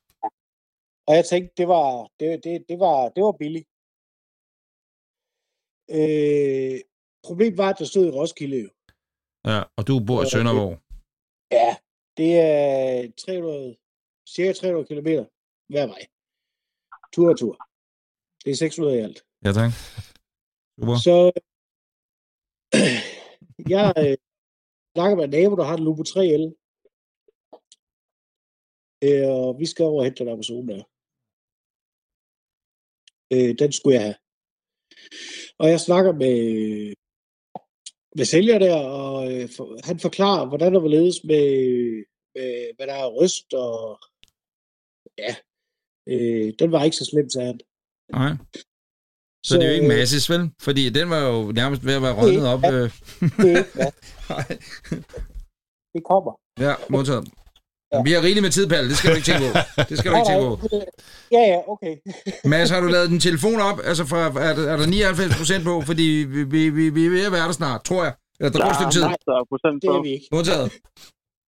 Og 1.08 1.12
jeg 1.18 1.24
tænkte, 1.32 1.52
det 1.60 1.66
var, 1.74 1.86
det, 2.20 2.26
det, 2.44 2.54
det 2.70 2.76
var, 2.84 2.96
det 3.14 3.22
var 3.26 3.34
billigt. 3.42 3.66
Øh, 5.98 6.76
problemet 7.26 7.58
var, 7.62 7.68
at 7.72 7.78
der 7.80 7.86
stod 7.92 8.04
i 8.06 8.14
Roskilde. 8.18 8.60
Ja, 9.50 9.58
og 9.78 9.82
du 9.88 9.92
bor 10.08 10.20
i 10.22 10.28
Sønderborg. 10.32 10.74
Ja, 11.58 11.70
det 12.18 12.30
er 12.52 12.68
300, 13.24 13.76
cirka 14.34 14.52
300 14.52 14.86
km 14.88 15.10
hver 15.72 15.86
vej. 15.92 16.02
tur 17.12 17.30
og 17.32 17.38
tur. 17.38 17.54
Det 18.44 18.50
er 18.50 18.56
600 18.56 18.96
i 18.96 19.00
alt. 19.06 19.18
Ja, 19.44 19.50
tak. 19.58 19.72
Super. 20.76 20.96
Så 21.06 21.16
jeg 23.74 23.86
øh, 24.02 24.16
snakker 24.94 25.16
med 25.16 25.24
en 25.24 25.30
nabo, 25.30 25.56
der 25.56 25.64
har 25.64 25.76
en 25.76 25.84
Lupo 25.84 26.02
3L. 26.12 26.44
Øh, 29.06 29.28
og 29.36 29.58
vi 29.60 29.66
skal 29.66 29.84
over 29.84 30.00
og 30.00 30.04
hente 30.04 30.24
den 30.24 30.32
Amazon 30.32 30.68
der. 30.68 30.82
Øh, 33.34 33.52
den 33.62 33.72
skulle 33.72 33.94
jeg 33.96 34.04
have. 34.08 34.18
Og 35.60 35.66
jeg 35.72 35.80
snakker 35.80 36.12
med, 36.12 36.36
med 38.16 38.24
sælger 38.24 38.58
der, 38.58 38.78
og 39.00 39.16
øh, 39.32 39.48
for, 39.56 39.86
han 39.88 39.98
forklarer, 40.06 40.48
hvordan 40.48 40.74
der 40.74 40.80
vil 40.80 40.90
ledes 40.90 41.18
med, 41.24 41.46
med, 42.34 42.48
hvad 42.76 42.86
der 42.86 42.94
er 42.94 43.14
ryst, 43.20 43.48
og 43.54 43.76
ja, 45.18 45.32
øh, 46.12 46.52
den 46.58 46.72
var 46.72 46.84
ikke 46.84 46.96
så 46.96 47.04
slem, 47.04 47.30
sagde 47.30 47.46
han. 47.46 47.60
Nej. 48.12 48.32
Så, 49.46 49.48
så 49.48 49.54
det 49.56 49.64
er 49.64 49.68
jo 49.68 49.74
ikke 49.74 49.88
masses, 49.88 50.30
vel? 50.30 50.50
Fordi 50.60 50.88
den 50.88 51.10
var 51.10 51.20
jo 51.28 51.52
nærmest 51.52 51.84
ved 51.86 51.94
at 51.94 52.02
være 52.02 52.14
rådnet 52.20 52.46
op. 52.46 52.62
Ja. 52.62 52.72
Øh. 52.72 52.90
Det. 53.44 53.66
Nej. 54.30 54.46
Det 55.94 56.02
kommer. 56.10 56.32
ja, 56.66 56.74
modtaget. 56.90 57.28
Vi 58.06 58.10
har 58.12 58.22
rigeligt 58.26 58.44
med 58.46 58.50
tid, 58.50 58.66
Palle. 58.72 58.88
Det 58.90 58.96
skal 58.98 59.10
du 59.10 59.16
ikke 59.16 59.28
tænke 59.30 59.44
på. 59.48 59.52
Det 59.90 59.98
skal 59.98 60.10
du 60.10 60.16
ikke 60.16 60.30
tænke 60.30 60.46
på. 60.50 60.54
Ja, 61.36 61.42
ja, 61.52 61.58
okay. 61.72 61.94
Mads, 62.52 62.70
har 62.70 62.80
du 62.80 62.88
lavet 62.96 63.08
din 63.10 63.20
telefon 63.28 63.60
op? 63.70 63.78
Altså, 63.90 64.04
for, 64.10 64.16
er, 64.16 64.54
der, 64.58 64.64
er 64.72 64.76
der 64.76 64.86
99 64.86 65.36
procent 65.40 65.64
på? 65.64 65.74
Fordi 65.90 66.08
vi, 66.34 66.40
vi, 66.54 66.60
vi, 66.78 66.84
vi 66.96 67.06
er 67.06 67.10
ved 67.10 67.26
at 67.30 67.32
være 67.32 67.46
der 67.50 67.56
snart, 67.62 67.80
tror 67.84 68.02
jeg. 68.04 68.14
Eller 68.40 68.50
der 68.52 68.58
går 68.64 68.70
et 68.74 68.78
stykke 68.80 68.94
tid. 68.96 69.02
Nej, 69.02 69.16
Det 69.82 69.88
er 69.96 70.02
vi 70.02 70.10
ikke. 70.16 70.26
Modtaget. 70.36 70.68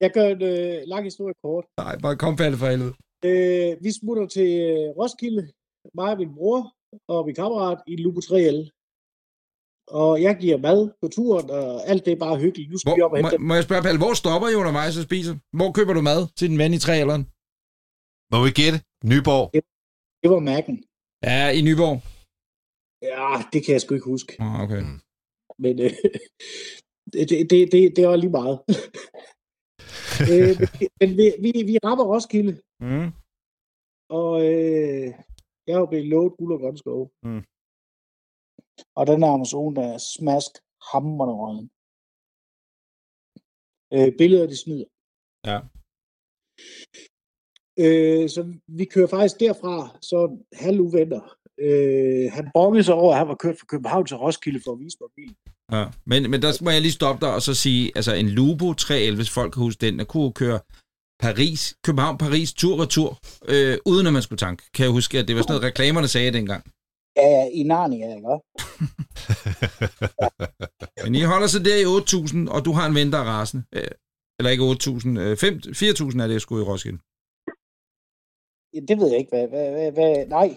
Jeg 0.04 0.12
gør 0.18 0.28
en 0.36 0.42
øh, 0.54 0.76
lang 0.94 1.04
historie 1.10 1.36
kort. 1.44 1.66
Nej, 1.84 1.94
bare 2.04 2.16
kom, 2.24 2.36
Palle, 2.36 2.58
for 2.58 2.68
helvede. 2.74 2.94
Øh, 3.26 3.72
vi 3.84 3.90
smutter 4.00 4.26
til 4.28 4.50
øh, 4.70 4.88
Roskilde, 5.00 5.44
mig 6.00 6.12
og 6.14 6.18
min 6.18 6.34
bror 6.38 6.62
og 7.14 7.26
min 7.26 7.36
kammerat 7.36 7.80
i 7.92 7.96
Lupo 8.04 8.20
3L. 8.20 8.60
Og 10.00 10.22
jeg 10.26 10.34
giver 10.42 10.58
mad 10.68 10.80
på 11.02 11.08
turen, 11.16 11.50
og 11.50 11.88
alt 11.92 12.06
det 12.06 12.12
er 12.14 12.22
bare 12.26 12.38
hyggeligt. 12.44 12.72
Nu 12.72 12.78
skal 12.78 12.96
vi 12.98 13.02
op 13.02 13.12
og 13.12 13.20
Hvor, 13.20 13.30
hente 13.30 13.38
må, 13.38 13.48
må 13.48 13.54
jeg 13.56 13.64
spørge, 13.68 13.84
Palle, 13.86 14.04
hvor 14.04 14.14
stopper 14.22 14.48
I 14.50 14.56
undervejs 14.62 14.98
og 14.98 15.04
spiser? 15.10 15.34
Hvor 15.58 15.70
køber 15.78 15.94
du 15.94 16.02
mad 16.12 16.22
til 16.38 16.50
din 16.50 16.62
ven 16.62 16.74
i 16.78 16.84
træalderen? 16.86 17.24
Må 18.34 18.38
vi 18.46 18.52
gætte? 18.60 18.78
Nyborg. 19.12 19.46
Det 20.22 20.30
var 20.34 20.42
Mac'en. 20.50 20.78
Ja, 21.30 21.42
i 21.58 21.62
Nyborg. 21.68 21.98
Ja, 23.12 23.28
det 23.52 23.60
kan 23.64 23.74
jeg 23.74 23.82
sgu 23.82 23.92
ikke 23.94 24.12
huske. 24.14 24.32
Oh, 24.46 24.56
okay. 24.64 24.82
Men 25.64 25.74
øh, 25.86 25.92
det, 27.14 27.30
det, 27.52 27.66
det, 27.72 27.80
det 27.96 28.00
er 28.04 28.08
også 28.08 28.24
lige 28.24 28.38
meget. 28.42 28.58
øh, 30.32 30.54
men 31.00 31.10
vi, 31.18 31.26
vi, 31.44 31.50
vi 31.72 31.76
rammer 31.86 32.06
Roskilde, 32.14 32.54
Mm. 32.88 33.10
og 34.20 34.34
øh, 34.50 35.08
jeg 35.66 35.74
er 35.76 35.80
jo 35.84 35.86
blevet 35.92 36.08
lovet 36.14 36.34
guld 36.38 36.54
og 36.54 36.60
grøn 36.60 36.78
skov. 36.78 37.02
Mm. 37.28 37.44
Og 38.98 39.04
den 39.08 39.24
her 39.24 39.32
Amazon, 39.38 39.76
der 39.76 39.86
er 39.94 39.98
smask 40.16 40.52
hammerende 40.92 41.36
røden. 41.42 41.68
Øh, 43.96 44.12
billeder, 44.20 44.48
de 44.52 44.58
smider. 44.64 44.90
Ja. 45.50 45.58
Øh, 47.84 48.26
så 48.34 48.42
vi 48.78 48.86
kører 48.94 49.08
faktisk 49.16 49.40
derfra, 49.40 49.76
så 50.10 50.18
halv 50.66 50.80
uvenner. 50.88 51.24
Øh, 51.66 52.26
han 52.38 52.46
brokkede 52.56 52.84
sig 52.84 52.96
over, 53.02 53.12
at 53.14 53.20
han 53.22 53.28
var 53.28 53.40
kørt 53.44 53.58
fra 53.60 53.66
København 53.74 54.06
til 54.06 54.18
Roskilde 54.18 54.62
for 54.66 54.72
at 54.74 54.80
vise 54.84 54.98
mig 55.02 55.10
bilen. 55.18 55.38
Ja. 55.72 55.86
Men, 56.06 56.32
men 56.32 56.42
der 56.42 56.64
må 56.64 56.70
jeg 56.70 56.82
lige 56.82 56.92
stoppe 56.92 57.26
dig 57.26 57.36
og 57.36 57.42
så 57.42 57.54
sige, 57.54 57.92
altså 57.96 58.14
en 58.14 58.30
Lupo 58.30 58.74
311, 58.74 59.16
hvis 59.18 59.30
folk 59.30 59.54
kan 59.54 59.64
huske 59.64 59.82
den, 59.86 60.00
der 60.00 60.06
kunne 60.06 60.34
køre 60.34 60.60
Paris, 61.20 61.76
København-Paris 61.88 62.54
tur-retur, 62.54 63.20
øh, 63.48 63.78
uden 63.86 64.08
at 64.08 64.14
man 64.14 64.22
skulle 64.22 64.38
tanke. 64.38 64.64
Kan 64.74 64.84
jeg 64.84 64.92
huske, 64.92 65.20
at 65.20 65.28
det 65.28 65.36
var 65.36 65.42
sådan 65.42 65.54
noget, 65.54 65.64
reklamerne 65.70 66.08
sagde 66.08 66.32
dengang. 66.34 66.64
Ja, 67.18 67.28
ja, 67.28 67.44
i 67.54 67.64
Narnia, 67.64 68.16
ikke? 68.16 68.28
også? 68.28 68.46
Men 71.04 71.16
I 71.16 71.22
holder 71.22 71.48
sig 71.48 71.66
der 71.66 71.78
i 71.86 71.88
8.000, 72.48 72.52
og 72.56 72.66
du 72.66 72.72
har 72.72 72.86
en 72.88 72.96
ven, 72.96 73.12
der 73.12 73.18
er 73.20 73.24
rasende. 73.24 73.64
Øh, 73.76 73.92
Eller 74.40 74.50
ikke 74.52 74.64
8.000, 74.64 75.20
øh, 75.20 75.38
fem- 75.38 75.62
4.000 75.76 76.24
er 76.24 76.28
det, 76.28 76.42
skulle 76.42 76.64
i 76.64 76.68
Roskilde. 76.72 77.00
Ja, 78.74 78.80
det 78.88 78.96
ved 79.00 79.08
jeg 79.12 79.20
ikke, 79.20 79.30
hvad... 79.36 79.48
hvad, 79.54 79.68
hvad, 79.72 79.92
hvad 79.98 80.14
nej. 80.38 80.50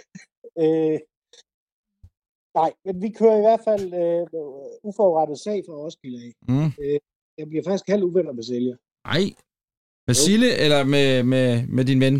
øh, 0.62 0.98
nej, 2.60 2.70
men 2.84 2.94
vi 3.02 3.08
kører 3.18 3.36
i 3.38 3.44
hvert 3.46 3.62
fald 3.68 3.84
øh, 4.02 4.22
uforrettet 4.88 5.38
sag 5.46 5.58
fra 5.66 5.74
Roskilde 5.82 6.18
af. 6.26 6.32
Mm. 6.50 6.70
Jeg 7.38 7.46
bliver 7.50 7.64
faktisk 7.66 7.88
halv 7.94 8.02
uvenner 8.08 8.32
med 8.38 8.44
sælger. 8.50 8.76
Ej. 9.16 9.24
Med 10.08 10.14
Sille 10.26 10.48
eller 10.64 10.80
med, 10.94 11.06
med, 11.32 11.46
med 11.76 11.84
din 11.90 12.00
ven? 12.04 12.16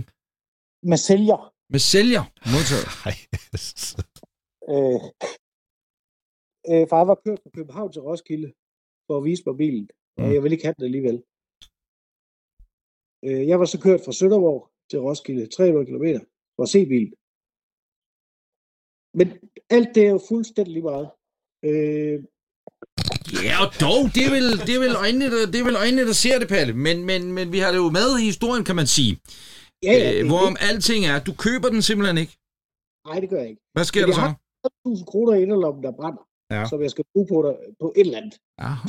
Med 0.90 0.98
sælger. 1.08 1.40
Med 1.72 1.80
sælger. 1.92 2.24
Modtaget. 2.52 2.86
Nej. 3.04 3.16
Øh, 4.72 5.00
øh, 6.70 6.82
jeg 6.90 7.06
var 7.10 7.18
kørt 7.24 7.40
fra 7.42 7.50
København 7.56 7.92
til 7.92 8.02
Roskilde 8.08 8.48
for 9.06 9.14
at 9.18 9.24
vise 9.28 9.42
mig 9.46 9.56
bilen, 9.62 9.86
og 10.18 10.24
Mm. 10.26 10.32
jeg 10.34 10.40
ville 10.42 10.54
ikke 10.56 10.66
have 10.68 10.74
den 10.78 10.84
alligevel. 10.90 11.18
Øh, 13.26 13.42
jeg 13.50 13.56
var 13.60 13.64
så 13.72 13.78
kørt 13.86 14.00
fra 14.04 14.12
Sønderborg 14.18 14.60
til 14.90 14.98
Roskilde, 15.06 15.46
300 15.46 15.86
km, 15.90 16.06
for 16.56 16.62
at 16.66 16.72
se 16.74 16.80
bilen. 16.92 17.14
Men 19.14 19.26
alt 19.70 19.88
det 19.94 20.02
er 20.06 20.10
jo 20.10 20.20
fuldstændig 20.28 20.72
lige 20.72 20.82
meget. 20.92 21.08
Øh, 21.68 22.18
Ja, 23.48 23.54
og 23.64 23.68
dog, 23.86 24.00
det 24.14 24.22
er 24.28 24.32
vel, 24.38 24.46
det 24.66 24.72
er 24.78 24.82
vel 24.86 24.94
øjnene, 25.04 25.26
der, 25.34 25.40
det 25.52 25.58
er 25.60 25.64
vel 25.70 25.76
øjnene, 25.84 26.06
der 26.10 26.16
ser 26.24 26.36
det, 26.38 26.48
Palle. 26.48 26.72
Men, 26.86 26.96
men, 27.10 27.20
men 27.36 27.46
vi 27.54 27.58
har 27.58 27.70
det 27.74 27.78
jo 27.84 27.90
med 28.00 28.08
i 28.20 28.24
historien, 28.32 28.64
kan 28.68 28.76
man 28.80 28.86
sige. 28.96 29.12
ja, 29.82 29.92
ja, 29.92 30.10
Øh, 30.10 30.16
det, 30.18 30.26
hvorom 30.30 30.56
alting 30.70 31.00
er, 31.12 31.16
du 31.28 31.32
køber 31.46 31.68
den 31.74 31.82
simpelthen 31.88 32.18
ikke. 32.24 32.34
nej, 33.08 33.16
det 33.22 33.28
gør 33.30 33.40
jeg 33.44 33.48
ikke. 33.52 33.62
Hvad 33.76 33.84
sker 33.90 34.00
Men 34.00 34.08
der 34.08 34.14
jeg 34.14 34.20
så? 34.22 34.28
har 34.64 34.70
1000 34.88 35.06
kroner 35.12 35.32
i 35.38 35.42
inderlommen, 35.44 35.82
der 35.86 35.92
brænder, 36.00 36.22
Ja. 36.54 36.62
som 36.70 36.78
jeg 36.84 36.90
skal 36.94 37.04
bruge 37.12 37.26
på, 37.32 37.36
der, 37.46 37.54
på 37.82 37.86
et 37.96 38.00
eller 38.06 38.18
andet. 38.20 38.34
Ja. 38.62 38.72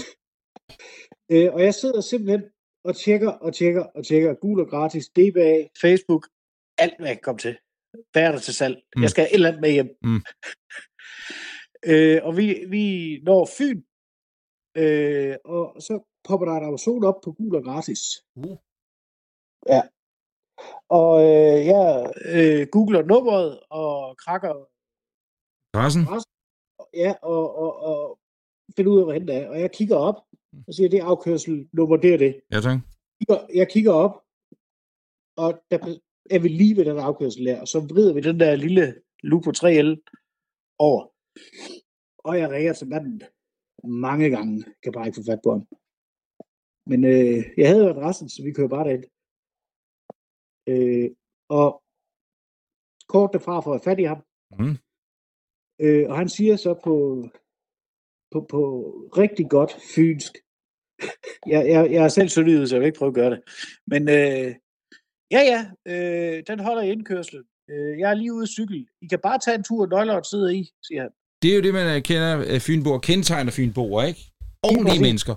Øh, 1.34 1.54
og 1.56 1.62
jeg 1.68 1.74
sidder 1.74 2.02
simpelthen 2.02 2.44
og 2.88 2.96
tjekker 2.96 3.32
og 3.46 3.54
tjekker 3.56 3.84
og 3.84 4.06
tjekker. 4.06 4.34
Gul 4.34 4.60
og 4.64 4.68
gratis, 4.74 5.06
DBA, 5.10 5.52
Facebook, 5.82 6.24
alt 6.78 6.94
hvad 6.98 7.08
jeg 7.08 7.18
kan 7.18 7.22
komme 7.24 7.40
til. 7.40 7.56
Hvad 8.12 8.24
er 8.24 8.32
der 8.32 8.40
til 8.40 8.54
salg? 8.54 8.76
Mm. 8.76 8.84
Mm. 8.96 9.02
Jeg 9.02 9.10
skal 9.10 9.22
have 9.22 9.32
et 9.32 9.36
eller 9.36 9.50
andet 9.50 9.62
med 9.62 9.72
hjem. 9.72 9.98
Mm. 10.02 10.22
øh, 11.92 12.20
og 12.24 12.38
vi, 12.38 12.66
vi 12.70 12.84
når 13.24 13.50
Fyn, 13.58 13.82
øh, 14.78 15.36
og 15.46 15.82
så 15.82 15.94
popper 16.28 16.46
der 16.46 16.54
en 16.54 16.68
Amazon 16.68 17.04
op 17.04 17.22
på 17.24 17.32
gul 17.32 17.56
og 17.56 17.64
gratis. 17.64 18.02
Uh. 18.36 18.58
Ja. 19.70 19.82
Og 20.90 21.14
øh, 21.22 21.60
jeg 21.72 22.14
øh, 22.36 22.68
googler 22.72 23.04
nummeret 23.04 23.60
og 23.70 24.18
krakker 24.18 24.54
Pressen? 25.74 26.04
ja, 26.94 27.14
og, 27.22 27.58
og, 27.58 27.72
og 27.90 28.20
finder 28.76 28.92
ud 28.92 29.00
af, 29.00 29.06
hvor 29.06 29.14
det 29.14 29.36
er. 29.36 29.50
Og 29.50 29.60
jeg 29.60 29.72
kigger 29.72 29.96
op, 29.96 30.16
og 30.68 30.74
siger, 30.74 30.90
det 30.90 31.00
er 31.00 31.06
afkørsel 31.06 31.70
nummer, 31.74 31.98
det 31.98 32.14
er 32.14 32.18
det. 32.18 32.42
Ja, 32.52 32.60
tak. 32.62 32.80
jeg 33.56 33.68
kigger 33.70 33.94
op, 33.94 34.24
og 35.38 35.64
der 35.72 35.78
er 36.30 36.40
vi 36.40 36.48
lige 36.48 36.76
ved 36.78 36.86
den 36.86 36.98
afkørsel 36.98 37.46
der, 37.46 37.62
og 37.62 37.68
så 37.68 37.80
vrider 37.80 38.14
vi 38.14 38.22
den 38.22 38.40
der 38.40 38.56
lille 38.56 39.02
Lupo 39.24 39.52
3L 39.52 39.92
over. 40.80 41.04
Og 42.18 42.40
jeg 42.40 42.50
ringer 42.50 42.74
til 42.74 42.88
manden 42.88 43.22
mange 43.84 44.30
gange, 44.30 44.64
kan 44.84 44.92
bare 44.94 45.08
ikke 45.08 45.16
få 45.16 45.26
fat 45.32 45.40
på 45.44 45.52
ham. 45.52 45.68
Men 46.90 47.04
øh, 47.04 47.40
jeg 47.58 47.68
havde 47.70 47.84
jo 47.84 47.90
adressen, 47.90 48.30
så 48.30 48.44
vi 48.44 48.52
kører 48.54 48.68
bare 48.76 48.88
derind. 48.88 49.06
Øh, 50.72 51.10
og 51.50 51.84
kort 53.08 53.34
derfra 53.34 53.62
får 53.62 53.74
jeg 53.74 53.84
fat 53.84 54.00
i 54.00 54.04
ham. 54.04 54.22
Mm. 54.60 54.78
Øh, 55.84 56.10
og 56.10 56.18
han 56.18 56.30
siger 56.30 56.56
så 56.56 56.74
på, 56.84 56.96
på, 58.32 58.46
på 58.50 58.62
rigtig 59.22 59.50
godt 59.50 59.72
fynsk, 59.96 60.34
jeg, 61.54 61.62
jeg, 61.74 61.92
jeg 61.92 62.04
er 62.04 62.08
selv 62.08 62.30
sønderjyde, 62.30 62.68
så 62.68 62.76
jeg 62.76 62.80
vil 62.82 62.88
ikke 62.88 63.00
prøve 63.00 63.14
at 63.14 63.20
gøre 63.22 63.32
det. 63.32 63.42
Men 63.88 64.02
øh, 64.10 64.56
ja, 65.36 65.42
ja, 65.52 65.62
øh, 65.92 66.44
den 66.50 66.60
holder 66.68 66.82
i 66.84 66.92
indkørslen. 66.92 67.44
Øh, 67.72 68.00
jeg 68.00 68.08
er 68.12 68.14
lige 68.22 68.34
ude 68.34 68.44
at 68.48 68.50
cykle. 68.58 68.86
I 69.02 69.08
kan 69.12 69.20
bare 69.28 69.40
tage 69.40 69.56
en 69.60 69.64
tur, 69.64 69.82
nøgleren 69.94 70.24
sidder 70.24 70.50
i, 70.60 70.62
siger 70.88 71.02
han. 71.02 71.12
Det 71.42 71.48
er 71.52 71.56
jo 71.56 71.62
det, 71.68 71.74
man 71.80 71.88
øh, 71.96 72.02
kender 72.10 72.30
af 72.56 72.62
Fynboer, 72.68 73.00
kendetegner 73.10 73.52
Fynboer, 73.52 74.04
ikke? 74.10 74.22
Ordentlige 74.70 75.02
mennesker. 75.08 75.36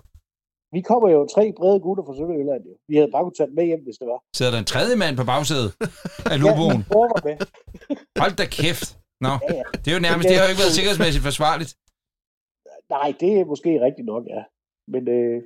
Vi 0.76 0.80
kommer 0.90 1.08
jo 1.16 1.20
tre 1.34 1.44
brede 1.58 1.80
gutter 1.84 2.04
fra 2.06 2.14
Sønderjylland. 2.18 2.62
Jo. 2.68 2.72
Vi 2.90 2.94
havde 2.98 3.10
bare 3.14 3.24
kunnet 3.24 3.38
tage 3.40 3.52
med 3.58 3.64
hjem, 3.70 3.82
hvis 3.86 3.98
det 4.00 4.06
var. 4.12 4.18
Sidder 4.38 4.52
der 4.54 4.60
en 4.64 4.70
tredje 4.74 4.96
mand 5.02 5.14
på 5.20 5.24
bagsædet 5.32 5.70
af 6.32 6.36
Ja, 6.46 6.52
bror 6.92 7.06
var 7.14 7.22
med. 7.28 7.36
Hold 8.22 8.34
da 8.40 8.46
kæft. 8.58 8.88
Nå, 9.26 9.32
Ja, 9.48 9.54
ja. 9.60 9.64
det 9.82 9.88
er 9.90 9.96
jo 9.98 10.02
nærmest, 10.08 10.24
det 10.28 10.36
har 10.36 10.44
jo 10.46 10.50
ikke 10.52 10.62
været 10.64 10.76
sikkerhedsmæssigt 10.78 11.24
forsvarligt. 11.30 11.70
Nej, 12.94 13.08
det 13.22 13.30
er 13.40 13.44
måske 13.52 13.70
rigtigt 13.86 14.06
nok, 14.12 14.24
ja. 14.34 14.42
Men 14.92 15.02
øh, 15.16 15.38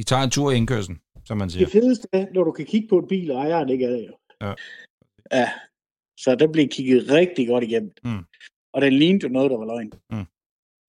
I 0.00 0.02
tager 0.10 0.22
en 0.22 0.30
tur 0.36 0.48
i 0.50 0.56
indkørslen, 0.60 0.96
som 1.26 1.36
man 1.38 1.50
siger. 1.50 1.64
det 1.64 1.72
fedeste 1.72 2.08
er, 2.12 2.26
når 2.34 2.44
du 2.44 2.52
kan 2.52 2.66
kigge 2.66 2.88
på 2.88 2.98
en 2.98 3.08
bil, 3.08 3.30
og 3.30 3.36
ejeren 3.38 3.68
ikke 3.68 3.84
er 3.84 3.90
det 3.90 4.06
jo. 4.06 4.16
Ja. 4.40 4.52
Ja, 5.32 5.50
så 6.18 6.34
den 6.34 6.52
blev 6.52 6.68
kigget 6.68 7.10
rigtig 7.10 7.48
godt 7.48 7.64
igennem. 7.64 7.92
Mm. 8.04 8.24
Og 8.72 8.82
den 8.82 8.92
lignede 8.92 9.26
jo 9.26 9.32
noget, 9.32 9.50
der 9.50 9.56
var 9.58 9.64
løgn. 9.66 9.92
Mm. 10.10 10.26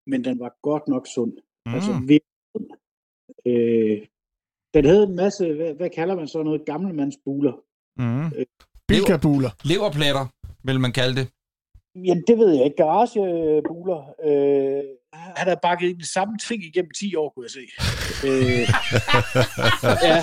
Men 0.08 0.24
den 0.24 0.40
var 0.40 0.56
godt 0.62 0.88
nok 0.88 1.08
sund. 1.16 1.34
Mm. 1.66 1.74
Altså 1.74 1.92
Mm. 1.92 2.08
virkelig 2.10 2.36
sund. 2.56 2.68
Øh, 3.46 4.06
den 4.74 4.86
havde 4.86 5.04
en 5.04 5.16
masse, 5.16 5.54
hvad, 5.54 5.74
hvad 5.74 5.90
kalder 5.90 6.16
man 6.16 6.28
så 6.28 6.44
noget, 6.44 6.66
gammelmandsbuler. 6.66 7.54
Mm. 7.98 8.46
Bilkabuler. 8.88 9.50
Leverpletter, 9.70 10.26
vil 10.64 10.80
man 10.80 10.92
kalde 10.92 11.16
det. 11.20 11.28
Jamen, 12.06 12.24
det 12.28 12.38
ved 12.38 12.56
jeg 12.56 12.66
ikke. 12.66 12.78
Garagebuler. 12.78 14.14
Øh, 14.24 14.84
han 15.14 15.48
har 15.48 15.60
bakket 15.62 15.96
den 15.96 16.06
samme 16.06 16.38
ting 16.48 16.64
igennem 16.64 16.92
10 16.92 17.16
år, 17.16 17.30
kunne 17.30 17.46
jeg 17.46 17.52
se. 17.52 17.66
Øh, 18.28 18.64
ja. 20.08 20.18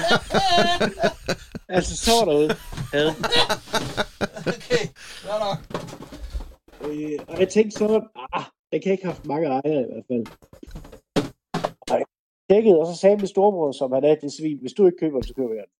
Altså, 1.68 1.96
så 1.96 2.10
var 2.10 2.24
der 2.24 2.32
noget. 2.32 2.50
Had. 2.92 3.08
Okay, 4.56 4.84
ja 5.26 5.34
nok. 5.44 5.58
Øh, 6.84 7.18
og 7.28 7.40
jeg 7.40 7.48
tænkte 7.48 7.78
så, 7.78 8.08
ah, 8.32 8.44
den 8.72 8.80
kan 8.82 8.92
ikke 8.92 9.04
have 9.04 9.14
haft 9.14 9.26
mange 9.26 9.46
ejere 9.46 9.82
i 9.82 9.90
hvert 9.90 10.04
fald. 10.10 10.26
Og 11.90 11.96
jeg 12.00 12.06
tjekkede, 12.50 12.80
og 12.80 12.86
så 12.86 12.96
sagde 13.00 13.16
min 13.16 13.26
storebror, 13.26 13.72
som 13.72 13.92
han 13.92 14.04
er 14.04 14.14
det 14.14 14.32
svin, 14.32 14.58
hvis 14.60 14.72
du 14.72 14.86
ikke 14.86 14.98
køber 14.98 15.20
den, 15.20 15.28
så 15.28 15.34
køber 15.34 15.54
jeg 15.54 15.64
den. 15.68 15.74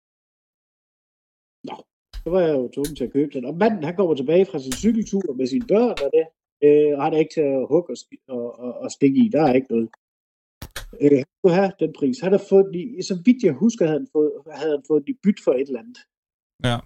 Nå, 1.68 1.76
så 2.24 2.30
var 2.30 2.40
jeg 2.40 2.54
jo 2.54 2.68
tvunget 2.74 2.96
til 2.96 3.04
at 3.04 3.12
købe 3.12 3.30
den. 3.34 3.44
Og 3.44 3.54
manden, 3.56 3.84
han 3.84 3.96
kommer 3.96 4.14
tilbage 4.14 4.46
fra 4.46 4.58
sin 4.58 4.72
cykeltur 4.72 5.34
med 5.38 5.46
sine 5.46 5.66
børn 5.66 5.96
og 6.04 6.10
det. 6.16 6.26
Øh, 6.64 6.92
og 6.96 7.04
han 7.04 7.14
er 7.14 7.18
ikke 7.18 7.34
til 7.34 7.46
at 7.58 7.66
hugge 7.72 7.88
og, 7.92 7.98
og, 8.28 8.58
og, 8.64 8.72
og 8.82 8.90
stikke 8.90 9.18
i. 9.24 9.28
Der 9.28 9.42
er 9.42 9.54
ikke 9.54 9.72
noget. 9.74 9.88
Øh, 11.00 11.16
han 11.22 11.30
skulle 11.38 11.54
have 11.54 11.72
den 11.80 11.92
pris. 11.98 12.20
Han 12.20 12.32
har 12.32 12.42
fået 12.48 12.66
den 12.72 13.02
så 13.02 13.14
vidt 13.24 13.42
jeg 13.42 13.52
husker, 13.52 13.86
havde 13.86 14.00
han 14.00 14.08
fået, 14.16 14.32
havde 14.60 14.74
han 14.76 14.84
fået 14.90 15.02
den 15.04 15.14
i 15.14 15.18
byt 15.24 15.40
for 15.44 15.52
et 15.52 15.68
eller 15.68 15.80
andet. 15.84 15.98
Ja. 16.68 16.78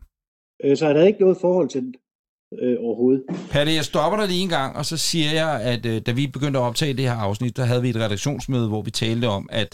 Øh, 0.64 0.76
så 0.76 0.86
han 0.86 0.96
havde 0.96 1.08
ikke 1.08 1.20
noget 1.20 1.36
forhold 1.46 1.68
til 1.68 1.80
den 1.82 1.94
øh, 2.62 2.76
overhovedet. 2.86 3.22
Palle, 3.50 3.72
jeg 3.72 3.84
stopper 3.84 4.16
dig 4.20 4.28
lige 4.28 4.42
en 4.42 4.54
gang, 4.58 4.76
og 4.76 4.84
så 4.84 4.96
siger 4.96 5.30
jeg, 5.42 5.52
at 5.72 5.86
øh, 5.86 5.96
da 6.06 6.12
vi 6.12 6.24
begyndte 6.36 6.58
at 6.58 6.68
optage 6.68 6.94
det 6.98 7.08
her 7.10 7.18
afsnit, 7.28 7.56
der 7.56 7.64
havde 7.70 7.82
vi 7.82 7.90
et 7.90 8.02
redaktionsmøde, 8.06 8.68
hvor 8.68 8.82
vi 8.82 8.90
talte 8.90 9.26
om, 9.38 9.48
at 9.52 9.70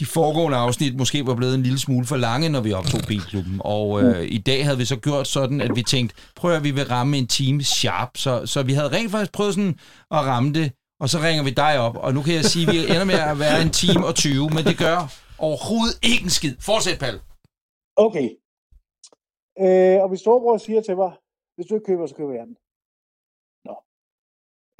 de 0.00 0.06
foregående 0.06 0.58
afsnit 0.58 0.94
måske 0.96 1.26
var 1.26 1.34
blevet 1.34 1.54
en 1.54 1.62
lille 1.62 1.78
smule 1.78 2.06
for 2.06 2.16
lange, 2.16 2.48
når 2.48 2.60
vi 2.60 2.72
optog 2.72 3.00
Bilklubben. 3.08 3.60
Og 3.74 4.02
øh, 4.02 4.22
i 4.38 4.38
dag 4.38 4.64
havde 4.64 4.78
vi 4.78 4.84
så 4.84 4.96
gjort 5.06 5.26
sådan, 5.26 5.60
at 5.60 5.70
vi 5.76 5.82
tænkte, 5.82 6.16
prøv 6.36 6.50
at 6.58 6.64
vi 6.64 6.70
vil 6.70 6.86
ramme 6.94 7.16
en 7.18 7.26
time 7.26 7.62
sharp. 7.62 8.10
Så, 8.16 8.46
så 8.46 8.62
vi 8.62 8.72
havde 8.72 8.90
rent 8.96 9.10
faktisk 9.10 9.32
prøvet 9.32 9.54
sådan 9.54 9.74
at 10.16 10.20
ramme 10.32 10.50
det, 10.58 10.72
og 11.02 11.08
så 11.08 11.18
ringer 11.26 11.44
vi 11.44 11.50
dig 11.50 11.72
op. 11.86 11.96
Og 11.96 12.10
nu 12.14 12.20
kan 12.22 12.34
jeg 12.34 12.44
sige, 12.44 12.66
at 12.66 12.72
vi 12.74 12.78
ender 12.92 13.08
med 13.12 13.20
at 13.32 13.38
være 13.44 13.58
en 13.62 13.72
time 13.82 14.02
og 14.10 14.14
20, 14.14 14.48
men 14.56 14.62
det 14.70 14.76
gør 14.84 14.98
overhovedet 15.46 15.96
ikke 16.10 16.24
en 16.28 16.34
skid. 16.38 16.54
Fortsæt, 16.68 16.98
Palle. 17.04 17.20
Okay. 18.06 18.28
Øh, 19.64 19.96
og 20.02 20.06
min 20.10 20.22
storebror 20.24 20.58
siger 20.66 20.80
til 20.82 20.96
mig, 21.02 21.12
hvis 21.54 21.66
du 21.66 21.74
ikke 21.74 21.88
køber, 21.90 22.06
så 22.06 22.14
køber 22.20 22.34
jeg 22.38 22.46
den. 22.50 22.56
Nå. 23.68 23.74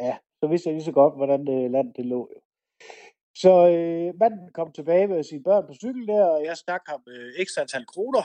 Ja, 0.06 0.14
så 0.40 0.44
vidste 0.50 0.66
jeg 0.68 0.74
lige 0.74 0.88
så 0.90 0.92
godt, 1.00 1.14
hvordan 1.20 1.40
det 1.46 1.70
land 1.70 1.88
det 1.94 2.06
lå 2.06 2.20
jo. 2.34 2.40
Så 3.42 3.52
øh, 3.74 4.08
manden 4.20 4.52
kom 4.58 4.72
tilbage 4.72 5.06
med 5.12 5.22
sine 5.22 5.42
børn 5.42 5.66
på 5.66 5.74
cykel 5.82 6.06
der, 6.12 6.24
og 6.24 6.44
jeg 6.44 6.56
stak 6.56 6.82
ham 6.86 7.02
øh, 7.08 7.32
ekstra 7.42 7.60
antal 7.62 7.86
kroner. 7.86 8.24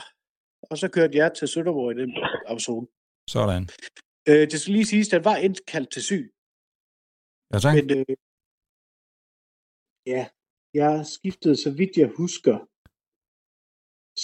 Og 0.70 0.78
så 0.78 0.86
kørte 0.96 1.18
jeg 1.18 1.34
til 1.34 1.48
Sønderborg 1.48 1.90
i 1.92 2.00
den 2.02 2.12
Amazon. 2.50 2.86
Sådan. 3.34 3.62
Øh, 4.28 4.44
det 4.50 4.60
skal 4.60 4.74
lige 4.74 4.90
siges, 4.92 5.08
at 5.08 5.12
den 5.16 5.24
var 5.24 5.36
indkaldt 5.46 5.90
til 5.92 6.02
syn. 6.10 6.28
Ja, 7.52 7.58
tak. 7.64 7.74
Men 7.76 7.86
øh, 7.98 8.16
ja, 10.12 10.22
jeg 10.80 11.06
skiftede, 11.14 11.56
så 11.64 11.70
vidt 11.80 11.94
jeg 12.02 12.10
husker, 12.22 12.56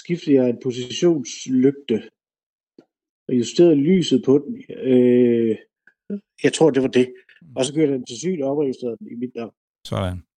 skiftede 0.01 0.37
jeg 0.39 0.47
en 0.51 0.61
positionslygte 0.67 1.99
og 3.29 3.33
justerede 3.41 3.85
lyset 3.91 4.21
på 4.29 4.35
den. 4.45 4.55
Øh, 4.89 5.55
jeg 6.45 6.53
tror, 6.57 6.71
det 6.71 6.83
var 6.83 6.93
det. 6.99 7.07
Og 7.57 7.65
så 7.65 7.71
kørte 7.75 7.93
den 7.93 8.07
til 8.07 8.19
syn 8.19 8.43
og 8.43 8.51
opregistrerede 8.51 8.99
den 8.99 9.09
i 9.15 9.17
mit 9.23 9.35
navn. 9.35 9.55
Sådan. 9.93 10.30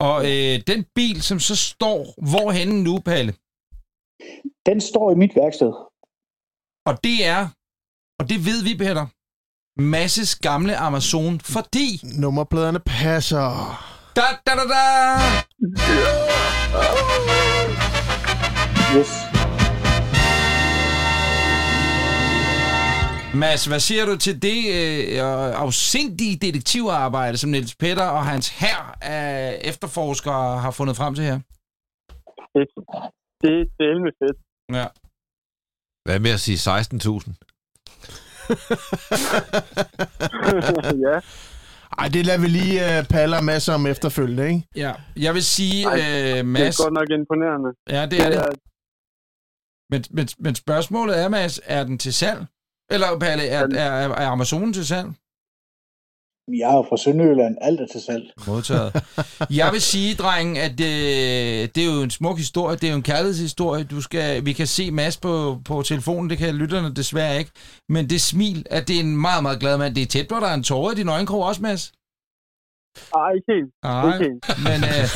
Og 0.00 0.24
øh, 0.24 0.60
den 0.66 0.84
bil, 0.94 1.22
som 1.22 1.38
så 1.40 1.56
står 1.56 2.14
hvorhenne 2.30 2.82
nu, 2.82 2.98
Palle? 2.98 3.34
Den 4.66 4.80
står 4.80 5.10
i 5.10 5.14
mit 5.14 5.36
værksted. 5.36 5.72
Og 6.86 7.04
det 7.04 7.26
er, 7.26 7.48
og 8.18 8.28
det 8.28 8.46
ved 8.46 8.62
vi, 8.64 8.76
Peter, 8.78 9.06
Masses 9.80 10.36
gamle 10.36 10.76
Amazon, 10.76 11.40
fordi... 11.40 12.00
Nummerpladerne 12.18 12.80
passer. 12.80 13.46
Da, 14.16 14.22
da, 14.46 14.52
da, 14.54 14.64
da! 14.74 14.80
Yes. 18.98 19.29
Mads, 23.34 23.66
hvad 23.66 23.80
siger 23.80 24.04
du 24.06 24.16
til 24.16 24.42
det 24.42 24.58
øh, 24.78 25.18
afsindige 25.64 26.36
detektivarbejde, 26.36 27.36
som 27.38 27.50
Niels 27.50 27.76
Peter 27.76 28.02
og 28.02 28.24
hans 28.26 28.48
hær 28.60 28.98
af 29.02 29.60
efterforskere 29.64 30.58
har 30.58 30.70
fundet 30.70 30.96
frem 30.96 31.14
til 31.14 31.24
her? 31.24 31.38
Det, 32.54 32.64
det 33.42 33.50
er 33.80 33.92
helvede 33.92 34.14
fedt. 34.22 34.38
Ja. 34.78 34.86
Hvad 36.04 36.18
med 36.20 36.30
at 36.30 36.40
sige 36.40 36.56
16.000? 36.56 37.32
ja. 41.06 41.16
Ej, 41.98 42.08
det 42.08 42.26
lader 42.26 42.40
vi 42.40 42.46
lige 42.46 42.76
uh, 42.88 43.06
palle 43.10 43.36
og 43.36 43.44
masser 43.44 43.72
om 43.74 43.86
efterfølgende, 43.86 44.46
ikke? 44.48 44.66
ja. 44.76 44.92
Jeg 45.16 45.34
vil 45.34 45.44
sige, 45.44 45.84
Ej, 45.84 45.98
øh, 45.98 46.36
Det 46.36 46.46
Mads... 46.46 46.78
er 46.78 46.84
godt 46.84 46.94
nok 46.94 47.10
imponerende. 47.10 47.70
Ja, 47.88 48.06
det 48.06 48.18
er 48.26 48.30
det. 48.30 48.58
Men, 49.90 50.04
men, 50.10 50.28
men 50.38 50.54
spørgsmålet 50.54 51.22
er, 51.22 51.28
Mads, 51.28 51.60
er 51.64 51.84
den 51.84 51.98
til 51.98 52.14
salg? 52.14 52.46
Eller, 52.90 53.18
Palle, 53.18 53.46
er, 53.46 53.66
er, 53.74 54.08
er 54.08 54.26
Amazonen 54.26 54.72
til 54.72 54.86
salg? 54.86 55.08
Jeg 56.58 56.70
er 56.76 56.82
fra 56.88 56.96
Sønderjylland. 56.96 57.56
Alt 57.60 57.80
er 57.80 57.86
til 57.86 58.00
salg. 58.00 58.22
Modtaget. 58.46 59.04
Jeg 59.60 59.72
vil 59.72 59.80
sige, 59.80 60.14
dreng, 60.14 60.58
at 60.58 60.72
øh, 60.72 61.68
det 61.74 61.78
er 61.78 61.94
jo 61.94 62.02
en 62.02 62.10
smuk 62.10 62.38
historie. 62.38 62.76
Det 62.76 62.84
er 62.84 62.90
jo 62.90 62.96
en 62.96 63.02
kærlighedshistorie. 63.02 63.84
Du 63.84 64.00
skal, 64.00 64.44
vi 64.44 64.52
kan 64.52 64.66
se 64.66 64.90
Mads 64.90 65.16
på, 65.16 65.58
på 65.64 65.82
telefonen. 65.82 66.30
Det 66.30 66.38
kan 66.38 66.54
lytterne 66.54 66.94
desværre 66.94 67.38
ikke. 67.38 67.50
Men 67.88 68.10
det 68.10 68.20
smil, 68.20 68.66
at 68.70 68.88
det 68.88 68.96
er 68.96 69.00
en 69.00 69.16
meget, 69.16 69.42
meget 69.42 69.60
glad 69.60 69.78
mand. 69.78 69.94
Det 69.94 70.02
er 70.02 70.06
tæt 70.06 70.28
på, 70.28 70.34
der 70.40 70.46
er 70.46 70.54
en 70.54 70.62
tårer 70.62 70.92
i 70.92 70.94
din 70.94 71.08
øjenkrog 71.08 71.42
også, 71.44 71.62
Mads. 71.62 71.92
Ej, 73.14 73.30
ikke 73.36 73.52
helt. 73.54 73.70
Nej, 73.84 74.06
Ikke 74.06 74.24
helt. 74.24 74.64
men... 74.66 74.78
Øh, 74.90 75.06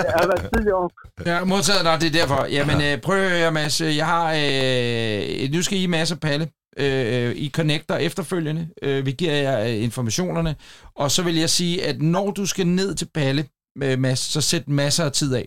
Jeg 0.06 0.14
har 0.20 0.26
været 0.26 0.50
tidlig- 0.56 0.74
år. 0.74 0.90
Ja, 1.26 1.44
modtaget. 1.44 1.84
Nå, 1.84 1.90
det 2.00 2.06
er 2.06 2.10
derfor. 2.20 2.44
Jamen, 2.50 2.80
øh, 2.82 3.00
prøv 3.00 3.16
at 3.24 3.30
høre, 3.30 3.52
Mads. 3.52 3.80
Jeg 3.80 4.06
har... 4.06 4.26
Øh, 4.32 5.50
nu 5.52 5.62
skal 5.62 5.78
I 5.78 5.86
masser 5.86 6.16
Palle. 6.16 6.48
Øh, 6.78 7.32
I 7.36 7.50
connecter 7.54 7.96
efterfølgende. 7.96 8.68
Øh, 8.82 9.06
vi 9.06 9.12
giver 9.12 9.32
jer 9.32 9.60
øh, 9.60 9.82
informationerne. 9.82 10.56
Og 10.96 11.10
så 11.10 11.22
vil 11.22 11.36
jeg 11.36 11.50
sige, 11.50 11.84
at 11.86 12.02
når 12.02 12.30
du 12.30 12.46
skal 12.46 12.66
ned 12.66 12.94
til 12.94 13.08
Palle, 13.14 13.44
øh, 13.82 13.98
Mads, 13.98 14.18
så 14.18 14.40
sæt 14.40 14.68
masser 14.68 15.04
af 15.04 15.12
tid 15.12 15.34
af. 15.34 15.46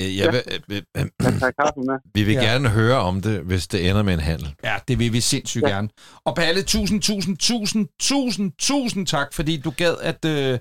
Øh, 0.00 0.16
Jeg 0.18 0.32
vil, 0.32 0.42
øh, 0.70 0.82
øh, 0.96 1.04
kaffe 1.60 1.80
med. 1.86 1.98
vi 2.14 2.22
vil 2.22 2.34
Ja. 2.34 2.40
gerne 2.42 2.68
høre 2.68 2.96
om 2.98 3.22
det, 3.22 3.40
hvis 3.40 3.66
det 3.66 3.90
ender 3.90 4.02
med 4.02 4.14
en 4.14 4.20
handel. 4.20 4.54
Ja, 4.64 4.76
det 4.88 4.98
vil 4.98 5.12
vi 5.12 5.20
sindssygt 5.20 5.62
ja. 5.62 5.68
gerne. 5.68 5.88
Og 6.24 6.34
Palle, 6.36 6.62
tusind, 6.62 7.02
tusind, 7.02 7.36
tusind, 7.36 7.88
tusind, 8.00 8.52
tusind 8.58 9.06
tak, 9.06 9.34
fordi 9.34 9.56
du 9.56 9.70
gad 9.76 9.94
at 10.02 10.24
øh, 10.24 10.58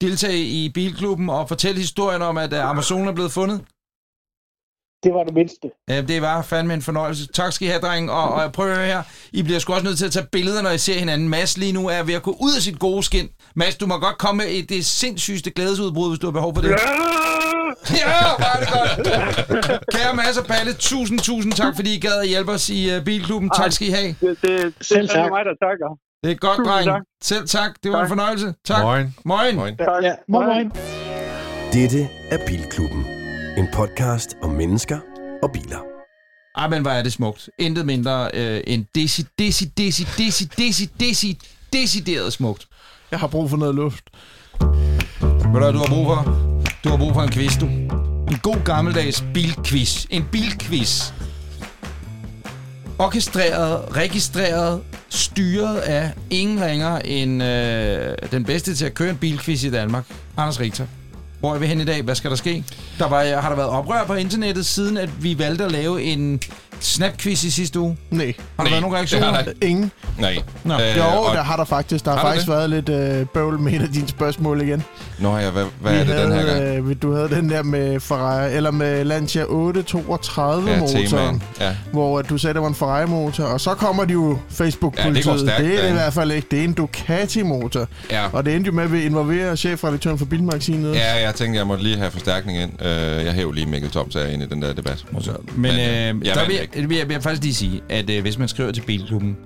deltage 0.00 0.38
i 0.44 0.68
Bilklubben 0.74 1.28
og 1.30 1.48
fortælle 1.48 1.78
historien 1.80 2.22
om, 2.22 2.38
at 2.38 2.52
øh, 2.52 2.64
Amazon 2.70 3.08
er 3.08 3.12
blevet 3.12 3.32
fundet. 3.32 3.60
Det 5.04 5.14
var 5.14 5.24
det 5.24 5.34
mindste. 5.34 5.70
Ja, 5.88 6.00
det 6.02 6.22
var 6.22 6.42
fandme 6.42 6.74
en 6.74 6.82
fornøjelse. 6.82 7.26
Tak 7.26 7.52
skal 7.52 7.66
I 7.66 7.70
have, 7.70 7.80
dreng. 7.80 8.10
Og, 8.10 8.30
og 8.34 8.52
prøv 8.52 8.70
at 8.70 8.76
høre 8.76 8.86
her. 8.86 9.02
I 9.32 9.42
bliver 9.42 9.58
sgu 9.58 9.72
også 9.72 9.84
nødt 9.84 9.98
til 9.98 10.06
at 10.06 10.12
tage 10.12 10.26
billeder, 10.32 10.62
når 10.62 10.70
I 10.70 10.78
ser 10.78 10.98
hinanden. 10.98 11.28
Mads 11.28 11.56
lige 11.58 11.72
nu 11.72 11.88
er 11.88 12.02
ved 12.02 12.14
at 12.14 12.22
gå 12.22 12.36
ud 12.40 12.52
af 12.56 12.62
sit 12.62 12.78
gode 12.78 13.02
skin. 13.02 13.28
Mads, 13.56 13.76
du 13.76 13.86
må 13.86 13.98
godt 13.98 14.18
komme 14.18 14.38
med 14.44 14.46
et, 14.52 14.68
det 14.68 14.86
sindssygste 14.86 15.50
glædesudbrud, 15.50 16.08
hvis 16.10 16.18
du 16.18 16.26
har 16.26 16.32
behov 16.32 16.54
for 16.54 16.62
det. 16.62 16.70
Ja, 16.70 16.76
var 18.38 18.56
det 18.60 18.68
godt. 18.68 19.84
Kære 19.94 20.14
Mads 20.16 20.36
og 20.38 20.44
Palle, 20.46 20.72
tusind, 20.72 21.18
tusind 21.18 21.52
tak, 21.52 21.74
fordi 21.76 21.94
I 21.96 22.00
gad 22.00 22.20
at 22.22 22.28
hjælpe 22.28 22.52
os 22.52 22.68
i 22.70 22.96
uh, 22.96 23.04
Bilklubben. 23.04 23.50
Tak 23.56 23.72
skal 23.72 23.86
I 23.88 23.90
have. 23.90 24.08
Det, 24.20 24.42
det, 24.42 24.42
det 24.42 24.74
Selv 24.80 25.04
er 25.04 25.06
tak. 25.06 25.14
fandme 25.16 25.30
mig, 25.30 25.44
der 25.44 25.66
takker. 25.66 25.88
Det 26.24 26.30
er 26.30 26.34
godt, 26.34 26.56
Tusind 26.56 26.66
dreng. 26.72 26.86
tak. 26.86 27.02
Selv 27.22 27.48
tak. 27.48 27.70
Det 27.82 27.92
var 27.92 27.98
en 27.98 28.02
Tak. 28.02 28.08
fornøjelse. 28.08 28.54
Tak. 28.66 28.82
Moin. 28.84 29.14
Moin. 29.24 29.56
Moin. 29.56 29.76
Tak. 29.76 30.02
Ja, 30.02 30.12
morgen. 30.28 30.48
morgen. 30.48 30.72
Dette 31.72 32.08
er 32.30 32.38
Bilklubben. 32.46 33.19
En 33.58 33.68
podcast 33.72 34.36
om 34.42 34.50
mennesker 34.50 34.98
og 35.42 35.52
biler. 35.52 35.78
Ah, 36.54 36.70
men 36.70 36.82
hvor 36.82 36.90
er 36.90 37.02
det 37.02 37.12
smukt. 37.12 37.50
Intet 37.58 37.86
mindre 37.86 38.30
øh, 38.34 38.60
end 38.66 38.86
desi, 38.94 39.22
desi, 39.38 39.64
desi, 39.64 40.04
desi, 40.18 40.44
desi, 40.44 40.90
desi, 41.00 41.38
decideret 41.72 42.32
smukt. 42.32 42.68
Jeg 43.10 43.18
har 43.18 43.26
brug 43.26 43.50
for 43.50 43.56
noget 43.56 43.74
luft. 43.74 44.04
Hvad 45.50 45.62
er 45.62 45.72
du 45.72 45.78
har 45.78 45.86
brug 45.88 46.06
for? 46.06 46.22
Du 46.84 46.88
har 46.88 46.96
brug 46.96 47.12
for 47.14 47.22
en 47.22 47.30
quiz, 47.30 47.58
du. 47.60 47.66
En 47.66 48.38
god 48.42 48.64
gammeldags 48.64 49.24
bilquiz. 49.34 50.06
En 50.10 50.24
bilquiz. 50.32 51.12
Orkestreret, 52.98 53.96
registreret, 53.96 54.82
styret 55.08 55.76
af 55.76 56.12
ingen 56.30 56.62
ringer 56.64 56.98
end 56.98 57.42
øh, 57.42 58.14
den 58.30 58.44
bedste 58.44 58.74
til 58.74 58.84
at 58.86 58.94
køre 58.94 59.10
en 59.10 59.16
bilquiz 59.16 59.64
i 59.64 59.70
Danmark. 59.70 60.04
Anders 60.36 60.60
Richter. 60.60 60.86
Hvor 61.40 61.54
er 61.54 61.58
vi 61.58 61.66
hen 61.66 61.80
i 61.80 61.84
dag? 61.84 62.02
Hvad 62.02 62.14
skal 62.14 62.30
der 62.30 62.36
ske? 62.36 62.64
Der 62.98 63.08
var, 63.08 63.24
har 63.40 63.48
der 63.48 63.56
været 63.56 63.68
oprør 63.68 64.04
på 64.04 64.14
internettet, 64.14 64.66
siden 64.66 64.96
at 64.96 65.22
vi 65.22 65.38
valgte 65.38 65.64
at 65.64 65.72
lave 65.72 66.02
en 66.02 66.40
snapquiz 66.80 67.44
i 67.44 67.50
sidste 67.50 67.80
uge. 67.80 67.96
Nej, 68.10 68.32
Har 68.56 68.64
der 68.64 68.70
været 68.70 68.82
nogle 68.82 68.96
reaktioner? 68.96 69.26
det 69.26 69.36
har 69.36 69.42
der 69.42 69.52
ingen. 69.62 69.90
Nej. 70.18 70.36
Nå. 70.64 70.74
Øh, 70.74 70.80
Jo, 70.96 71.02
og- 71.04 71.34
der 71.34 71.42
har 71.42 71.56
der 71.56 71.64
faktisk. 71.64 72.04
Der 72.04 72.10
har, 72.10 72.18
Har 72.18 72.24
der 72.24 72.30
faktisk 72.30 72.46
det? 72.46 72.54
været 72.56 72.70
lidt 72.70 72.88
øh, 72.88 73.26
bøvl 73.26 73.58
med 73.58 73.72
et 73.72 73.82
af 73.82 73.88
dine 73.88 74.08
spørgsmål 74.08 74.60
igen. 74.60 74.82
Nå 75.18 75.36
ja, 75.36 75.50
hvad, 75.50 75.64
hvad 75.80 75.92
er 75.94 76.04
Vi 76.04 76.10
det 76.12 76.18
den 76.18 76.32
her 76.32 76.42
gang? 76.44 76.48
havde, 76.58 76.74
Øh, 76.76 76.96
du 77.02 77.14
havde 77.14 77.28
den 77.28 77.50
der 77.50 77.62
med 77.62 78.00
Ferrari, 78.00 78.52
eller 78.54 78.70
med 78.70 79.04
Lancia 79.04 79.44
832 79.48 80.70
Ja, 80.70 80.78
motoren, 80.78 81.06
temaen. 81.06 81.42
Ja. 81.60 81.76
hvor 81.92 82.18
at 82.18 82.28
du 82.30 82.38
sagde, 82.38 82.54
det 82.54 82.62
var 82.62 82.68
en 82.68 82.74
Ferrari-motor, 82.74 83.44
og 83.44 83.60
så 83.60 83.74
kommer 83.74 84.04
de 84.04 84.12
jo 84.12 84.38
Facebook-politiet. 84.50 85.26
Ja, 85.26 85.32
det 85.32 85.40
går 85.40 85.46
stærkt, 85.46 85.58
det 85.58 85.66
er 85.66 85.70
det 85.70 85.74
i 85.74 85.76
derinde. 85.76 86.00
hvert 86.00 86.12
fald 86.12 86.30
ikke. 86.32 86.46
Det 86.50 86.58
er 86.60 86.64
en 86.64 86.72
Ducati-motor. 86.72 87.86
ja. 88.10 88.26
Og 88.32 88.44
det 88.46 88.54
endte 88.54 88.68
jo 88.68 88.74
med, 88.74 88.84
at 88.84 88.92
vi 88.92 89.02
involverer 89.02 89.56
chefredaktøren 89.56 90.18
for 90.18 90.24
Bilmagasinet. 90.24 90.94
Ja, 90.94 91.22
jeg 91.26 91.34
tænkte, 91.34 91.58
jeg 91.58 91.66
måtte 91.66 91.84
lige 91.84 91.96
have 91.96 92.10
forstærkning 92.10 92.58
ind. 92.62 92.82
Øh, 92.82 93.24
jeg 93.24 93.32
hæv 93.32 93.52
lige 93.52 93.66
Mikkel 93.66 93.90
Tom 93.90 94.08
til 94.08 94.32
ind 94.32 94.42
i 94.42 94.46
den 94.46 94.62
der 94.62 94.72
debat. 94.72 95.04
Men 95.12 95.22
Men, 95.56 95.70
øh, 95.70 95.78
øh, 95.78 95.86
jeg 95.86 96.14
der 96.24 96.34
vandt 96.34 96.48
vil 96.48 96.56
ikke. 96.74 96.88
vil, 96.88 96.98
jeg, 96.98 97.08
vil 97.08 97.14
jeg 97.14 97.22
faktisk 97.22 97.42
lige 97.42 97.54
sige, 97.54 97.82
at 97.88 98.10
øh, 98.10 98.22
hvis 98.22 98.38
man 98.38 98.48
skriver 98.48 98.72
til 98.72 98.80
Bilklubben, 98.80 99.36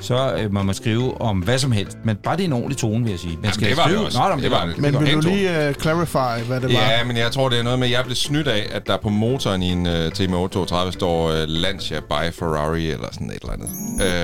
så 0.00 0.34
øh, 0.34 0.52
må 0.52 0.62
man 0.62 0.74
skrive 0.74 1.20
om 1.20 1.38
hvad 1.38 1.58
som 1.58 1.72
helst. 1.72 1.98
Men 2.04 2.16
bare 2.16 2.36
det 2.36 2.42
er 2.42 2.46
en 2.46 2.52
ordentlig 2.52 2.76
tone, 2.76 3.04
vil 3.04 3.10
jeg 3.10 3.20
sige. 3.20 3.36
Man 3.36 3.50
det 3.50 3.60
var 3.60 3.68
det 3.68 3.76
skrive... 3.76 4.06
også. 4.06 4.18
Nå, 4.18 4.28
nå, 4.34 4.42
Det 4.42 4.50
var 4.50 4.66
det. 4.66 4.78
Men 4.78 5.00
vil 5.00 5.14
du 5.14 5.20
lige 5.20 5.68
uh, 5.68 5.74
clarify, 5.74 6.46
hvad 6.46 6.60
det 6.60 6.74
var? 6.74 6.80
Ja, 6.80 7.04
men 7.04 7.16
jeg 7.16 7.32
tror, 7.32 7.48
det 7.48 7.58
er 7.58 7.62
noget 7.62 7.78
med, 7.78 7.86
at 7.86 7.92
jeg 7.92 8.04
blev 8.04 8.16
snydt 8.16 8.48
af, 8.48 8.66
at 8.72 8.86
der 8.86 8.96
på 8.96 9.08
motoren 9.08 9.62
i 9.62 9.70
en 9.72 9.86
uh, 9.86 9.92
TM832 9.92 10.90
står 10.90 11.28
uh, 11.28 11.34
Lancia 11.46 12.00
by 12.00 12.32
Ferrari 12.32 12.90
eller 12.90 13.08
sådan 13.12 13.30
et 13.30 13.38
eller 13.42 13.52
andet. 13.52 13.68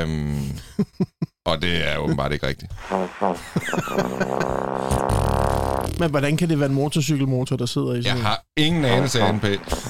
Øhm, 0.03 0.59
og 1.51 1.63
det 1.63 1.93
er 1.93 1.97
åbenbart 1.97 2.33
ikke 2.33 2.47
rigtigt. 2.47 2.73
Men 5.99 6.11
hvordan 6.11 6.37
kan 6.37 6.49
det 6.49 6.59
være 6.61 6.69
en 6.69 6.75
motorcykelmotor, 6.75 7.57
der 7.57 7.67
sidder 7.67 7.93
i 7.93 7.97
Jeg 7.97 8.05
sådan 8.05 8.19
en? 8.19 8.25
har 8.25 8.43
ingen 8.57 8.85
anelse 8.85 9.21
af 9.23 9.35
NP. 9.35 9.45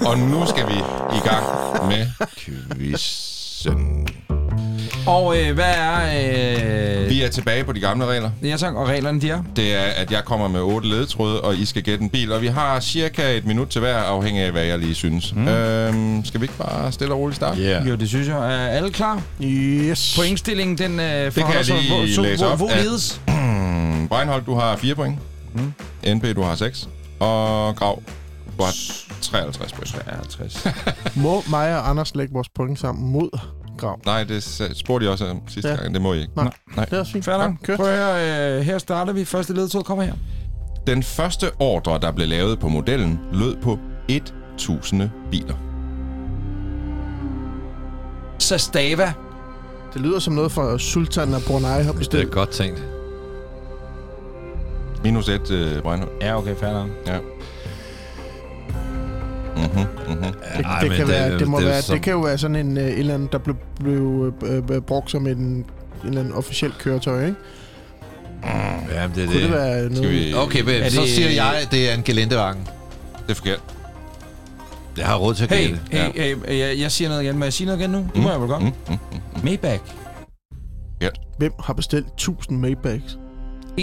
Og 0.07 0.19
nu 0.19 0.47
skal 0.47 0.67
vi 0.69 0.75
i 1.17 1.21
gang 1.29 1.45
med 1.89 2.07
quizzen. 2.39 4.07
Og 5.07 5.39
øh, 5.39 5.55
hvad 5.55 5.65
er... 5.77 5.95
Øh, 7.05 7.09
Vi 7.11 7.23
er 7.23 7.29
tilbage 7.29 7.65
på 7.65 7.73
de 7.73 7.81
gamle 7.81 8.07
regler. 8.07 8.31
Ja, 8.43 8.57
tak. 8.57 8.75
Og 8.75 8.89
reglerne, 8.89 9.21
de 9.21 9.31
er? 9.31 9.43
Det 9.57 9.75
er, 9.75 9.81
at 9.81 10.11
jeg 10.13 10.25
kommer 10.25 10.49
med 10.49 10.61
otte 10.61 10.89
ledetråde, 10.89 11.41
og 11.41 11.55
I 11.57 11.65
skal 11.65 11.83
gætte 11.83 12.05
en 12.05 12.11
bil. 12.11 12.33
Og 12.33 12.43
vi 12.43 12.47
har 12.47 12.81
cirka 12.81 13.37
et 13.37 13.47
minut 13.47 13.69
til 13.69 13.81
hver, 13.81 13.97
afhængig 13.97 14.43
af, 14.43 14.51
hvad 14.53 14.63
jeg 14.65 14.79
lige 14.79 14.95
synes. 14.95 15.35
Mm. 15.35 15.49
Øhm, 15.49 16.25
skal 16.25 16.41
vi 16.41 16.45
ikke 16.45 16.57
bare 16.59 16.93
stille 16.93 17.15
og 17.15 17.21
roligt 17.21 17.37
starte? 17.37 17.61
Yeah. 17.61 17.89
Jo, 17.89 17.95
det 17.95 18.09
synes 18.09 18.29
jeg. 18.29 18.37
Er 18.55 18.69
alle 18.69 18.91
klar? 18.91 19.23
Yes. 19.43 20.15
Pointstillingen, 20.19 20.79
den 20.79 20.93
øh, 20.93 20.99
kan 20.99 21.45
jeg 21.55 21.65
lige 21.65 21.89
hvor, 21.89 22.15
så, 22.15 22.23
læse 22.23 22.45
hvor, 22.45 22.53
op. 22.53 22.59
hvor 22.59 22.71
Ja. 22.71 22.83
ledes? 22.83 23.21
Breinholt, 24.11 24.47
du 24.47 24.55
har 24.55 24.77
4 24.77 24.95
point. 24.95 25.19
Mm. 25.55 25.73
NP, 26.17 26.37
du 26.37 26.43
har 26.43 26.55
6. 26.55 26.89
Og 27.21 27.77
Grav, 27.77 28.03
du 28.59 28.63
har 28.65 28.73
53 29.23 29.73
point. 29.73 29.89
53. 29.89 30.67
Må 31.17 31.43
mig 31.51 31.77
og 31.79 31.91
Anders 31.91 32.15
lægge 32.15 32.33
vores 32.33 32.49
point 32.49 32.79
sammen 32.79 33.13
mod 33.13 33.39
Grav? 33.79 34.01
Nej, 34.07 34.25
det 34.25 34.43
spurgte 34.75 35.05
jeg 35.05 35.13
også 35.13 35.27
om 35.27 35.41
sidste 35.49 35.69
Ja. 35.69 35.75
ja. 35.75 35.81
gang. 35.81 35.95
Det 35.95 36.03
må 36.03 36.13
I 36.13 36.21
ikke. 36.21 36.33
Nej. 36.37 36.51
Nej. 36.77 36.85
Det 36.85 36.93
er 36.95 36.99
også 37.01 37.13
fint. 37.13 37.27
Nok. 37.27 37.53
Kør. 37.65 37.77
Prøv 37.77 37.87
at 37.87 37.97
høre, 37.99 38.59
øh, 38.59 38.63
her 38.65 38.79
starter 38.79 39.13
vi. 39.13 39.25
Første 39.25 39.53
ledetråd 39.55 39.83
kommer 39.83 40.05
her. 40.05 40.15
Den 40.87 41.03
første 41.03 41.51
ordre, 41.59 41.99
der 42.01 42.13
blev 42.13 42.29
lavet 42.29 42.59
på 42.61 42.69
modellen, 42.69 43.21
lød 43.33 43.57
på 43.63 43.79
1000 44.09 45.11
biler. 45.31 45.55
Sastava. 48.39 49.13
Det 49.95 50.01
lyder 50.01 50.19
som 50.19 50.35
noget 50.35 50.53
fra 50.53 50.79
Sultan 50.79 51.35
af 51.35 51.41
Brunei 51.47 51.69
har 51.69 51.79
Det 51.79 51.89
er 51.89 51.93
bestilt. 51.93 52.31
godt 52.31 52.51
tænkt. 52.51 52.83
Minus 55.05 55.29
1, 55.29 55.41
uh, 55.51 55.83
Breinholt. 55.83 56.13
Ja, 56.21 56.39
okay, 56.39 56.55
fair 56.57 56.73
nok. 56.73 56.89
Ja. 57.07 57.19
Mhm, 59.57 59.67
mhm. 60.09 60.23
Det, 60.23 60.35
Ej, 60.65 60.81
det, 60.81 60.91
kan 60.91 60.99
det- 61.01 61.09
være, 61.09 61.39
det, 61.39 61.49
må 61.49 61.59
det 61.61 61.67
være, 61.67 61.83
som- 61.83 61.95
det 61.95 62.03
kan 62.03 62.13
jo 62.13 62.21
være 62.21 62.39
sådan 62.39 62.57
en 62.57 62.77
uh, 62.77 62.83
et 62.83 62.99
eller 62.99 63.15
andet, 63.15 63.33
der 63.33 63.39
blev, 63.39 63.57
blev 63.81 64.33
øh, 64.43 64.63
øh, 64.71 64.81
brugt 64.83 65.11
som 65.11 65.27
en, 65.27 65.37
en 65.39 65.65
eller 66.05 66.21
anden 66.21 66.35
officiel 66.35 66.73
køretøj, 66.79 67.27
ikke? 67.27 67.37
Ja, 68.45 69.09
det 69.15 69.23
er 69.23 69.27
Kunne 69.27 69.35
det 69.35 69.43
det. 69.43 69.51
være 69.51 69.91
Skal 69.91 70.03
noget? 70.03 70.13
vi... 70.29 70.35
Okay, 70.35 70.61
men 70.61 70.75
Er 70.75 70.91
så 70.91 71.01
det- 71.01 71.09
siger 71.11 71.31
jeg, 71.31 71.55
at 71.63 71.69
det 71.71 71.91
er 71.91 71.95
en 71.95 72.03
gelendevagen. 72.03 72.59
Det 73.23 73.31
er 73.31 73.35
forkert. 73.35 73.61
Jeg 74.99 75.07
har 75.07 75.17
råd 75.17 75.35
til 75.35 75.45
at 75.45 75.51
Hey, 75.51 75.67
gætte. 75.69 75.81
hey, 75.91 76.01
hey, 76.15 76.37
hey, 76.49 76.59
jeg, 76.59 76.79
jeg 76.79 76.91
siger 76.93 77.09
noget 77.09 77.23
igen. 77.23 77.39
Må 77.39 77.45
jeg 77.45 77.53
sige 77.53 77.67
noget 77.67 77.81
igen 77.81 77.91
nu? 77.91 78.07
Det 78.15 78.23
må 78.23 78.31
jeg 78.31 78.41
vel 78.41 78.49
godt. 78.49 78.63
Mm, 78.63 78.73
mm, 78.89 78.99
mm. 79.13 79.45
Maybach. 79.45 79.81
Hvem 81.39 81.53
har 81.65 81.73
bestilt 81.73 82.07
1000 82.07 82.59
Maybachs? 82.59 83.19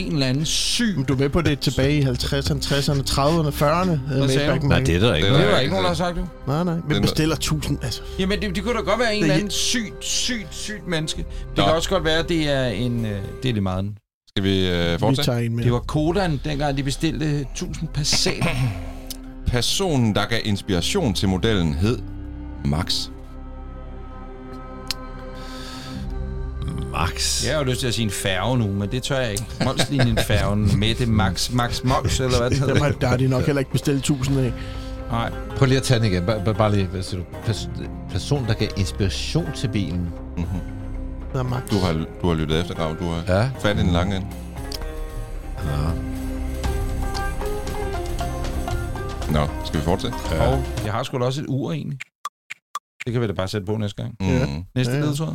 En 0.05 0.13
eller 0.13 0.27
anden 0.27 0.45
syg... 0.45 0.93
Men 0.97 1.05
du 1.05 1.13
er 1.13 1.17
med 1.17 1.29
på 1.29 1.41
det 1.41 1.59
tilbage 1.59 1.97
i 1.97 2.01
50'erne, 2.01 2.59
60'erne, 2.65 3.01
30'erne, 3.09 3.51
40'erne? 3.63 4.15
Hvad 4.17 4.29
sagde 4.29 4.59
du? 4.61 4.67
Nej, 4.67 4.79
det 4.79 4.95
er 4.95 4.99
der 4.99 5.15
ikke. 5.15 5.27
Det 5.27 5.35
Det 5.35 5.41
er 5.41 5.45
er 5.45 5.51
der 5.51 5.59
ikke 5.59 5.61
ikke 5.61 5.71
nogen, 5.71 5.83
der 5.83 5.89
har 5.89 5.95
sagt, 5.95 6.15
du. 6.17 6.21
Nej, 6.47 6.63
nej. 6.63 6.73
Den- 6.89 7.01
bestiller 7.01 7.35
1000? 7.35 7.79
Altså, 7.83 8.01
Jamen, 8.19 8.41
det, 8.41 8.55
det 8.55 8.63
kunne 8.63 8.73
da 8.75 8.79
godt 8.79 8.99
være 8.99 9.15
en 9.15 9.21
Det- 9.21 9.21
eller 9.23 9.35
anden 9.35 9.51
sygt, 9.51 10.05
sygt, 10.05 10.47
sygt 10.55 10.87
menneske. 10.87 11.17
Det 11.49 11.57
Nå. 11.57 11.63
kan 11.63 11.73
også 11.73 11.89
godt 11.89 12.03
være, 12.05 12.19
at 12.19 12.29
det 12.29 12.49
er 12.49 12.65
en... 12.65 13.05
Øh, 13.05 13.11
det 13.43 13.49
er 13.49 13.53
lige 13.53 13.61
meget. 13.61 13.85
Skal 14.27 14.43
vi 14.43 14.49
vi 14.49 14.97
fortsætte? 14.99 15.31
tager 15.31 15.39
en 15.45 15.55
mere. 15.55 15.63
Det 15.65 15.73
var 15.73 15.79
Kodan, 15.79 16.39
dengang 16.45 16.77
de 16.77 16.83
bestilte 16.83 17.39
1000 17.41 17.87
Passat. 17.93 18.33
Personen, 19.47 20.15
der 20.15 20.25
gav 20.25 20.39
inspiration 20.43 21.13
til 21.13 21.29
modellen, 21.29 21.73
hed 21.73 21.99
Max. 22.65 23.09
Max. 26.91 27.45
Jeg 27.45 27.53
har 27.55 27.63
jo 27.63 27.69
lyst 27.69 27.79
til 27.79 27.87
at 27.87 27.93
sige 27.93 28.03
en 28.05 28.11
færge 28.11 28.57
nu, 28.57 28.67
men 28.67 28.91
det 28.91 29.03
tør 29.03 29.19
jeg 29.19 29.31
ikke. 29.31 29.45
Molslinjen 29.65 30.17
færgen, 30.17 30.79
Mette 30.79 31.05
Max, 31.05 31.51
Max 31.51 31.83
Mols, 31.83 32.19
eller 32.19 32.37
hvad 32.39 32.49
det 32.49 32.59
hedder. 32.59 32.83
har, 32.83 32.91
der 32.91 33.07
har 33.07 33.17
de 33.17 33.27
nok 33.27 33.43
heller 33.45 33.59
ikke 33.59 33.71
bestilt 33.71 33.97
1000 33.99 34.39
af. 34.39 34.53
Nej. 35.11 35.31
Prøv 35.57 35.65
lige 35.67 35.77
at 35.77 35.83
tage 35.83 35.99
den 35.99 36.11
igen. 36.11 36.25
Bare, 36.25 36.53
bare- 36.53 36.75
lige, 36.75 36.85
hvad 36.85 37.03
siger 37.03 37.19
du? 37.21 37.25
Pers- 37.51 37.69
person, 38.11 38.45
der 38.47 38.53
gav 38.53 38.67
inspiration 38.77 39.45
til 39.55 39.67
bilen. 39.67 40.09
Mm-hmm. 40.37 41.49
Max. 41.49 41.69
Du 41.71 41.77
har, 41.79 42.05
du 42.21 42.27
har 42.27 42.33
lyttet 42.35 42.59
efter, 42.61 42.73
Grav. 42.75 42.95
Du 42.99 43.03
har 43.09 43.23
Ja. 43.37 43.49
fat 43.59 43.77
i 43.77 43.79
den 43.79 43.89
lange 43.91 44.15
ende. 44.15 44.27
ja. 45.65 45.71
Nå, 49.31 49.47
skal 49.65 49.79
vi 49.79 49.83
fortsætte? 49.85 50.17
Ja. 50.31 50.47
Og 50.47 50.63
jeg 50.85 50.93
har 50.93 51.03
sgu 51.03 51.17
da 51.19 51.23
også 51.25 51.41
et 51.41 51.45
ur 51.49 51.71
egentlig. 51.71 51.99
Det 53.05 53.13
kan 53.13 53.21
vi 53.21 53.27
da 53.27 53.33
bare 53.33 53.47
sætte 53.47 53.65
på 53.65 53.77
næste 53.77 54.01
gang. 54.01 54.15
Mm. 54.19 54.27
Ja. 54.27 54.45
Næste 54.75 54.93
Ja, 54.93 54.99
ja. 54.99 55.05
ja. 55.05 55.25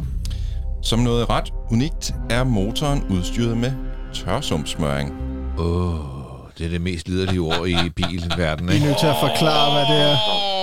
Som 0.82 0.98
noget 0.98 1.30
ret 1.30 1.52
unikt 1.70 2.14
er 2.30 2.44
motoren 2.44 3.04
udstyret 3.10 3.56
med 3.56 3.72
tørsumsmøring. 4.14 5.12
Åh, 5.58 5.94
oh, 5.94 6.50
det 6.58 6.66
er 6.66 6.70
det 6.70 6.80
mest 6.80 7.08
liderlige 7.08 7.40
ord 7.40 7.68
i 7.68 7.76
bilverdenen, 7.96 8.72
I 8.74 8.76
er 8.76 8.84
nødt 8.86 8.98
til 8.98 9.06
at 9.06 9.16
forklare, 9.20 9.72
hvad 9.72 9.96
det 9.96 10.02
er. 10.10 10.16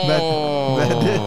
Hvad, 0.05 0.19
hvad 0.77 0.95
er 0.95 1.01
det? 1.11 1.19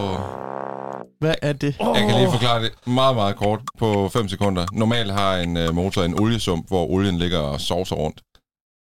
Hvad 1.19 1.35
er 1.41 1.53
det? 1.53 1.75
Jeg 1.79 2.03
kan 2.07 2.15
lige 2.19 2.31
forklare 2.31 2.63
det 2.63 2.71
meget, 2.87 3.15
meget 3.15 3.35
kort 3.35 3.59
på 3.79 4.09
5 4.13 4.27
sekunder. 4.27 4.65
Normalt 4.71 5.11
har 5.11 5.37
en 5.37 5.57
uh, 5.57 5.75
motor 5.75 6.03
en 6.03 6.19
oliesump, 6.19 6.67
hvor 6.67 6.85
olien 6.85 7.17
ligger 7.17 7.39
og 7.39 7.61
sovser 7.61 7.95
rundt. 7.95 8.21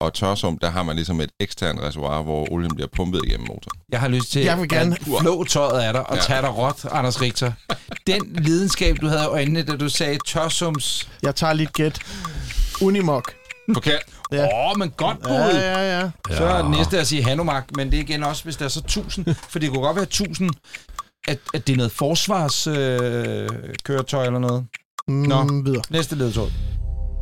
Og 0.01 0.15
tørsump, 0.15 0.61
der 0.63 0.71
har 0.71 0.83
man 0.83 0.97
ligesom 0.97 1.21
et 1.21 1.31
eksternt 1.41 1.81
reservoir, 1.81 2.23
hvor 2.23 2.53
olien 2.53 2.75
bliver 2.75 2.89
pumpet 2.97 3.21
igennem 3.25 3.47
motoren. 3.49 3.81
Jeg 3.93 4.01
har 4.01 4.09
lyst 4.09 4.33
til 4.33 4.43
Jeg 4.43 4.61
vil 4.61 4.69
gerne- 4.69 4.97
at 5.01 5.21
flå 5.21 5.45
tøjet 5.45 5.81
af 5.83 5.93
dig 5.93 6.11
og 6.11 6.17
Ja. 6.17 6.23
tage 6.23 6.43
dig 6.43 6.57
råt, 6.59 6.85
Anders 6.93 7.21
Richter. 7.21 7.53
Den 8.07 8.23
lidenskab, 8.39 8.97
du 9.01 9.07
havde 9.07 9.23
i 9.23 9.27
øjnene, 9.27 9.63
da 9.63 9.77
du 9.77 9.89
sagde 9.89 10.19
tørsums... 10.27 11.09
Jeg 11.23 11.35
tager 11.35 11.53
lige 11.53 11.69
gæt. 11.73 11.99
Unimog. 12.81 13.23
Forkert. 13.75 14.03
Åh, 14.33 14.37
Ja. 14.39 14.71
oh, 14.71 14.79
men 14.79 14.91
godt 14.91 15.23
bud! 15.23 15.31
Ja, 15.55 15.79
ja, 15.79 16.01
ja. 16.01 16.37
Så 16.37 16.45
er 16.45 16.63
det 16.63 16.71
næste 16.71 16.99
at 17.01 17.07
sige 17.07 17.25
Hanomag, 17.25 17.63
men 17.77 17.91
det 17.91 17.97
er 17.97 18.01
igen 18.03 18.23
også, 18.25 18.45
hvis 18.45 18.57
der 18.57 18.65
er 18.65 18.69
så 18.69 18.81
1000. 18.81 19.35
For 19.49 19.59
det 19.59 19.71
kunne 19.71 19.83
godt 19.83 19.97
være 19.97 20.03
1000, 20.05 20.51
at, 21.29 21.39
at 21.55 21.67
det 21.67 21.73
er 21.73 21.77
noget 21.77 21.93
forsvarskøretøj 21.93 23.17
øh, 23.33 23.49
køretøj 23.85 24.27
eller 24.27 24.39
noget. 24.39 24.67
Nå. 25.09 25.43
Mm, 25.43 25.65
videre. 25.67 25.83
Næste 25.91 26.17
ledtråd. 26.17 26.51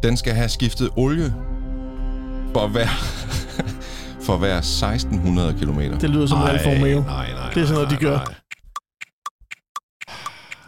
Den 0.02 0.16
skal 0.16 0.32
have 0.34 0.48
skiftet 0.48 0.90
olie 0.96 1.34
for 2.56 2.66
hver, 2.66 2.88
for 4.26 4.36
hver 4.36 4.58
1600 4.58 5.54
km. 5.60 5.80
Det 6.00 6.10
lyder 6.10 6.26
som 6.26 6.42
Alfa 6.42 6.70
Romeo. 6.70 7.00
nej, 7.00 7.32
nej. 7.32 7.50
Det 7.50 7.62
er 7.62 7.66
sådan 7.66 7.74
noget, 7.74 7.90
de 7.90 7.96
gør. 7.96 8.18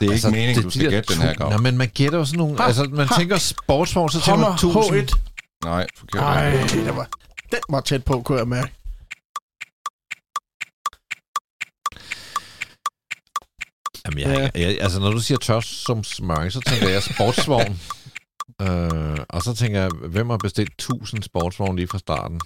Det 0.00 0.08
er 0.08 0.12
ikke 0.12 0.30
meningen, 0.30 0.62
du 0.62 0.70
skal 0.70 0.84
der 0.84 0.90
gætte 0.90 1.14
den 1.14 1.22
her, 1.22 1.34
Grav. 1.34 1.50
Nå, 1.50 1.58
men 1.58 1.78
man 1.78 1.88
gætter 1.88 2.18
jo 2.18 2.24
sådan 2.24 2.38
nogle... 2.38 2.58
Ha, 2.58 2.66
altså, 2.66 2.84
man 2.84 3.06
ha. 3.08 3.14
tænker 3.16 3.36
sportsvogn, 3.38 4.10
så 4.10 4.20
tænker 4.20 4.40
man 4.40 4.52
1000. 4.52 5.10
H1. 5.10 5.18
Nej, 5.64 5.86
forkert. 5.96 6.22
Ej, 6.22 6.50
det 6.50 6.96
var, 6.96 7.08
den 7.50 7.60
var 7.68 7.80
tæt 7.80 8.04
på, 8.04 8.22
kunne 8.22 8.38
jeg 8.38 8.48
mærke. 8.48 8.72
Jamen, 14.06 14.18
jeg, 14.18 14.50
jeg, 14.54 14.62
jeg, 14.62 14.80
altså, 14.80 15.00
når 15.00 15.10
du 15.10 15.20
siger 15.20 15.38
tør 15.38 15.60
som 15.60 16.04
smør, 16.04 16.48
så 16.48 16.60
tænker 16.60 16.88
jeg 16.88 17.02
sportsvogn. 17.02 17.80
øh, 18.62 19.18
og 19.28 19.42
så 19.42 19.54
tænker 19.54 19.80
jeg, 19.80 19.90
hvem 20.08 20.30
har 20.30 20.36
bestilt 20.36 20.70
1000 20.72 21.22
sportsvogne 21.22 21.76
lige 21.76 21.88
fra 21.88 21.98
starten? 21.98 22.40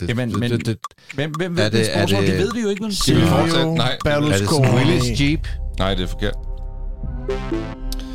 Det, 0.00 0.08
Jamen, 0.08 0.30
det, 0.30 0.38
men- 0.40 0.50
det, 0.50 0.66
det, 0.66 0.78
Hvem, 1.14 1.30
hvem 1.30 1.52
Er 1.52 1.56
ved 1.56 1.64
det, 1.64 1.72
det- 1.72 1.80
det 1.86 1.96
er 1.96 2.06
det- 2.06 2.28
Det 2.28 2.38
ved 2.38 2.52
vi 2.54 2.60
jo 2.60 2.68
ikke, 2.68 2.82
men... 2.82 2.94
Skal 2.94 3.14
vi 3.14 3.20
Silvio 3.20 3.36
fortsætte? 3.36 3.74
Nej. 3.74 3.86
er 4.06 4.20
det 4.20 4.30
Berlusconi. 4.30 4.68
Willys 4.68 5.20
Jeep? 5.20 5.46
Nej, 5.78 5.94
det 5.94 6.02
er 6.02 6.06
forkert. 6.08 6.34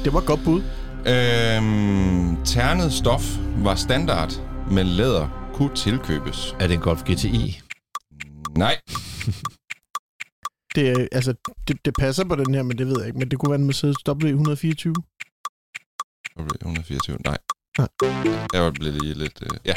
Det 0.05 0.13
var 0.13 0.19
et 0.19 0.25
godt 0.25 0.43
bud. 0.45 0.61
Øhm, 1.07 2.43
ternet 2.45 2.93
stof 2.93 3.23
var 3.57 3.75
standard, 3.75 4.31
men 4.71 4.85
læder 4.87 5.51
kunne 5.53 5.75
tilkøbes. 5.75 6.55
Er 6.59 6.67
det 6.67 6.73
en 6.73 6.79
Golf 6.79 7.03
GTI? 7.03 7.61
Nej, 8.57 8.77
Det, 10.75 10.89
er, 10.89 11.07
altså, 11.11 11.33
det, 11.67 11.85
det 11.85 11.93
passer 11.99 12.23
på 12.25 12.35
den 12.35 12.53
her, 12.53 12.63
men 12.63 12.77
det 12.77 12.87
ved 12.87 12.95
jeg 12.99 13.07
ikke. 13.07 13.19
Men 13.19 13.31
det 13.31 13.39
kunne 13.39 13.49
være 13.51 13.59
en 13.59 13.65
Mercedes 13.65 13.97
W124. 14.09 14.93
W124, 16.39 17.17
nej. 17.25 17.37
Nej. 17.77 17.87
Jeg 18.53 18.61
var 18.61 18.71
blevet 18.71 19.01
lige 19.01 19.13
lidt... 19.13 19.33
Øh, 19.41 19.49
ja. 19.65 19.73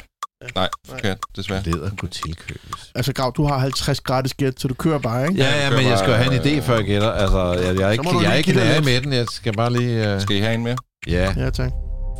Nej, 0.55 0.69
forkert, 0.89 1.19
desværre. 1.37 1.63
Leder 1.63 1.91
kunne 1.99 2.09
tilkøbes. 2.09 2.93
Altså, 2.95 3.13
Grav, 3.13 3.33
du 3.37 3.45
har 3.47 3.59
50 3.59 4.01
gratis 4.01 4.35
gæt, 4.35 4.61
så 4.61 4.69
du 4.69 4.75
kører 4.75 4.99
bare, 4.99 5.29
ikke? 5.29 5.43
Ja, 5.43 5.65
ja, 5.65 5.71
men 5.71 5.87
jeg 5.87 5.99
skal 5.99 6.11
jo 6.11 6.17
have 6.17 6.35
en 6.35 6.41
idé, 6.41 6.61
før 6.67 6.77
jeg 6.77 6.85
gætter. 6.85 7.11
Altså, 7.11 7.53
jeg, 7.53 7.79
jeg 7.79 7.89
er 7.89 7.91
ikke, 7.91 8.19
jeg 8.23 8.31
er 8.33 8.35
ikke 8.35 8.53
lidt. 8.53 8.85
med 8.85 9.01
den. 9.01 9.13
Jeg 9.13 9.27
skal 9.29 9.53
bare 9.53 9.73
lige... 9.73 10.15
Uh... 10.15 10.21
Skal 10.21 10.37
I 10.37 10.41
have 10.41 10.55
en 10.55 10.63
mere? 10.63 10.77
Ja. 11.07 11.35
Ja, 11.37 11.51
tak. 11.51 11.71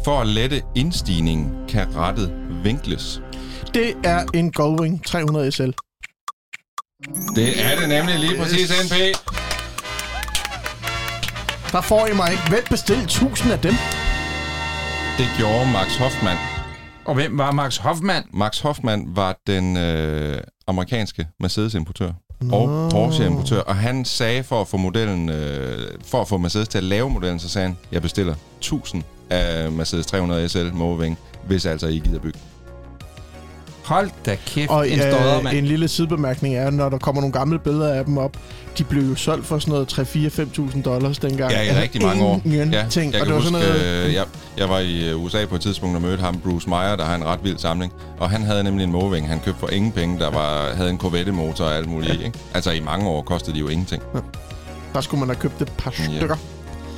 For 0.05 0.21
at 0.21 0.27
lette 0.27 0.63
indstigningen 0.77 1.53
kan 1.69 1.97
rettet 1.97 2.33
vinkles. 2.63 3.23
Det 3.75 3.95
er 4.05 4.25
en 4.35 4.53
Goldwing 4.53 5.05
300 5.05 5.53
SL. 5.53 5.63
Det 7.37 7.65
er 7.65 7.81
det 7.81 7.89
nemlig 7.89 8.19
lige 8.19 8.39
præcis, 8.39 8.71
NP. 8.71 8.95
Der 11.73 11.81
får 11.81 12.07
I 12.07 12.13
mig 12.15 12.31
ikke. 12.31 12.49
Hvem 12.49 12.65
bestilte 12.71 13.03
1000 13.03 13.53
af 13.53 13.59
dem? 13.59 13.75
Det 15.21 15.29
gjorde 15.39 15.73
Max 15.73 15.97
Hoffman. 15.97 16.37
Og 17.05 17.15
hvem 17.15 17.39
var 17.39 17.53
Max 17.53 17.77
Hoffmann? 17.77 18.27
Max 18.33 18.61
Hoffman 18.61 19.07
var 19.09 19.41
den 19.47 19.77
øh, 19.77 20.41
amerikanske 20.67 21.27
Mercedes-importør 21.41 22.13
og 22.53 22.91
Porsche-importør, 22.91 23.61
og 23.61 23.77
han 23.77 24.05
sagde 24.05 24.43
for 24.43 24.61
at 24.61 24.69
få 24.69 24.77
modellen, 24.77 25.29
øh, 25.29 25.91
for 26.05 26.21
at 26.21 26.29
få 26.29 26.39
Mercedes 26.39 26.69
til 26.69 26.79
at 26.79 26.85
lave 26.85 27.11
modellen, 27.11 27.39
så 27.39 27.49
sagde 27.49 27.69
han, 27.69 27.77
jeg 27.93 28.03
bestiller 28.03 28.35
1000 28.59 29.03
af 29.31 29.73
Mercedes 29.73 30.07
300 30.07 30.49
SL 30.49 30.73
Moving, 30.73 31.19
hvis 31.47 31.67
altså 31.67 31.87
I 31.87 31.99
gider 31.99 32.21
bygge. 32.21 32.39
Hold 33.91 34.11
da 34.27 34.37
kæft, 34.47 34.71
Og 34.71 34.91
en 34.91 34.99
stodder, 34.99 35.37
øh, 35.39 35.45
mand. 35.45 35.57
en 35.57 35.65
lille 35.65 35.89
sidebemærkning 35.89 36.57
er, 36.57 36.71
når 36.71 36.89
der 36.89 36.99
kommer 36.99 37.21
nogle 37.23 37.33
gamle 37.33 37.59
billeder 37.59 37.93
af 37.95 38.05
dem 38.05 38.19
op, 38.19 38.37
de 38.79 38.85
blev 38.85 39.03
jo 39.03 39.15
solgt 39.15 39.47
for 39.47 39.59
sådan 39.59 39.73
noget 39.73 39.99
3-4-5.000 40.77 40.83
dollars 40.83 41.19
dengang. 41.19 41.53
Ja, 41.53 41.61
i 41.63 41.67
Altså, 41.67 41.83
rigtig 41.83 42.03
mange 42.03 42.25
år. 42.25 42.41
Ja, 42.45 42.63
Ingenting. 42.63 43.13
jeg 43.13 43.21
og 43.21 43.27
det 43.27 43.35
var 43.35 43.41
huske, 43.41 43.53
sådan 43.57 43.69
noget... 43.69 44.07
øh, 44.07 44.15
jeg, 44.15 44.25
jeg 44.59 44.69
var 44.69 44.79
i 44.79 45.09
øh, 45.11 45.23
USA 45.25 45.45
på 45.47 45.55
et 45.55 45.61
tidspunkt 45.61 45.97
og 45.97 46.03
mødte 46.03 46.23
ham, 46.23 46.41
Bruce 46.41 46.69
Meyer, 46.69 46.97
der 46.97 47.05
har 47.05 47.15
en 47.15 47.25
ret 47.25 47.39
vild 47.43 47.59
samling. 47.59 47.93
Og 48.19 48.31
han 48.31 48.43
havde 48.43 48.65
nemlig 48.65 48.85
en 48.85 48.93
Moving, 48.93 49.29
han 49.29 49.41
købte 49.45 49.61
for 49.61 49.69
ingen 49.69 49.93
penge, 49.93 50.19
der 50.19 50.31
var, 50.31 50.75
havde 50.75 50.91
en 50.91 50.99
Corvette-motor 50.99 51.65
og 51.65 51.75
alt 51.77 51.89
muligt 51.89 52.15
i. 52.15 52.25
Ikke? 52.25 52.39
Altså 52.55 52.71
i 52.71 52.81
mange 52.81 53.09
år 53.09 53.23
kostede 53.23 53.55
de 53.55 53.61
jo 53.61 53.69
ingenting. 53.69 54.03
Der 54.95 55.01
skulle 55.01 55.19
man 55.19 55.29
have 55.29 55.41
købt 55.41 55.63
et 55.63 55.73
par 55.79 55.95
Ja. 56.21 56.27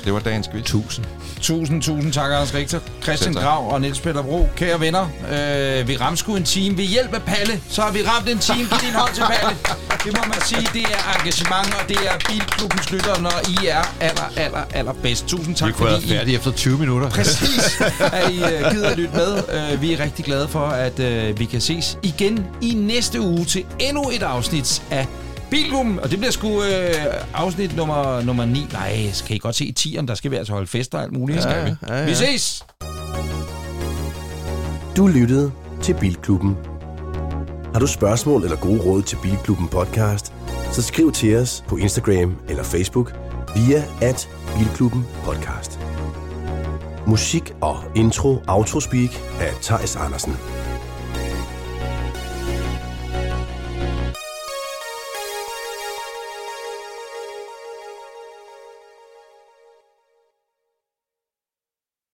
Det 0.05 0.13
var 0.13 0.19
dagens 0.19 0.47
quiz. 0.47 0.61
1000. 0.61 1.05
Tusind, 1.41 1.81
tusind 1.81 2.13
tak, 2.13 2.31
Anders 2.31 2.53
Richter, 2.53 2.79
Christian. 3.03 3.33
Grav 3.33 3.71
og 3.73 3.81
Niels 3.81 3.99
Peter 3.99 4.21
Bro. 4.21 4.47
Kære 4.55 4.79
venner, 4.79 5.01
øh, 5.31 5.87
vi 5.87 5.97
ramte 5.97 6.17
sgu 6.17 6.35
en 6.35 6.43
time. 6.43 6.77
Ved 6.77 6.85
hjælp 6.85 7.13
af 7.13 7.21
Palle, 7.21 7.61
så 7.69 7.81
har 7.81 7.91
vi 7.91 7.99
ramt 8.07 8.29
en 8.29 8.39
time. 8.39 8.59
Giv 8.59 8.79
din 8.81 8.93
hånd 8.93 9.13
til 9.13 9.21
Palle. 9.21 9.57
Det 10.03 10.17
må 10.17 10.23
man 10.27 10.41
sige, 10.45 10.67
det 10.73 10.83
er 10.83 11.19
engagement, 11.19 11.73
og 11.81 11.89
det 11.89 11.97
er 11.97 12.13
Bilklubbens 12.29 12.91
lytter, 12.91 13.21
når 13.21 13.33
I 13.49 13.67
er 13.67 13.83
aller, 13.99 14.31
aller, 14.37 14.63
aller 14.73 14.93
bedst. 14.93 15.27
Tusind 15.27 15.55
tak, 15.55 15.67
Vi 15.67 15.73
kunne 15.73 15.89
fordi 15.89 16.07
været 16.07 16.19
færdige 16.19 16.35
efter 16.37 16.51
20 16.51 16.77
minutter. 16.77 17.09
Præcis, 17.09 17.81
at 17.99 18.29
I 18.33 18.37
uh, 18.43 18.71
gider 18.71 18.89
at 18.89 18.97
lytte 18.97 19.15
med. 19.15 19.33
Uh, 19.73 19.81
vi 19.81 19.93
er 19.93 19.99
rigtig 19.99 20.25
glade 20.25 20.47
for, 20.47 20.65
at 20.65 20.99
uh, 20.99 21.39
vi 21.39 21.45
kan 21.45 21.61
ses 21.61 21.97
igen 22.03 22.45
i 22.61 22.73
næste 22.73 23.21
uge 23.21 23.45
til 23.45 23.65
endnu 23.79 24.09
et 24.09 24.23
afsnit 24.23 24.81
af 24.91 25.07
Bilrum. 25.53 25.97
Og 25.97 26.11
det 26.11 26.19
bliver 26.19 26.31
sgu 26.31 26.47
uh, 26.57 26.63
afsnit 27.33 27.75
nummer, 27.75 28.21
nummer 28.21 28.45
9. 28.45 28.67
Nej, 28.73 29.11
skal 29.11 29.35
I 29.35 29.39
godt 29.39 29.55
se 29.55 29.65
i 29.65 29.75
10'eren, 29.79 30.05
der 30.05 30.15
skal 30.15 30.31
vi 30.31 30.35
altså 30.35 30.53
holde 30.53 30.67
fester 30.67 30.97
og 30.97 31.03
alt 31.03 31.13
muligt. 31.13 31.37
Ja, 31.37 31.41
Skal 31.41 31.65
vi? 31.65 31.75
ja, 31.87 31.99
ja. 31.99 32.05
vi 32.05 32.13
ses! 32.15 32.65
Du 34.97 35.07
lyttede 35.07 35.51
til 35.81 35.93
Bilklubben. 35.99 36.57
Har 37.73 37.79
du 37.79 37.87
spørgsmål 37.87 38.43
eller 38.43 38.57
gode 38.57 38.81
råd 38.81 39.01
til 39.01 39.17
Bilklubben 39.23 39.67
podcast, 39.67 40.33
så 40.71 40.81
skriv 40.81 41.11
til 41.11 41.35
os 41.35 41.63
på 41.67 41.77
Instagram 41.77 42.35
eller 42.49 42.63
Facebook 42.63 43.13
via 43.55 43.83
at 44.01 44.29
Bilklubben 44.57 45.05
podcast. 45.23 45.79
Musik 47.07 47.53
og 47.61 47.77
intro 47.95 48.37
Autospeak 48.47 49.09
af 49.39 49.53
Thijs 49.61 49.95
Andersen. 49.95 50.33